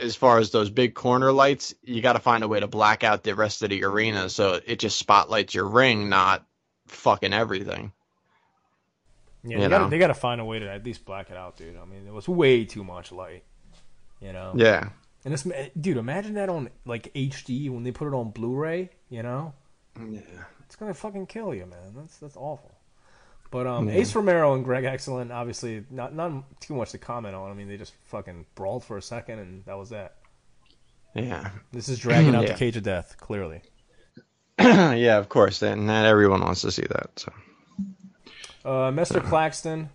as 0.00 0.16
far 0.16 0.38
as 0.38 0.50
those 0.50 0.70
big 0.70 0.94
corner 0.94 1.32
lights, 1.32 1.74
you 1.82 2.00
got 2.00 2.14
to 2.14 2.18
find 2.18 2.42
a 2.44 2.48
way 2.48 2.60
to 2.60 2.66
black 2.66 3.04
out 3.04 3.24
the 3.24 3.34
rest 3.34 3.62
of 3.62 3.70
the 3.70 3.84
arena 3.84 4.28
so 4.30 4.60
it 4.64 4.78
just 4.78 4.98
spotlights 4.98 5.54
your 5.54 5.66
ring, 5.68 6.08
not 6.08 6.46
fucking 6.86 7.32
everything. 7.32 7.92
Yeah, 9.44 9.56
You 9.58 9.62
they 9.64 9.68
gotta, 9.68 9.90
they 9.90 9.98
gotta 9.98 10.14
find 10.14 10.40
a 10.40 10.44
way 10.44 10.58
to 10.58 10.68
at 10.70 10.84
least 10.84 11.04
black 11.04 11.30
it 11.30 11.36
out, 11.36 11.56
dude. 11.56 11.76
I 11.76 11.84
mean, 11.84 12.06
it 12.06 12.12
was 12.12 12.28
way 12.28 12.64
too 12.64 12.82
much 12.82 13.12
light, 13.12 13.44
you 14.20 14.32
know. 14.32 14.52
Yeah. 14.56 14.88
And 15.24 15.34
this, 15.34 15.46
dude, 15.80 15.96
imagine 15.96 16.34
that 16.34 16.48
on 16.48 16.70
like 16.84 17.12
HD 17.14 17.68
when 17.70 17.82
they 17.84 17.92
put 17.92 18.08
it 18.08 18.14
on 18.14 18.30
Blu-ray. 18.30 18.90
You 19.08 19.22
know, 19.22 19.54
Yeah. 20.00 20.20
it's 20.64 20.76
gonna 20.76 20.94
fucking 20.94 21.26
kill 21.26 21.54
you, 21.54 21.66
man. 21.66 21.94
That's 21.94 22.18
that's 22.18 22.36
awful. 22.36 22.75
But 23.50 23.66
um, 23.66 23.88
Ace 23.88 24.14
Romero 24.14 24.54
and 24.54 24.64
Greg 24.64 24.84
Excellent, 24.84 25.30
obviously, 25.32 25.84
not 25.90 26.14
not 26.14 26.60
too 26.60 26.74
much 26.74 26.90
to 26.92 26.98
comment 26.98 27.34
on. 27.34 27.50
I 27.50 27.54
mean, 27.54 27.68
they 27.68 27.76
just 27.76 27.94
fucking 28.06 28.46
brawled 28.54 28.84
for 28.84 28.96
a 28.96 29.02
second, 29.02 29.38
and 29.38 29.64
that 29.66 29.78
was 29.78 29.90
that. 29.90 30.16
Yeah. 31.14 31.50
This 31.72 31.88
is 31.88 31.98
dragging 31.98 32.34
out 32.34 32.42
Yeah. 32.42 32.52
the 32.52 32.58
cage 32.58 32.76
of 32.76 32.82
death, 32.82 33.16
clearly. 33.18 33.62
yeah, 34.58 35.16
of 35.16 35.28
course. 35.28 35.62
And 35.62 35.86
not 35.86 36.04
everyone 36.04 36.40
wants 36.42 36.60
to 36.62 36.70
see 36.70 36.82
that. 36.90 37.10
So 37.16 37.32
Uh, 38.64 38.90
Mr. 38.90 39.22
Claxton 39.22 39.90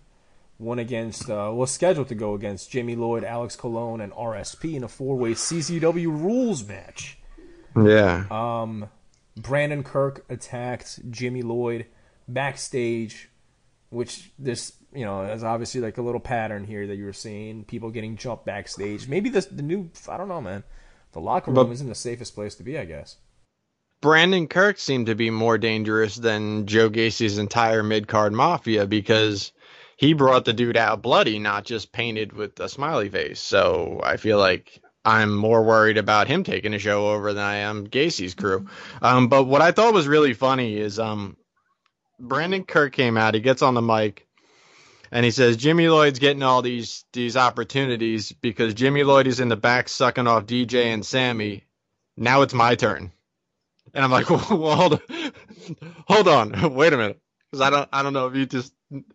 won 0.58 0.78
against, 0.78 1.28
uh, 1.30 1.50
was 1.54 1.70
scheduled 1.70 2.08
to 2.08 2.14
go 2.14 2.34
against 2.34 2.70
Jimmy 2.70 2.96
Lloyd, 2.96 3.22
Alex 3.22 3.54
Colon, 3.54 4.00
and 4.00 4.12
RSP 4.12 4.74
in 4.74 4.82
a 4.82 4.88
four-way 4.88 5.32
CZW 5.34 6.06
rules 6.08 6.66
match. 6.66 7.18
yeah. 7.76 8.24
Um, 8.30 8.88
Brandon 9.36 9.82
Kirk 9.84 10.24
attacked 10.28 11.08
Jimmy 11.10 11.42
Lloyd 11.42 11.86
backstage, 12.28 13.30
which 13.92 14.32
this 14.38 14.72
you 14.94 15.04
know 15.04 15.22
is 15.22 15.44
obviously 15.44 15.80
like 15.80 15.98
a 15.98 16.02
little 16.02 16.20
pattern 16.20 16.64
here 16.64 16.86
that 16.86 16.96
you 16.96 17.04
were 17.04 17.12
seeing 17.12 17.64
people 17.64 17.90
getting 17.90 18.16
jumped 18.16 18.44
backstage. 18.46 19.06
Maybe 19.06 19.28
this 19.28 19.46
the 19.46 19.62
new 19.62 19.90
I 20.08 20.16
don't 20.16 20.28
know, 20.28 20.40
man. 20.40 20.64
The 21.12 21.20
locker 21.20 21.50
room 21.50 21.66
But- 21.66 21.72
isn't 21.72 21.88
the 21.88 21.94
safest 21.94 22.34
place 22.34 22.54
to 22.56 22.62
be, 22.62 22.78
I 22.78 22.84
guess. 22.86 23.16
Brandon 24.00 24.48
Kirk 24.48 24.78
seemed 24.78 25.06
to 25.06 25.14
be 25.14 25.30
more 25.30 25.58
dangerous 25.58 26.16
than 26.16 26.66
Joe 26.66 26.88
Gacy's 26.88 27.38
entire 27.38 27.84
mid 27.84 28.08
card 28.08 28.32
mafia 28.32 28.84
because 28.86 29.52
he 29.96 30.12
brought 30.12 30.44
the 30.44 30.52
dude 30.52 30.76
out 30.76 31.02
bloody, 31.02 31.38
not 31.38 31.64
just 31.64 31.92
painted 31.92 32.32
with 32.32 32.58
a 32.58 32.68
smiley 32.68 33.08
face. 33.08 33.38
So 33.38 34.00
I 34.02 34.16
feel 34.16 34.38
like 34.38 34.80
I'm 35.04 35.32
more 35.36 35.62
worried 35.62 35.98
about 35.98 36.26
him 36.26 36.42
taking 36.42 36.74
a 36.74 36.80
show 36.80 37.10
over 37.10 37.32
than 37.32 37.44
I 37.44 37.56
am 37.56 37.84
Gacy's 37.84 38.34
crew. 38.34 38.66
Um, 39.00 39.28
but 39.28 39.44
what 39.44 39.62
I 39.62 39.70
thought 39.70 39.94
was 39.94 40.08
really 40.08 40.34
funny 40.34 40.76
is 40.76 40.98
um, 40.98 41.36
Brandon 42.22 42.64
Kirk 42.64 42.92
came 42.92 43.16
out. 43.16 43.34
He 43.34 43.40
gets 43.40 43.62
on 43.62 43.74
the 43.74 43.82
mic 43.82 44.26
and 45.12 45.24
he 45.24 45.30
says 45.30 45.58
Jimmy 45.58 45.88
Lloyd's 45.88 46.18
getting 46.18 46.42
all 46.42 46.62
these 46.62 47.04
these 47.12 47.36
opportunities 47.36 48.32
because 48.32 48.74
Jimmy 48.74 49.04
Lloyd 49.04 49.26
is 49.26 49.38
in 49.38 49.48
the 49.48 49.56
back 49.56 49.88
sucking 49.88 50.26
off 50.26 50.46
DJ 50.46 50.86
and 50.86 51.04
Sami. 51.04 51.64
Now 52.16 52.42
it's 52.42 52.54
my 52.54 52.74
turn, 52.74 53.12
and 53.94 54.04
I'm 54.04 54.10
like, 54.10 54.28
well, 54.30 54.40
hold 54.40 54.94
on, 54.94 55.00
hold 56.08 56.28
on, 56.28 56.74
wait 56.74 56.94
a 56.94 56.96
minute, 56.96 57.20
because 57.50 57.60
I 57.60 57.70
don't 57.70 57.88
I 57.92 58.02
don't 58.02 58.14
know 58.14 58.26
if 58.26 58.34
you 58.34 58.46
just 58.46 58.72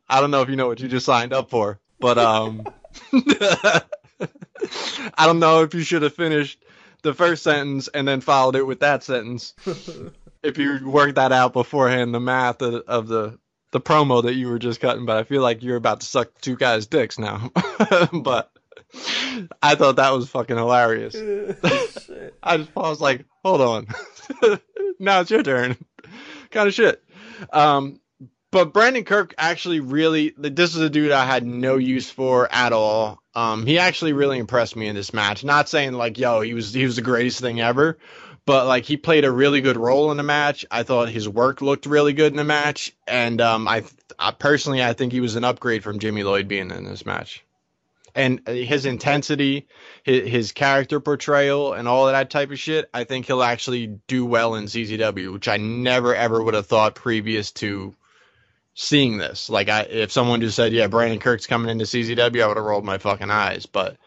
I 0.08 0.22
don't 0.22 0.32
know 0.32 0.44
if 0.44 0.50
you 0.50 0.56
know 0.56 0.68
what 0.68 0.80
you 0.80 0.88
just 0.88 1.06
signed 1.06 1.34
up 1.34 1.50
for, 1.50 1.80
but 2.00 2.18
um, 2.20 2.64
I 3.14 3.82
don't 5.26 5.40
know 5.40 5.64
if 5.64 5.74
you 5.74 5.82
should 5.82 6.04
have 6.04 6.14
finished 6.14 6.64
the 7.02 7.14
first 7.14 7.44
sentence 7.44 7.88
and 7.88 8.08
then 8.08 8.22
followed 8.22 8.56
it 8.56 8.66
with 8.66 8.82
that 8.82 9.04
sentence. 9.04 9.54
If 10.43 10.57
you 10.57 10.89
worked 10.89 11.15
that 11.15 11.31
out 11.31 11.53
beforehand, 11.53 12.14
the 12.14 12.19
math 12.19 12.61
of, 12.61 12.84
of 12.88 13.07
the 13.07 13.39
the 13.72 13.81
promo 13.81 14.23
that 14.23 14.34
you 14.34 14.47
were 14.47 14.59
just 14.59 14.80
cutting, 14.80 15.05
but 15.05 15.18
I 15.18 15.23
feel 15.23 15.41
like 15.41 15.61
you're 15.61 15.76
about 15.76 15.99
to 15.99 16.05
suck 16.05 16.30
two 16.39 16.55
guys' 16.55 16.88
dicks 16.88 17.19
now. 17.19 17.51
but 18.14 18.49
I 19.61 19.76
thought 19.76 19.97
that 19.97 20.14
was 20.14 20.30
fucking 20.30 20.55
hilarious. 20.55 21.15
I 22.43 22.57
just 22.57 22.72
I 22.76 22.89
was 22.89 23.01
like, 23.01 23.26
hold 23.43 23.61
on, 23.61 23.88
now 24.99 25.22
it's 25.22 25.31
your 25.31 25.43
turn, 25.43 25.77
kind 26.51 26.68
of 26.68 26.73
shit. 26.73 27.03
Um, 27.51 27.99
but 28.49 28.73
Brandon 28.73 29.03
Kirk 29.03 29.35
actually 29.38 29.81
really, 29.81 30.34
this 30.38 30.73
is 30.73 30.81
a 30.81 30.89
dude 30.89 31.11
I 31.11 31.26
had 31.26 31.45
no 31.45 31.76
use 31.76 32.09
for 32.09 32.51
at 32.51 32.72
all. 32.72 33.22
Um, 33.35 33.65
he 33.65 33.77
actually 33.77 34.14
really 34.14 34.39
impressed 34.39 34.76
me 34.76 34.88
in 34.88 34.95
this 34.95 35.14
match. 35.14 35.43
Not 35.43 35.69
saying 35.69 35.93
like, 35.93 36.18
yo, 36.18 36.41
he 36.41 36.53
was 36.53 36.73
he 36.73 36.85
was 36.85 36.95
the 36.95 37.01
greatest 37.01 37.41
thing 37.41 37.59
ever, 37.59 37.97
but 38.48 38.65
like 38.65 38.86
he 38.86 38.95
played 38.95 39.26
a 39.26 39.32
really 39.32 39.60
good 39.60 39.76
role 39.76 40.10
in 40.10 40.15
the 40.15 40.24
match. 40.24 40.65
I 40.72 40.84
thought 40.84 41.10
his 41.10 41.28
work 41.28 41.61
looked 41.61 41.86
really 41.86 42.14
good 42.14 42.32
in 42.32 42.38
the 42.38 42.45
match, 42.45 42.95
and 43.06 43.41
um, 43.41 43.68
I, 43.68 43.84
I 44.18 44.32
personally 44.32 44.82
I 44.82 44.94
think 44.94 45.11
he 45.11 45.19
was 45.19 45.36
an 45.36 45.44
upgrade 45.44 45.84
from 45.84 45.99
Jimmy 45.99 46.24
Lloyd 46.24 46.48
being 46.48 46.72
in 46.72 46.86
this 46.86 47.06
match, 47.06 47.44
and 48.15 48.40
his 48.48 48.86
intensity, 48.86 49.68
his, 50.02 50.30
his 50.30 50.52
character 50.53 51.02
portrayal, 51.02 51.74
and 51.74 51.90
all 51.90 52.07
of 52.07 52.14
that 52.14 52.30
type 52.30 52.49
of 52.49 52.57
shit. 52.57 52.90
I 52.94 53.03
think 53.03 53.26
he'll 53.26 53.44
actually 53.44 53.99
do 54.07 54.26
well 54.26 54.56
in 54.56 54.64
CZW, 54.64 55.34
which 55.34 55.49
I 55.49 55.57
never 55.57 56.15
ever 56.15 56.41
would 56.41 56.53
have 56.53 56.68
thought 56.68 56.95
previous 56.95 57.52
to 57.52 57.94
seeing 58.76 59.18
this. 59.18 59.49
Like 59.49 59.68
I, 59.68 59.82
if 59.82 60.14
someone 60.14 60.40
just 60.40 60.56
said, 60.56 60.72
"Yeah, 60.72 60.88
Brandon 60.88 61.19
Kirk's 61.19 61.48
coming 61.48 61.69
into 61.69 61.84
CZW," 61.84 62.41
I 62.41 62.48
would 62.48 62.56
have 62.56 62.65
rolled 62.65 62.86
my 62.86 62.98
fucking 62.98 63.30
eyes. 63.30 63.65
But 63.65 63.98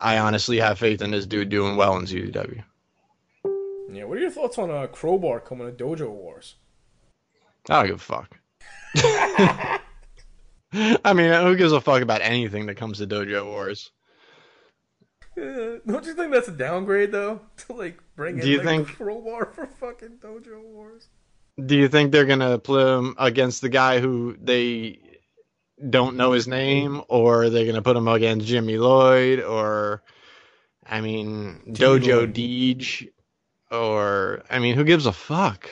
I 0.00 0.16
honestly 0.16 0.60
have 0.60 0.78
faith 0.78 1.02
in 1.02 1.10
this 1.10 1.26
dude 1.26 1.50
doing 1.50 1.76
well 1.76 1.98
in 1.98 2.06
CZW. 2.06 2.64
Yeah, 3.92 4.04
what 4.04 4.18
are 4.18 4.20
your 4.22 4.30
thoughts 4.30 4.58
on 4.58 4.70
uh, 4.70 4.86
Crowbar 4.86 5.40
coming 5.40 5.66
to 5.66 5.84
Dojo 5.84 6.08
Wars? 6.10 6.54
I 7.68 7.82
don't 7.82 7.86
give 7.88 7.96
a 7.96 7.98
fuck. 7.98 8.38
I 11.04 11.12
mean, 11.12 11.32
who 11.32 11.56
gives 11.56 11.72
a 11.72 11.80
fuck 11.80 12.02
about 12.02 12.22
anything 12.22 12.66
that 12.66 12.76
comes 12.76 12.98
to 12.98 13.06
Dojo 13.06 13.44
Wars? 13.44 13.90
Uh, 15.36 15.78
don't 15.86 16.04
you 16.06 16.14
think 16.14 16.32
that's 16.32 16.48
a 16.48 16.52
downgrade 16.52 17.12
though? 17.12 17.40
To 17.68 17.72
like 17.74 17.98
bring 18.16 18.36
in 18.38 18.42
Do 18.44 18.50
you 18.50 18.58
like, 18.58 18.66
think- 18.66 18.88
Crowbar 18.88 19.46
for 19.52 19.66
fucking 19.66 20.18
Dojo 20.20 20.62
Wars? 20.62 21.08
Do 21.64 21.76
you 21.76 21.88
think 21.88 22.12
they're 22.12 22.24
gonna 22.24 22.58
play 22.58 22.82
him 22.82 23.14
against 23.18 23.60
the 23.60 23.68
guy 23.68 24.00
who 24.00 24.36
they 24.42 24.98
don't 25.90 26.16
know 26.16 26.32
his 26.32 26.48
name, 26.48 27.02
or 27.08 27.44
are 27.44 27.50
they 27.50 27.66
gonna 27.66 27.82
put 27.82 27.96
him 27.96 28.08
against 28.08 28.46
Jimmy 28.46 28.78
Lloyd, 28.78 29.40
or 29.40 30.02
I 30.86 31.00
mean 31.02 31.60
Dojo 31.68 32.20
Lloyd. 32.20 32.34
Deej, 32.34 33.10
or 33.72 34.42
I 34.50 34.58
mean, 34.58 34.74
who 34.76 34.84
gives 34.84 35.06
a 35.06 35.12
fuck? 35.12 35.68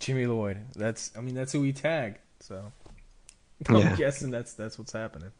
Jimmy 0.00 0.26
Lloyd. 0.26 0.58
That's 0.74 1.10
I 1.16 1.20
mean 1.20 1.34
that's 1.34 1.52
who 1.52 1.60
we 1.60 1.72
tagged. 1.72 2.18
So 2.40 2.72
I'm 3.68 3.76
Yeah. 3.76 3.96
guessing 3.96 4.30
that's 4.30 4.54
that's 4.54 4.78
what's 4.78 4.92
happening. 4.92 5.32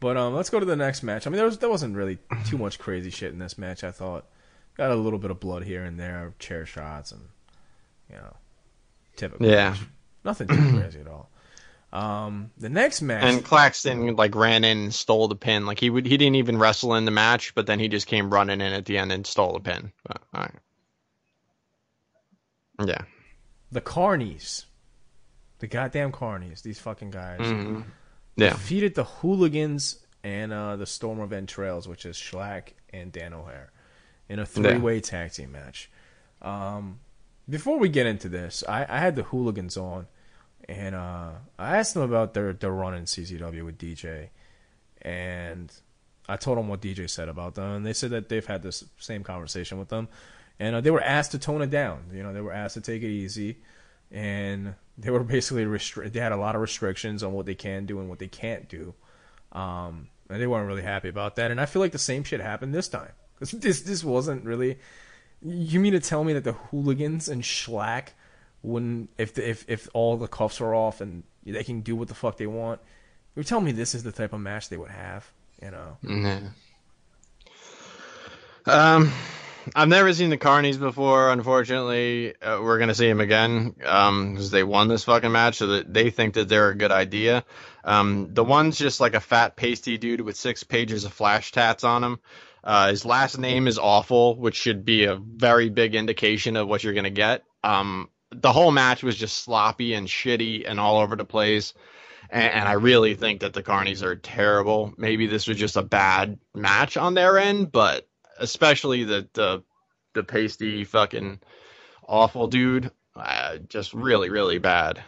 But 0.00 0.16
um, 0.16 0.34
let's 0.34 0.48
go 0.50 0.58
to 0.58 0.64
the 0.66 0.76
next 0.76 1.02
match. 1.02 1.26
I 1.26 1.30
mean, 1.30 1.36
there 1.36 1.44
was 1.46 1.58
there 1.58 1.68
wasn't 1.68 1.96
really 1.96 2.18
too 2.46 2.56
much 2.58 2.78
crazy 2.78 3.10
shit 3.10 3.32
in 3.32 3.38
this 3.38 3.58
match. 3.58 3.84
I 3.84 3.90
thought 3.90 4.24
got 4.76 4.90
a 4.90 4.94
little 4.94 5.18
bit 5.18 5.30
of 5.30 5.40
blood 5.40 5.62
here 5.64 5.84
and 5.84 5.98
there, 6.00 6.32
chair 6.38 6.64
shots, 6.64 7.12
and 7.12 7.20
you 8.08 8.16
know, 8.16 8.34
typical. 9.16 9.46
Yeah. 9.46 9.70
match. 9.70 9.80
nothing 10.24 10.48
too 10.48 10.56
crazy 10.80 11.00
at 11.00 11.06
all. 11.08 11.28
Um, 11.92 12.50
the 12.56 12.68
next 12.68 13.02
match, 13.02 13.24
And 13.24 13.44
Claxton 13.44 14.14
like 14.16 14.34
ran 14.36 14.62
in 14.64 14.78
and 14.78 14.94
stole 14.94 15.26
the 15.28 15.34
pin. 15.36 15.66
Like 15.66 15.80
he 15.80 15.90
would, 15.90 16.06
he 16.06 16.16
didn't 16.16 16.36
even 16.36 16.56
wrestle 16.56 16.94
in 16.94 17.04
the 17.04 17.10
match, 17.10 17.52
but 17.54 17.66
then 17.66 17.80
he 17.80 17.88
just 17.88 18.06
came 18.06 18.32
running 18.32 18.60
in 18.60 18.72
at 18.72 18.84
the 18.86 18.96
end 18.96 19.10
and 19.12 19.26
stole 19.26 19.52
the 19.54 19.60
pin. 19.60 19.90
But, 20.06 20.22
all 20.32 20.40
right. 20.42 20.54
Yeah. 22.84 23.02
the 23.72 23.80
Carnies, 23.80 24.64
the 25.60 25.66
goddamn 25.66 26.12
Carnies, 26.12 26.62
these 26.62 26.78
fucking 26.78 27.10
guys. 27.10 27.40
Mhm. 27.40 27.84
Yeah. 28.36 28.50
defeated 28.50 28.94
the 28.94 29.04
Hooligans 29.04 29.98
and 30.24 30.52
uh, 30.52 30.76
the 30.76 30.86
Storm 30.86 31.20
of 31.20 31.32
Entrails, 31.32 31.86
which 31.88 32.04
is 32.06 32.16
Shlak 32.16 32.68
and 32.92 33.12
Dan 33.12 33.32
O'Hare, 33.34 33.70
in 34.28 34.38
a 34.38 34.46
three-way 34.46 35.00
tag 35.00 35.32
team 35.32 35.52
match. 35.52 35.90
Um, 36.42 37.00
before 37.48 37.78
we 37.78 37.88
get 37.88 38.06
into 38.06 38.28
this, 38.28 38.62
I, 38.68 38.86
I 38.88 38.98
had 38.98 39.16
the 39.16 39.24
Hooligans 39.24 39.76
on, 39.76 40.06
and 40.68 40.94
uh, 40.94 41.30
I 41.58 41.76
asked 41.78 41.94
them 41.94 42.02
about 42.02 42.32
their 42.34 42.52
their 42.52 42.70
run 42.72 42.94
in 42.94 43.04
CZW 43.04 43.64
with 43.64 43.76
DJ, 43.78 44.28
and 45.02 45.72
I 46.28 46.36
told 46.36 46.58
them 46.58 46.68
what 46.68 46.80
DJ 46.80 47.08
said 47.10 47.28
about 47.28 47.54
them, 47.56 47.70
and 47.76 47.86
they 47.86 47.92
said 47.92 48.10
that 48.10 48.28
they've 48.28 48.44
had 48.46 48.62
this 48.62 48.84
same 48.98 49.22
conversation 49.24 49.78
with 49.78 49.88
them, 49.88 50.08
and 50.60 50.76
uh, 50.76 50.80
they 50.82 50.90
were 50.90 51.02
asked 51.02 51.32
to 51.32 51.38
tone 51.38 51.62
it 51.62 51.70
down. 51.70 52.04
You 52.12 52.22
know, 52.22 52.32
they 52.32 52.42
were 52.42 52.52
asked 52.52 52.74
to 52.74 52.80
take 52.82 53.02
it 53.02 53.08
easy, 53.08 53.56
and 54.12 54.74
they 54.96 55.10
were 55.10 55.24
basically 55.24 55.64
restri- 55.64 56.12
They 56.12 56.20
had 56.20 56.32
a 56.32 56.36
lot 56.36 56.54
of 56.54 56.60
restrictions 56.60 57.24
on 57.24 57.32
what 57.32 57.46
they 57.46 57.56
can 57.56 57.86
do 57.86 57.98
and 57.98 58.08
what 58.08 58.20
they 58.20 58.28
can't 58.28 58.68
do, 58.68 58.94
um, 59.52 60.08
and 60.28 60.40
they 60.40 60.46
weren't 60.46 60.68
really 60.68 60.82
happy 60.82 61.08
about 61.08 61.36
that. 61.36 61.50
And 61.50 61.60
I 61.60 61.66
feel 61.66 61.80
like 61.80 61.92
the 61.92 61.98
same 61.98 62.22
shit 62.22 62.40
happened 62.40 62.74
this 62.74 62.88
time 62.88 63.10
because 63.34 63.50
this 63.50 63.80
this 63.80 64.04
wasn't 64.04 64.44
really. 64.44 64.78
You 65.42 65.80
mean 65.80 65.94
to 65.94 66.00
tell 66.00 66.22
me 66.22 66.34
that 66.34 66.44
the 66.44 66.52
hooligans 66.52 67.26
and 67.26 67.42
Shlak 67.42 68.08
wouldn't 68.62 69.08
if 69.16 69.32
the, 69.32 69.48
if 69.48 69.64
if 69.66 69.88
all 69.94 70.18
the 70.18 70.28
cuffs 70.28 70.60
are 70.60 70.74
off 70.74 71.00
and 71.00 71.22
they 71.46 71.64
can 71.64 71.80
do 71.80 71.96
what 71.96 72.08
the 72.08 72.14
fuck 72.14 72.36
they 72.36 72.46
want? 72.46 72.78
You're 73.34 73.44
telling 73.44 73.64
me 73.64 73.72
this 73.72 73.94
is 73.94 74.02
the 74.02 74.12
type 74.12 74.34
of 74.34 74.40
match 74.40 74.68
they 74.68 74.76
would 74.76 74.90
have, 74.90 75.30
you 75.62 75.70
know? 75.70 75.96
Yeah. 76.02 76.40
Um, 78.66 79.12
I've 79.74 79.88
never 79.88 80.12
seen 80.12 80.30
the 80.30 80.38
Carnies 80.38 80.78
before. 80.78 81.30
Unfortunately, 81.30 82.34
uh, 82.40 82.60
we're 82.62 82.78
gonna 82.78 82.94
see 82.94 83.08
them 83.08 83.20
again 83.20 83.74
um, 83.84 84.32
because 84.32 84.50
they 84.50 84.62
won 84.64 84.88
this 84.88 85.04
fucking 85.04 85.32
match, 85.32 85.56
so 85.56 85.66
that 85.68 85.92
they 85.92 86.10
think 86.10 86.34
that 86.34 86.48
they're 86.48 86.70
a 86.70 86.74
good 86.76 86.92
idea. 86.92 87.44
Um, 87.84 88.28
the 88.32 88.44
one's 88.44 88.78
just 88.78 89.00
like 89.00 89.14
a 89.14 89.20
fat, 89.20 89.56
pasty 89.56 89.98
dude 89.98 90.20
with 90.20 90.36
six 90.36 90.62
pages 90.62 91.04
of 91.04 91.12
flash 91.12 91.52
tats 91.52 91.84
on 91.84 92.04
him. 92.04 92.20
Uh, 92.62 92.88
his 92.88 93.04
last 93.04 93.38
name 93.38 93.66
is 93.66 93.78
awful, 93.78 94.36
which 94.36 94.56
should 94.56 94.84
be 94.84 95.04
a 95.04 95.16
very 95.16 95.70
big 95.70 95.94
indication 95.94 96.56
of 96.56 96.68
what 96.68 96.84
you're 96.84 96.94
gonna 96.94 97.10
get. 97.10 97.44
Um, 97.64 98.10
the 98.32 98.52
whole 98.52 98.70
match 98.70 99.02
was 99.02 99.16
just 99.16 99.38
sloppy 99.38 99.94
and 99.94 100.06
shitty 100.06 100.64
and 100.68 100.78
all 100.78 100.98
over 100.98 101.16
the 101.16 101.24
place. 101.24 101.74
And, 102.30 102.52
and 102.52 102.68
I 102.68 102.72
really 102.72 103.14
think 103.14 103.40
that 103.40 103.52
the 103.52 103.62
Carnies 103.62 104.02
are 104.02 104.16
terrible. 104.16 104.94
Maybe 104.96 105.26
this 105.26 105.46
was 105.46 105.56
just 105.56 105.76
a 105.76 105.82
bad 105.82 106.38
match 106.54 106.96
on 106.96 107.14
their 107.14 107.38
end, 107.38 107.72
but 107.72 108.06
especially 108.40 109.04
the 109.04 109.28
the 109.34 109.62
the 110.14 110.22
pasty 110.24 110.84
fucking 110.84 111.38
awful 112.08 112.48
dude, 112.48 112.90
uh, 113.14 113.58
just 113.68 113.94
really 113.94 114.30
really 114.30 114.58
bad. 114.58 115.02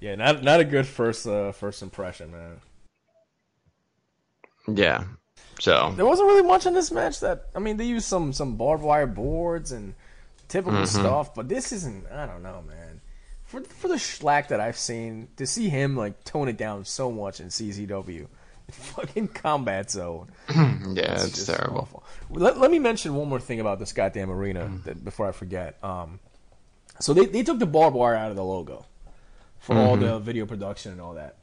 Yeah, 0.00 0.14
not 0.14 0.42
not 0.42 0.60
a 0.60 0.64
good 0.64 0.86
first 0.86 1.26
uh, 1.26 1.52
first 1.52 1.82
impression, 1.82 2.32
man. 2.32 2.60
Yeah. 4.68 5.04
So 5.60 5.92
There 5.96 6.04
wasn't 6.04 6.28
really 6.28 6.46
much 6.46 6.66
in 6.66 6.74
this 6.74 6.90
match 6.90 7.20
that 7.20 7.46
I 7.54 7.60
mean 7.60 7.76
they 7.76 7.86
used 7.86 8.06
some 8.06 8.32
some 8.32 8.56
barbed 8.56 8.82
wire 8.82 9.06
boards 9.06 9.72
and 9.72 9.94
typical 10.48 10.86
stuff, 10.86 11.34
but 11.34 11.48
this 11.48 11.72
isn't 11.72 12.06
I 12.12 12.26
don't 12.26 12.42
know, 12.42 12.62
man. 12.66 13.00
For 13.44 13.62
for 13.62 13.88
the 13.88 13.94
Shlak 13.94 14.48
that 14.48 14.60
I've 14.60 14.76
seen, 14.76 15.28
to 15.36 15.46
see 15.46 15.68
him 15.68 15.96
like 15.96 16.24
tone 16.24 16.48
it 16.48 16.56
down 16.56 16.84
so 16.84 17.10
much 17.10 17.40
in 17.40 17.48
CZW, 17.48 18.26
fucking 18.70 19.28
combat 19.28 19.90
zone. 19.90 20.30
yeah, 20.48 21.14
it's, 21.14 21.30
just 21.30 21.46
terrible. 21.46 21.80
awful. 21.80 22.04
Let, 22.30 22.58
let 22.58 22.70
me 22.70 22.78
mention 22.78 23.14
one 23.14 23.28
more 23.28 23.40
thing 23.40 23.60
about 23.60 23.78
this 23.78 23.92
goddamn 23.92 24.30
arena 24.30 24.70
that, 24.84 25.04
before 25.04 25.28
I 25.28 25.32
forget. 25.32 25.82
Um, 25.84 26.18
so 26.98 27.14
they, 27.14 27.26
they 27.26 27.42
took 27.42 27.58
the 27.58 27.66
barbed 27.66 27.96
wire 27.96 28.14
out 28.14 28.30
of 28.30 28.36
the 28.36 28.44
logo 28.44 28.86
for 29.58 29.76
all 29.76 29.96
the 29.96 30.18
video 30.18 30.46
production 30.46 30.92
and 30.92 31.00
all 31.00 31.14
that. 31.14 31.36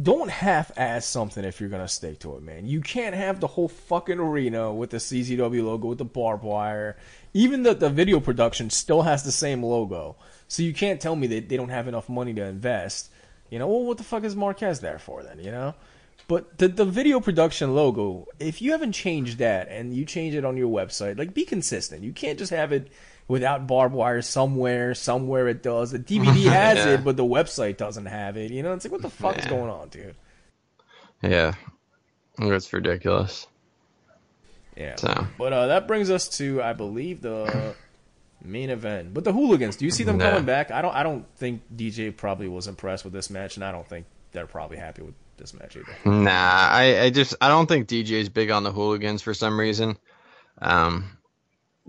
don't 0.00 0.30
half-ass 0.30 1.06
something 1.06 1.44
if 1.44 1.60
you're 1.60 1.70
gonna 1.70 1.88
stick 1.88 2.18
to 2.20 2.36
it, 2.36 2.42
man. 2.42 2.66
You 2.66 2.80
can't 2.80 3.14
have 3.14 3.40
the 3.40 3.46
whole 3.46 3.68
fucking 3.68 4.18
arena 4.18 4.72
with 4.72 4.90
the 4.90 4.98
CZW 4.98 5.64
logo 5.64 5.88
with 5.88 5.98
the 5.98 6.04
barbed 6.04 6.44
wire. 6.44 6.96
Even 7.32 7.62
the 7.62 7.74
the 7.74 7.90
video 7.90 8.20
production 8.20 8.70
still 8.70 9.02
has 9.02 9.22
the 9.22 9.32
same 9.32 9.62
logo, 9.62 10.16
so 10.48 10.62
you 10.62 10.74
can't 10.74 11.00
tell 11.00 11.16
me 11.16 11.26
that 11.28 11.48
they 11.48 11.56
don't 11.56 11.68
have 11.68 11.88
enough 11.88 12.08
money 12.08 12.34
to 12.34 12.44
invest. 12.44 13.10
You 13.50 13.58
know, 13.58 13.68
well, 13.68 13.84
what 13.84 13.98
the 13.98 14.04
fuck 14.04 14.24
is 14.24 14.34
Marquez 14.34 14.80
there 14.80 14.98
for 14.98 15.22
then? 15.22 15.38
You 15.38 15.52
know, 15.52 15.74
but 16.28 16.58
the 16.58 16.68
the 16.68 16.84
video 16.84 17.20
production 17.20 17.74
logo, 17.74 18.26
if 18.38 18.60
you 18.60 18.72
haven't 18.72 18.92
changed 18.92 19.38
that 19.38 19.68
and 19.68 19.94
you 19.94 20.04
change 20.04 20.34
it 20.34 20.44
on 20.44 20.56
your 20.56 20.68
website, 20.68 21.18
like 21.18 21.34
be 21.34 21.44
consistent. 21.44 22.02
You 22.02 22.12
can't 22.12 22.38
just 22.38 22.50
have 22.50 22.72
it 22.72 22.88
without 23.28 23.66
barbed 23.66 23.94
wire 23.94 24.22
somewhere. 24.22 24.94
Somewhere 24.94 25.48
it 25.48 25.62
does. 25.62 25.90
The 25.92 25.98
DVD 25.98 26.26
has 26.50 26.78
Yeah. 26.78 26.94
it, 26.94 27.04
but 27.04 27.16
the 27.16 27.24
website 27.24 27.76
doesn't 27.76 28.06
have 28.06 28.36
it. 28.36 28.50
You 28.50 28.62
know, 28.62 28.72
it's 28.72 28.84
like 28.84 28.92
what 28.92 29.02
the 29.02 29.10
fuck 29.10 29.38
is 29.38 29.46
going 29.46 29.70
on, 29.70 29.88
dude? 29.88 30.14
Yeah, 31.22 31.54
That's 32.38 32.72
ridiculous. 32.72 33.46
Yeah. 34.76 34.96
So 34.96 35.26
But 35.38 35.52
uh, 35.52 35.66
that 35.68 35.86
brings 35.88 36.10
us 36.10 36.28
to, 36.38 36.62
I 36.62 36.72
believe, 36.74 37.22
the 37.22 37.74
main 38.44 38.68
event. 38.70 39.14
But 39.14 39.24
the 39.24 39.32
hooligans, 39.32 39.76
do 39.76 39.84
you 39.86 39.90
see 39.90 40.04
them 40.04 40.18
Nah. 40.18 40.30
coming 40.30 40.44
back? 40.44 40.70
I 40.70 40.82
don't. 40.82 40.94
I 40.94 41.02
don't 41.02 41.24
think 41.36 41.62
DJ 41.74 42.14
probably 42.14 42.48
was 42.48 42.66
impressed 42.66 43.04
with 43.04 43.12
this 43.14 43.30
match, 43.30 43.56
and 43.56 43.64
I 43.64 43.72
don't 43.72 43.88
think 43.88 44.04
they're 44.32 44.46
probably 44.46 44.76
happy 44.76 45.02
with 45.02 45.14
this 45.36 45.54
match 45.54 45.76
either. 45.76 45.96
Nah, 46.04 46.30
I, 46.30 47.00
I 47.02 47.10
just 47.10 47.34
I 47.40 47.48
don't 47.48 47.66
think 47.66 47.88
DJ's 47.88 48.28
big 48.28 48.50
on 48.50 48.62
the 48.62 48.72
hooligans 48.72 49.22
for 49.22 49.34
some 49.34 49.58
reason. 49.58 49.96
Um, 50.60 51.16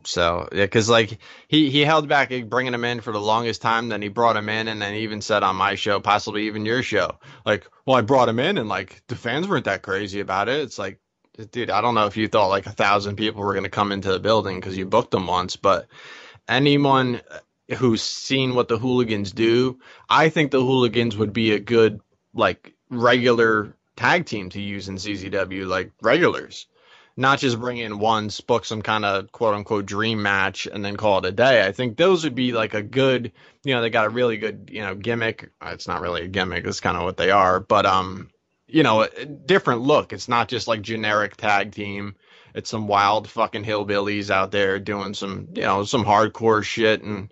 so 0.04 0.48
yeah, 0.52 0.66
because 0.66 0.90
like 0.90 1.18
he 1.48 1.70
he 1.70 1.82
held 1.82 2.08
back 2.08 2.32
bringing 2.48 2.74
him 2.74 2.86
in 2.86 3.02
for 3.02 3.12
the 3.12 3.20
longest 3.20 3.62
time. 3.62 3.90
Then 3.90 4.02
he 4.02 4.10
brought 4.10 4.38
him 4.38 4.50
in, 4.50 4.68
and 4.68 4.82
then 4.82 4.94
even 4.96 5.22
said 5.22 5.44
on 5.44 5.56
my 5.56 5.76
show, 5.76 6.00
possibly 6.00 6.48
even 6.48 6.66
your 6.66 6.84
show, 6.84 7.18
like, 7.46 7.68
well, 7.86 7.98
I 7.98 8.02
brought 8.02 8.30
him 8.30 8.40
in, 8.40 8.58
and 8.58 8.70
like 8.70 9.02
the 9.08 9.16
fans 9.16 9.48
weren't 9.48 9.66
that 9.66 9.82
crazy 9.82 10.20
about 10.20 10.50
it. 10.50 10.62
It's 10.62 10.80
like, 10.80 11.00
dude, 11.52 11.70
I 11.70 11.82
don't 11.82 11.96
know 11.96 12.06
if 12.06 12.18
you 12.18 12.28
thought 12.28 12.48
like 12.48 12.68
a 12.68 12.72
thousand 12.72 13.16
people 13.16 13.44
were 13.44 13.54
gonna 13.54 13.70
come 13.70 13.92
into 13.92 14.12
the 14.12 14.20
building 14.20 14.60
because 14.60 14.78
you 14.78 14.86
booked 14.86 15.12
them 15.12 15.28
once, 15.28 15.56
but 15.56 15.88
anyone 16.48 17.22
who's 17.76 18.02
seen 18.02 18.56
what 18.56 18.68
the 18.68 18.78
hooligans 18.78 19.32
do, 19.32 19.80
I 20.10 20.30
think 20.30 20.52
the 20.52 20.62
hooligans 20.62 21.18
would 21.18 21.34
be 21.34 21.52
a 21.52 21.60
good 21.60 22.00
like 22.34 22.77
regular 22.90 23.74
tag 23.96 24.26
team 24.26 24.50
to 24.50 24.62
use 24.62 24.88
in 24.88 24.96
CZW, 24.96 25.68
like 25.68 25.92
regulars. 26.02 26.68
Not 27.20 27.40
just 27.40 27.60
bring 27.60 27.78
in 27.78 27.98
once, 27.98 28.42
book 28.42 28.64
some 28.64 28.84
kind 28.84 29.04
of 29.04 29.32
quote 29.32 29.56
unquote 29.56 29.88
dream 29.88 30.22
match, 30.22 30.68
and 30.68 30.86
then 30.86 30.98
call 30.98 31.18
it 31.18 31.26
a 31.26 31.32
day. 31.32 31.66
I 31.66 31.72
think 31.72 31.98
those 31.98 32.24
would 32.24 32.36
be 32.36 32.52
like 32.52 32.76
a 32.76 32.84
good, 32.84 33.32
you 33.64 33.74
know, 33.74 33.82
they 33.82 33.90
got 33.90 34.06
a 34.06 34.10
really 34.10 34.38
good, 34.38 34.70
you 34.72 34.82
know, 34.82 34.94
gimmick. 34.94 35.50
It's 35.64 35.88
not 35.88 36.02
really 36.02 36.22
a 36.22 36.28
gimmick; 36.28 36.66
it's 36.66 36.80
kind 36.80 36.96
of 36.96 37.04
what 37.04 37.18
they 37.18 37.32
are. 37.32 37.60
But 37.60 37.88
um, 37.88 38.30
you 38.68 38.84
know, 38.84 39.02
a 39.02 39.26
different 39.26 39.82
look. 39.82 40.14
It's 40.14 40.28
not 40.28 40.48
just 40.48 40.68
like 40.68 40.82
generic 40.82 41.38
tag 41.38 41.72
team. 41.72 42.16
It's 42.54 42.70
some 42.70 42.88
wild 42.88 43.30
fucking 43.30 43.64
hillbillies 43.64 44.30
out 44.30 44.52
there 44.52 44.80
doing 44.80 45.14
some, 45.14 45.48
you 45.54 45.62
know, 45.62 45.84
some 45.84 46.04
hardcore 46.04 46.64
shit, 46.64 47.02
and 47.02 47.32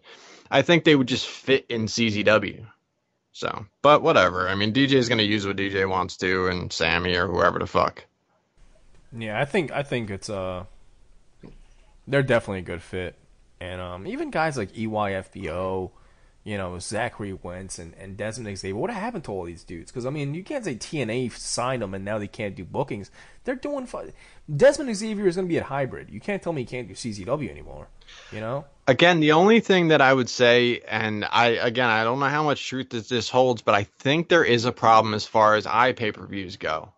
I 0.50 0.62
think 0.62 0.84
they 0.84 0.96
would 0.96 1.08
just 1.08 1.28
fit 1.28 1.66
in 1.70 1.86
CZW. 1.86 2.66
So, 3.36 3.66
but 3.82 4.02
whatever. 4.02 4.48
I 4.48 4.56
mean, 4.56 4.72
DJ's 4.72 5.10
gonna 5.10 5.24
use 5.24 5.46
what 5.46 5.58
DJ 5.58 5.90
wants 5.90 6.16
to, 6.18 6.48
and 6.48 6.72
Sami 6.72 7.18
or 7.18 7.28
whoever 7.28 7.60
the 7.60 7.68
fuck. 7.68 8.06
Yeah, 9.12 9.38
I 9.38 9.44
think 9.44 9.74
I 9.74 9.84
think 9.84 10.10
it's 10.10 10.30
uh 10.30 10.64
they're 12.08 12.24
definitely 12.24 12.60
a 12.60 12.62
good 12.62 12.82
fit. 12.82 13.16
And 13.60 13.82
um 13.82 14.08
even 14.08 14.32
guys 14.32 14.56
like 14.56 14.72
EYFBO, 14.72 15.92
you 16.46 16.60
know, 16.60 16.78
Zachary 16.78 17.34
Wentz 17.34 17.80
and, 17.80 17.96
and 17.96 18.16
Desmond 18.16 18.56
Xavier, 18.56 18.76
what 18.76 18.92
happened 18.92 19.24
to 19.24 19.32
all 19.32 19.46
these 19.46 19.64
dudes? 19.64 19.92
Because, 19.92 20.06
I 20.06 20.12
mean, 20.12 20.36
you 20.36 20.44
can't 20.44 20.64
say 20.64 20.76
TNA 20.76 21.32
signed 21.32 21.82
them 21.82 21.96
and 21.96 22.06
now 22.06 22.20
they 22.20 22.28
can't 22.28 22.56
do 22.56 22.64
bookings. 22.64 23.10
They're 23.44 23.56
doing 23.56 23.88
fun. 23.88 24.14
Desmond 24.56 24.96
Xavier 24.96 25.28
is 25.28 25.38
going 25.38 25.48
to 25.48 25.52
be 25.52 25.58
at 25.58 25.64
hybrid. 25.64 26.12
You 26.12 26.20
can't 26.20 26.44
tell 26.44 26.54
me 26.54 26.62
he 26.62 26.68
can't 26.68 26.88
do 26.88 26.94
CZW 26.94 27.50
anymore, 27.50 27.88
you 28.32 28.42
know? 28.42 28.66
Again, 28.88 29.22
the 29.22 29.32
only 29.32 29.60
thing 29.60 29.88
that 29.88 30.02
I 30.02 30.14
would 30.14 30.30
say, 30.30 30.82
and 30.88 31.26
I 31.26 31.48
again, 31.48 31.90
I 31.90 32.04
don't 32.04 32.20
know 32.20 32.28
how 32.28 32.44
much 32.44 32.68
truth 32.68 32.92
that 32.92 33.10
this 33.10 33.28
holds, 33.28 33.64
but 33.64 33.74
I 33.74 33.84
think 33.84 34.30
there 34.30 34.44
is 34.44 34.66
a 34.66 34.72
problem 34.72 35.16
as 35.16 35.26
far 35.26 35.56
as 35.56 35.66
eye 35.66 35.94
pay 35.94 36.12
per 36.12 36.28
views 36.28 36.58
go. 36.58 36.94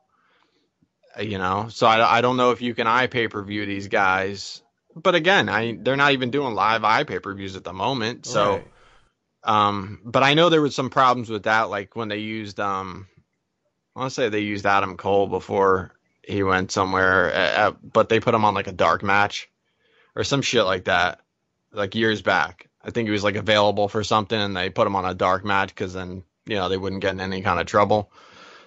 You 1.17 1.37
know, 1.37 1.67
so 1.69 1.87
I, 1.87 2.17
I 2.17 2.21
don't 2.21 2.35
know 2.35 2.51
if 2.51 2.61
you 2.61 2.75
can 2.75 2.85
eye 2.85 3.07
pay 3.07 3.29
per 3.29 3.41
view 3.41 3.65
these 3.65 3.87
guys, 3.87 4.61
but 4.93 5.15
again, 5.15 5.47
I 5.47 5.77
they're 5.79 5.95
not 5.95 6.11
even 6.11 6.29
doing 6.29 6.53
live 6.53 6.83
eye 6.83 7.05
pay 7.05 7.19
per 7.19 7.33
views 7.33 7.55
at 7.55 7.63
the 7.63 7.73
moment. 7.73 8.25
So, 8.25 8.55
Right. 8.55 8.67
Um, 9.47 10.01
but 10.03 10.23
I 10.23 10.33
know 10.33 10.49
there 10.49 10.61
was 10.61 10.75
some 10.75 10.89
problems 10.89 11.29
with 11.29 11.43
that, 11.43 11.69
like 11.69 11.95
when 11.95 12.09
they 12.09 12.17
used 12.17 12.59
um, 12.59 13.07
I 13.95 14.01
want 14.01 14.11
to 14.11 14.13
say 14.13 14.29
they 14.29 14.41
used 14.41 14.65
Adam 14.65 14.95
Cole 14.95 15.27
before 15.27 15.93
he 16.21 16.43
went 16.43 16.71
somewhere, 16.71 17.33
uh, 17.33 17.37
uh, 17.37 17.71
but 17.81 18.09
they 18.09 18.19
put 18.19 18.35
him 18.35 18.45
on 18.45 18.53
like 18.53 18.67
a 18.67 18.73
dark 18.73 19.01
match 19.01 19.49
or 20.15 20.23
some 20.23 20.43
shit 20.43 20.65
like 20.65 20.83
that, 20.85 21.21
like 21.71 21.95
years 21.95 22.21
back. 22.21 22.69
I 22.83 22.91
think 22.91 23.07
he 23.07 23.11
was 23.11 23.23
like 23.23 23.35
available 23.35 23.87
for 23.87 24.03
something, 24.03 24.39
and 24.39 24.55
they 24.55 24.69
put 24.69 24.85
him 24.85 24.95
on 24.95 25.05
a 25.05 25.15
dark 25.15 25.43
match 25.43 25.69
because 25.69 25.93
then 25.93 26.23
you 26.45 26.55
know 26.55 26.69
they 26.69 26.77
wouldn't 26.77 27.01
get 27.01 27.13
in 27.13 27.21
any 27.21 27.41
kind 27.41 27.59
of 27.59 27.65
trouble. 27.65 28.11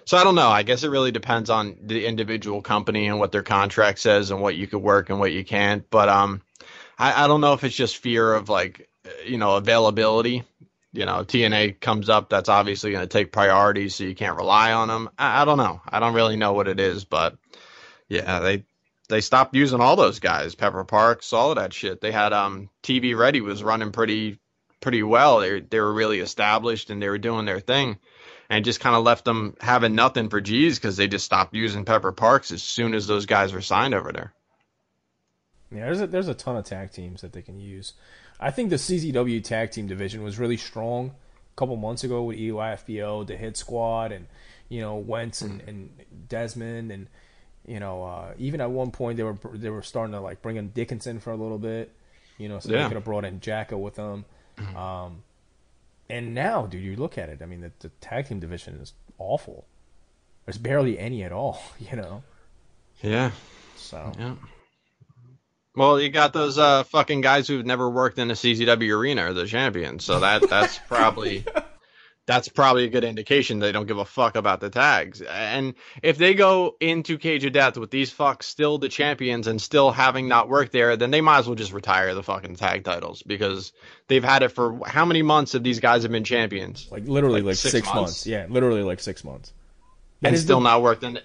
So 0.05 0.17
I 0.17 0.23
don't 0.23 0.35
know. 0.35 0.49
I 0.49 0.63
guess 0.63 0.83
it 0.83 0.89
really 0.89 1.11
depends 1.11 1.49
on 1.49 1.77
the 1.81 2.05
individual 2.07 2.61
company 2.61 3.07
and 3.07 3.19
what 3.19 3.31
their 3.31 3.43
contract 3.43 3.99
says 3.99 4.31
and 4.31 4.41
what 4.41 4.55
you 4.55 4.67
could 4.67 4.81
work 4.81 5.09
and 5.09 5.19
what 5.19 5.31
you 5.31 5.45
can't. 5.45 5.87
But 5.91 6.09
um, 6.09 6.41
I, 6.97 7.23
I 7.23 7.27
don't 7.27 7.39
know 7.39 7.53
if 7.53 7.63
it's 7.63 7.75
just 7.75 7.97
fear 7.97 8.33
of 8.33 8.49
like 8.49 8.89
you 9.25 9.37
know 9.37 9.55
availability. 9.55 10.43
You 10.93 11.05
know, 11.05 11.23
TNA 11.23 11.79
comes 11.79 12.09
up, 12.09 12.29
that's 12.29 12.49
obviously 12.49 12.91
going 12.91 13.03
to 13.03 13.07
take 13.07 13.31
priority, 13.31 13.87
so 13.87 14.03
you 14.03 14.15
can't 14.15 14.35
rely 14.35 14.73
on 14.73 14.89
them. 14.89 15.09
I, 15.17 15.41
I 15.41 15.45
don't 15.45 15.57
know. 15.57 15.81
I 15.87 15.99
don't 15.99 16.13
really 16.13 16.35
know 16.35 16.53
what 16.53 16.67
it 16.67 16.79
is, 16.79 17.05
but 17.05 17.37
yeah, 18.09 18.41
they 18.41 18.65
they 19.07 19.21
stopped 19.21 19.55
using 19.55 19.79
all 19.79 19.95
those 19.95 20.19
guys. 20.19 20.55
Pepper 20.55 20.83
Parks, 20.83 21.33
all 21.33 21.51
of 21.51 21.57
that 21.57 21.73
shit. 21.73 22.01
They 22.01 22.11
had 22.11 22.33
um 22.33 22.69
TV 22.83 23.17
Ready 23.17 23.41
was 23.41 23.63
running 23.63 23.91
pretty 23.91 24.39
pretty 24.81 25.03
well. 25.03 25.39
They 25.39 25.61
they 25.61 25.79
were 25.79 25.93
really 25.93 26.19
established 26.19 26.89
and 26.89 27.01
they 27.01 27.09
were 27.09 27.17
doing 27.17 27.45
their 27.45 27.61
thing, 27.61 27.97
and 28.49 28.65
just 28.65 28.81
kind 28.81 28.95
of 28.95 29.03
left 29.03 29.23
them 29.23 29.55
having 29.61 29.95
nothing 29.95 30.29
for 30.29 30.41
Jeez 30.41 30.75
because 30.75 30.97
they 30.97 31.07
just 31.07 31.25
stopped 31.25 31.55
using 31.55 31.85
Pepper 31.85 32.11
Parks 32.11 32.51
as 32.51 32.63
soon 32.63 32.93
as 32.93 33.07
those 33.07 33.25
guys 33.25 33.53
were 33.53 33.61
signed 33.61 33.93
over 33.93 34.11
there. 34.11 34.33
Yeah, 35.71 35.85
there's 35.85 36.01
a, 36.01 36.07
there's 36.07 36.27
a 36.27 36.33
ton 36.33 36.57
of 36.57 36.65
tag 36.65 36.91
teams 36.91 37.21
that 37.21 37.31
they 37.31 37.41
can 37.41 37.57
use. 37.57 37.93
I 38.41 38.49
think 38.51 38.71
the 38.71 38.77
CZW 38.77 39.43
tag 39.43 39.71
team 39.71 39.87
division 39.87 40.23
was 40.23 40.39
really 40.39 40.57
strong 40.57 41.09
a 41.53 41.55
couple 41.55 41.75
months 41.75 42.03
ago 42.03 42.23
with 42.23 42.37
EYFBO, 42.37 43.27
the 43.27 43.37
Hit 43.37 43.55
Squad, 43.55 44.11
and 44.11 44.25
you 44.67 44.81
know 44.81 44.95
Wentz 44.95 45.41
and, 45.41 45.61
and 45.67 45.89
Desmond, 46.27 46.91
and 46.91 47.07
you 47.67 47.79
know 47.79 48.03
uh, 48.03 48.33
even 48.37 48.59
at 48.59 48.71
one 48.71 48.91
point 48.91 49.17
they 49.17 49.23
were 49.23 49.37
they 49.53 49.69
were 49.69 49.83
starting 49.83 50.13
to 50.13 50.19
like 50.19 50.41
bring 50.41 50.55
in 50.55 50.69
Dickinson 50.69 51.19
for 51.19 51.31
a 51.31 51.35
little 51.35 51.59
bit, 51.59 51.93
you 52.37 52.49
know, 52.49 52.59
so 52.59 52.69
they 52.69 52.87
could 52.87 52.95
have 52.95 53.03
brought 53.05 53.25
in 53.25 53.39
Jaka 53.39 53.79
with 53.79 53.95
them. 53.95 54.25
Um, 54.75 55.23
and 56.09 56.33
now, 56.33 56.65
dude, 56.65 56.83
you 56.83 56.95
look 56.95 57.17
at 57.17 57.29
it. 57.29 57.41
I 57.41 57.45
mean, 57.45 57.61
the, 57.61 57.71
the 57.79 57.89
tag 58.01 58.27
team 58.27 58.39
division 58.39 58.75
is 58.81 58.93
awful. 59.17 59.65
There's 60.45 60.57
barely 60.57 60.99
any 60.99 61.23
at 61.23 61.31
all, 61.31 61.61
you 61.79 61.95
know. 61.95 62.23
Yeah, 63.01 63.31
So 63.77 64.11
yeah. 64.19 64.35
Well, 65.75 65.99
you 66.01 66.09
got 66.09 66.33
those 66.33 66.57
uh, 66.57 66.83
fucking 66.83 67.21
guys 67.21 67.47
who've 67.47 67.65
never 67.65 67.89
worked 67.89 68.19
in 68.19 68.29
a 68.29 68.33
CZW 68.33 68.97
arena 68.97 69.23
are 69.27 69.33
the 69.33 69.45
champions, 69.45 70.03
so 70.03 70.19
that 70.19 70.49
that's 70.49 70.77
probably 70.87 71.45
that's 72.27 72.47
probably 72.49 72.83
a 72.85 72.89
good 72.89 73.03
indication 73.03 73.59
they 73.59 73.71
don't 73.71 73.87
give 73.87 73.97
a 73.97 74.05
fuck 74.05 74.35
about 74.35 74.59
the 74.59 74.69
tags. 74.69 75.21
And 75.21 75.73
if 76.03 76.17
they 76.17 76.33
go 76.33 76.75
into 76.79 77.17
Cage 77.17 77.43
of 77.45 77.53
Death 77.53 77.77
with 77.77 77.89
these 77.89 78.13
fucks 78.13 78.43
still 78.43 78.77
the 78.77 78.89
champions 78.89 79.47
and 79.47 79.61
still 79.61 79.91
having 79.91 80.27
not 80.27 80.47
worked 80.47 80.71
there, 80.71 80.95
then 80.97 81.09
they 81.09 81.21
might 81.21 81.39
as 81.39 81.47
well 81.47 81.55
just 81.55 81.73
retire 81.73 82.13
the 82.13 82.21
fucking 82.23 82.57
tag 82.57 82.83
titles 82.83 83.23
because 83.23 83.71
they've 84.07 84.23
had 84.23 84.43
it 84.43 84.49
for 84.49 84.79
how 84.85 85.03
many 85.05 85.23
months 85.23 85.53
have 85.53 85.63
these 85.63 85.79
guys 85.79 86.03
have 86.03 86.11
been 86.11 86.23
champions 86.23 86.87
like 86.91 87.07
literally 87.07 87.41
like, 87.41 87.47
Like 87.51 87.55
six, 87.55 87.71
six 87.71 87.87
months. 87.87 87.97
months? 88.01 88.27
Yeah, 88.27 88.45
literally 88.49 88.83
like 88.83 88.99
six 88.99 89.23
months. 89.23 89.51
and 90.21 90.35
is 90.35 90.41
still 90.41 90.59
the- 90.59 90.65
not 90.65 90.81
worked 90.83 91.03
in. 91.03 91.19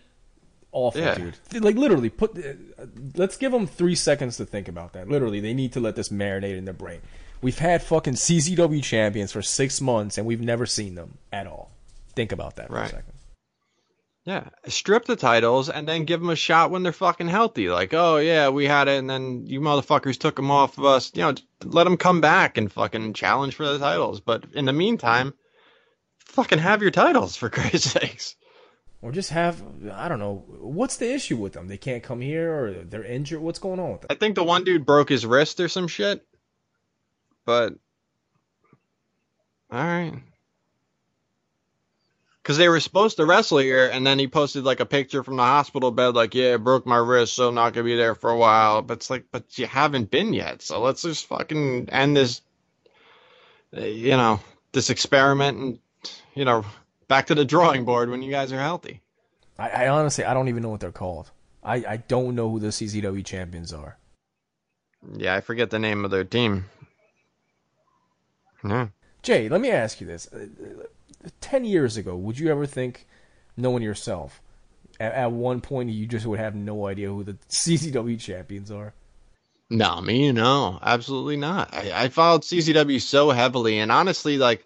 Awful, 0.77 1.01
Yeah. 1.01 1.15
dude. 1.15 1.65
Like 1.65 1.77
literally, 1.77 2.11
put. 2.11 2.37
Uh, 2.39 2.85
let's 3.17 3.37
give 3.37 3.51
them 3.53 3.67
three 3.67 3.95
seconds 3.95 4.37
to 4.37 4.45
think 4.45 4.69
about 4.69 4.93
that. 4.93 5.09
Literally, 5.09 5.41
they 5.41 5.55
need 5.55 5.73
to 5.73 5.81
let 5.81 5.97
this 5.97 6.11
marinate 6.11 6.57
in 6.57 6.65
their 6.67 6.75
brain. 6.75 7.01
We've 7.43 7.59
had 7.59 7.83
fucking 7.83 8.15
CZW 8.15 8.83
champions 8.83 9.33
for 9.33 9.43
six 9.43 9.81
months, 9.81 10.19
and 10.19 10.27
we've 10.27 10.41
never 10.41 10.67
seen 10.67 10.95
them 10.95 11.19
at 11.33 11.47
all. 11.47 11.71
Think 12.15 12.33
about 12.33 12.57
that 12.57 12.69
for 12.69 12.79
a 12.79 12.87
second. 12.89 13.13
Yeah, 14.25 14.49
strip 14.67 15.05
the 15.05 15.15
titles 15.15 15.69
and 15.69 15.87
then 15.87 16.05
give 16.05 16.19
them 16.19 16.31
a 16.31 16.37
shot 16.37 16.73
when 16.73 16.83
they're 16.83 16.91
fucking 16.93 17.29
healthy. 17.29 17.69
Like, 17.69 17.95
oh 17.95 18.17
yeah, 18.17 18.49
we 18.49 18.67
had 18.67 18.89
it, 18.89 18.99
and 18.99 19.09
then 19.09 19.47
you 19.47 19.61
motherfuckers 19.61 20.19
took 20.19 20.35
them 20.35 20.51
off 20.51 20.79
of 20.79 20.85
us. 20.85 21.13
You 21.15 21.23
know, 21.23 21.35
let 21.65 21.85
them 21.85 21.97
come 21.97 22.21
back 22.21 22.59
and 22.59 22.73
fucking 22.73 23.13
challenge 23.15 23.55
for 23.55 23.65
the 23.67 23.79
titles. 23.79 24.21
But 24.21 24.45
in 24.53 24.65
the 24.65 24.73
meantime, 24.73 25.33
fucking 26.25 26.59
have 26.59 26.83
your 26.83 26.91
titles 26.91 27.37
for 27.37 27.49
Christ's 27.51 27.93
sakes. 27.93 28.35
Or 29.03 29.13
just 29.13 29.31
have 29.31 29.63
I 29.93 30.09
don't 30.09 30.19
know 30.19 30.45
what's 30.49 30.97
the 30.97 31.13
issue 31.13 31.37
with 31.37 31.53
them. 31.53 31.69
They 31.69 31.77
can't 31.77 32.03
come 32.03 32.21
here, 32.21 32.53
or 32.53 32.73
they're 32.85 33.05
injured. 33.05 33.41
What's 33.41 33.59
going 33.59 33.79
on 33.79 33.93
with 33.93 34.01
them? 34.03 34.09
I 34.11 34.15
think 34.15 34.35
the 34.35 34.45
one 34.45 34.65
dude 34.65 34.87
broke 34.87 35.11
his 35.11 35.27
wrist 35.27 35.61
or 35.61 35.69
some 35.69 35.89
shit. 35.89 36.27
But 37.45 37.75
all 39.71 39.83
right. 39.85 40.23
because 42.43 42.57
they 42.59 42.69
were 42.69 42.79
supposed 42.79 43.17
to 43.17 43.27
wrestle 43.27 43.59
here, 43.59 43.89
and 43.89 44.07
then 44.07 44.21
he 44.21 44.29
posted 44.29 44.63
like 44.63 44.79
a 44.79 44.87
picture 44.87 45.25
from 45.25 45.37
the 45.37 45.43
hospital 45.43 45.91
bed, 45.91 46.15
like, 46.15 46.35
"Yeah, 46.35 46.57
broke 46.57 46.87
my 46.87 46.97
wrist, 46.97 47.35
so 47.35 47.49
I'm 47.49 47.57
not 47.57 47.73
gonna 47.73 47.85
be 47.85 47.97
there 47.97 48.15
for 48.15 48.31
a 48.31 48.37
while." 48.37 48.83
But 48.83 48.99
it's 48.99 49.11
like, 49.11 49.27
but 49.33 49.59
you 49.59 49.67
haven't 49.67 50.11
been 50.11 50.33
yet, 50.33 50.63
so 50.63 50.81
let's 50.81 51.03
just 51.03 51.27
fucking 51.27 51.89
end 51.91 52.17
this, 52.17 52.41
you 53.73 54.17
know, 54.17 54.41
this 54.73 54.91
experiment, 54.91 55.59
and 55.59 55.79
you 56.35 56.45
know, 56.45 56.65
back 57.09 57.27
to 57.27 57.35
the 57.35 57.45
drawing 57.45 57.85
board 57.85 58.11
when 58.11 58.23
you 58.23 58.31
guys 58.31 58.53
are 58.53 58.61
healthy. 58.61 59.01
I, 59.59 59.69
I 59.69 59.89
honestly, 59.89 60.25
I 60.25 60.35
don't 60.35 60.49
even 60.49 60.63
know 60.63 60.71
what 60.71 60.81
they're 60.81 60.93
called. 60.93 61.31
I, 61.63 61.77
I 61.77 61.97
don't 61.97 62.35
know 62.35 62.51
who 62.51 62.61
the 62.61 62.69
CZW 62.69 63.25
champions 63.25 63.73
are. 63.73 63.99
Yeah, 65.15 65.35
I 65.35 65.41
forget 65.41 65.71
the 65.71 65.79
name 65.79 66.05
of 66.05 66.11
their 66.11 66.25
team. 66.25 66.67
Yeah. 68.65 68.89
Jay, 69.23 69.49
let 69.49 69.61
me 69.61 69.71
ask 69.71 70.01
you 70.01 70.07
this: 70.07 70.29
Uh, 70.33 70.47
ten 71.41 71.65
years 71.65 71.97
ago, 71.97 72.17
would 72.17 72.39
you 72.39 72.51
ever 72.51 72.67
think, 72.67 73.07
knowing 73.57 73.83
yourself, 73.83 74.41
at, 75.01 75.13
at 75.13 75.33
one 75.33 75.61
point 75.61 75.91
you 75.91 76.07
just 76.07 76.27
would 76.27 76.39
have 76.39 76.55
no 76.55 76.87
idea 76.87 77.09
who 77.09 77.25
the 77.25 77.35
CZW 77.49 78.19
champions 78.21 78.71
are? 78.71 78.95
No, 79.69 80.01
me, 80.01 80.31
no, 80.31 80.79
absolutely 80.81 81.37
not. 81.37 81.75
I, 81.75 82.05
I 82.05 82.09
followed 82.09 82.43
CZW 82.43 83.01
so 83.01 83.31
heavily, 83.31 83.79
and 83.81 83.91
honestly, 83.91 84.39
like 84.39 84.65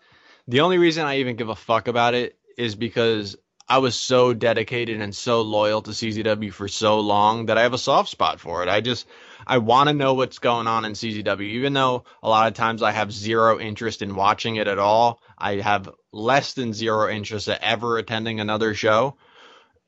the 0.49 0.61
only 0.61 0.79
reason 0.79 1.05
I 1.07 1.19
even 1.19 1.37
give 1.37 1.49
a 1.49 1.57
fuck 1.57 1.89
about 1.89 2.15
it 2.15 2.37
is 2.57 2.75
because 2.75 3.37
I 3.71 3.79
was 3.79 3.95
so 3.95 4.35
dedicated 4.35 5.01
and 5.01 5.15
so 5.15 5.43
loyal 5.43 5.81
to 5.83 5.93
CZW 5.93 6.53
for 6.53 6.67
so 6.67 6.99
long 6.99 7.47
that 7.47 7.57
I 7.57 7.63
have 7.63 7.73
a 7.73 7.79
soft 7.79 8.09
spot 8.09 8.41
for 8.41 8.65
it. 8.65 8.69
I 8.69 8.81
just 8.81 9.07
I 9.47 9.59
want 9.59 9.89
to 9.89 9.95
know 9.95 10.15
what's 10.15 10.41
going 10.41 10.67
on 10.67 10.85
in 10.85 10.93
CZW, 10.93 11.41
even 11.41 11.73
though 11.73 12.03
a 12.21 12.29
lot 12.29 12.49
of 12.49 12.55
times 12.55 12.83
I 12.83 12.91
have 12.91 13.13
zero 13.13 13.61
interest 13.61 14.03
in 14.03 14.17
watching 14.17 14.57
it 14.57 14.67
at 14.67 14.81
all. 14.81 15.21
I 15.39 15.57
have 15.61 15.89
less 16.13 16.55
than 16.55 16.73
zero 16.73 17.09
interest 17.09 17.49
at 17.49 17.63
ever 17.63 17.97
attending 17.97 18.41
another 18.41 18.75
show 18.75 19.17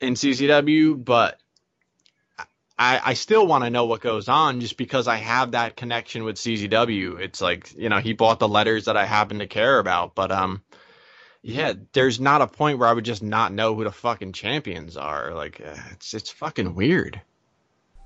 in 0.00 0.14
CZW, 0.14 1.04
but 1.04 1.41
I, 2.82 3.00
I 3.10 3.14
still 3.14 3.46
want 3.46 3.62
to 3.64 3.70
know 3.70 3.86
what 3.86 4.00
goes 4.00 4.28
on 4.28 4.60
just 4.60 4.76
because 4.76 5.06
I 5.06 5.16
have 5.16 5.52
that 5.52 5.76
connection 5.76 6.24
with 6.24 6.36
CZW. 6.36 7.20
It's 7.20 7.40
like, 7.40 7.72
you 7.76 7.88
know, 7.88 7.98
he 7.98 8.12
bought 8.12 8.40
the 8.40 8.48
letters 8.48 8.86
that 8.86 8.96
I 8.96 9.04
happen 9.06 9.38
to 9.38 9.46
care 9.46 9.78
about. 9.78 10.14
But, 10.16 10.32
um, 10.32 10.62
yeah, 11.42 11.74
there's 11.92 12.18
not 12.18 12.42
a 12.42 12.46
point 12.48 12.78
where 12.78 12.88
I 12.88 12.92
would 12.92 13.04
just 13.04 13.22
not 13.22 13.52
know 13.52 13.74
who 13.74 13.84
the 13.84 13.92
fucking 13.92 14.32
champions 14.32 14.96
are. 14.96 15.32
Like, 15.32 15.60
uh, 15.64 15.76
it's, 15.92 16.12
it's 16.12 16.30
fucking 16.30 16.74
weird. 16.74 17.20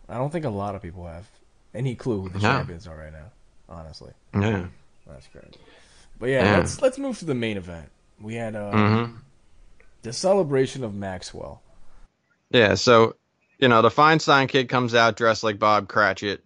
I 0.08 0.18
don't 0.18 0.30
think 0.30 0.44
a 0.44 0.50
lot 0.50 0.74
of 0.74 0.82
people 0.82 1.06
have 1.06 1.26
any 1.74 1.94
clue 1.94 2.20
who 2.22 2.28
the 2.28 2.38
No. 2.38 2.52
champions 2.58 2.86
are 2.86 2.96
right 2.96 3.12
now. 3.12 3.30
Honestly, 3.68 4.12
Yeah. 4.34 4.66
that's 5.06 5.26
great. 5.28 5.56
But 6.20 6.26
yeah, 6.26 6.44
Yeah. 6.44 6.56
let's 6.58 6.80
let's 6.80 6.98
move 6.98 7.18
to 7.18 7.24
the 7.24 7.34
main 7.34 7.56
event. 7.56 7.88
We 8.20 8.34
had 8.34 8.54
uh, 8.54 8.72
Mm-hmm. 8.72 9.14
the 10.02 10.12
celebration 10.12 10.84
of 10.84 10.94
Maxwell. 10.94 11.62
Yeah, 12.50 12.74
so 12.74 13.16
you 13.58 13.68
know, 13.68 13.82
the 13.82 13.88
Feinstein 13.88 14.48
kid 14.48 14.68
comes 14.68 14.94
out 14.94 15.16
dressed 15.16 15.44
like 15.44 15.58
Bob 15.58 15.88
Cratchit 15.88 16.44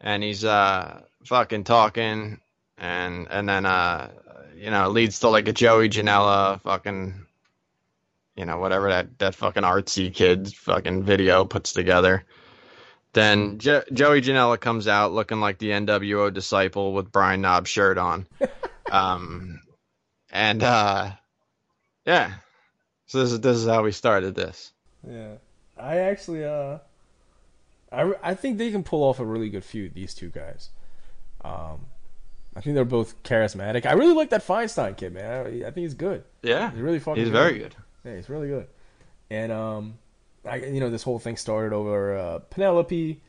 and 0.00 0.22
he's 0.22 0.44
uh 0.44 1.02
fucking 1.24 1.64
talking 1.64 2.40
and 2.78 3.26
and 3.30 3.48
then 3.48 3.66
uh 3.66 4.10
you 4.56 4.70
know, 4.70 4.84
it 4.86 4.90
leads 4.90 5.20
to 5.20 5.28
like 5.28 5.48
a 5.48 5.52
Joey 5.52 5.88
Janela 5.88 6.60
fucking 6.60 7.26
you 8.36 8.46
know, 8.46 8.58
whatever 8.58 8.88
that 8.88 9.18
that 9.18 9.34
fucking 9.34 9.62
artsy 9.62 10.12
kid 10.12 10.52
fucking 10.54 11.04
video 11.04 11.44
puts 11.44 11.72
together. 11.72 12.24
Then 13.12 13.58
jo- 13.58 13.84
Joey 13.92 14.22
Janela 14.22 14.58
comes 14.58 14.88
out 14.88 15.12
looking 15.12 15.40
like 15.40 15.58
the 15.58 15.70
NWO 15.70 16.32
disciple 16.32 16.94
with 16.94 17.12
Brian 17.12 17.42
Knobb's 17.42 17.70
shirt 17.70 17.98
on. 17.98 18.26
um 18.90 19.60
and 20.30 20.62
uh 20.62 21.12
yeah. 22.06 22.34
So 23.06 23.20
this 23.20 23.32
is 23.32 23.40
this 23.40 23.56
is 23.56 23.66
how 23.66 23.82
we 23.82 23.92
started 23.92 24.34
this. 24.34 24.72
Yeah, 25.06 25.34
I 25.82 25.96
actually 25.98 26.44
uh, 26.44 26.78
I 27.90 28.12
I 28.22 28.34
think 28.34 28.58
they 28.58 28.70
can 28.70 28.82
pull 28.82 29.02
off 29.02 29.18
a 29.18 29.24
really 29.24 29.50
good 29.50 29.64
feud. 29.64 29.94
These 29.94 30.14
two 30.14 30.30
guys. 30.30 30.70
Um, 31.44 31.86
I 32.54 32.60
think 32.60 32.74
they're 32.74 32.84
both 32.84 33.22
charismatic. 33.22 33.86
I 33.86 33.92
really 33.92 34.14
like 34.14 34.30
that 34.30 34.46
Feinstein 34.46 34.96
kid, 34.96 35.14
man. 35.14 35.46
I, 35.46 35.48
I 35.48 35.70
think 35.70 35.78
he's 35.78 35.94
good. 35.94 36.24
Yeah. 36.42 36.70
He's 36.70 36.80
really 36.80 36.98
fucking. 36.98 37.22
He's 37.22 37.30
good. 37.30 37.38
very 37.38 37.58
good. 37.58 37.74
Yeah, 38.04 38.16
he's 38.16 38.28
really 38.28 38.48
good. 38.48 38.66
And 39.30 39.50
um, 39.50 39.94
I 40.44 40.56
you 40.56 40.80
know 40.80 40.90
this 40.90 41.02
whole 41.02 41.18
thing 41.18 41.36
started 41.36 41.74
over 41.74 42.16
uh, 42.16 42.38
Penelope. 42.50 43.20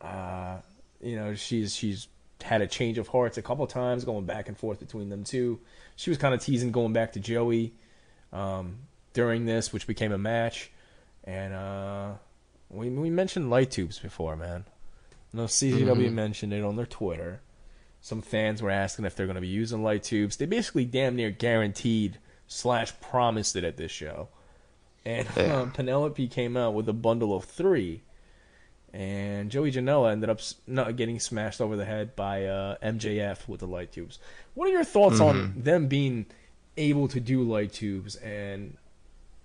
Uh, 0.00 0.56
you 1.00 1.16
know 1.16 1.34
she's 1.34 1.74
she's 1.74 2.08
had 2.42 2.60
a 2.60 2.66
change 2.66 2.98
of 2.98 3.08
hearts 3.08 3.38
a 3.38 3.42
couple 3.42 3.66
times, 3.66 4.04
going 4.04 4.26
back 4.26 4.48
and 4.48 4.58
forth 4.58 4.80
between 4.80 5.08
them 5.08 5.24
two. 5.24 5.60
She 5.96 6.10
was 6.10 6.18
kind 6.18 6.34
of 6.34 6.40
teasing 6.40 6.72
going 6.72 6.92
back 6.92 7.12
to 7.12 7.20
Joey 7.20 7.74
um, 8.32 8.78
during 9.12 9.46
this, 9.46 9.72
which 9.72 9.86
became 9.86 10.12
a 10.12 10.18
match. 10.18 10.71
And 11.24 11.54
uh, 11.54 12.12
we 12.70 12.90
we 12.90 13.10
mentioned 13.10 13.50
light 13.50 13.70
tubes 13.70 13.98
before, 13.98 14.36
man. 14.36 14.64
No 15.32 15.44
CZW 15.44 16.12
mentioned 16.12 16.52
it 16.52 16.62
on 16.64 16.76
their 16.76 16.86
Twitter. 16.86 17.40
Some 18.00 18.20
fans 18.20 18.60
were 18.60 18.70
asking 18.70 19.04
if 19.04 19.14
they're 19.14 19.26
going 19.26 19.36
to 19.36 19.40
be 19.40 19.46
using 19.48 19.82
light 19.82 20.02
tubes. 20.02 20.36
They 20.36 20.46
basically 20.46 20.84
damn 20.84 21.14
near 21.16 21.30
guaranteed 21.30 22.18
slash 22.48 22.92
promised 23.00 23.54
it 23.56 23.64
at 23.64 23.76
this 23.76 23.92
show. 23.92 24.28
And 25.04 25.26
Yeah. 25.36 25.60
um, 25.62 25.70
Penelope 25.70 26.28
came 26.28 26.56
out 26.56 26.74
with 26.74 26.88
a 26.88 26.92
bundle 26.92 27.34
of 27.34 27.44
three, 27.44 28.02
and 28.92 29.50
Joey 29.50 29.72
Janela 29.72 30.12
ended 30.12 30.28
up 30.28 30.40
not 30.66 30.96
getting 30.96 31.18
smashed 31.18 31.60
over 31.60 31.76
the 31.76 31.84
head 31.84 32.14
by 32.14 32.44
uh, 32.44 32.76
MJF 32.82 33.48
with 33.48 33.60
the 33.60 33.66
light 33.66 33.92
tubes. 33.92 34.18
What 34.54 34.68
are 34.68 34.72
your 34.72 34.84
thoughts 34.84 35.18
on 35.20 35.54
them 35.56 35.86
being 35.88 36.26
able 36.76 37.08
to 37.08 37.20
do 37.20 37.42
light 37.42 37.72
tubes? 37.72 38.16
And 38.16 38.76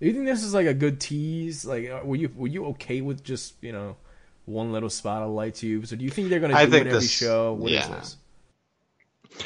do 0.00 0.06
you 0.06 0.12
think 0.12 0.26
this 0.26 0.44
is 0.44 0.54
like 0.54 0.66
a 0.66 0.74
good 0.74 1.00
tease? 1.00 1.64
Like, 1.64 1.90
uh, 1.90 2.00
were 2.04 2.16
you 2.16 2.30
were 2.34 2.46
you 2.46 2.66
okay 2.66 3.00
with 3.00 3.24
just 3.24 3.54
you 3.60 3.72
know 3.72 3.96
one 4.44 4.72
little 4.72 4.90
spot 4.90 5.22
of 5.22 5.30
light 5.30 5.56
tubes, 5.56 5.92
or 5.92 5.96
do 5.96 6.04
you 6.04 6.10
think 6.10 6.30
they're 6.30 6.40
going 6.40 6.52
to 6.52 6.56
do 6.56 6.62
it 6.62 6.80
every 6.80 6.90
this- 6.90 7.10
show? 7.10 7.52
What 7.54 7.72
is 7.72 7.78
yeah. 7.78 7.88
this? 7.88 8.16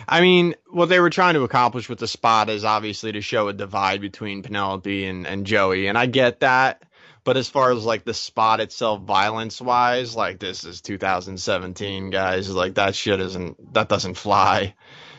I 0.09 0.21
mean, 0.21 0.55
what 0.71 0.89
they 0.89 1.01
were 1.01 1.11
trying 1.11 1.35
to 1.35 1.43
accomplish 1.43 1.89
with 1.89 1.99
the 1.99 2.07
spot 2.07 2.49
is 2.49 2.65
obviously 2.65 3.13
to 3.13 3.21
show 3.21 3.49
a 3.49 3.53
divide 3.53 4.01
between 4.01 4.43
Penelope 4.43 5.05
and, 5.05 5.27
and 5.27 5.45
Joey, 5.45 5.89
and 5.89 5.99
I 5.99 6.07
get 6.07 6.41
that. 6.41 6.83
But 7.25 7.37
as 7.37 7.49
far 7.49 7.73
as 7.73 7.85
like 7.85 8.05
the 8.05 8.15
spot 8.15 8.61
itself, 8.61 9.03
violence 9.03 9.61
wise, 9.61 10.17
like 10.17 10.41
this 10.41 10.65
is 10.65 10.81
2017, 10.81 12.11
guys. 12.11 12.51
Like 12.51 12.75
that 12.75 12.97
shit 12.97 13.21
isn't 13.21 13.75
that 13.75 13.89
doesn't 13.89 14.15
fly, 14.15 14.75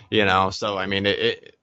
you 0.09 0.25
know. 0.25 0.49
So 0.49 0.77
I 0.77 0.85
mean, 0.85 1.05
it, 1.05 1.55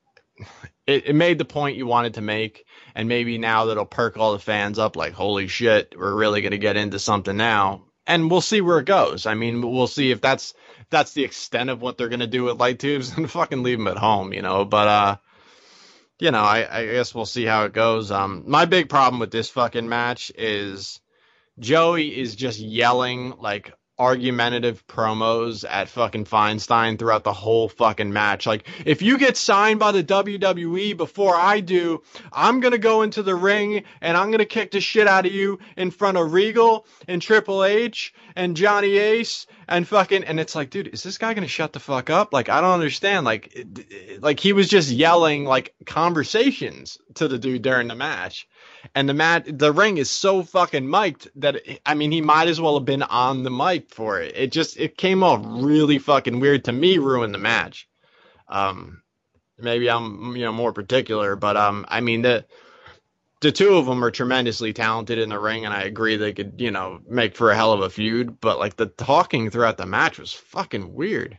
it, 0.87 1.07
it 1.09 1.15
made 1.15 1.39
the 1.39 1.45
point 1.45 1.77
you 1.77 1.87
wanted 1.87 2.15
to 2.15 2.23
make, 2.23 2.65
and 2.95 3.09
maybe 3.09 3.39
now 3.39 3.67
that'll 3.67 3.87
perk 3.87 4.17
all 4.17 4.33
the 4.33 4.39
fans 4.39 4.79
up. 4.79 4.97
Like, 4.97 5.13
holy 5.13 5.49
shit, 5.49 5.95
we're 5.97 6.15
really 6.15 6.41
gonna 6.41 6.59
get 6.59 6.77
into 6.77 6.99
something 6.99 7.37
now, 7.37 7.85
and 8.07 8.31
we'll 8.31 8.41
see 8.41 8.61
where 8.61 8.79
it 8.79 8.87
goes. 8.87 9.27
I 9.27 9.35
mean, 9.35 9.61
we'll 9.71 9.87
see 9.87 10.11
if 10.11 10.21
that's 10.21 10.55
that's 10.91 11.13
the 11.13 11.25
extent 11.25 11.71
of 11.71 11.83
what 11.83 11.99
they're 11.99 12.09
gonna 12.09 12.27
do 12.27 12.45
with 12.45 12.61
light 12.61 12.79
tubes, 12.79 13.13
and 13.17 13.31
fucking 13.31 13.63
leave 13.63 13.79
them 13.79 13.89
at 13.89 13.99
home, 13.99 14.33
you 14.33 14.43
know. 14.43 14.65
But 14.65 14.89
uh, 14.89 15.17
you 16.19 16.31
know, 16.31 16.43
I, 16.43 16.81
I 16.81 16.87
guess 16.87 17.15
we'll 17.15 17.27
see 17.27 17.45
how 17.45 17.65
it 17.65 17.73
goes. 17.73 18.11
Um, 18.11 18.45
my 18.47 18.67
big 18.67 18.89
problem 18.89 19.21
with 19.21 19.31
this 19.31 19.49
fucking 19.51 19.89
match 19.89 20.31
is 20.37 21.01
Joey 21.59 22.19
is 22.19 22.37
just 22.37 22.59
yelling 22.59 23.35
like 23.39 23.73
argumentative 24.01 24.85
promos 24.87 25.63
at 25.69 25.89
fucking 25.91 26.25
Feinstein 26.25 26.99
throughout 26.99 27.23
the 27.23 27.35
whole 27.35 27.69
fucking 27.69 28.11
match. 28.11 28.47
Like, 28.47 28.67
if 28.87 29.03
you 29.03 29.19
get 29.19 29.37
signed 29.37 29.79
by 29.79 29.93
the 29.93 30.03
WWE 30.03 30.97
before 30.97 31.37
I 31.37 31.61
do, 31.61 32.03
I'm 32.33 32.61
gonna 32.61 32.79
go 32.79 33.03
into 33.03 33.23
the 33.23 33.35
ring 33.35 33.85
and 34.01 34.17
I'm 34.17 34.31
gonna 34.31 34.47
kick 34.47 34.71
the 34.71 34.81
shit 34.81 35.07
out 35.07 35.27
of 35.27 35.33
you 35.33 35.59
in 35.77 35.91
front 35.91 36.17
of 36.17 36.33
Regal 36.33 36.87
and 37.07 37.21
Triple 37.21 37.63
H 37.63 38.15
and 38.35 38.57
Johnny 38.57 38.97
Ace 38.97 39.47
and 39.69 39.87
fucking 39.87 40.25
and 40.25 40.41
it's 40.41 40.55
like, 40.55 40.71
dude, 40.71 40.89
is 40.89 41.03
this 41.03 41.19
guy 41.19 41.35
gonna 41.35 41.47
shut 41.47 41.75
the 41.75 41.79
fuck 41.79 42.09
up? 42.09 42.33
Like, 42.33 42.49
I 42.49 42.63
don't 42.63 42.73
understand. 42.73 43.27
Like, 43.27 43.67
like 44.21 44.41
he 44.41 44.55
was 44.55 44.69
just 44.69 44.91
yelling 44.91 45.45
like 45.45 45.75
conversations 45.85 46.99
to 47.15 47.29
the 47.29 47.39
dude 47.39 47.61
during 47.61 47.89
the 47.89 47.95
match 47.95 48.49
and 48.95 49.09
the 49.09 49.15
mat 49.15 49.59
the 49.59 49.73
ring 49.73 49.99
is 49.99 50.11
so 50.11 50.43
fucking 50.43 50.89
mic'd 50.89 51.31
that 51.37 51.57
it- 51.57 51.81
I 51.87 51.95
mean 51.95 52.13
he 52.13 52.21
might 52.21 52.49
as 52.49 52.61
well 52.61 52.75
have 52.79 52.85
been 52.85 53.03
on 53.03 53.43
the 53.43 53.51
mic 53.51 53.91
for 53.95 54.21
it. 54.21 54.37
It 54.37 54.53
just 54.53 54.79
it 54.79 54.97
came 54.97 55.23
off 55.23 55.41
really 55.45 55.99
fucking 55.99 56.41
weird 56.41 56.65
to 56.65 56.73
me, 56.73 56.99
ruined 56.99 57.35
the 57.35 57.39
match. 57.39 57.89
Um, 58.49 59.03
maybe 59.59 59.89
I'm 59.91 60.35
you 60.37 60.45
know 60.45 60.53
more 60.53 60.73
particular, 60.73 61.37
but 61.37 61.57
um, 61.57 61.85
I 61.89 62.01
mean 62.01 62.23
the 62.23 62.45
the 63.41 63.53
two 63.53 63.77
of 63.77 63.87
them 63.87 64.05
are 64.05 64.11
tremendously 64.11 64.73
talented 64.73 65.19
in 65.19 65.31
the 65.31 65.39
ring, 65.39 65.65
and 65.65 65.73
I 65.73 65.83
agree 65.83 66.17
they 66.17 66.33
could 66.33 66.55
you 66.59 66.71
know 66.71 67.01
make 67.09 67.35
for 67.37 67.51
a 67.51 67.57
hell 67.57 67.73
of 67.73 67.81
a 67.81 67.91
feud. 67.91 68.41
But 68.41 68.59
like 68.59 68.77
the 68.77 68.87
talking 68.87 69.51
throughout 69.51 69.79
the 69.79 69.87
match 69.87 70.19
was 70.19 70.33
fucking 70.33 70.95
weird. 70.95 71.39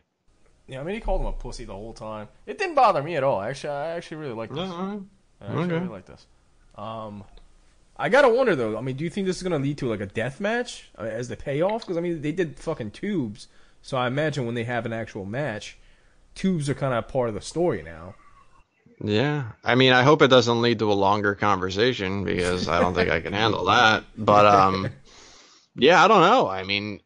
Yeah, 0.66 0.80
I 0.80 0.84
mean, 0.84 0.94
he 0.94 1.00
called 1.00 1.20
him 1.20 1.26
a 1.26 1.32
pussy 1.32 1.64
the 1.64 1.74
whole 1.74 1.92
time. 1.92 2.28
It 2.46 2.56
didn't 2.58 2.76
bother 2.76 3.02
me 3.02 3.16
at 3.16 3.24
all. 3.24 3.40
Actually, 3.40 3.74
I 3.74 3.88
actually 3.90 4.18
really 4.18 4.32
like 4.34 4.50
this. 4.54 4.70
I 5.40 5.46
actually 5.46 5.58
Okay. 5.58 5.74
really 5.74 5.88
like 5.88 6.06
this. 6.06 6.26
Um, 6.76 7.24
I 8.02 8.08
gotta 8.08 8.28
wonder 8.28 8.56
though. 8.56 8.76
I 8.76 8.80
mean, 8.80 8.96
do 8.96 9.04
you 9.04 9.10
think 9.10 9.28
this 9.28 9.36
is 9.36 9.44
gonna 9.44 9.60
lead 9.60 9.78
to 9.78 9.88
like 9.88 10.00
a 10.00 10.06
death 10.06 10.40
match 10.40 10.90
uh, 10.98 11.02
as 11.02 11.28
the 11.28 11.36
payoff? 11.36 11.82
Because 11.82 11.96
I 11.96 12.00
mean, 12.00 12.20
they 12.20 12.32
did 12.32 12.58
fucking 12.58 12.90
tubes, 12.90 13.46
so 13.80 13.96
I 13.96 14.08
imagine 14.08 14.44
when 14.44 14.56
they 14.56 14.64
have 14.64 14.84
an 14.86 14.92
actual 14.92 15.24
match, 15.24 15.78
tubes 16.34 16.68
are 16.68 16.74
kind 16.74 16.94
of 16.94 17.06
part 17.06 17.28
of 17.28 17.36
the 17.36 17.40
story 17.40 17.80
now. 17.80 18.16
Yeah, 19.00 19.52
I 19.62 19.76
mean, 19.76 19.92
I 19.92 20.02
hope 20.02 20.20
it 20.20 20.28
doesn't 20.28 20.62
lead 20.62 20.80
to 20.80 20.90
a 20.90 20.94
longer 20.94 21.36
conversation 21.36 22.24
because 22.24 22.66
I 22.68 22.80
don't 22.80 22.92
think 22.92 23.08
I 23.08 23.20
can 23.20 23.34
handle 23.34 23.66
that. 23.66 24.02
But 24.18 24.46
um, 24.46 24.90
yeah, 25.76 26.04
I 26.04 26.08
don't 26.08 26.22
know. 26.22 26.48
I 26.48 26.64
mean, 26.64 26.98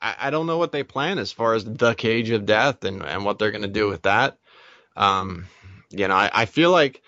I, 0.00 0.14
I 0.18 0.30
don't 0.30 0.46
know 0.46 0.56
what 0.56 0.72
they 0.72 0.84
plan 0.84 1.18
as 1.18 1.32
far 1.32 1.52
as 1.52 1.66
the 1.66 1.92
cage 1.94 2.30
of 2.30 2.46
death 2.46 2.84
and 2.84 3.02
and 3.02 3.26
what 3.26 3.38
they're 3.38 3.52
gonna 3.52 3.68
do 3.68 3.88
with 3.88 4.02
that. 4.02 4.38
Um, 4.96 5.48
you 5.90 6.08
know, 6.08 6.14
I, 6.14 6.30
I 6.32 6.44
feel 6.46 6.70
like 6.70 7.02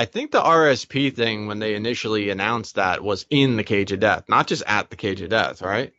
I 0.00 0.06
think 0.06 0.30
the 0.30 0.40
RSP 0.40 1.14
thing 1.14 1.46
when 1.46 1.58
they 1.58 1.74
initially 1.74 2.30
announced 2.30 2.76
that 2.76 3.04
was 3.04 3.26
in 3.28 3.58
the 3.58 3.62
cage 3.62 3.92
of 3.92 4.00
death, 4.00 4.24
not 4.30 4.46
just 4.46 4.62
at 4.66 4.88
the 4.88 4.96
cage 4.96 5.20
of 5.20 5.28
death, 5.28 5.60
right? 5.60 5.92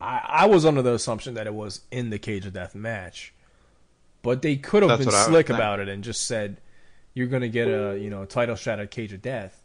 I, 0.00 0.22
I 0.26 0.46
was 0.46 0.64
under 0.64 0.80
the 0.80 0.94
assumption 0.94 1.34
that 1.34 1.46
it 1.46 1.52
was 1.52 1.82
in 1.90 2.08
the 2.08 2.18
cage 2.18 2.46
of 2.46 2.54
death 2.54 2.74
match, 2.74 3.34
but 4.22 4.40
they 4.40 4.56
could 4.56 4.82
have 4.82 4.88
That's 4.88 5.00
been 5.00 5.08
what 5.08 5.14
I 5.14 5.18
was 5.18 5.26
slick 5.26 5.50
about 5.50 5.78
it 5.78 5.90
and 5.90 6.02
just 6.02 6.24
said 6.24 6.56
you're 7.12 7.26
gonna 7.26 7.48
get 7.48 7.68
a 7.68 7.98
you 7.98 8.08
know 8.08 8.24
title 8.24 8.56
shot 8.56 8.80
at 8.80 8.90
cage 8.90 9.12
of 9.12 9.20
death. 9.20 9.62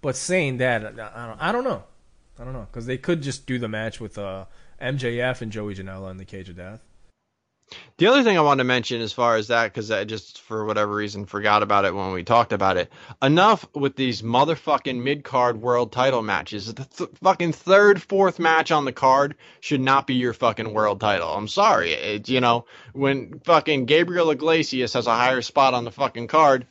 But 0.00 0.16
saying 0.16 0.56
that, 0.56 0.82
I 0.86 0.88
I 0.88 1.26
don't, 1.26 1.42
I 1.42 1.52
don't 1.52 1.64
know, 1.64 1.84
I 2.38 2.44
don't 2.44 2.54
know 2.54 2.66
because 2.72 2.86
they 2.86 2.96
could 2.96 3.20
just 3.20 3.44
do 3.44 3.58
the 3.58 3.68
match 3.68 4.00
with 4.00 4.16
uh, 4.16 4.46
MJF 4.80 5.42
and 5.42 5.52
Joey 5.52 5.74
Janela 5.74 6.10
in 6.10 6.16
the 6.16 6.24
cage 6.24 6.48
of 6.48 6.56
death. 6.56 6.80
The 7.98 8.06
other 8.06 8.22
thing 8.22 8.38
I 8.38 8.40
wanted 8.40 8.62
to 8.62 8.64
mention 8.64 9.00
as 9.00 9.12
far 9.12 9.36
as 9.36 9.48
that, 9.48 9.64
because 9.64 9.90
I 9.90 10.04
just 10.04 10.40
for 10.40 10.64
whatever 10.64 10.94
reason 10.94 11.26
forgot 11.26 11.62
about 11.62 11.84
it 11.84 11.94
when 11.94 12.12
we 12.12 12.24
talked 12.24 12.52
about 12.52 12.78
it. 12.78 12.90
Enough 13.22 13.68
with 13.74 13.94
these 13.94 14.22
motherfucking 14.22 15.02
mid 15.02 15.22
card 15.22 15.60
world 15.60 15.92
title 15.92 16.22
matches. 16.22 16.72
The 16.72 16.84
th- 16.84 17.10
fucking 17.22 17.52
third, 17.52 18.02
fourth 18.02 18.38
match 18.38 18.72
on 18.72 18.86
the 18.86 18.92
card 18.92 19.34
should 19.60 19.82
not 19.82 20.06
be 20.06 20.14
your 20.14 20.32
fucking 20.32 20.72
world 20.72 21.00
title. 21.00 21.28
I'm 21.28 21.46
sorry. 21.46 21.92
It, 21.92 22.28
you 22.28 22.40
know, 22.40 22.64
when 22.92 23.40
fucking 23.40 23.84
Gabriel 23.84 24.30
Iglesias 24.30 24.94
has 24.94 25.06
a 25.06 25.14
higher 25.14 25.42
spot 25.42 25.74
on 25.74 25.84
the 25.84 25.92
fucking 25.92 26.28
card 26.28 26.66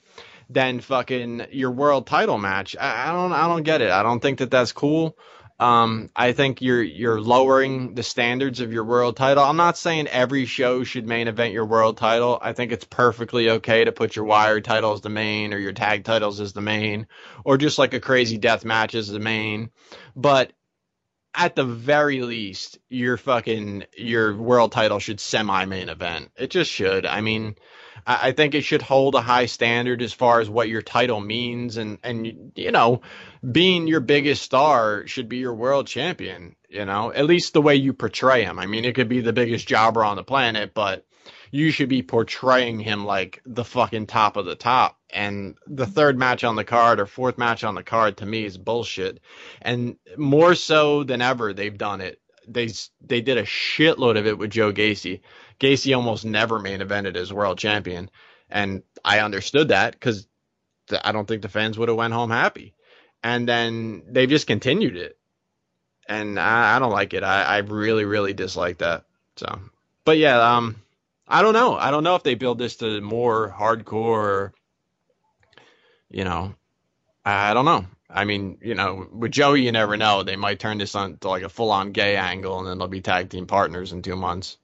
than 0.50 0.80
fucking 0.82 1.46
your 1.52 1.72
world 1.72 2.08
title 2.08 2.40
match, 2.40 2.76
I, 2.76 3.10
I 3.10 3.12
don't, 3.12 3.32
I 3.32 3.48
don't 3.48 3.64
get 3.64 3.82
it. 3.82 3.92
I 3.92 4.04
don't 4.04 4.20
think 4.20 4.40
that 4.40 4.52
that's 4.52 4.72
cool. 4.72 5.16
Um, 5.60 6.10
I 6.16 6.32
think 6.32 6.62
you're 6.62 6.82
you're 6.82 7.20
lowering 7.20 7.94
the 7.94 8.04
standards 8.04 8.62
of 8.62 8.72
your 8.72 8.86
world 8.86 9.18
title. 9.18 9.44
I'm 9.44 9.58
not 9.58 9.78
saying 9.78 10.08
every 10.08 10.46
show 10.46 10.86
should 10.86 11.06
main 11.06 11.28
event 11.28 11.54
your 11.54 11.66
world 11.66 11.98
title. 11.98 12.40
I 12.42 12.54
think 12.54 12.72
it's 12.72 12.86
perfectly 12.86 13.50
okay 13.50 13.84
to 13.84 13.92
put 13.92 14.16
your 14.16 14.24
Wired 14.24 14.64
title 14.64 14.94
as 14.94 15.02
the 15.02 15.10
main 15.10 15.54
or 15.54 15.58
your 15.58 15.74
tag 15.74 16.06
titles 16.06 16.40
as 16.40 16.54
the 16.54 16.62
main 16.62 17.08
or 17.44 17.58
just 17.58 17.78
like 17.78 17.94
a 17.94 18.00
crazy 18.00 18.38
death 18.38 18.64
match 18.64 18.96
as 18.96 19.10
the 19.10 19.20
main. 19.20 19.72
But 20.16 20.54
at 21.36 21.56
the 21.56 21.66
very 21.66 22.22
least, 22.22 22.80
your 22.90 23.18
fucking 23.18 23.84
your 23.98 24.36
world 24.38 24.72
title 24.72 25.00
should 25.00 25.20
semi 25.20 25.66
main 25.66 25.90
event. 25.90 26.32
It 26.38 26.52
just 26.52 26.72
should. 26.72 27.06
I 27.06 27.20
mean, 27.20 27.56
I, 28.10 28.30
I 28.30 28.32
think 28.32 28.56
it 28.56 28.64
should 28.64 28.82
hold 28.82 29.16
a 29.16 29.22
high 29.22 29.46
standard 29.46 30.02
as 30.02 30.12
far 30.12 30.42
as 30.42 30.50
what 30.50 30.68
your 30.68 30.82
title 30.82 31.22
means, 31.22 31.78
and 31.78 32.00
and 32.04 32.52
you 32.56 32.72
know, 32.72 33.02
being 33.50 33.88
your 33.88 34.02
biggest 34.02 34.42
star 34.42 35.06
should 35.08 35.30
be 35.30 35.38
your 35.38 35.54
world 35.54 35.88
champion. 35.88 36.56
You 36.68 36.86
know, 36.86 37.14
at 37.14 37.26
least 37.26 37.54
the 37.54 37.62
way 37.62 37.76
you 37.76 37.94
portray 37.94 38.44
him. 38.44 38.60
I 38.60 38.66
mean, 38.66 38.86
it 38.86 38.96
could 38.96 39.10
be 39.10 39.22
the 39.22 39.34
biggest 39.34 39.68
jobber 39.68 40.04
on 40.04 40.18
the 40.18 40.24
planet, 40.24 40.74
but 40.74 41.06
you 41.52 41.72
should 41.72 41.90
be 41.90 42.04
portraying 42.04 42.80
him 42.80 43.06
like 43.06 43.42
the 43.46 43.64
fucking 43.64 44.08
top 44.08 44.38
of 44.38 44.46
the 44.46 44.56
top. 44.56 45.00
And 45.10 45.56
the 45.66 45.88
third 45.88 46.18
match 46.18 46.44
on 46.44 46.56
the 46.56 46.64
card 46.64 47.00
or 47.00 47.08
fourth 47.08 47.40
match 47.40 47.64
on 47.64 47.74
the 47.74 47.84
card 47.84 48.18
to 48.18 48.26
me 48.26 48.46
is 48.46 48.58
bullshit. 48.58 49.20
And 49.62 49.96
more 50.16 50.54
so 50.54 51.04
than 51.04 51.22
ever, 51.22 51.54
they've 51.54 51.78
done 51.78 52.02
it. 52.02 52.22
They 52.48 52.70
they 53.02 53.22
did 53.22 53.38
a 53.38 53.44
shitload 53.44 54.18
of 54.18 54.26
it 54.26 54.38
with 54.38 54.52
Joe 54.52 54.72
Gacy. 54.72 55.22
Gacy 55.60 55.96
almost 55.96 56.26
never 56.26 56.60
main 56.60 56.80
evented 56.80 57.16
as 57.16 57.34
world 57.34 57.58
champion, 57.58 58.10
and 58.50 58.84
I 59.04 59.20
understood 59.20 59.70
that 59.70 59.94
because 59.94 60.28
I 61.04 61.12
don't 61.12 61.28
think 61.28 61.42
the 61.42 61.50
fans 61.50 61.78
would 61.78 61.90
have 61.90 61.98
went 61.98 62.14
home 62.14 62.32
happy. 62.32 62.74
And 63.22 63.48
then 63.48 64.04
they've 64.08 64.30
just 64.30 64.48
continued 64.48 64.96
it, 64.96 65.18
and 66.08 66.40
I, 66.40 66.76
I 66.76 66.80
don't 66.80 66.92
like 66.92 67.14
it. 67.14 67.24
I, 67.24 67.44
I 67.44 67.58
really 67.58 68.06
really 68.06 68.34
dislike 68.34 68.78
that. 68.78 69.04
So, 69.36 69.60
but 70.06 70.18
yeah, 70.18 70.56
um, 70.56 70.82
I 71.28 71.42
don't 71.42 71.54
know. 71.54 71.76
I 71.76 71.92
don't 71.92 72.06
know 72.06 72.16
if 72.16 72.24
they 72.24 72.36
build 72.36 72.58
this 72.58 72.78
to 72.78 73.02
more 73.02 73.54
hardcore. 73.56 74.54
You 76.10 76.24
know, 76.24 76.56
I 77.26 77.54
don't 77.54 77.66
know. 77.66 77.86
I 78.10 78.24
mean, 78.24 78.58
you 78.62 78.74
know, 78.74 79.08
with 79.12 79.32
Joey, 79.32 79.64
you 79.64 79.72
never 79.72 79.98
know. 79.98 80.24
They 80.24 80.36
might 80.36 80.60
turn 80.60 80.80
this 80.80 80.96
on 80.96 81.18
to 81.18 81.30
like 81.30 81.44
a 81.44 81.50
full 81.50 81.72
on 81.72 81.92
gay 81.92 82.16
angle, 82.16 82.58
and 82.60 82.68
then 82.68 82.78
they'll 82.78 82.88
be 82.88 83.02
tag 83.02 83.30
team 83.30 83.46
partners 83.46 83.92
in 83.92 84.02
two 84.02 84.16
months. 84.16 84.58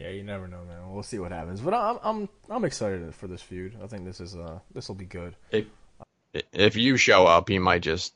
Yeah, 0.00 0.08
you 0.08 0.22
never 0.22 0.48
know, 0.48 0.64
man. 0.66 0.92
We'll 0.92 1.02
see 1.02 1.18
what 1.18 1.30
happens. 1.30 1.60
But 1.60 1.74
I'm 1.74 1.98
I'm 2.02 2.28
I'm 2.48 2.64
excited 2.64 3.14
for 3.14 3.26
this 3.26 3.42
feud. 3.42 3.76
I 3.82 3.86
think 3.86 4.04
this 4.06 4.18
is 4.20 4.34
uh 4.34 4.58
this 4.72 4.88
will 4.88 4.94
be 4.94 5.04
good. 5.04 5.36
If 5.50 5.66
if 6.52 6.76
you 6.76 6.96
show 6.96 7.26
up, 7.26 7.48
he 7.48 7.58
might 7.58 7.82
just 7.82 8.14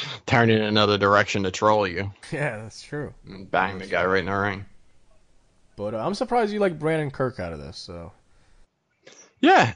turn 0.26 0.50
in 0.50 0.60
another 0.62 0.98
direction 0.98 1.44
to 1.44 1.50
troll 1.50 1.86
you 1.86 2.12
Yeah, 2.32 2.58
that's 2.58 2.82
true. 2.82 3.14
and 3.26 3.50
bang 3.50 3.78
the 3.78 3.86
guy 3.86 4.04
right 4.04 4.18
in 4.20 4.26
the 4.26 4.32
ring. 4.32 4.66
But 5.76 5.94
uh, 5.94 6.04
I'm 6.04 6.14
surprised 6.14 6.52
you 6.52 6.58
like 6.60 6.78
Brandon 6.78 7.10
Kirk 7.10 7.40
out 7.40 7.52
of 7.52 7.60
this. 7.60 7.78
So 7.78 8.12
Yeah. 9.40 9.74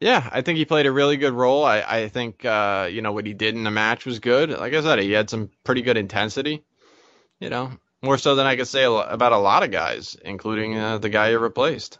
Yeah, 0.00 0.28
I 0.30 0.42
think 0.42 0.58
he 0.58 0.64
played 0.64 0.86
a 0.86 0.92
really 0.92 1.16
good 1.16 1.32
role. 1.32 1.64
I, 1.64 1.80
I 1.80 2.08
think, 2.08 2.44
uh, 2.44 2.88
you 2.88 3.02
know, 3.02 3.10
what 3.10 3.26
he 3.26 3.34
did 3.34 3.56
in 3.56 3.64
the 3.64 3.70
match 3.72 4.06
was 4.06 4.20
good. 4.20 4.50
Like 4.50 4.72
I 4.72 4.80
said, 4.80 5.00
he 5.00 5.10
had 5.10 5.28
some 5.28 5.50
pretty 5.64 5.82
good 5.82 5.96
intensity, 5.96 6.62
you 7.40 7.50
know, 7.50 7.72
more 8.02 8.18
so 8.18 8.34
than 8.34 8.46
I 8.46 8.56
could 8.56 8.68
say 8.68 8.84
about 8.84 9.32
a 9.32 9.38
lot 9.38 9.62
of 9.62 9.70
guys, 9.70 10.16
including 10.24 10.76
uh, 10.76 10.98
the 10.98 11.08
guy 11.08 11.30
you 11.30 11.38
replaced. 11.38 11.98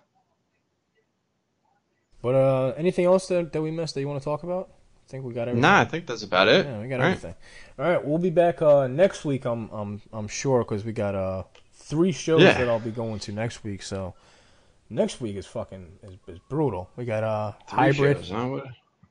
But 2.22 2.34
uh, 2.34 2.74
anything 2.76 3.04
else 3.04 3.28
that, 3.28 3.52
that 3.52 3.62
we 3.62 3.70
missed 3.70 3.94
that 3.94 4.00
you 4.00 4.08
want 4.08 4.20
to 4.20 4.24
talk 4.24 4.42
about? 4.42 4.70
I 4.70 5.10
think 5.10 5.24
we 5.24 5.32
got 5.32 5.42
everything. 5.42 5.62
Nah, 5.62 5.80
I 5.80 5.84
think 5.84 6.06
that's 6.06 6.22
about 6.22 6.48
it. 6.48 6.66
Yeah, 6.66 6.80
we 6.80 6.88
got 6.88 6.96
All 6.96 7.06
right. 7.06 7.10
everything. 7.12 7.34
All 7.78 7.84
right, 7.88 8.04
we'll 8.04 8.18
be 8.18 8.30
back 8.30 8.60
uh, 8.60 8.86
next 8.88 9.24
week. 9.24 9.44
I'm 9.46 9.70
I'm 9.70 10.02
I'm 10.12 10.28
sure 10.28 10.58
because 10.64 10.84
we 10.84 10.92
got 10.92 11.14
uh 11.14 11.44
three 11.74 12.12
shows 12.12 12.42
Yeah. 12.42 12.58
that 12.58 12.68
I'll 12.68 12.80
be 12.80 12.90
going 12.90 13.18
to 13.20 13.32
next 13.32 13.64
week. 13.64 13.82
So 13.82 14.14
next 14.90 15.20
week 15.20 15.36
is 15.36 15.46
fucking 15.46 15.98
is, 16.02 16.14
is 16.26 16.38
brutal. 16.50 16.90
We 16.96 17.04
got 17.06 17.22
uh 17.24 17.52
Three 17.70 17.78
hybrid. 17.78 18.18
shows, 18.18 18.30
huh? 18.30 18.60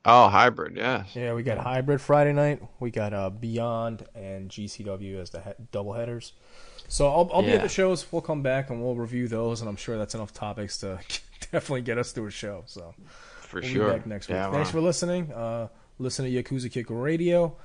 Oh, 0.06 0.28
hybrid, 0.30 0.78
yes. 0.78 1.10
Yeah, 1.16 1.34
we 1.34 1.44
got 1.44 1.58
hybrid 1.58 2.00
Friday 2.00 2.34
night. 2.34 2.62
We 2.80 2.92
got 2.92 3.14
uh 3.14 3.30
Beyond 3.32 4.06
and 4.14 4.50
GCW 4.50 5.20
as 5.20 5.32
the 5.32 5.40
he- 5.42 5.52
double 5.72 5.94
headers. 5.94 6.34
So 6.88 7.08
I'll 7.08 7.30
I'll 7.34 7.42
be 7.42 7.52
at 7.52 7.62
the 7.62 7.70
shows. 7.70 8.06
We'll 8.12 8.22
come 8.22 8.42
back 8.42 8.70
and 8.70 8.82
we'll 8.82 8.96
review 8.96 9.28
those, 9.28 9.62
and 9.62 9.70
I'm 9.70 9.76
sure 9.76 9.98
that's 9.98 10.16
enough 10.16 10.34
topics 10.34 10.78
to 10.80 11.00
definitely 11.52 11.82
get 11.82 11.98
us 11.98 12.12
through 12.12 12.28
a 12.28 12.32
show. 12.32 12.64
So. 12.66 12.94
For 13.42 13.62
We'll 13.62 13.70
sure. 13.70 13.86
be 13.92 13.98
back 13.98 14.06
next 14.08 14.28
week. 14.28 14.36
Yeah, 14.36 14.52
Thanks 14.52 14.74
well, 14.74 14.82
for 14.82 14.86
listening. 14.86 15.32
Uh, 15.32 15.70
listen 16.00 16.26
to 16.26 16.32
Yakuza 16.32 16.70
Kick 16.70 16.88
Radio. 16.90 17.56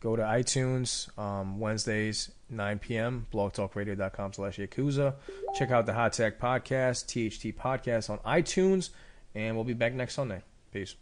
Go 0.00 0.16
to 0.16 0.22
iTunes 0.22 1.16
um, 1.16 1.60
Wednesdays, 1.60 2.30
9 2.50 2.78
p.m., 2.80 3.26
blogtalkradio.com 3.32 4.32
slash 4.32 4.58
Yakuza. 4.58 5.14
Check 5.56 5.70
out 5.70 5.86
the 5.86 5.92
Hot 5.92 6.12
Tag 6.12 6.40
Podcast, 6.40 7.06
THT 7.06 7.56
Podcast 7.56 8.10
on 8.10 8.18
iTunes, 8.18 8.90
and 9.34 9.54
we'll 9.54 9.64
be 9.64 9.74
back 9.74 9.92
next 9.94 10.14
Sunday. 10.14 10.42
Peace. 10.72 10.96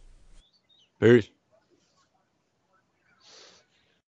Peace. 0.99 1.29